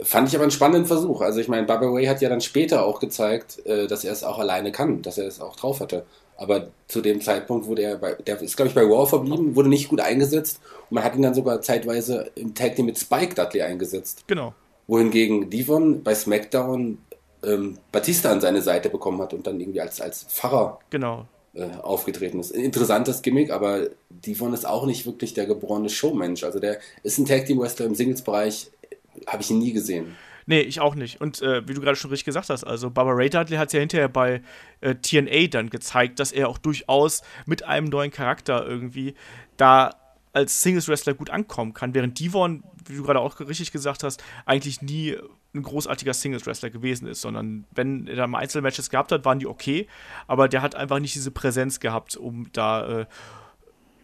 Fand 0.00 0.28
ich 0.28 0.34
aber 0.34 0.42
einen 0.42 0.50
spannenden 0.50 0.86
Versuch. 0.86 1.20
Also 1.20 1.40
ich 1.40 1.48
meine, 1.48 1.66
Bubba 1.66 1.86
Ray 1.86 2.06
hat 2.06 2.20
ja 2.20 2.28
dann 2.28 2.40
später 2.40 2.84
auch 2.84 2.98
gezeigt, 2.98 3.64
äh, 3.64 3.86
dass 3.86 4.04
er 4.04 4.12
es 4.12 4.24
auch 4.24 4.38
alleine 4.38 4.72
kann, 4.72 5.02
dass 5.02 5.18
er 5.18 5.26
es 5.26 5.40
auch 5.40 5.56
drauf 5.56 5.80
hatte. 5.80 6.04
Aber 6.36 6.68
zu 6.88 7.00
dem 7.00 7.20
Zeitpunkt 7.20 7.66
wurde 7.66 7.82
er 7.82 7.96
bei, 7.96 8.14
der 8.14 8.40
ist 8.40 8.56
glaube 8.56 8.68
ich 8.68 8.74
bei 8.74 8.82
Raw 8.82 9.06
verblieben, 9.06 9.54
wurde 9.54 9.68
nicht 9.68 9.88
gut 9.88 10.00
eingesetzt 10.00 10.60
und 10.90 10.96
man 10.96 11.04
hat 11.04 11.14
ihn 11.14 11.22
dann 11.22 11.34
sogar 11.34 11.60
zeitweise 11.60 12.30
im 12.34 12.54
Tag 12.54 12.74
Team 12.74 12.86
mit 12.86 12.98
Spike 12.98 13.34
Dudley 13.34 13.62
eingesetzt. 13.62 14.24
Genau. 14.26 14.52
Wohingegen 14.88 15.48
Devon 15.48 16.02
bei 16.02 16.14
SmackDown 16.14 16.98
ähm, 17.44 17.78
Batista 17.92 18.32
an 18.32 18.40
seine 18.40 18.62
Seite 18.62 18.90
bekommen 18.90 19.20
hat 19.20 19.32
und 19.32 19.46
dann 19.46 19.60
irgendwie 19.60 19.80
als, 19.80 20.00
als 20.00 20.24
Pfarrer 20.24 20.80
genau. 20.90 21.26
äh, 21.54 21.68
aufgetreten 21.82 22.40
ist. 22.40 22.50
Interessantes 22.50 23.22
Gimmick, 23.22 23.50
aber 23.50 23.88
Devon 24.10 24.52
ist 24.54 24.66
auch 24.66 24.86
nicht 24.86 25.06
wirklich 25.06 25.34
der 25.34 25.46
geborene 25.46 25.88
Showmensch. 25.88 26.42
Also 26.42 26.58
der 26.58 26.78
ist 27.02 27.18
ein 27.18 27.26
Tag 27.26 27.46
Team 27.46 27.60
Wrestler 27.60 27.86
im 27.86 27.94
Singles-Bereich, 27.94 28.70
habe 29.26 29.42
ich 29.42 29.50
ihn 29.50 29.58
nie 29.58 29.72
gesehen. 29.72 30.16
Nee, 30.46 30.60
ich 30.60 30.80
auch 30.80 30.94
nicht. 30.94 31.20
Und 31.20 31.40
äh, 31.40 31.66
wie 31.66 31.74
du 31.74 31.80
gerade 31.80 31.96
schon 31.96 32.10
richtig 32.10 32.26
gesagt 32.26 32.50
hast, 32.50 32.64
also 32.64 32.90
Barbara 32.90 33.16
Ray 33.16 33.30
Dudley 33.30 33.56
hat 33.56 33.68
es 33.68 33.72
ja 33.72 33.80
hinterher 33.80 34.08
bei 34.08 34.42
äh, 34.80 34.94
TNA 34.94 35.46
dann 35.48 35.70
gezeigt, 35.70 36.20
dass 36.20 36.32
er 36.32 36.48
auch 36.48 36.58
durchaus 36.58 37.22
mit 37.46 37.64
einem 37.64 37.88
neuen 37.88 38.10
Charakter 38.10 38.66
irgendwie 38.66 39.14
da 39.56 39.94
als 40.34 40.62
Singles-Wrestler 40.62 41.14
gut 41.14 41.30
ankommen 41.30 41.74
kann, 41.74 41.94
während 41.94 42.18
Devon, 42.18 42.64
wie 42.86 42.96
du 42.96 43.04
gerade 43.04 43.20
auch 43.20 43.38
richtig 43.40 43.70
gesagt 43.70 44.02
hast, 44.02 44.22
eigentlich 44.44 44.82
nie 44.82 45.16
ein 45.54 45.62
großartiger 45.62 46.12
Singles-Wrestler 46.12 46.70
gewesen 46.70 47.06
ist, 47.06 47.20
sondern 47.20 47.64
wenn 47.70 48.08
er 48.08 48.16
da 48.16 48.26
mal 48.26 48.40
Einzelmatches 48.40 48.90
gehabt 48.90 49.12
hat, 49.12 49.24
waren 49.24 49.38
die 49.38 49.46
okay, 49.46 49.86
aber 50.26 50.48
der 50.48 50.60
hat 50.60 50.74
einfach 50.74 50.98
nicht 50.98 51.14
diese 51.14 51.30
Präsenz 51.30 51.78
gehabt, 51.78 52.16
um 52.16 52.48
da 52.52 53.02
äh, 53.02 53.06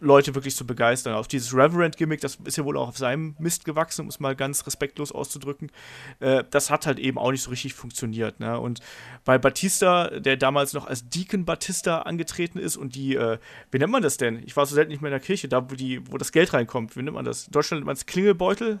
Leute 0.01 0.35
wirklich 0.35 0.55
zu 0.55 0.65
begeistern. 0.65 1.13
Auf 1.13 1.27
dieses 1.27 1.53
Reverend-Gimmick, 1.53 2.19
das 2.19 2.37
ist 2.43 2.57
ja 2.57 2.65
wohl 2.65 2.75
auch 2.75 2.89
auf 2.89 2.97
seinem 2.97 3.35
Mist 3.39 3.65
gewachsen, 3.65 4.01
um 4.01 4.07
es 4.07 4.19
mal 4.19 4.35
ganz 4.35 4.65
respektlos 4.65 5.11
auszudrücken. 5.11 5.71
Äh, 6.19 6.43
das 6.49 6.69
hat 6.69 6.87
halt 6.87 6.99
eben 6.99 7.17
auch 7.17 7.31
nicht 7.31 7.43
so 7.43 7.51
richtig 7.51 7.75
funktioniert. 7.75 8.39
Ne? 8.39 8.59
Und 8.59 8.81
bei 9.23 9.37
Batista, 9.37 10.19
der 10.19 10.37
damals 10.37 10.73
noch 10.73 10.87
als 10.87 11.07
Deacon 11.07 11.45
Batista 11.45 12.01
angetreten 12.01 12.57
ist 12.57 12.77
und 12.77 12.95
die, 12.95 13.15
äh, 13.15 13.37
wie 13.69 13.77
nennt 13.77 13.91
man 13.91 14.01
das 14.01 14.17
denn? 14.17 14.41
Ich 14.45 14.57
war 14.57 14.65
so 14.65 14.75
selten 14.75 14.91
nicht 14.91 15.01
mehr 15.01 15.09
in 15.09 15.17
der 15.17 15.25
Kirche, 15.25 15.47
da 15.47 15.69
wo, 15.69 15.75
die, 15.75 16.01
wo 16.11 16.17
das 16.17 16.31
Geld 16.31 16.51
reinkommt. 16.53 16.97
Wie 16.97 17.03
nennt 17.03 17.15
man 17.15 17.25
das? 17.25 17.45
In 17.45 17.51
Deutschland 17.51 17.79
nennt 17.79 17.85
man 17.85 17.95
es 17.95 18.05
Klingelbeutel? 18.07 18.79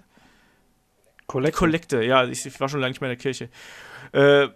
Kollekte. 1.27 1.59
Kollekte, 1.59 2.03
ja, 2.03 2.25
ich, 2.25 2.45
ich, 2.45 2.59
war 2.59 2.67
schon 2.67 2.81
lange 2.81 2.91
nicht 2.91 2.99
mehr 2.99 3.09
in 3.09 3.17
der 3.17 3.21
Kirche. 3.21 3.49
Äh, 4.11 4.49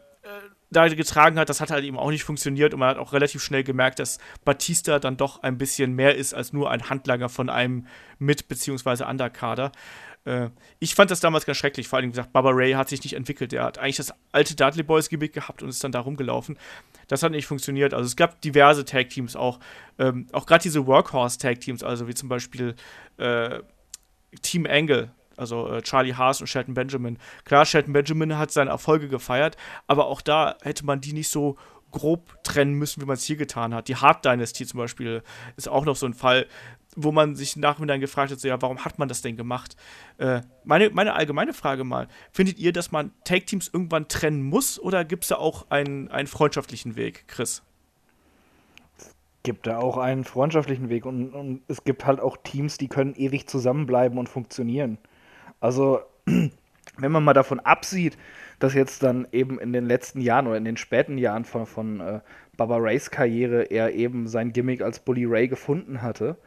da 0.72 0.88
getragen 0.88 1.40
hat, 1.40 1.50
das 1.50 1.62
hat 1.62 1.72
halt 1.72 1.84
eben 1.86 1.98
auch 1.98 2.10
nicht 2.10 2.24
funktioniert 2.24 2.74
und 2.74 2.80
man 2.80 2.90
hat 2.90 2.98
auch 2.98 3.14
relativ 3.14 3.42
schnell 3.44 3.64
gemerkt, 3.64 4.00
dass 4.00 4.18
Batista 4.44 5.00
dann 5.00 5.18
doch 5.18 5.44
ein 5.44 5.58
bisschen 5.58 5.94
mehr 5.94 6.16
ist 6.16 6.34
als 6.34 6.54
nur 6.54 6.72
ein 6.72 6.90
Handlanger 6.90 7.30
von 7.30 7.50
einem 7.50 7.88
Mit- 8.20 8.48
bzw. 8.48 9.06
Underkader. 9.06 9.72
Äh, 10.26 10.50
ich 10.80 10.96
fand 10.96 11.12
das 11.12 11.20
damals 11.20 11.46
ganz 11.46 11.58
schrecklich, 11.58 11.88
vor 11.88 12.00
allem 12.00 12.10
gesagt, 12.10 12.34
Baba 12.34 12.50
Ray 12.52 12.74
hat 12.74 12.90
sich 12.90 13.04
nicht 13.04 13.14
entwickelt. 13.14 13.54
Er 13.54 13.64
hat 13.64 13.78
eigentlich 13.78 13.98
das 13.98 14.14
alte 14.32 14.56
Dudley 14.56 14.84
Boys 14.84 15.10
Gimmick 15.10 15.34
gehabt 15.34 15.64
und 15.64 15.70
ist 15.70 15.84
dann 15.84 15.92
da 15.92 16.00
rumgelaufen. 16.00 16.58
Das 17.08 17.24
hat 17.24 17.32
nicht 17.32 17.46
funktioniert. 17.46 17.94
Also 17.94 18.08
es 18.08 18.16
gab 18.16 18.42
diverse 18.42 18.84
Tag 18.86 19.10
Teams 19.10 19.36
auch, 19.36 19.60
ähm, 20.00 20.28
auch 20.32 20.46
gerade 20.46 20.64
diese 20.64 20.88
Workhorse 20.88 21.38
Tag 21.38 21.62
Teams, 21.62 21.84
also 21.84 22.08
wie 22.08 22.16
zum 22.16 22.28
Beispiel 22.30 22.76
äh, 23.18 23.60
Team 24.42 24.66
Angle 24.66 25.12
also 25.38 25.68
äh, 25.70 25.82
Charlie 25.82 26.14
Haas 26.14 26.42
und 26.42 26.48
Shelton 26.48 26.74
Benjamin. 26.74 27.18
Klar, 27.44 27.66
Shelton 27.66 27.94
Benjamin 27.94 28.38
hat 28.38 28.52
seine 28.52 28.70
Erfolge 28.70 29.08
gefeiert, 29.08 29.58
aber 29.88 30.08
auch 30.08 30.22
da 30.22 30.56
hätte 30.62 30.86
man 30.86 31.02
die 31.02 31.14
nicht 31.14 31.30
so 31.30 31.58
grob 31.92 32.44
trennen 32.44 32.74
müssen, 32.74 33.02
wie 33.02 33.06
man 33.06 33.16
es 33.16 33.24
hier 33.24 33.38
getan 33.38 33.74
hat. 33.74 33.88
Die 33.88 33.96
Hard 33.96 34.26
Dynasty 34.26 34.66
zum 34.66 34.80
Beispiel 34.80 35.24
ist 35.56 35.70
auch 35.70 35.86
noch 35.86 35.96
so 35.96 36.06
ein 36.06 36.14
Fall, 36.14 36.46
wo 36.98 37.12
man 37.12 37.36
sich 37.36 37.56
nachhinein 37.56 38.02
gefragt 38.02 38.32
hat, 38.32 38.40
so, 38.40 38.48
ja, 38.48 38.62
warum 38.62 38.84
hat 38.84 39.00
man 39.00 39.08
das 39.08 39.22
denn 39.22 39.38
gemacht? 39.38 39.76
Äh, 40.18 40.42
meine, 40.64 40.90
meine 40.90 41.14
allgemeine 41.14 41.54
Frage 41.54 41.84
mal, 41.84 42.08
findet 42.32 42.60
ihr, 42.60 42.74
dass 42.74 42.92
man 42.92 43.12
Tag-Teams 43.24 43.70
irgendwann 43.72 44.08
trennen 44.08 44.44
muss 44.44 44.80
oder 44.80 45.06
gibt 45.06 45.24
es 45.24 45.30
da 45.30 45.36
auch 45.38 45.70
einen, 45.70 46.10
einen 46.10 46.28
freundschaftlichen 46.28 46.96
Weg, 46.96 47.28
Chris? 47.28 47.64
gibt 49.44 49.68
da 49.68 49.78
auch 49.78 49.98
einen 49.98 50.24
freundschaftlichen 50.24 50.90
Weg 50.90 51.06
und, 51.06 51.30
und, 51.30 51.62
es 51.68 51.84
gibt 51.84 52.06
halt 52.06 52.20
auch 52.20 52.36
Teams, 52.38 52.78
die 52.78 52.88
können 52.88 53.14
ewig 53.16 53.48
zusammenbleiben 53.48 54.18
und 54.18 54.28
funktionieren. 54.28 54.98
Also, 55.66 56.02
wenn 56.26 57.12
man 57.12 57.24
mal 57.24 57.34
davon 57.34 57.60
absieht, 57.60 58.20
dass 58.60 58.76
jetzt 58.76 59.02
dann 59.02 59.28
eben 59.32 59.60
in 59.60 59.74
den 59.74 59.88
letzten 59.88 60.22
Jahren 60.22 60.46
oder 60.46 60.58
in 60.58 60.64
den 60.64 60.78
späten 60.78 61.18
Jahren 61.18 61.44
von, 61.44 61.66
von 61.66 62.00
äh, 62.02 62.20
Baba 62.56 62.78
Rays 62.78 63.10
Karriere 63.10 63.64
er 63.64 63.92
eben 63.96 64.28
sein 64.28 64.54
Gimmick 64.54 64.84
als 64.84 65.00
Bully 65.00 65.26
Ray 65.26 65.48
gefunden 65.48 66.04
hatte, 66.04 66.38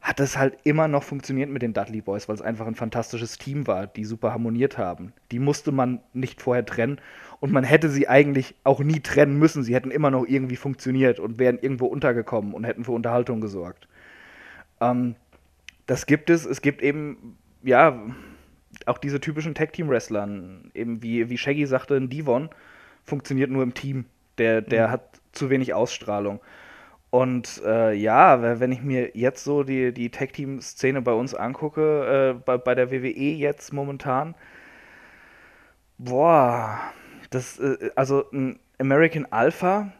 hat 0.00 0.18
es 0.18 0.38
halt 0.38 0.56
immer 0.64 0.88
noch 0.88 1.02
funktioniert 1.02 1.50
mit 1.50 1.60
den 1.60 1.74
Dudley 1.74 2.00
Boys, 2.00 2.26
weil 2.26 2.36
es 2.36 2.40
einfach 2.40 2.66
ein 2.66 2.74
fantastisches 2.74 3.36
Team 3.36 3.66
war, 3.66 3.86
die 3.86 4.06
super 4.06 4.32
harmoniert 4.32 4.78
haben. 4.78 5.12
Die 5.30 5.38
musste 5.38 5.70
man 5.70 6.00
nicht 6.14 6.40
vorher 6.40 6.64
trennen 6.64 6.98
und 7.40 7.52
man 7.52 7.64
hätte 7.64 7.90
sie 7.90 8.08
eigentlich 8.08 8.54
auch 8.64 8.80
nie 8.80 9.00
trennen 9.00 9.38
müssen. 9.38 9.62
Sie 9.62 9.74
hätten 9.74 9.90
immer 9.90 10.10
noch 10.10 10.24
irgendwie 10.26 10.56
funktioniert 10.56 11.20
und 11.20 11.38
wären 11.38 11.58
irgendwo 11.58 11.84
untergekommen 11.84 12.54
und 12.54 12.64
hätten 12.64 12.84
für 12.84 12.92
Unterhaltung 12.92 13.42
gesorgt. 13.42 13.88
Ähm, 14.80 15.16
das 15.84 16.06
gibt 16.06 16.30
es. 16.30 16.46
Es 16.46 16.62
gibt 16.62 16.80
eben 16.80 17.36
ja, 17.66 18.00
auch 18.86 18.98
diese 18.98 19.20
typischen 19.20 19.54
Tag-Team-Wrestlern, 19.54 20.70
eben 20.74 21.02
wie, 21.02 21.28
wie 21.28 21.38
Shaggy 21.38 21.66
sagte, 21.66 21.96
ein 21.96 22.08
Devon 22.08 22.48
funktioniert 23.04 23.50
nur 23.50 23.62
im 23.62 23.74
Team. 23.74 24.06
Der, 24.38 24.60
der 24.60 24.88
mhm. 24.88 24.92
hat 24.92 25.20
zu 25.32 25.50
wenig 25.50 25.74
Ausstrahlung. 25.74 26.40
Und 27.10 27.62
äh, 27.64 27.94
ja, 27.94 28.60
wenn 28.60 28.72
ich 28.72 28.82
mir 28.82 29.16
jetzt 29.16 29.44
so 29.44 29.62
die, 29.62 29.92
die 29.92 30.10
Tag-Team-Szene 30.10 31.02
bei 31.02 31.12
uns 31.12 31.34
angucke, 31.34 32.34
äh, 32.36 32.42
bei, 32.44 32.58
bei 32.58 32.74
der 32.74 32.90
WWE 32.90 33.32
jetzt 33.34 33.72
momentan, 33.72 34.34
boah, 35.96 36.78
das, 37.30 37.58
äh, 37.58 37.90
also 37.96 38.30
ein 38.32 38.58
American 38.78 39.26
Alpha, 39.30 39.92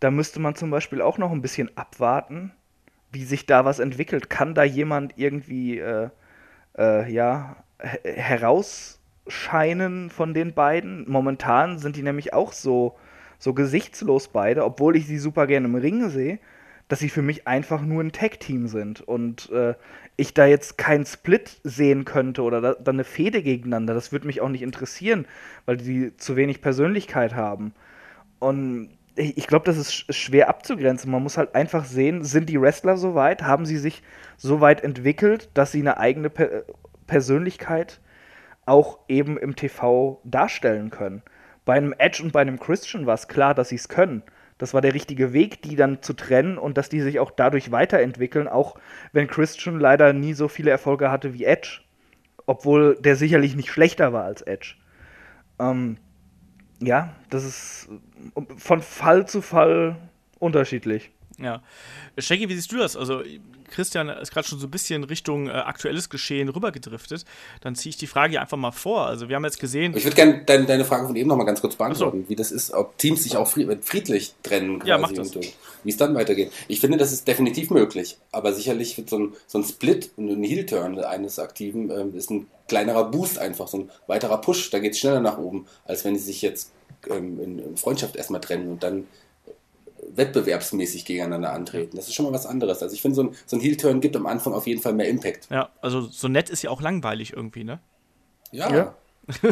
da 0.00 0.10
müsste 0.10 0.38
man 0.38 0.54
zum 0.54 0.70
Beispiel 0.70 1.02
auch 1.02 1.18
noch 1.18 1.32
ein 1.32 1.42
bisschen 1.42 1.76
abwarten, 1.76 2.52
wie 3.10 3.24
sich 3.24 3.46
da 3.46 3.64
was 3.64 3.80
entwickelt. 3.80 4.30
Kann 4.30 4.54
da 4.54 4.62
jemand 4.62 5.14
irgendwie 5.16 5.82
äh, 6.78 7.10
ja, 7.10 7.56
herausscheinen 8.04 10.10
von 10.10 10.34
den 10.34 10.54
beiden. 10.54 11.10
Momentan 11.10 11.78
sind 11.78 11.96
die 11.96 12.02
nämlich 12.02 12.32
auch 12.32 12.52
so, 12.52 12.96
so 13.38 13.54
gesichtslos 13.54 14.28
beide, 14.28 14.64
obwohl 14.64 14.96
ich 14.96 15.06
sie 15.06 15.18
super 15.18 15.46
gerne 15.46 15.66
im 15.66 15.74
Ring 15.74 16.08
sehe, 16.10 16.38
dass 16.88 17.00
sie 17.00 17.10
für 17.10 17.22
mich 17.22 17.46
einfach 17.46 17.82
nur 17.82 18.02
ein 18.02 18.12
Tag-Team 18.12 18.68
sind 18.68 19.02
und 19.02 19.50
äh, 19.50 19.74
ich 20.16 20.34
da 20.34 20.46
jetzt 20.46 20.78
keinen 20.78 21.06
Split 21.06 21.60
sehen 21.62 22.04
könnte 22.04 22.42
oder 22.42 22.60
da, 22.60 22.74
dann 22.74 22.96
eine 22.96 23.04
Fehde 23.04 23.42
gegeneinander. 23.42 23.94
Das 23.94 24.10
würde 24.10 24.26
mich 24.26 24.40
auch 24.40 24.48
nicht 24.48 24.62
interessieren, 24.62 25.26
weil 25.66 25.76
die 25.76 26.16
zu 26.16 26.34
wenig 26.34 26.60
Persönlichkeit 26.60 27.34
haben. 27.34 27.72
Und 28.40 28.97
ich 29.18 29.46
glaube, 29.46 29.64
das 29.64 29.76
ist 29.76 30.14
schwer 30.14 30.48
abzugrenzen. 30.48 31.10
Man 31.10 31.22
muss 31.22 31.36
halt 31.36 31.54
einfach 31.54 31.84
sehen, 31.84 32.24
sind 32.24 32.48
die 32.48 32.60
Wrestler 32.60 32.96
so 32.96 33.14
weit? 33.14 33.42
Haben 33.42 33.66
sie 33.66 33.78
sich 33.78 34.02
so 34.36 34.60
weit 34.60 34.82
entwickelt, 34.82 35.50
dass 35.54 35.72
sie 35.72 35.80
eine 35.80 35.98
eigene 35.98 36.30
per 36.30 36.64
Persönlichkeit 37.06 38.00
auch 38.66 39.00
eben 39.08 39.36
im 39.36 39.56
TV 39.56 40.20
darstellen 40.24 40.90
können? 40.90 41.22
Bei 41.64 41.74
einem 41.74 41.94
Edge 41.98 42.22
und 42.22 42.32
bei 42.32 42.40
einem 42.40 42.60
Christian 42.60 43.06
war 43.06 43.14
es 43.14 43.28
klar, 43.28 43.54
dass 43.54 43.70
sie 43.70 43.76
es 43.76 43.88
können. 43.88 44.22
Das 44.56 44.74
war 44.74 44.80
der 44.80 44.94
richtige 44.94 45.32
Weg, 45.32 45.62
die 45.62 45.76
dann 45.76 46.02
zu 46.02 46.14
trennen 46.14 46.58
und 46.58 46.78
dass 46.78 46.88
die 46.88 47.00
sich 47.00 47.20
auch 47.20 47.30
dadurch 47.30 47.70
weiterentwickeln, 47.70 48.48
auch 48.48 48.76
wenn 49.12 49.26
Christian 49.26 49.78
leider 49.78 50.12
nie 50.12 50.34
so 50.34 50.48
viele 50.48 50.70
Erfolge 50.70 51.10
hatte 51.10 51.34
wie 51.34 51.44
Edge. 51.44 51.80
Obwohl 52.46 52.96
der 53.00 53.16
sicherlich 53.16 53.54
nicht 53.56 53.70
schlechter 53.70 54.12
war 54.12 54.24
als 54.24 54.42
Edge. 54.42 54.76
Ähm, 55.60 55.98
ja, 56.80 57.14
das 57.30 57.44
ist 57.44 57.88
von 58.56 58.82
Fall 58.82 59.26
zu 59.26 59.42
Fall 59.42 59.96
unterschiedlich. 60.38 61.10
Ja. 61.40 61.62
Shaggy, 62.18 62.48
wie 62.48 62.54
siehst 62.54 62.72
du 62.72 62.78
das? 62.78 62.96
Also, 62.96 63.22
Christian 63.70 64.08
ist 64.08 64.32
gerade 64.32 64.48
schon 64.48 64.58
so 64.58 64.66
ein 64.66 64.70
bisschen 64.70 65.04
Richtung 65.04 65.48
äh, 65.48 65.52
aktuelles 65.52 66.10
Geschehen 66.10 66.48
rübergedriftet. 66.48 67.24
Dann 67.60 67.76
ziehe 67.76 67.90
ich 67.90 67.96
die 67.96 68.06
Frage 68.06 68.32
hier 68.32 68.40
einfach 68.40 68.56
mal 68.56 68.72
vor. 68.72 69.06
Also, 69.06 69.28
wir 69.28 69.36
haben 69.36 69.44
jetzt 69.44 69.60
gesehen. 69.60 69.96
Ich 69.96 70.04
würde 70.04 70.16
gerne 70.16 70.42
deine, 70.44 70.66
deine 70.66 70.84
Frage 70.84 71.06
von 71.06 71.14
eben 71.14 71.28
noch 71.28 71.36
mal 71.36 71.44
ganz 71.44 71.60
kurz 71.60 71.76
beantworten, 71.76 72.22
so. 72.22 72.28
wie 72.28 72.36
das 72.36 72.50
ist, 72.50 72.72
ob 72.72 72.98
Teams 72.98 73.22
sich 73.22 73.36
auch 73.36 73.46
friedlich 73.46 74.34
trennen 74.42 74.80
quasi 74.80 74.90
ja, 74.90 74.98
mach 74.98 75.12
das. 75.12 75.36
und 75.36 75.46
wie 75.84 75.90
es 75.90 75.96
dann 75.96 76.14
weitergeht. 76.14 76.50
Ich 76.66 76.80
finde, 76.80 76.98
das 76.98 77.12
ist 77.12 77.28
definitiv 77.28 77.70
möglich. 77.70 78.18
Aber 78.32 78.52
sicherlich 78.52 78.96
wird 78.96 79.08
so 79.08 79.18
ein, 79.18 79.34
so 79.46 79.58
ein 79.58 79.64
Split 79.64 80.10
und 80.16 80.28
ein 80.28 80.42
Heel-Turn 80.42 80.98
eines 80.98 81.38
Aktiven 81.38 81.90
ähm, 81.90 82.16
ist 82.16 82.30
ein 82.30 82.48
kleinerer 82.66 83.04
Boost 83.10 83.38
einfach, 83.38 83.68
so 83.68 83.78
ein 83.78 83.90
weiterer 84.08 84.40
Push. 84.40 84.70
Da 84.70 84.80
geht 84.80 84.92
es 84.92 84.98
schneller 84.98 85.20
nach 85.20 85.38
oben, 85.38 85.66
als 85.84 86.04
wenn 86.04 86.16
sie 86.16 86.24
sich 86.24 86.42
jetzt 86.42 86.72
ähm, 87.08 87.40
in, 87.40 87.58
in 87.58 87.76
Freundschaft 87.76 88.16
erstmal 88.16 88.40
trennen 88.40 88.68
und 88.68 88.82
dann 88.82 89.06
wettbewerbsmäßig 90.14 91.04
gegeneinander 91.04 91.52
antreten. 91.52 91.96
Das 91.96 92.08
ist 92.08 92.14
schon 92.14 92.26
mal 92.26 92.32
was 92.32 92.46
anderes. 92.46 92.82
Also 92.82 92.94
ich 92.94 93.02
finde, 93.02 93.16
so 93.16 93.22
ein, 93.24 93.30
so 93.46 93.56
ein 93.56 93.60
Heel-Turn 93.60 94.00
gibt 94.00 94.16
am 94.16 94.26
Anfang 94.26 94.52
auf 94.54 94.66
jeden 94.66 94.80
Fall 94.80 94.92
mehr 94.92 95.08
Impact. 95.08 95.48
Ja, 95.50 95.70
also 95.80 96.02
so 96.02 96.28
nett 96.28 96.50
ist 96.50 96.62
ja 96.62 96.70
auch 96.70 96.80
langweilig 96.80 97.32
irgendwie, 97.32 97.64
ne? 97.64 97.80
Ja. 98.50 98.74
ja. 98.74 98.94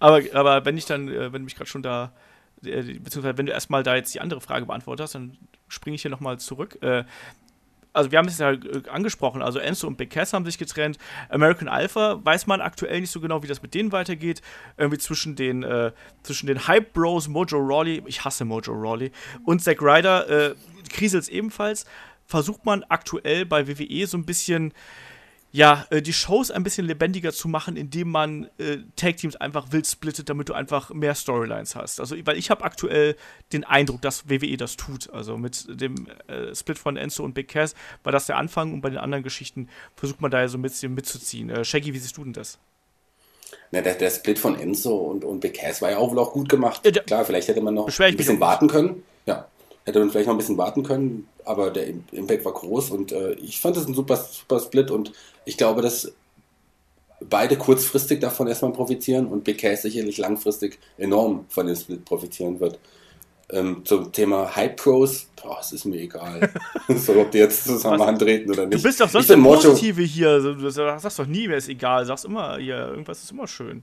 aber, 0.00 0.22
aber 0.32 0.64
wenn 0.64 0.76
ich 0.76 0.86
dann, 0.86 1.08
äh, 1.08 1.32
wenn 1.32 1.42
du 1.42 1.44
mich 1.44 1.54
gerade 1.54 1.70
schon 1.70 1.82
da, 1.82 2.12
äh, 2.64 2.82
beziehungsweise 2.82 3.38
wenn 3.38 3.46
du 3.46 3.52
erstmal 3.52 3.82
da 3.82 3.94
jetzt 3.94 4.14
die 4.14 4.20
andere 4.20 4.40
Frage 4.40 4.66
beantwortet 4.66 5.04
hast, 5.04 5.14
dann 5.14 5.36
springe 5.68 5.94
ich 5.94 6.02
hier 6.02 6.10
nochmal 6.10 6.38
zurück. 6.38 6.78
Äh, 6.82 7.04
also 7.92 8.10
wir 8.10 8.18
haben 8.18 8.28
es 8.28 8.38
ja 8.38 8.52
äh, 8.52 8.82
angesprochen, 8.90 9.42
also 9.42 9.58
Enzo 9.58 9.86
und 9.86 9.96
Big 9.96 10.10
Cass 10.10 10.32
haben 10.32 10.44
sich 10.44 10.58
getrennt. 10.58 10.98
American 11.28 11.68
Alpha 11.68 12.20
weiß 12.24 12.46
man 12.46 12.60
aktuell 12.60 13.00
nicht 13.00 13.10
so 13.10 13.20
genau, 13.20 13.42
wie 13.42 13.46
das 13.46 13.62
mit 13.62 13.74
denen 13.74 13.92
weitergeht. 13.92 14.42
Irgendwie 14.76 14.98
zwischen 14.98 15.36
den, 15.36 15.62
äh, 15.62 15.92
zwischen 16.22 16.46
den 16.46 16.66
Hype 16.66 16.92
Bros, 16.92 17.28
Mojo 17.28 17.58
Rawley, 17.58 18.02
ich 18.06 18.24
hasse 18.24 18.44
Mojo 18.44 18.72
Rawley, 18.72 19.10
und 19.44 19.62
Zack 19.62 19.82
Ryder 19.82 20.28
äh, 20.28 20.54
kriselt 20.88 21.28
ebenfalls. 21.28 21.86
Versucht 22.26 22.64
man 22.64 22.84
aktuell 22.84 23.44
bei 23.44 23.66
WWE 23.66 24.06
so 24.06 24.16
ein 24.16 24.24
bisschen 24.24 24.72
ja, 25.52 25.86
äh, 25.90 26.00
die 26.00 26.12
Shows 26.12 26.50
ein 26.50 26.62
bisschen 26.62 26.86
lebendiger 26.86 27.32
zu 27.32 27.48
machen, 27.48 27.76
indem 27.76 28.10
man 28.10 28.48
äh, 28.58 28.78
Tag-Teams 28.96 29.36
einfach 29.36 29.72
wild 29.72 29.86
splittet, 29.86 30.28
damit 30.28 30.48
du 30.48 30.54
einfach 30.54 30.90
mehr 30.90 31.14
Storylines 31.14 31.74
hast. 31.74 31.98
Also, 31.98 32.16
weil 32.24 32.36
ich 32.36 32.50
habe 32.50 32.64
aktuell 32.64 33.16
den 33.52 33.64
Eindruck, 33.64 34.00
dass 34.02 34.28
WWE 34.28 34.56
das 34.56 34.76
tut. 34.76 35.10
Also 35.10 35.36
mit 35.36 35.66
dem 35.80 36.06
äh, 36.28 36.54
Split 36.54 36.78
von 36.78 36.96
Enzo 36.96 37.24
und 37.24 37.34
Big 37.34 37.48
Cass 37.48 37.74
war 38.04 38.12
das 38.12 38.26
der 38.26 38.36
Anfang 38.36 38.72
und 38.72 38.80
bei 38.80 38.90
den 38.90 38.98
anderen 38.98 39.24
Geschichten 39.24 39.68
versucht 39.96 40.20
man 40.20 40.30
da 40.30 40.40
ja 40.40 40.48
so 40.48 40.56
ein 40.56 40.62
bisschen 40.62 40.94
mitzuziehen. 40.94 41.50
Äh, 41.50 41.64
Shaggy, 41.64 41.92
wie 41.94 41.98
siehst 41.98 42.16
du 42.16 42.24
denn 42.24 42.32
das? 42.32 42.58
Na, 43.72 43.80
der, 43.80 43.94
der 43.94 44.10
Split 44.10 44.38
von 44.38 44.58
Enzo 44.58 44.96
und, 44.96 45.24
und 45.24 45.40
Big 45.40 45.54
Cass 45.54 45.82
war 45.82 45.90
ja 45.90 45.98
auch 45.98 46.12
wohl 46.12 46.18
auch 46.20 46.32
gut 46.32 46.48
gemacht. 46.48 46.82
Ja, 46.84 46.92
Klar, 47.02 47.24
vielleicht 47.24 47.48
hätte 47.48 47.60
man 47.60 47.74
noch 47.74 47.88
ein 47.88 48.16
bisschen 48.16 48.38
warten 48.38 48.68
können. 48.68 49.02
Ja, 49.26 49.48
hätte 49.84 49.98
man 49.98 50.10
vielleicht 50.10 50.26
noch 50.26 50.34
ein 50.34 50.38
bisschen 50.38 50.58
warten 50.58 50.82
können, 50.82 51.28
aber 51.44 51.70
der 51.70 51.86
Impact 52.12 52.44
war 52.44 52.52
groß 52.52 52.90
und 52.90 53.12
äh, 53.12 53.32
ich 53.34 53.60
fand 53.60 53.76
das 53.76 53.86
ein 53.86 53.94
super, 53.94 54.16
super 54.16 54.60
Split 54.60 54.90
und 54.90 55.12
ich 55.44 55.56
glaube, 55.56 55.82
dass 55.82 56.12
beide 57.28 57.56
kurzfristig 57.56 58.20
davon 58.20 58.46
erstmal 58.46 58.72
profitieren 58.72 59.26
und 59.26 59.44
BK 59.44 59.76
sicherlich 59.76 60.18
langfristig 60.18 60.78
enorm 60.96 61.44
von 61.48 61.66
dem 61.66 61.76
Split 61.76 62.04
profitieren 62.04 62.60
wird. 62.60 62.78
Ähm, 63.52 63.82
zum 63.84 64.12
Thema 64.12 64.54
Hype 64.54 64.76
Pros, 64.76 65.26
boah, 65.42 65.58
es 65.60 65.72
ist 65.72 65.84
mir 65.84 66.00
egal. 66.00 66.52
so, 66.88 67.14
ob 67.14 67.32
die 67.32 67.38
jetzt 67.38 67.64
zusammen 67.64 68.00
antreten 68.00 68.50
oder 68.50 68.66
nicht. 68.66 68.78
Du 68.78 68.82
bist 68.82 69.00
doch 69.00 69.08
sonst 69.08 69.28
der 69.28 69.36
Positive 69.38 70.02
hier. 70.02 70.38
Du 70.38 70.70
sagst 70.70 71.18
doch 71.18 71.26
nie, 71.26 71.48
mir 71.48 71.56
ist 71.56 71.68
egal. 71.68 72.04
Sagst 72.06 72.24
immer, 72.24 72.58
hier, 72.58 72.76
irgendwas 72.76 73.22
ist 73.22 73.32
immer 73.32 73.48
schön. 73.48 73.82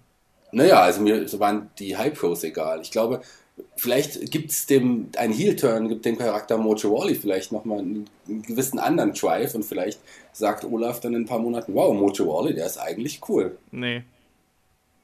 Naja, 0.53 0.82
also 0.82 1.02
mir 1.02 1.26
waren 1.40 1.69
die 1.80 1.98
Hype 1.98 2.18
Pros 2.18 2.44
egal. 2.45 2.80
Ich 2.82 2.91
glaube, 2.91 3.22
vielleicht 3.75 4.31
gibt 4.31 4.51
es 4.51 4.65
dem 4.65 5.09
ein 5.17 5.31
Heel-Turn, 5.31 5.89
gibt 5.89 6.05
dem 6.05 6.17
Charakter 6.17 6.57
Mojo 6.57 6.91
Wally 6.91 7.15
vielleicht 7.15 7.51
nochmal 7.51 7.79
einen, 7.79 8.09
einen 8.27 8.41
gewissen 8.41 8.79
anderen 8.79 9.13
Drive 9.13 9.55
und 9.55 9.63
vielleicht 9.63 9.99
sagt 10.34 10.65
Olaf 10.65 10.99
dann 10.99 11.13
in 11.13 11.23
ein 11.23 11.25
paar 11.25 11.39
Monaten, 11.39 11.73
wow, 11.73 11.93
Mojo 11.93 12.27
Wally, 12.27 12.53
der 12.53 12.65
ist 12.65 12.77
eigentlich 12.77 13.21
cool. 13.29 13.57
Nee. 13.71 14.03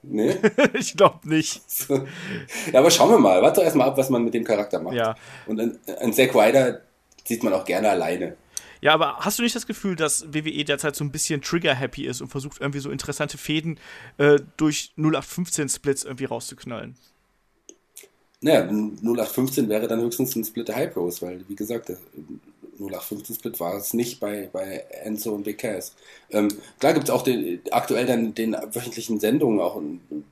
Nee? 0.04 0.36
ich 0.74 0.96
glaube 0.98 1.28
nicht. 1.28 1.62
ja, 1.90 2.80
aber 2.80 2.92
schauen 2.92 3.10
wir 3.10 3.20
mal. 3.20 3.42
Warte 3.42 3.62
doch 3.62 3.66
erstmal 3.66 3.88
ab, 3.88 3.98
was 3.98 4.10
man 4.10 4.24
mit 4.24 4.34
dem 4.34 4.44
Charakter 4.44 4.80
macht. 4.80 4.96
Ja. 4.96 5.16
Und 5.48 5.62
ein 6.02 6.14
Zack 6.14 6.36
Ryder 6.36 6.82
sieht 7.24 7.44
man 7.44 7.54
auch 7.54 7.64
gerne 7.64 7.90
alleine. 7.90 8.36
Ja, 8.82 8.94
aber 8.94 9.20
hast 9.20 9.40
du 9.40 9.44
nicht 9.44 9.56
das 9.56 9.66
Gefühl, 9.66 9.96
dass 9.96 10.34
WWE 10.34 10.66
derzeit 10.66 10.94
so 10.98 11.06
ein 11.06 11.12
bisschen 11.12 11.42
trigger-happy 11.42 12.06
ist 12.06 12.20
und 12.20 12.28
versucht 12.28 12.60
irgendwie 12.60 12.80
so 12.80 12.92
interessante 12.92 13.38
Fäden 13.38 13.80
äh, 14.18 14.40
durch 14.58 14.92
0815-Splits 14.98 16.04
irgendwie 16.04 16.26
rauszuknallen? 16.26 16.98
Naja, 18.44 18.66
0815 18.66 19.70
wäre 19.70 19.88
dann 19.88 20.02
höchstens 20.02 20.36
ein 20.36 20.44
Split 20.44 20.68
der 20.68 20.76
High 20.76 20.96
weil, 20.96 21.44
wie 21.48 21.56
gesagt, 21.56 21.90
der 21.90 21.98
0815 22.78 23.36
Split 23.38 23.60
war 23.62 23.76
es 23.78 23.94
nicht 23.94 24.20
bei, 24.20 24.50
bei 24.52 24.84
Enzo 25.04 25.32
und 25.32 25.44
Big 25.44 25.60
Cass. 25.60 25.96
Ähm, 26.30 26.50
klar 26.78 26.94
gibt 26.94 27.08
es 27.08 27.10
auch 27.10 27.22
den, 27.22 27.62
aktuell 27.72 28.06
dann 28.06 28.34
den 28.36 28.54
wöchentlichen 28.72 29.20
Sendungen 29.20 29.62
auch 29.62 29.82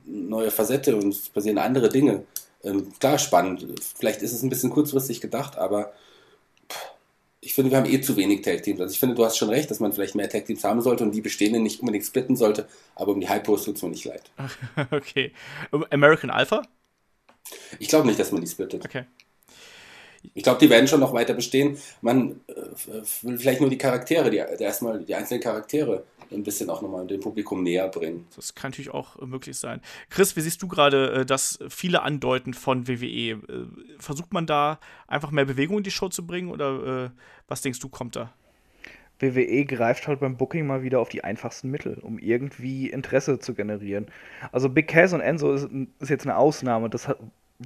neue 0.04 0.50
Facette 0.50 0.94
und 0.94 1.08
es 1.08 1.30
passieren 1.30 1.56
andere 1.56 1.88
Dinge. 1.88 2.24
Ähm, 2.62 2.92
klar, 3.00 3.18
spannend. 3.18 3.66
Vielleicht 3.98 4.20
ist 4.20 4.32
es 4.32 4.42
ein 4.42 4.50
bisschen 4.50 4.70
kurzfristig 4.70 5.22
gedacht, 5.22 5.56
aber 5.56 5.92
ich 7.40 7.54
finde, 7.54 7.70
wir 7.70 7.78
haben 7.78 7.90
eh 7.90 8.00
zu 8.00 8.16
wenig 8.16 8.42
Tag 8.42 8.62
Teams. 8.62 8.80
Also 8.80 8.92
ich 8.92 9.00
finde, 9.00 9.14
du 9.14 9.24
hast 9.24 9.38
schon 9.38 9.48
recht, 9.48 9.70
dass 9.70 9.80
man 9.80 9.92
vielleicht 9.92 10.14
mehr 10.14 10.28
Tag 10.28 10.44
Teams 10.44 10.62
haben 10.64 10.82
sollte 10.82 11.02
und 11.02 11.12
die 11.12 11.22
bestehenden 11.22 11.62
nicht 11.62 11.80
unbedingt 11.80 12.04
splitten 12.04 12.36
sollte, 12.36 12.68
aber 12.94 13.12
um 13.12 13.20
die 13.20 13.28
High 13.28 13.42
Pros 13.42 13.64
tut 13.64 13.76
es 13.76 13.82
mir 13.82 13.88
nicht 13.88 14.04
leid. 14.04 14.30
okay. 14.90 15.32
American 15.90 16.30
Alpha? 16.30 16.62
Ich 17.78 17.88
glaube 17.88 18.06
nicht, 18.06 18.18
dass 18.18 18.32
man 18.32 18.40
die 18.40 18.46
splittet. 18.46 18.84
Okay. 18.84 19.04
Ich 20.34 20.44
glaube, 20.44 20.60
die 20.60 20.70
werden 20.70 20.86
schon 20.86 21.00
noch 21.00 21.12
weiter 21.12 21.34
bestehen. 21.34 21.76
Man 22.00 22.40
äh, 22.46 22.54
will 23.22 23.38
vielleicht 23.38 23.60
nur 23.60 23.70
die 23.70 23.78
Charaktere, 23.78 24.30
die, 24.30 24.36
erstmal 24.36 25.04
die 25.04 25.14
einzelnen 25.14 25.42
Charaktere 25.42 26.04
ein 26.30 26.42
bisschen 26.44 26.70
auch 26.70 26.80
nochmal 26.80 27.06
dem 27.06 27.20
Publikum 27.20 27.62
näher 27.62 27.88
bringen. 27.88 28.26
Das 28.36 28.54
kann 28.54 28.70
natürlich 28.70 28.90
auch 28.90 29.20
äh, 29.20 29.26
möglich 29.26 29.56
sein. 29.58 29.80
Chris, 30.10 30.36
wie 30.36 30.40
siehst 30.40 30.62
du 30.62 30.68
gerade 30.68 31.12
äh, 31.12 31.26
das 31.26 31.58
viele 31.68 32.02
Andeuten 32.02 32.54
von 32.54 32.88
WWE? 32.88 33.32
Äh, 33.32 33.38
versucht 33.98 34.32
man 34.32 34.46
da 34.46 34.78
einfach 35.06 35.30
mehr 35.30 35.44
Bewegung 35.44 35.78
in 35.78 35.84
die 35.84 35.90
Show 35.90 36.08
zu 36.08 36.26
bringen 36.26 36.50
oder 36.50 37.12
was 37.48 37.60
denkst 37.60 37.80
du, 37.80 37.88
kommt 37.88 38.16
da? 38.16 38.32
WWE 39.18 39.64
greift 39.64 40.08
halt 40.08 40.20
beim 40.20 40.36
Booking 40.36 40.66
mal 40.66 40.82
wieder 40.82 41.00
auf 41.00 41.08
die 41.08 41.22
einfachsten 41.22 41.70
Mittel, 41.70 41.98
um 41.98 42.18
irgendwie 42.18 42.90
Interesse 42.90 43.38
zu 43.38 43.54
generieren. 43.54 44.06
Also 44.50 44.68
Big 44.68 44.88
Cass 44.88 45.12
und 45.12 45.20
Enzo 45.20 45.52
ist, 45.52 45.68
ist 46.00 46.08
jetzt 46.08 46.26
eine 46.26 46.36
Ausnahme. 46.36 46.90
Das 46.90 47.06
hat, 47.06 47.18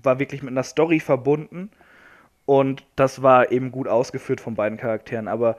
war 0.02 0.18
wirklich 0.18 0.42
mit 0.42 0.52
einer 0.52 0.62
Story 0.62 1.00
verbunden 1.00 1.70
und 2.44 2.86
das 2.96 3.22
war 3.22 3.52
eben 3.52 3.72
gut 3.72 3.88
ausgeführt 3.88 4.40
von 4.40 4.54
beiden 4.54 4.78
Charakteren. 4.78 5.28
Aber 5.28 5.56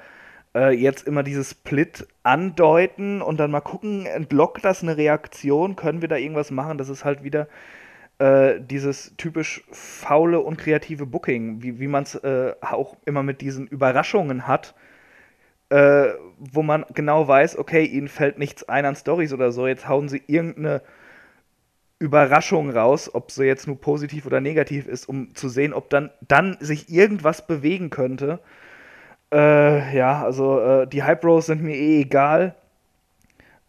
äh, 0.56 0.74
jetzt 0.74 1.08
immer 1.08 1.24
dieses 1.24 1.52
Split 1.52 2.08
andeuten 2.24 3.22
und 3.22 3.38
dann 3.40 3.52
mal 3.52 3.62
gucken, 3.62 4.06
entlockt 4.06 4.66
das 4.66 4.84
eine 4.84 4.98
Reaktion? 4.98 5.76
Können 5.76 6.02
wir 6.02 6.10
da 6.10 6.16
irgendwas 6.18 6.52
machen? 6.52 6.78
Das 6.78 6.90
ist 6.90 7.06
halt 7.06 7.24
wieder 7.24 7.48
äh, 8.20 8.60
dieses 8.60 9.16
typisch 9.18 9.64
faule 9.72 10.40
und 10.40 10.58
kreative 10.58 11.06
Booking, 11.06 11.62
wie, 11.64 11.80
wie 11.80 11.88
man 11.88 12.04
es 12.04 12.16
äh, 12.16 12.54
auch 12.62 12.98
immer 13.06 13.24
mit 13.24 13.42
diesen 13.42 13.68
Überraschungen 13.68 14.48
hat 14.48 14.76
äh, 15.70 16.14
wo 16.40 16.64
man 16.64 16.86
genau 16.94 17.28
weiß, 17.28 17.58
okay, 17.58 17.84
ihnen 17.84 18.08
fällt 18.08 18.38
nichts 18.38 18.68
ein 18.70 18.86
an 18.86 18.96
Stories 18.96 19.34
oder 19.34 19.52
so, 19.52 19.68
jetzt 19.68 19.88
hauen 19.88 20.08
sie 20.10 20.22
irgendeine 20.28 20.82
Überraschung 22.00 22.70
raus, 22.70 23.14
ob 23.14 23.32
sie 23.32 23.46
jetzt 23.46 23.68
nur 23.68 23.80
positiv 23.80 24.26
oder 24.26 24.40
negativ 24.40 24.88
ist, 24.88 25.10
um 25.10 25.34
zu 25.34 25.50
sehen, 25.50 25.74
ob 25.74 25.90
dann, 25.90 26.12
dann 26.28 26.58
sich 26.60 26.90
irgendwas 26.90 27.48
bewegen 27.48 27.90
könnte. 27.90 28.40
Äh, 29.34 29.96
ja, 29.96 30.24
also 30.24 30.60
äh, 30.60 30.88
die 30.88 31.04
Hype 31.04 31.22
Bros 31.22 31.48
sind 31.48 31.64
mir 31.64 31.76
eh 31.76 32.02
egal. 32.02 32.56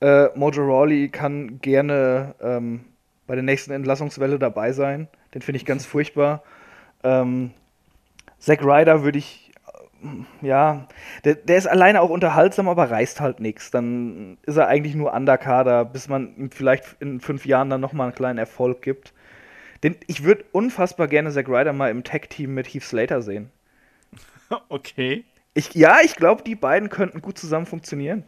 Äh, 0.01 0.29
Mojo 0.37 0.63
Rawley 0.63 1.09
kann 1.09 1.61
gerne 1.61 2.35
ähm, 2.41 2.85
bei 3.27 3.35
der 3.35 3.43
nächsten 3.43 3.73
Entlassungswelle 3.73 4.39
dabei 4.39 4.73
sein. 4.73 5.09
Den 5.35 5.43
finde 5.43 5.57
ich 5.57 5.65
ganz 5.65 5.87
furchtbar. 5.87 6.43
Ähm, 7.03 7.53
Zack 8.39 8.63
Ryder 8.63 9.03
würde 9.03 9.19
ich 9.19 9.48
ja, 10.43 10.87
der, 11.25 11.35
der 11.35 11.57
ist 11.59 11.67
alleine 11.67 12.01
auch 12.01 12.11
unterhaltsam, 12.11 12.69
aber 12.69 12.91
reißt 12.91 13.21
halt 13.21 13.41
nichts. 13.41 13.71
Dann 13.71 14.39
ist 14.43 14.57
er 14.57 14.69
eigentlich 14.69 14.95
nur 14.95 15.13
Underkader, 15.13 15.85
bis 15.85 16.09
man 16.09 16.37
ihm 16.37 16.51
vielleicht 16.51 16.97
in 17.01 17.21
fünf 17.21 17.47
Jahren 17.47 17.71
dann 17.71 17.81
nochmal 17.81 18.09
einen 18.09 18.15
kleinen 18.15 18.39
Erfolg 18.39 18.83
gibt. 18.83 19.13
Den, 19.83 19.97
ich 20.07 20.25
würde 20.25 20.45
unfassbar 20.53 21.09
gerne 21.09 21.31
Zack 21.31 21.49
Ryder 21.49 21.73
mal 21.73 21.91
im 21.91 22.05
Tag-Team 22.05 22.55
mit 22.55 22.67
Heath 22.67 22.85
Slater 22.85 23.23
sehen. 23.23 23.51
Okay. 24.71 25.27
Ich, 25.53 25.75
ja, 25.75 25.99
ich 26.03 26.17
glaube, 26.17 26.43
die 26.43 26.55
beiden 26.55 26.89
könnten 26.89 27.21
gut 27.21 27.37
zusammen 27.37 27.67
funktionieren. 27.67 28.25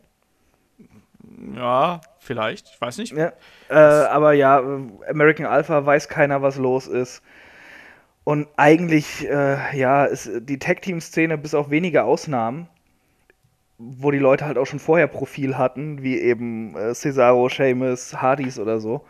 Ja, 1.56 2.02
vielleicht, 2.18 2.68
ich 2.68 2.80
weiß 2.80 2.98
nicht. 2.98 3.14
Ja, 3.16 3.32
äh, 3.70 3.74
aber 3.74 4.34
ja, 4.34 4.58
American 5.08 5.46
Alpha 5.46 5.86
weiß 5.86 6.08
keiner, 6.08 6.42
was 6.42 6.56
los 6.56 6.86
ist. 6.86 7.22
Und 8.24 8.48
eigentlich, 8.56 9.28
äh, 9.28 9.76
ja, 9.78 10.04
ist 10.04 10.30
die 10.42 10.58
Tag-Team-Szene 10.58 11.38
bis 11.38 11.54
auf 11.54 11.70
wenige 11.70 12.04
Ausnahmen, 12.04 12.68
wo 13.78 14.10
die 14.10 14.18
Leute 14.18 14.44
halt 14.44 14.58
auch 14.58 14.66
schon 14.66 14.78
vorher 14.78 15.06
Profil 15.06 15.56
hatten, 15.56 16.02
wie 16.02 16.18
eben 16.18 16.76
äh, 16.76 16.94
Cesaro, 16.94 17.48
Sheamus, 17.48 18.20
Hardys 18.20 18.58
oder 18.58 18.78
so, 18.78 19.04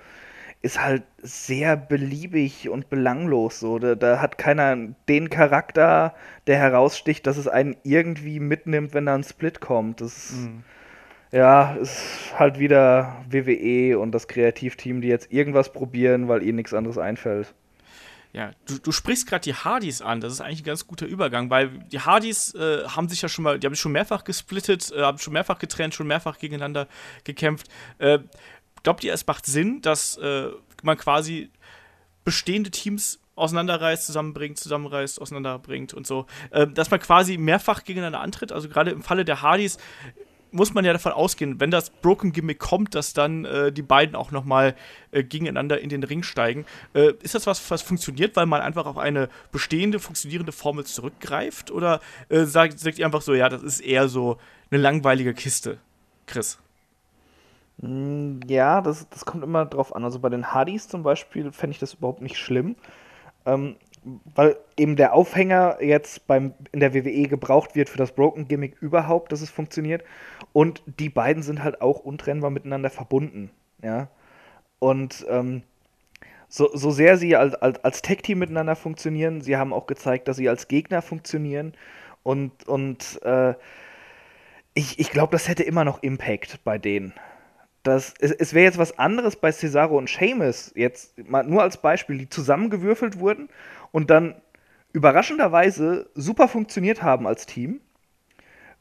ist 0.62 0.82
halt 0.82 1.02
sehr 1.18 1.76
beliebig 1.76 2.68
und 2.68 2.88
belanglos. 2.88 3.60
So. 3.60 3.78
Da, 3.78 3.94
da, 3.96 4.20
hat 4.20 4.38
keiner 4.38 4.76
den 5.08 5.28
Charakter, 5.28 6.14
der 6.46 6.58
heraussticht, 6.58 7.26
dass 7.26 7.36
es 7.36 7.48
einen 7.48 7.76
irgendwie 7.82 8.40
mitnimmt, 8.40 8.94
wenn 8.94 9.06
da 9.06 9.14
ein 9.14 9.24
Split 9.24 9.60
kommt. 9.60 10.00
Das 10.00 10.32
mhm. 10.32 10.62
ja, 11.32 11.74
ist 11.74 12.32
halt 12.38 12.58
wieder 12.60 13.24
WWE 13.28 13.98
und 13.98 14.12
das 14.12 14.28
Kreativteam, 14.28 15.00
die 15.00 15.08
jetzt 15.08 15.32
irgendwas 15.32 15.72
probieren, 15.72 16.28
weil 16.28 16.42
ihnen 16.42 16.56
nichts 16.56 16.74
anderes 16.74 16.98
einfällt. 16.98 17.54
Ja, 18.32 18.52
du, 18.66 18.78
du 18.78 18.92
sprichst 18.92 19.26
gerade 19.26 19.42
die 19.42 19.54
Hardys 19.54 20.02
an. 20.02 20.20
Das 20.20 20.32
ist 20.32 20.40
eigentlich 20.40 20.60
ein 20.60 20.64
ganz 20.64 20.86
guter 20.86 21.06
Übergang, 21.06 21.50
weil 21.50 21.68
die 21.90 22.00
Hardys 22.00 22.54
äh, 22.54 22.86
haben 22.86 23.08
sich 23.08 23.22
ja 23.22 23.28
schon 23.28 23.42
mal, 23.42 23.58
die 23.58 23.66
haben 23.66 23.74
sich 23.74 23.80
schon 23.80 23.92
mehrfach 23.92 24.22
gesplittet, 24.22 24.92
äh, 24.92 25.02
haben 25.02 25.18
schon 25.18 25.32
mehrfach 25.32 25.58
getrennt, 25.58 25.94
schon 25.94 26.06
mehrfach 26.06 26.38
gegeneinander 26.38 26.86
gekämpft. 27.24 27.66
Äh, 27.98 28.20
glaubt 28.82 29.02
ihr, 29.02 29.12
es 29.12 29.26
macht 29.26 29.46
Sinn, 29.46 29.82
dass 29.82 30.16
äh, 30.18 30.48
man 30.82 30.96
quasi 30.96 31.50
bestehende 32.24 32.70
Teams 32.70 33.18
auseinanderreißt, 33.34 34.06
zusammenbringt, 34.06 34.58
zusammenreißt, 34.58 35.20
auseinanderbringt 35.20 35.94
und 35.94 36.06
so, 36.06 36.26
äh, 36.50 36.66
dass 36.66 36.90
man 36.90 37.00
quasi 37.00 37.36
mehrfach 37.36 37.84
gegeneinander 37.84 38.20
antritt? 38.20 38.52
Also 38.52 38.68
gerade 38.68 38.92
im 38.92 39.02
Falle 39.02 39.24
der 39.24 39.42
Hardys 39.42 39.78
muss 40.52 40.74
man 40.74 40.84
ja 40.84 40.92
davon 40.92 41.12
ausgehen, 41.12 41.60
wenn 41.60 41.70
das 41.70 41.90
Broken 41.90 42.32
Gimmick 42.32 42.58
kommt, 42.58 42.94
dass 42.94 43.12
dann 43.12 43.44
äh, 43.44 43.72
die 43.72 43.82
beiden 43.82 44.14
auch 44.14 44.30
nochmal 44.30 44.74
äh, 45.10 45.22
gegeneinander 45.22 45.80
in 45.80 45.88
den 45.88 46.02
Ring 46.02 46.22
steigen. 46.22 46.66
Äh, 46.94 47.12
ist 47.22 47.34
das 47.34 47.46
was, 47.46 47.70
was 47.70 47.82
funktioniert, 47.82 48.36
weil 48.36 48.46
man 48.46 48.60
einfach 48.60 48.86
auf 48.86 48.98
eine 48.98 49.28
bestehende, 49.52 49.98
funktionierende 49.98 50.52
Formel 50.52 50.84
zurückgreift? 50.84 51.70
Oder 51.70 52.00
äh, 52.28 52.44
sagt, 52.44 52.78
sagt 52.78 52.98
ihr 52.98 53.06
einfach 53.06 53.22
so, 53.22 53.34
ja, 53.34 53.48
das 53.48 53.62
ist 53.62 53.80
eher 53.80 54.08
so 54.08 54.38
eine 54.70 54.80
langweilige 54.80 55.34
Kiste? 55.34 55.78
Chris. 56.26 56.58
Mm, 57.78 58.40
ja, 58.46 58.80
das, 58.80 59.08
das 59.08 59.24
kommt 59.24 59.44
immer 59.44 59.66
drauf 59.66 59.94
an. 59.94 60.04
Also 60.04 60.18
bei 60.18 60.28
den 60.28 60.52
Hardys 60.52 60.88
zum 60.88 61.02
Beispiel 61.02 61.52
fände 61.52 61.72
ich 61.72 61.80
das 61.80 61.94
überhaupt 61.94 62.22
nicht 62.22 62.36
schlimm. 62.36 62.76
Ähm, 63.46 63.76
weil 64.34 64.56
eben 64.76 64.96
der 64.96 65.12
Aufhänger 65.12 65.82
jetzt 65.82 66.26
beim, 66.26 66.54
in 66.72 66.80
der 66.80 66.94
WWE 66.94 67.28
gebraucht 67.28 67.74
wird 67.74 67.88
für 67.88 67.98
das 67.98 68.12
Broken 68.12 68.48
Gimmick 68.48 68.80
überhaupt, 68.80 69.32
dass 69.32 69.42
es 69.42 69.50
funktioniert. 69.50 70.02
Und 70.52 70.82
die 70.86 71.08
beiden 71.08 71.42
sind 71.42 71.62
halt 71.62 71.80
auch 71.80 72.00
untrennbar 72.00 72.50
miteinander 72.50 72.90
verbunden. 72.90 73.50
Ja. 73.82 74.08
Und 74.78 75.24
ähm, 75.28 75.62
so, 76.48 76.70
so 76.74 76.90
sehr 76.90 77.16
sie 77.16 77.36
als, 77.36 77.54
als, 77.54 77.82
als 77.84 78.02
Tag-Team 78.02 78.38
miteinander 78.38 78.74
funktionieren, 78.74 79.40
sie 79.40 79.56
haben 79.56 79.72
auch 79.72 79.86
gezeigt, 79.86 80.26
dass 80.26 80.36
sie 80.36 80.48
als 80.48 80.66
Gegner 80.68 81.02
funktionieren. 81.02 81.74
Und, 82.22 82.66
und 82.66 83.20
äh, 83.22 83.54
ich, 84.74 84.98
ich 84.98 85.10
glaube, 85.10 85.32
das 85.32 85.48
hätte 85.48 85.62
immer 85.62 85.84
noch 85.84 86.02
Impact 86.02 86.64
bei 86.64 86.78
denen. 86.78 87.14
Das, 87.82 88.14
es, 88.18 88.32
es 88.32 88.52
wäre 88.52 88.64
jetzt 88.64 88.78
was 88.78 88.98
anderes 88.98 89.36
bei 89.36 89.52
Cesaro 89.52 89.96
und 89.96 90.08
Seamus, 90.08 90.72
jetzt 90.74 91.16
mal 91.28 91.44
nur 91.44 91.62
als 91.62 91.80
Beispiel, 91.80 92.18
die 92.18 92.28
zusammengewürfelt 92.28 93.18
wurden 93.20 93.48
und 93.90 94.10
dann 94.10 94.34
überraschenderweise 94.92 96.10
super 96.14 96.48
funktioniert 96.48 97.02
haben 97.02 97.26
als 97.26 97.46
Team. 97.46 97.80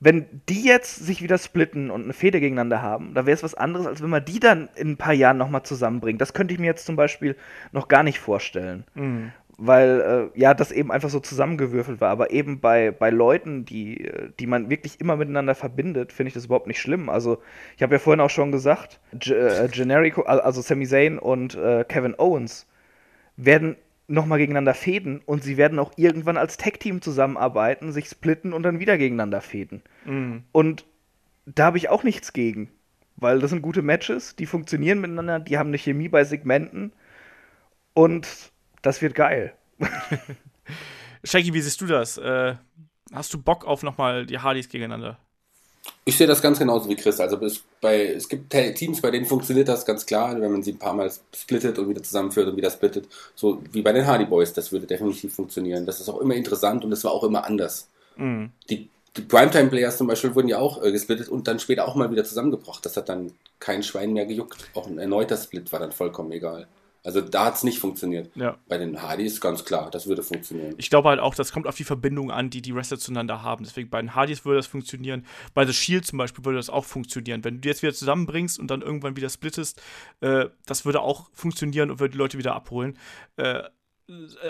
Wenn 0.02 0.42
die 0.48 0.64
jetzt 0.64 0.96
sich 0.96 1.22
wieder 1.22 1.38
splitten 1.38 1.92
und 1.92 2.04
eine 2.04 2.14
Fehde 2.14 2.40
gegeneinander 2.40 2.82
haben, 2.82 3.14
da 3.14 3.26
wäre 3.26 3.36
es 3.36 3.44
was 3.44 3.54
anderes, 3.54 3.86
als 3.86 4.02
wenn 4.02 4.10
man 4.10 4.24
die 4.24 4.40
dann 4.40 4.70
in 4.76 4.92
ein 4.92 4.98
paar 4.98 5.14
Jahren 5.14 5.38
nochmal 5.38 5.64
zusammenbringt. 5.64 6.22
Das 6.22 6.34
könnte 6.34 6.54
ich 6.54 6.60
mir 6.60 6.68
jetzt 6.68 6.86
zum 6.86 6.96
Beispiel 6.96 7.36
noch 7.74 7.90
gar 7.90 8.04
nicht 8.04 8.20
vorstellen. 8.20 8.86
Mhm. 8.96 9.34
Weil, 9.58 10.32
äh, 10.34 10.40
ja, 10.40 10.54
das 10.54 10.72
eben 10.72 10.90
einfach 10.90 11.10
so 11.10 11.20
zusammengewürfelt 11.20 12.00
war. 12.00 12.12
Aber 12.12 12.32
eben 12.32 12.62
bei, 12.62 12.92
bei 12.92 13.10
Leuten, 13.10 13.66
die, 13.66 14.10
die 14.40 14.48
man 14.48 14.70
wirklich 14.70 15.02
immer 15.02 15.18
miteinander 15.18 15.54
verbindet, 15.54 16.14
finde 16.14 16.30
ich 16.30 16.34
das 16.34 16.46
überhaupt 16.46 16.68
nicht 16.68 16.80
schlimm. 16.80 17.10
Also, 17.10 17.42
ich 17.76 17.84
habe 17.84 17.96
ja 17.96 18.00
vorhin 18.00 18.22
auch 18.22 18.30
schon 18.30 18.54
gesagt, 18.54 19.02
G 19.12 19.34
äh, 19.34 19.68
Generico, 19.68 20.22
also 20.22 20.62
Sami 20.62 20.88
Zayn 20.88 21.20
und 21.20 21.56
äh, 21.56 21.84
Kevin 21.84 22.16
Owens 22.18 22.68
werden 23.36 23.76
nochmal 24.10 24.40
gegeneinander 24.40 24.74
fäden 24.74 25.22
und 25.26 25.44
sie 25.44 25.58
werden 25.58 25.80
auch 25.80 25.92
irgendwann 25.96 26.38
als 26.38 26.58
Tech-Team 26.58 27.02
zusammenarbeiten, 27.02 27.92
sich 27.92 28.08
splitten 28.08 28.54
und 28.54 28.64
dann 28.64 28.80
wieder 28.80 28.98
gegeneinander 28.98 29.42
fäden. 29.42 29.84
Mhm. 30.06 30.44
Und 30.52 30.86
da 31.46 31.66
habe 31.66 31.78
ich 31.78 31.90
auch 31.90 32.04
nichts 32.04 32.34
gegen, 32.34 32.72
weil 33.16 33.40
das 33.40 33.52
sind 33.52 33.62
gute 33.62 33.82
Matches, 33.82 34.36
die 34.36 34.46
funktionieren 34.46 35.00
miteinander, 35.00 35.40
die 35.40 35.58
haben 35.58 35.68
eine 35.68 35.78
Chemie 35.78 36.10
bei 36.10 36.24
Segmenten 36.24 36.92
und 37.94 38.52
das 38.82 39.02
wird 39.02 39.16
geil. 39.16 39.54
Shaggy, 41.24 41.54
wie 41.54 41.62
siehst 41.62 41.82
du 41.82 41.86
das? 41.86 42.18
Äh, 42.18 42.56
hast 43.14 43.34
du 43.34 43.42
Bock 43.42 43.66
auf 43.66 43.84
nochmal 43.84 44.26
die 44.26 44.40
Hardys 44.40 44.70
gegeneinander? 44.70 45.20
Ich 46.06 46.18
sehe 46.18 46.28
das 46.28 46.42
ganz 46.42 46.58
genauso 46.58 46.90
wie 46.90 46.96
Chris. 46.96 47.20
Also 47.20 47.38
es, 47.46 47.62
bei, 47.82 48.08
es 48.08 48.28
gibt 48.28 48.50
Teams, 48.50 49.02
bei 49.02 49.12
denen 49.12 49.26
funktioniert 49.26 49.68
das 49.68 49.86
ganz 49.86 50.06
klar, 50.06 50.40
wenn 50.40 50.52
man 50.52 50.64
sie 50.64 50.72
ein 50.72 50.80
paar 50.80 50.94
Mal 50.94 51.12
splittet 51.36 51.78
und 51.78 51.90
wieder 51.90 52.02
zusammenführt 52.02 52.48
und 52.48 52.58
wieder 52.58 52.72
splittet. 52.72 53.08
So 53.36 53.62
wie 53.72 53.82
bei 53.82 53.92
den 53.92 54.08
Hardy 54.08 54.26
Boys, 54.26 54.54
das 54.54 54.72
würde 54.72 54.88
definitiv 54.88 55.36
funktionieren. 55.36 55.86
Das 55.86 56.00
ist 56.00 56.10
auch 56.10 56.20
immer 56.20 56.34
interessant 56.36 56.84
und 56.84 56.92
das 56.92 57.04
war 57.04 57.12
auch 57.12 57.24
immer 57.24 57.46
anders. 57.46 57.88
Mhm. 58.18 58.52
Die, 58.70 58.90
die 59.18 59.22
Primetime-Players 59.22 59.98
zum 59.98 60.08
Beispiel 60.08 60.34
wurden 60.34 60.48
ja 60.48 60.60
auch 60.60 60.84
äh, 60.84 60.92
gesplittet 60.92 61.30
und 61.30 61.48
dann 61.48 61.60
später 61.60 61.88
auch 61.88 61.96
mal 61.96 62.10
wieder 62.12 62.24
zusammengebracht. 62.24 62.86
Das 62.86 62.98
hat 62.98 63.10
dann 63.10 63.32
kein 63.60 63.84
Schwein 63.84 64.14
mehr 64.14 64.26
gejuckt. 64.26 64.70
Auch 64.74 64.88
ein 64.88 64.98
erneuter 64.98 65.38
Split 65.38 65.72
war 65.72 65.80
dann 65.80 65.92
vollkommen 65.92 66.32
egal. 66.32 66.68
Also 67.04 67.22
da 67.22 67.46
hat 67.46 67.56
es 67.56 67.64
nicht 67.64 67.80
funktioniert. 67.80 68.30
Ja. 68.36 68.58
Bei 68.68 68.78
den 68.78 69.02
Hardys 69.02 69.40
ganz 69.40 69.64
klar, 69.64 69.90
das 69.90 70.08
würde 70.08 70.22
funktionieren. 70.22 70.76
Ich 70.78 70.90
glaube 70.90 71.10
halt 71.10 71.20
auch, 71.20 71.34
das 71.34 71.52
kommt 71.52 71.66
auf 71.66 71.76
die 71.76 71.84
Verbindung 71.86 72.30
an, 72.30 72.50
die 72.50 72.62
die 72.62 72.76
Wrestler 72.76 73.00
zueinander 73.00 73.42
haben. 73.42 73.64
Deswegen 73.64 73.90
bei 73.90 74.02
den 74.02 74.16
Hardys 74.16 74.44
würde 74.44 74.58
das 74.58 74.68
funktionieren. 74.68 75.26
Bei 75.54 75.66
The 75.66 75.74
Shield 75.74 76.06
zum 76.06 76.18
Beispiel 76.18 76.44
würde 76.44 76.58
das 76.58 76.70
auch 76.70 76.86
funktionieren. 76.86 77.44
Wenn 77.44 77.56
du 77.56 77.62
die 77.62 77.70
jetzt 77.70 77.84
wieder 77.84 77.94
zusammenbringst 77.94 78.60
und 78.60 78.70
dann 78.70 78.82
irgendwann 78.82 79.16
wieder 79.16 79.30
splittest, 79.30 79.82
äh, 80.20 80.48
das 80.66 80.86
würde 80.86 81.02
auch 81.02 81.30
funktionieren 81.34 81.90
und 81.90 82.00
würde 82.00 82.12
die 82.12 82.18
Leute 82.18 82.38
wieder 82.38 82.54
abholen. 82.54 82.98
Äh, 83.38 83.64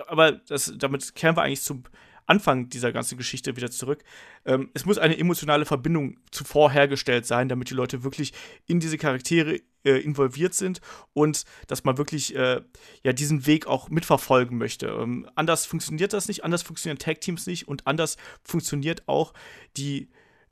aber 0.08 0.32
das, 0.32 0.74
damit 0.78 1.16
kehren 1.16 1.36
wir 1.36 1.44
eigentlich 1.44 1.62
zum 1.62 1.84
Anfang 2.30 2.70
dieser 2.70 2.92
ganzen 2.92 3.18
Geschichte 3.18 3.56
wieder 3.56 3.72
zurück. 3.72 4.04
Ähm, 4.46 4.70
es 4.74 4.86
muss 4.86 4.98
eine 4.98 5.18
emotionale 5.18 5.66
Verbindung 5.66 6.18
zuvor 6.32 6.72
hergestellt 6.72 7.26
sein, 7.26 7.50
damit 7.50 7.70
die 7.70 7.74
Leute 7.74 8.04
wirklich 8.04 8.34
in 8.68 8.80
diese 8.80 8.98
Charaktere 8.98 9.62
äh, 9.84 10.00
involviert 10.00 10.54
sind 10.54 10.82
und 11.14 11.46
dass 11.68 11.84
man 11.84 11.98
wirklich 11.98 12.36
äh, 12.36 12.62
ja 13.04 13.14
diesen 13.14 13.48
Weg 13.48 13.68
auch 13.68 13.90
mitverfolgen 13.90 14.58
möchte. 14.58 14.88
Ähm, 14.88 15.30
anders 15.36 15.66
funktioniert 15.66 16.14
das 16.14 16.28
nicht, 16.28 16.44
anders 16.44 16.62
funktionieren 16.62 17.00
Tag-Teams 17.00 17.48
nicht 17.48 17.68
und 17.68 17.88
anders 17.88 18.18
funktioniert 18.44 19.08
auch 19.08 19.34
die 19.78 20.10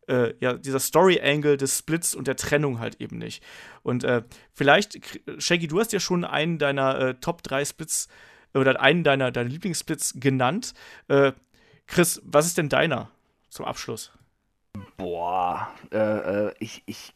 äh, 0.07 0.33
ja, 0.39 0.53
dieser 0.53 0.79
Story-Angle 0.79 1.57
des 1.57 1.79
Splits 1.79 2.15
und 2.15 2.27
der 2.27 2.37
Trennung 2.37 2.79
halt 2.79 3.01
eben 3.01 3.17
nicht. 3.17 3.43
Und 3.83 4.03
äh, 4.03 4.23
vielleicht, 4.53 4.99
Shaggy, 5.37 5.67
du 5.67 5.79
hast 5.79 5.93
ja 5.93 5.99
schon 5.99 6.23
einen 6.23 6.57
deiner 6.57 6.99
äh, 6.99 7.13
Top 7.15 7.43
3 7.43 7.65
Splits 7.65 8.07
oder 8.53 8.79
einen 8.81 9.03
deiner, 9.03 9.31
deiner 9.31 9.49
Lieblingssplits 9.49 10.15
genannt. 10.15 10.73
Chris, 11.87 12.21
was 12.25 12.45
ist 12.45 12.57
denn 12.57 12.69
deiner 12.69 13.09
zum 13.49 13.65
Abschluss? 13.65 14.11
Boah, 14.97 15.69
äh, 15.91 15.97
äh, 15.97 16.53
ich, 16.59 16.83
ich 16.85 17.13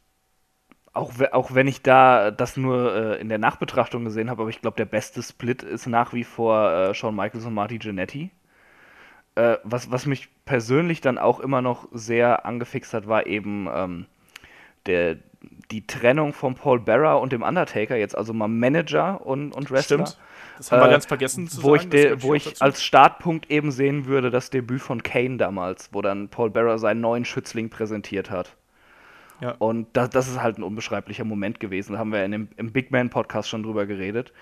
auch, 0.93 1.13
auch 1.31 1.53
wenn 1.53 1.67
ich 1.67 1.81
da 1.83 2.31
das 2.31 2.57
nur 2.57 2.93
äh, 2.93 3.21
in 3.21 3.29
der 3.29 3.37
Nachbetrachtung 3.37 4.03
gesehen 4.03 4.29
habe, 4.29 4.41
aber 4.41 4.49
ich 4.49 4.61
glaube, 4.61 4.77
der 4.77 4.85
beste 4.85 5.21
Split 5.23 5.63
ist 5.63 5.87
nach 5.87 6.13
wie 6.13 6.23
vor 6.23 6.71
äh, 6.71 6.93
Shawn 6.93 7.15
Michaels 7.15 7.45
und 7.45 7.53
Marty 7.53 7.79
Jannetty. 7.81 8.31
Äh, 9.35 9.57
was, 9.63 9.91
was 9.91 10.05
mich 10.05 10.29
persönlich 10.43 10.99
dann 10.99 11.17
auch 11.17 11.39
immer 11.39 11.61
noch 11.61 11.87
sehr 11.93 12.45
angefixt 12.45 12.93
hat, 12.93 13.07
war 13.07 13.27
eben 13.27 13.69
ähm, 13.73 14.05
der, 14.85 15.17
die 15.71 15.87
Trennung 15.87 16.33
von 16.33 16.55
Paul 16.55 16.79
Bearer 16.81 17.21
und 17.21 17.31
dem 17.31 17.43
Undertaker, 17.43 17.95
jetzt 17.95 18.17
also 18.17 18.33
mal 18.33 18.49
Manager 18.49 19.25
und, 19.25 19.53
und 19.53 19.71
Wrestler. 19.71 20.05
Stimmt. 20.05 20.19
Das 20.61 20.71
haben 20.71 20.81
wir 20.81 20.89
äh, 20.89 20.91
ganz 20.91 21.07
vergessen 21.07 21.47
zu 21.47 21.63
wo 21.63 21.75
sagen. 21.75 21.89
Ich 21.91 22.21
wo 22.21 22.35
ich 22.35 22.61
als 22.61 22.83
Startpunkt 22.83 23.49
eben 23.49 23.71
sehen 23.71 24.05
würde, 24.05 24.29
das 24.29 24.51
Debüt 24.51 24.79
von 24.79 25.01
Kane 25.01 25.37
damals, 25.37 25.89
wo 25.91 26.03
dann 26.03 26.29
Paul 26.29 26.51
Bearer 26.51 26.77
seinen 26.77 27.01
neuen 27.01 27.25
Schützling 27.25 27.71
präsentiert 27.71 28.29
hat. 28.29 28.55
Ja. 29.39 29.55
Und 29.57 29.87
das, 29.93 30.11
das 30.11 30.27
ist 30.27 30.39
halt 30.39 30.59
ein 30.59 30.63
unbeschreiblicher 30.63 31.23
Moment 31.23 31.59
gewesen. 31.59 31.93
Da 31.93 31.99
haben 31.99 32.11
wir 32.11 32.23
in 32.23 32.31
dem, 32.31 32.49
im 32.57 32.71
Big 32.71 32.91
Man 32.91 33.09
Podcast 33.09 33.49
schon 33.49 33.63
drüber 33.63 33.87
geredet. 33.87 34.33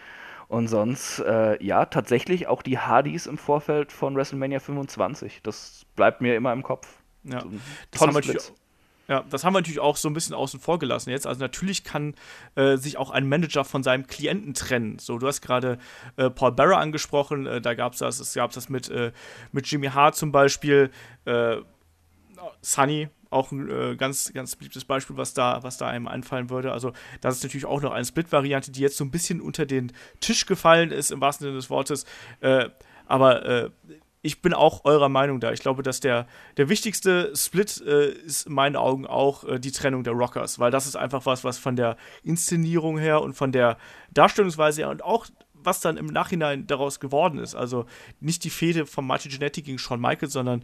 Und 0.50 0.68
sonst, 0.68 1.20
äh, 1.20 1.64
ja, 1.64 1.86
tatsächlich 1.86 2.48
auch 2.48 2.64
die 2.64 2.80
Hardys 2.80 3.26
im 3.26 3.38
Vorfeld 3.38 3.94
von 3.94 4.14
WrestleMania 4.18 4.60
25. 4.60 5.40
Das 5.42 5.86
bleibt 5.96 6.20
mir 6.20 6.36
immer 6.36 6.52
im 6.52 6.64
Kopf. 6.64 6.98
Ja, 7.24 7.46
das 7.92 8.02
haben 8.02 8.14
wir 8.14 8.22
ja, 9.10 9.26
das 9.28 9.44
haben 9.44 9.54
wir 9.54 9.60
natürlich 9.60 9.80
auch 9.80 9.98
so 9.98 10.08
ein 10.08 10.14
bisschen 10.14 10.36
außen 10.36 10.60
vor 10.60 10.78
gelassen 10.78 11.10
jetzt. 11.10 11.26
Also 11.26 11.42
natürlich 11.42 11.84
kann 11.84 12.14
äh, 12.54 12.78
sich 12.78 12.98
auch 12.98 13.10
ein 13.10 13.28
Manager 13.28 13.66
von 13.66 13.82
seinem 13.82 14.06
Klienten 14.06 14.54
trennen. 14.54 15.00
So, 15.00 15.18
du 15.18 15.26
hast 15.26 15.42
gerade 15.42 15.80
äh, 16.16 16.30
Paul 16.30 16.52
Barra 16.52 16.78
angesprochen, 16.78 17.48
äh, 17.48 17.60
da 17.60 17.74
gab 17.74 17.94
es 17.94 18.00
das, 18.00 18.20
es 18.20 18.36
gab 18.36 18.52
das 18.52 18.70
mit, 18.70 18.88
äh, 18.90 19.12
mit 19.52 19.66
Jimmy 19.66 19.88
Hart 19.88 20.16
zum 20.16 20.32
Beispiel, 20.32 20.92
äh, 21.26 21.58
Sunny, 22.62 23.10
auch 23.32 23.52
ein 23.52 23.70
äh, 23.70 23.96
ganz, 23.96 24.32
ganz 24.32 24.56
beliebtes 24.56 24.86
Beispiel, 24.86 25.18
was 25.18 25.34
da, 25.34 25.64
was 25.64 25.78
da 25.78 25.88
einem 25.88 26.08
einfallen 26.08 26.52
würde. 26.52 26.72
Also, 26.72 26.94
das 27.22 27.38
ist 27.38 27.44
natürlich 27.44 27.66
auch 27.66 27.82
noch 27.82 27.92
eine 27.92 28.06
Split-Variante, 28.06 28.72
die 28.72 28.82
jetzt 28.82 28.98
so 28.98 29.04
ein 29.04 29.12
bisschen 29.12 29.42
unter 29.42 29.66
den 29.66 29.92
Tisch 30.20 30.46
gefallen 30.46 30.92
ist, 30.92 31.12
im 31.12 31.20
wahrsten 31.20 31.46
Sinne 31.46 31.56
des 31.58 31.70
Wortes. 31.70 32.06
aber 33.06 33.72
ich 34.22 34.42
bin 34.42 34.54
auch 34.54 34.84
eurer 34.84 35.10
Meinung 35.10 35.40
da. 35.40 35.52
Ich 35.52 35.62
glaube, 35.62 35.82
dass 35.82 36.00
der, 36.02 36.28
der 36.58 36.68
wichtigste 36.68 37.32
Split 37.36 37.82
äh, 37.86 38.10
ist 38.10 38.48
in 38.48 38.54
meinen 38.54 38.76
Augen 38.76 39.08
auch 39.08 39.46
äh, 39.46 39.60
die 39.60 39.72
Trennung 39.72 40.04
der 40.04 40.14
Rockers, 40.14 40.60
weil 40.60 40.72
das 40.72 40.86
ist 40.86 40.98
einfach 40.98 41.26
was, 41.26 41.44
was 41.44 41.58
von 41.58 41.76
der 41.76 41.96
Inszenierung 42.24 42.98
her 42.98 43.22
und 43.22 43.34
von 43.34 43.52
der 43.52 43.78
Darstellungsweise 44.12 44.82
her 44.82 44.90
und 44.90 45.04
auch 45.04 45.28
was 45.54 45.82
dann 45.82 45.98
im 45.98 46.08
Nachhinein 46.08 46.68
daraus 46.68 47.00
geworden 47.00 47.40
ist. 47.40 47.56
Also 47.56 47.86
nicht 48.20 48.44
die 48.44 48.50
Fehde 48.50 48.86
von 48.86 49.06
Martin 49.06 49.32
Genetti 49.32 49.62
gegen 49.62 49.78
Shawn 49.78 50.02
Michaels, 50.02 50.34
sondern 50.34 50.64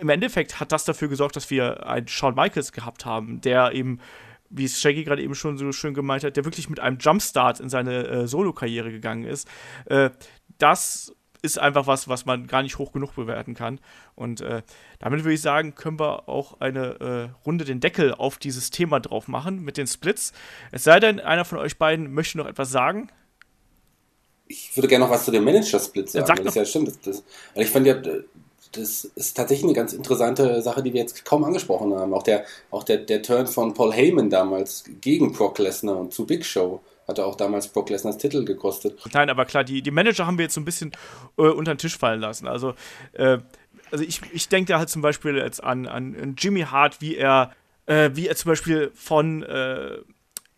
im 0.00 0.08
Endeffekt 0.08 0.60
hat 0.60 0.72
das 0.72 0.84
dafür 0.84 1.08
gesorgt, 1.08 1.36
dass 1.36 1.50
wir 1.50 1.86
einen 1.86 2.08
Shawn 2.08 2.34
Michaels 2.34 2.72
gehabt 2.72 3.04
haben, 3.04 3.40
der 3.40 3.72
eben, 3.72 4.00
wie 4.50 4.64
es 4.64 4.80
Shaggy 4.80 5.04
gerade 5.04 5.22
eben 5.22 5.34
schon 5.34 5.58
so 5.58 5.70
schön 5.72 5.94
gemeint 5.94 6.24
hat, 6.24 6.36
der 6.36 6.44
wirklich 6.44 6.68
mit 6.68 6.80
einem 6.80 6.98
Jumpstart 6.98 7.60
in 7.60 7.68
seine 7.68 8.06
äh, 8.06 8.26
Solo-Karriere 8.26 8.90
gegangen 8.90 9.24
ist. 9.24 9.48
Äh, 9.86 10.10
das 10.58 11.14
ist 11.46 11.58
einfach 11.58 11.86
was, 11.86 12.08
was 12.08 12.26
man 12.26 12.46
gar 12.46 12.62
nicht 12.62 12.78
hoch 12.78 12.92
genug 12.92 13.14
bewerten 13.14 13.54
kann. 13.54 13.80
Und 14.14 14.40
äh, 14.40 14.62
damit 14.98 15.20
würde 15.24 15.34
ich 15.34 15.40
sagen, 15.40 15.74
können 15.74 15.98
wir 15.98 16.28
auch 16.28 16.60
eine 16.60 17.00
äh, 17.00 17.46
Runde 17.46 17.64
den 17.64 17.80
Deckel 17.80 18.12
auf 18.12 18.36
dieses 18.36 18.70
Thema 18.70 19.00
drauf 19.00 19.28
machen 19.28 19.62
mit 19.62 19.76
den 19.76 19.86
Splits. 19.86 20.32
Es 20.72 20.84
sei 20.84 21.00
denn, 21.00 21.20
einer 21.20 21.44
von 21.44 21.58
euch 21.58 21.78
beiden 21.78 22.12
möchte 22.12 22.38
noch 22.38 22.46
etwas 22.46 22.70
sagen. 22.70 23.08
Ich 24.48 24.76
würde 24.76 24.88
gerne 24.88 25.04
noch 25.04 25.12
was 25.12 25.24
zu 25.24 25.30
dem 25.30 25.44
Manager-Split 25.44 26.10
sagen. 26.10 26.26
Sag 26.26 26.36
das 26.38 26.48
ist 26.48 26.54
ja 26.54 26.64
stimmt. 26.64 26.88
Das, 26.88 27.00
das, 27.00 27.24
weil 27.54 27.64
ich 27.64 27.70
fand 27.70 27.86
ja, 27.86 27.94
das 28.72 29.04
ist 29.04 29.36
tatsächlich 29.36 29.64
eine 29.64 29.74
ganz 29.74 29.92
interessante 29.92 30.60
Sache, 30.62 30.82
die 30.82 30.92
wir 30.92 31.00
jetzt 31.00 31.24
kaum 31.24 31.44
angesprochen 31.44 31.94
haben. 31.94 32.12
Auch 32.12 32.22
der, 32.22 32.44
auch 32.70 32.82
der, 32.82 32.98
der 32.98 33.22
Turn 33.22 33.46
von 33.46 33.74
Paul 33.74 33.92
Heyman 33.92 34.30
damals 34.30 34.84
gegen 35.00 35.32
Brock 35.32 35.58
Lesnar 35.58 35.96
und 35.96 36.12
zu 36.12 36.26
Big 36.26 36.44
Show 36.44 36.80
hatte 37.06 37.24
auch 37.24 37.36
damals 37.36 37.68
Brock 37.68 37.90
Lesnars 37.90 38.18
Titel 38.18 38.44
gekostet. 38.44 38.98
Nein, 39.12 39.30
aber 39.30 39.44
klar, 39.44 39.64
die, 39.64 39.82
die 39.82 39.90
Manager 39.90 40.26
haben 40.26 40.38
wir 40.38 40.44
jetzt 40.44 40.54
so 40.54 40.60
ein 40.60 40.64
bisschen 40.64 40.92
äh, 41.38 41.42
unter 41.42 41.74
den 41.74 41.78
Tisch 41.78 41.96
fallen 41.96 42.20
lassen. 42.20 42.46
Also, 42.48 42.74
äh, 43.12 43.38
also 43.90 44.04
ich, 44.04 44.20
ich 44.32 44.48
denke 44.48 44.72
da 44.72 44.78
halt 44.78 44.88
zum 44.88 45.02
Beispiel 45.02 45.36
jetzt 45.36 45.62
an, 45.62 45.86
an 45.86 46.34
Jimmy 46.36 46.62
Hart, 46.62 47.00
wie 47.00 47.16
er, 47.16 47.52
äh, 47.86 48.10
wie 48.14 48.26
er 48.26 48.36
zum 48.36 48.50
Beispiel 48.50 48.90
von 48.94 49.42
äh, 49.44 49.98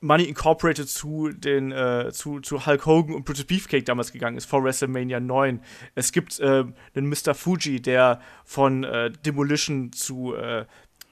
Money 0.00 0.24
Incorporated 0.24 0.88
zu 0.88 1.30
den 1.30 1.72
äh, 1.72 2.10
zu, 2.12 2.40
zu 2.40 2.64
Hulk 2.64 2.86
Hogan 2.86 3.14
und 3.14 3.24
British 3.24 3.46
Beefcake 3.46 3.84
damals 3.84 4.12
gegangen 4.12 4.36
ist 4.36 4.46
vor 4.46 4.62
WrestleMania 4.62 5.18
9. 5.18 5.60
Es 5.96 6.12
gibt 6.12 6.38
äh, 6.38 6.64
einen 6.94 7.08
Mr. 7.08 7.34
Fuji, 7.34 7.82
der 7.82 8.20
von 8.44 8.84
äh, 8.84 9.10
Demolition 9.10 9.92
zu 9.92 10.34
äh, 10.34 10.66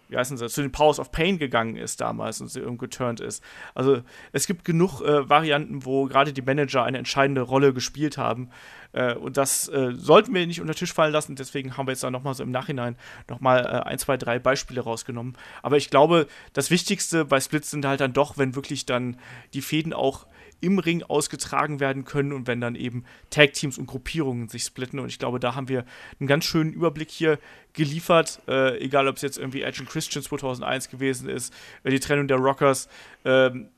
wie 0.09 0.17
heißen 0.17 0.37
sie, 0.37 0.49
zu 0.49 0.63
den 0.63 0.73
Powers 0.73 0.99
of 0.99 1.13
Pain 1.13 1.39
gegangen 1.39 1.77
ist 1.77 2.01
damals 2.01 2.41
und 2.41 2.49
sie 2.49 2.61
geturnt 2.77 3.21
ist. 3.21 3.43
Also 3.75 4.03
es 4.33 4.47
gibt 4.47 4.65
genug 4.65 5.01
äh, 5.01 5.29
Varianten, 5.29 5.85
wo 5.85 6.07
gerade 6.07 6.33
die 6.33 6.43
Manager 6.43 6.85
eine 6.85 6.99
entscheidende 6.99 7.43
Rolle 7.43 7.73
gespielt 7.73 8.19
haben. 8.19 8.51
Äh, 8.93 9.15
und 9.15 9.37
das 9.37 9.69
äh, 9.69 9.93
sollten 9.95 10.35
wir 10.35 10.47
nicht 10.47 10.61
unter 10.61 10.75
Tisch 10.75 10.93
fallen 10.93 11.13
lassen. 11.13 11.37
Deswegen 11.37 11.77
haben 11.77 11.87
wir 11.87 11.93
jetzt 11.93 12.03
da 12.03 12.11
nochmal 12.11 12.35
so 12.35 12.43
im 12.43 12.51
Nachhinein 12.51 12.97
nochmal 13.29 13.65
äh, 13.65 13.89
ein, 13.89 13.99
zwei, 13.99 14.17
drei 14.17 14.39
Beispiele 14.39 14.81
rausgenommen. 14.81 15.37
Aber 15.63 15.77
ich 15.77 15.91
glaube, 15.91 16.27
das 16.53 16.71
Wichtigste 16.71 17.25
bei 17.25 17.41
Splits 17.41 17.71
sind 17.71 17.85
halt 17.85 18.01
dann 18.01 18.13
doch, 18.13 18.39
wenn 18.39 18.55
wirklich 18.55 18.87
dann 18.87 19.17
die 19.55 19.63
Fäden 19.63 19.93
auch 19.93 20.27
im 20.61 20.79
Ring 20.79 21.03
ausgetragen 21.03 21.81
werden 21.81 22.05
können 22.05 22.33
und 22.33 22.47
wenn 22.47 22.61
dann 22.61 22.75
eben 22.75 23.05
Tag-Teams 23.31 23.79
und 23.79 23.87
Gruppierungen 23.87 24.49
sich 24.49 24.65
splitten. 24.65 24.99
Und 24.99 25.09
ich 25.09 25.19
glaube, 25.19 25.41
da 25.41 25.55
haben 25.55 25.69
wir 25.69 25.85
einen 26.19 26.27
ganz 26.27 26.45
schönen 26.45 26.73
Überblick 26.73 27.11
hier 27.11 27.39
geliefert, 27.73 28.41
äh, 28.49 28.79
egal 28.79 29.09
ob 29.09 29.17
es 29.17 29.23
jetzt 29.23 29.39
irgendwie 29.39 29.63
Edge 29.63 29.85
Christian 29.85 30.23
2001 30.23 30.89
gewesen 30.89 31.29
ist, 31.29 31.53
äh, 31.85 31.91
die 31.91 32.01
Trennung 32.01 32.29
der 32.29 32.39
Rockers, 32.39 32.89
ähm, 33.25 33.69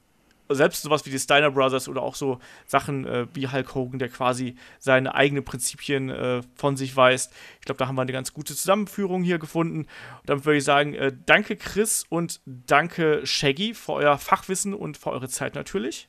selbst 0.49 0.83
sowas 0.83 1.05
wie 1.07 1.11
die 1.11 1.19
Steiner 1.19 1.51
Brothers 1.51 1.89
oder 1.89 2.03
auch 2.03 2.15
so 2.15 2.39
Sachen 2.67 3.07
äh, 3.07 3.27
wie 3.35 3.49
Hulk 3.49 3.75
Hogan, 3.75 3.99
der 3.99 4.09
quasi 4.09 4.57
seine 4.79 5.15
eigenen 5.15 5.45
Prinzipien 5.45 6.11
äh, 6.11 6.41
von 6.55 6.77
sich 6.77 6.97
weist. 6.97 7.33
Ich 7.61 7.67
glaube, 7.67 7.79
da 7.79 7.87
haben 7.87 7.97
wir 7.97 8.03
eine 8.03 8.13
ganz 8.13 8.33
gute 8.33 8.55
Zusammenführung 8.55 9.23
hier 9.23 9.39
gefunden. 9.39 9.81
Und 9.81 9.89
dann 10.27 10.45
würde 10.45 10.59
ich 10.59 10.65
sagen, 10.65 10.95
äh, 10.95 11.13
danke 11.27 11.57
Chris 11.57 12.05
und 12.09 12.41
danke 12.47 13.27
Shaggy 13.27 13.75
für 13.75 13.93
euer 13.93 14.19
Fachwissen 14.19 14.75
und 14.75 14.97
für 14.97 15.11
eure 15.11 15.29
Zeit 15.29 15.55
natürlich. 15.55 16.09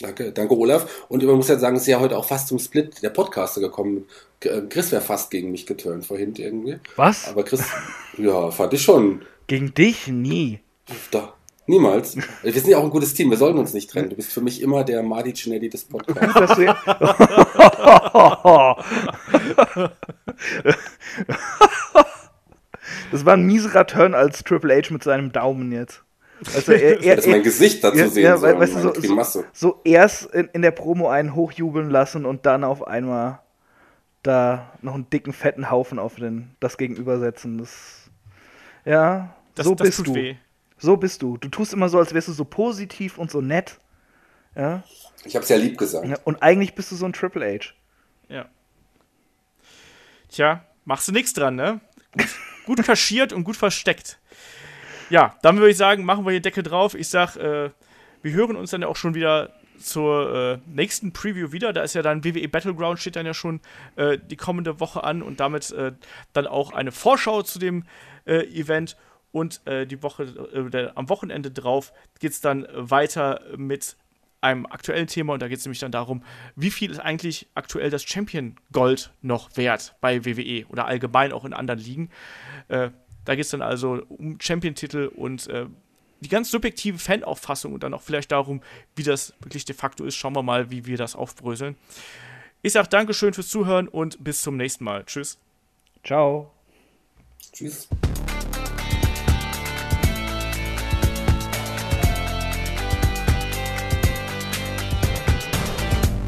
Danke, 0.00 0.32
danke 0.32 0.56
Olaf. 0.56 1.04
Und 1.08 1.22
man 1.22 1.36
muss 1.36 1.48
ja 1.48 1.58
sagen, 1.58 1.76
es 1.76 1.82
ist 1.82 1.88
ja 1.88 2.00
heute 2.00 2.16
auch 2.16 2.24
fast 2.24 2.48
zum 2.48 2.58
Split 2.58 3.02
der 3.02 3.10
Podcaster 3.10 3.60
gekommen. 3.60 4.06
Äh, 4.40 4.62
Chris 4.68 4.90
wäre 4.90 5.02
fast 5.02 5.30
gegen 5.30 5.50
mich 5.50 5.66
geturnt 5.66 6.06
vorhin 6.06 6.34
irgendwie. 6.36 6.78
Was? 6.96 7.28
Aber 7.28 7.44
Chris, 7.44 7.64
ja, 8.18 8.50
fand 8.50 8.74
ich 8.74 8.82
schon. 8.82 9.22
Gegen 9.46 9.74
dich? 9.74 10.08
Nie. 10.08 10.60
Doch, 11.10 11.34
niemals. 11.66 12.16
Wir 12.42 12.52
sind 12.52 12.68
ja 12.68 12.78
auch 12.78 12.84
ein 12.84 12.90
gutes 12.90 13.14
Team, 13.14 13.30
wir 13.30 13.36
sollten 13.36 13.58
uns 13.58 13.74
nicht 13.74 13.90
trennen. 13.90 14.10
Du 14.10 14.16
bist 14.16 14.32
für 14.32 14.40
mich 14.40 14.62
immer 14.62 14.84
der 14.84 15.02
Marty 15.02 15.34
Cinelli 15.34 15.68
des 15.68 15.84
Podcasts. 15.84 16.58
Das 23.12 23.26
war 23.26 23.34
ein 23.34 23.44
mieserer 23.44 23.86
Turn 23.86 24.14
als 24.14 24.42
Triple 24.42 24.74
H 24.74 24.90
mit 24.90 25.04
seinem 25.04 25.32
Daumen 25.32 25.70
jetzt. 25.70 26.02
Also 26.54 26.72
er, 26.72 27.02
er, 27.02 27.16
Dass 27.16 27.26
mein 27.26 27.42
Gesicht 27.42 27.84
dazu 27.84 27.98
ja, 27.98 28.08
sehen 28.08 28.22
ja, 28.24 28.36
soll, 28.36 28.58
weißt 28.58 28.76
du, 28.76 28.80
so, 28.80 29.22
so, 29.22 29.44
so, 29.52 29.80
erst 29.84 30.26
in, 30.34 30.48
in, 30.52 30.62
der 30.62 30.70
Promo 30.70 31.08
einen 31.08 31.34
hochjubeln 31.34 31.90
lassen 31.90 32.24
und 32.24 32.46
dann 32.46 32.64
auf 32.64 32.86
einmal 32.86 33.40
da 34.22 34.72
noch 34.82 34.94
einen 34.94 35.08
dicken, 35.10 35.32
fetten 35.32 35.70
Haufen 35.70 35.98
auf 35.98 36.16
den, 36.16 36.54
das 36.60 36.78
gegenübersetzen. 36.78 37.58
Das, 37.58 38.10
ja, 38.84 39.34
das, 39.54 39.66
so 39.66 39.74
das 39.74 39.88
bist 39.88 40.06
du. 40.06 40.14
Weh. 40.14 40.36
So 40.78 40.96
bist 40.96 41.22
du. 41.22 41.36
Du 41.36 41.48
tust 41.48 41.72
immer 41.72 41.88
so, 41.88 41.98
als 41.98 42.12
wärst 42.12 42.28
du 42.28 42.32
so 42.32 42.44
positiv 42.44 43.18
und 43.18 43.30
so 43.30 43.40
nett. 43.40 43.78
Ja. 44.56 44.82
Ich 45.24 45.36
hab's 45.36 45.48
ja 45.48 45.56
lieb 45.56 45.78
gesagt. 45.78 46.06
Ja, 46.06 46.16
und 46.24 46.42
eigentlich 46.42 46.74
bist 46.74 46.90
du 46.90 46.96
so 46.96 47.06
ein 47.06 47.12
Triple 47.12 47.46
H. 47.46 47.72
Ja. 48.28 48.48
Tja, 50.28 50.64
machst 50.84 51.08
du 51.08 51.12
nichts 51.12 51.32
dran, 51.32 51.54
ne? 51.54 51.80
Gut, 52.16 52.26
gut 52.66 52.84
kaschiert 52.84 53.32
und 53.32 53.44
gut 53.44 53.56
versteckt. 53.56 54.18
Ja, 55.12 55.36
dann 55.42 55.58
würde 55.58 55.68
ich 55.68 55.76
sagen, 55.76 56.06
machen 56.06 56.24
wir 56.24 56.30
hier 56.30 56.40
Decke 56.40 56.62
drauf. 56.62 56.94
Ich 56.94 57.06
sag, 57.10 57.36
äh, 57.36 57.68
wir 58.22 58.32
hören 58.32 58.56
uns 58.56 58.70
dann 58.70 58.80
ja 58.80 58.88
auch 58.88 58.96
schon 58.96 59.14
wieder 59.14 59.50
zur 59.78 60.34
äh, 60.34 60.58
nächsten 60.66 61.12
Preview 61.12 61.52
wieder. 61.52 61.74
Da 61.74 61.82
ist 61.82 61.92
ja 61.92 62.00
dann 62.00 62.24
WWE 62.24 62.48
Battleground, 62.48 62.98
steht 62.98 63.16
dann 63.16 63.26
ja 63.26 63.34
schon 63.34 63.60
äh, 63.96 64.16
die 64.16 64.36
kommende 64.36 64.80
Woche 64.80 65.04
an 65.04 65.20
und 65.20 65.38
damit 65.38 65.70
äh, 65.72 65.92
dann 66.32 66.46
auch 66.46 66.72
eine 66.72 66.92
Vorschau 66.92 67.42
zu 67.42 67.58
dem 67.58 67.84
äh, 68.24 68.38
Event. 68.58 68.96
Und 69.32 69.60
äh, 69.66 69.86
die 69.86 70.02
Woche, 70.02 70.92
am 70.94 71.10
Wochenende 71.10 71.50
drauf 71.50 71.92
geht 72.18 72.32
es 72.32 72.40
dann 72.40 72.66
weiter 72.72 73.42
mit 73.58 73.96
einem 74.40 74.64
aktuellen 74.64 75.08
Thema 75.08 75.34
und 75.34 75.42
da 75.42 75.48
geht 75.48 75.58
es 75.58 75.64
nämlich 75.66 75.78
dann 75.80 75.92
darum, 75.92 76.22
wie 76.56 76.70
viel 76.70 76.90
ist 76.90 77.00
eigentlich 77.00 77.48
aktuell 77.54 77.90
das 77.90 78.02
Champion 78.02 78.56
Gold 78.72 79.12
noch 79.20 79.56
wert 79.58 79.94
bei 80.00 80.24
WWE 80.24 80.66
oder 80.68 80.86
allgemein 80.86 81.32
auch 81.32 81.44
in 81.44 81.52
anderen 81.52 81.80
Ligen. 81.80 82.10
Äh, 82.68 82.90
da 83.24 83.34
geht 83.34 83.44
es 83.44 83.50
dann 83.50 83.62
also 83.62 84.02
um 84.08 84.38
Champion-Titel 84.40 85.10
und 85.14 85.48
äh, 85.48 85.66
die 86.20 86.28
ganz 86.28 86.50
subjektive 86.50 86.98
Fanauffassung 86.98 87.72
und 87.72 87.82
dann 87.82 87.94
auch 87.94 88.02
vielleicht 88.02 88.32
darum, 88.32 88.62
wie 88.94 89.02
das 89.02 89.34
wirklich 89.40 89.64
de 89.64 89.74
facto 89.74 90.04
ist. 90.04 90.14
Schauen 90.14 90.36
wir 90.36 90.42
mal, 90.42 90.70
wie 90.70 90.86
wir 90.86 90.96
das 90.96 91.16
aufbröseln. 91.16 91.76
Ich 92.62 92.72
sage 92.72 92.88
Dankeschön 92.88 93.34
fürs 93.34 93.48
Zuhören 93.48 93.88
und 93.88 94.22
bis 94.22 94.40
zum 94.40 94.56
nächsten 94.56 94.84
Mal. 94.84 95.04
Tschüss. 95.04 95.38
Ciao. 96.04 96.52
Tschüss. 97.52 97.88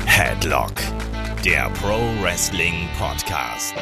Headlock, 0.06 0.74
der 1.44 1.70
Pro 1.70 1.98
Wrestling 2.22 2.88
Podcast. 2.98 3.74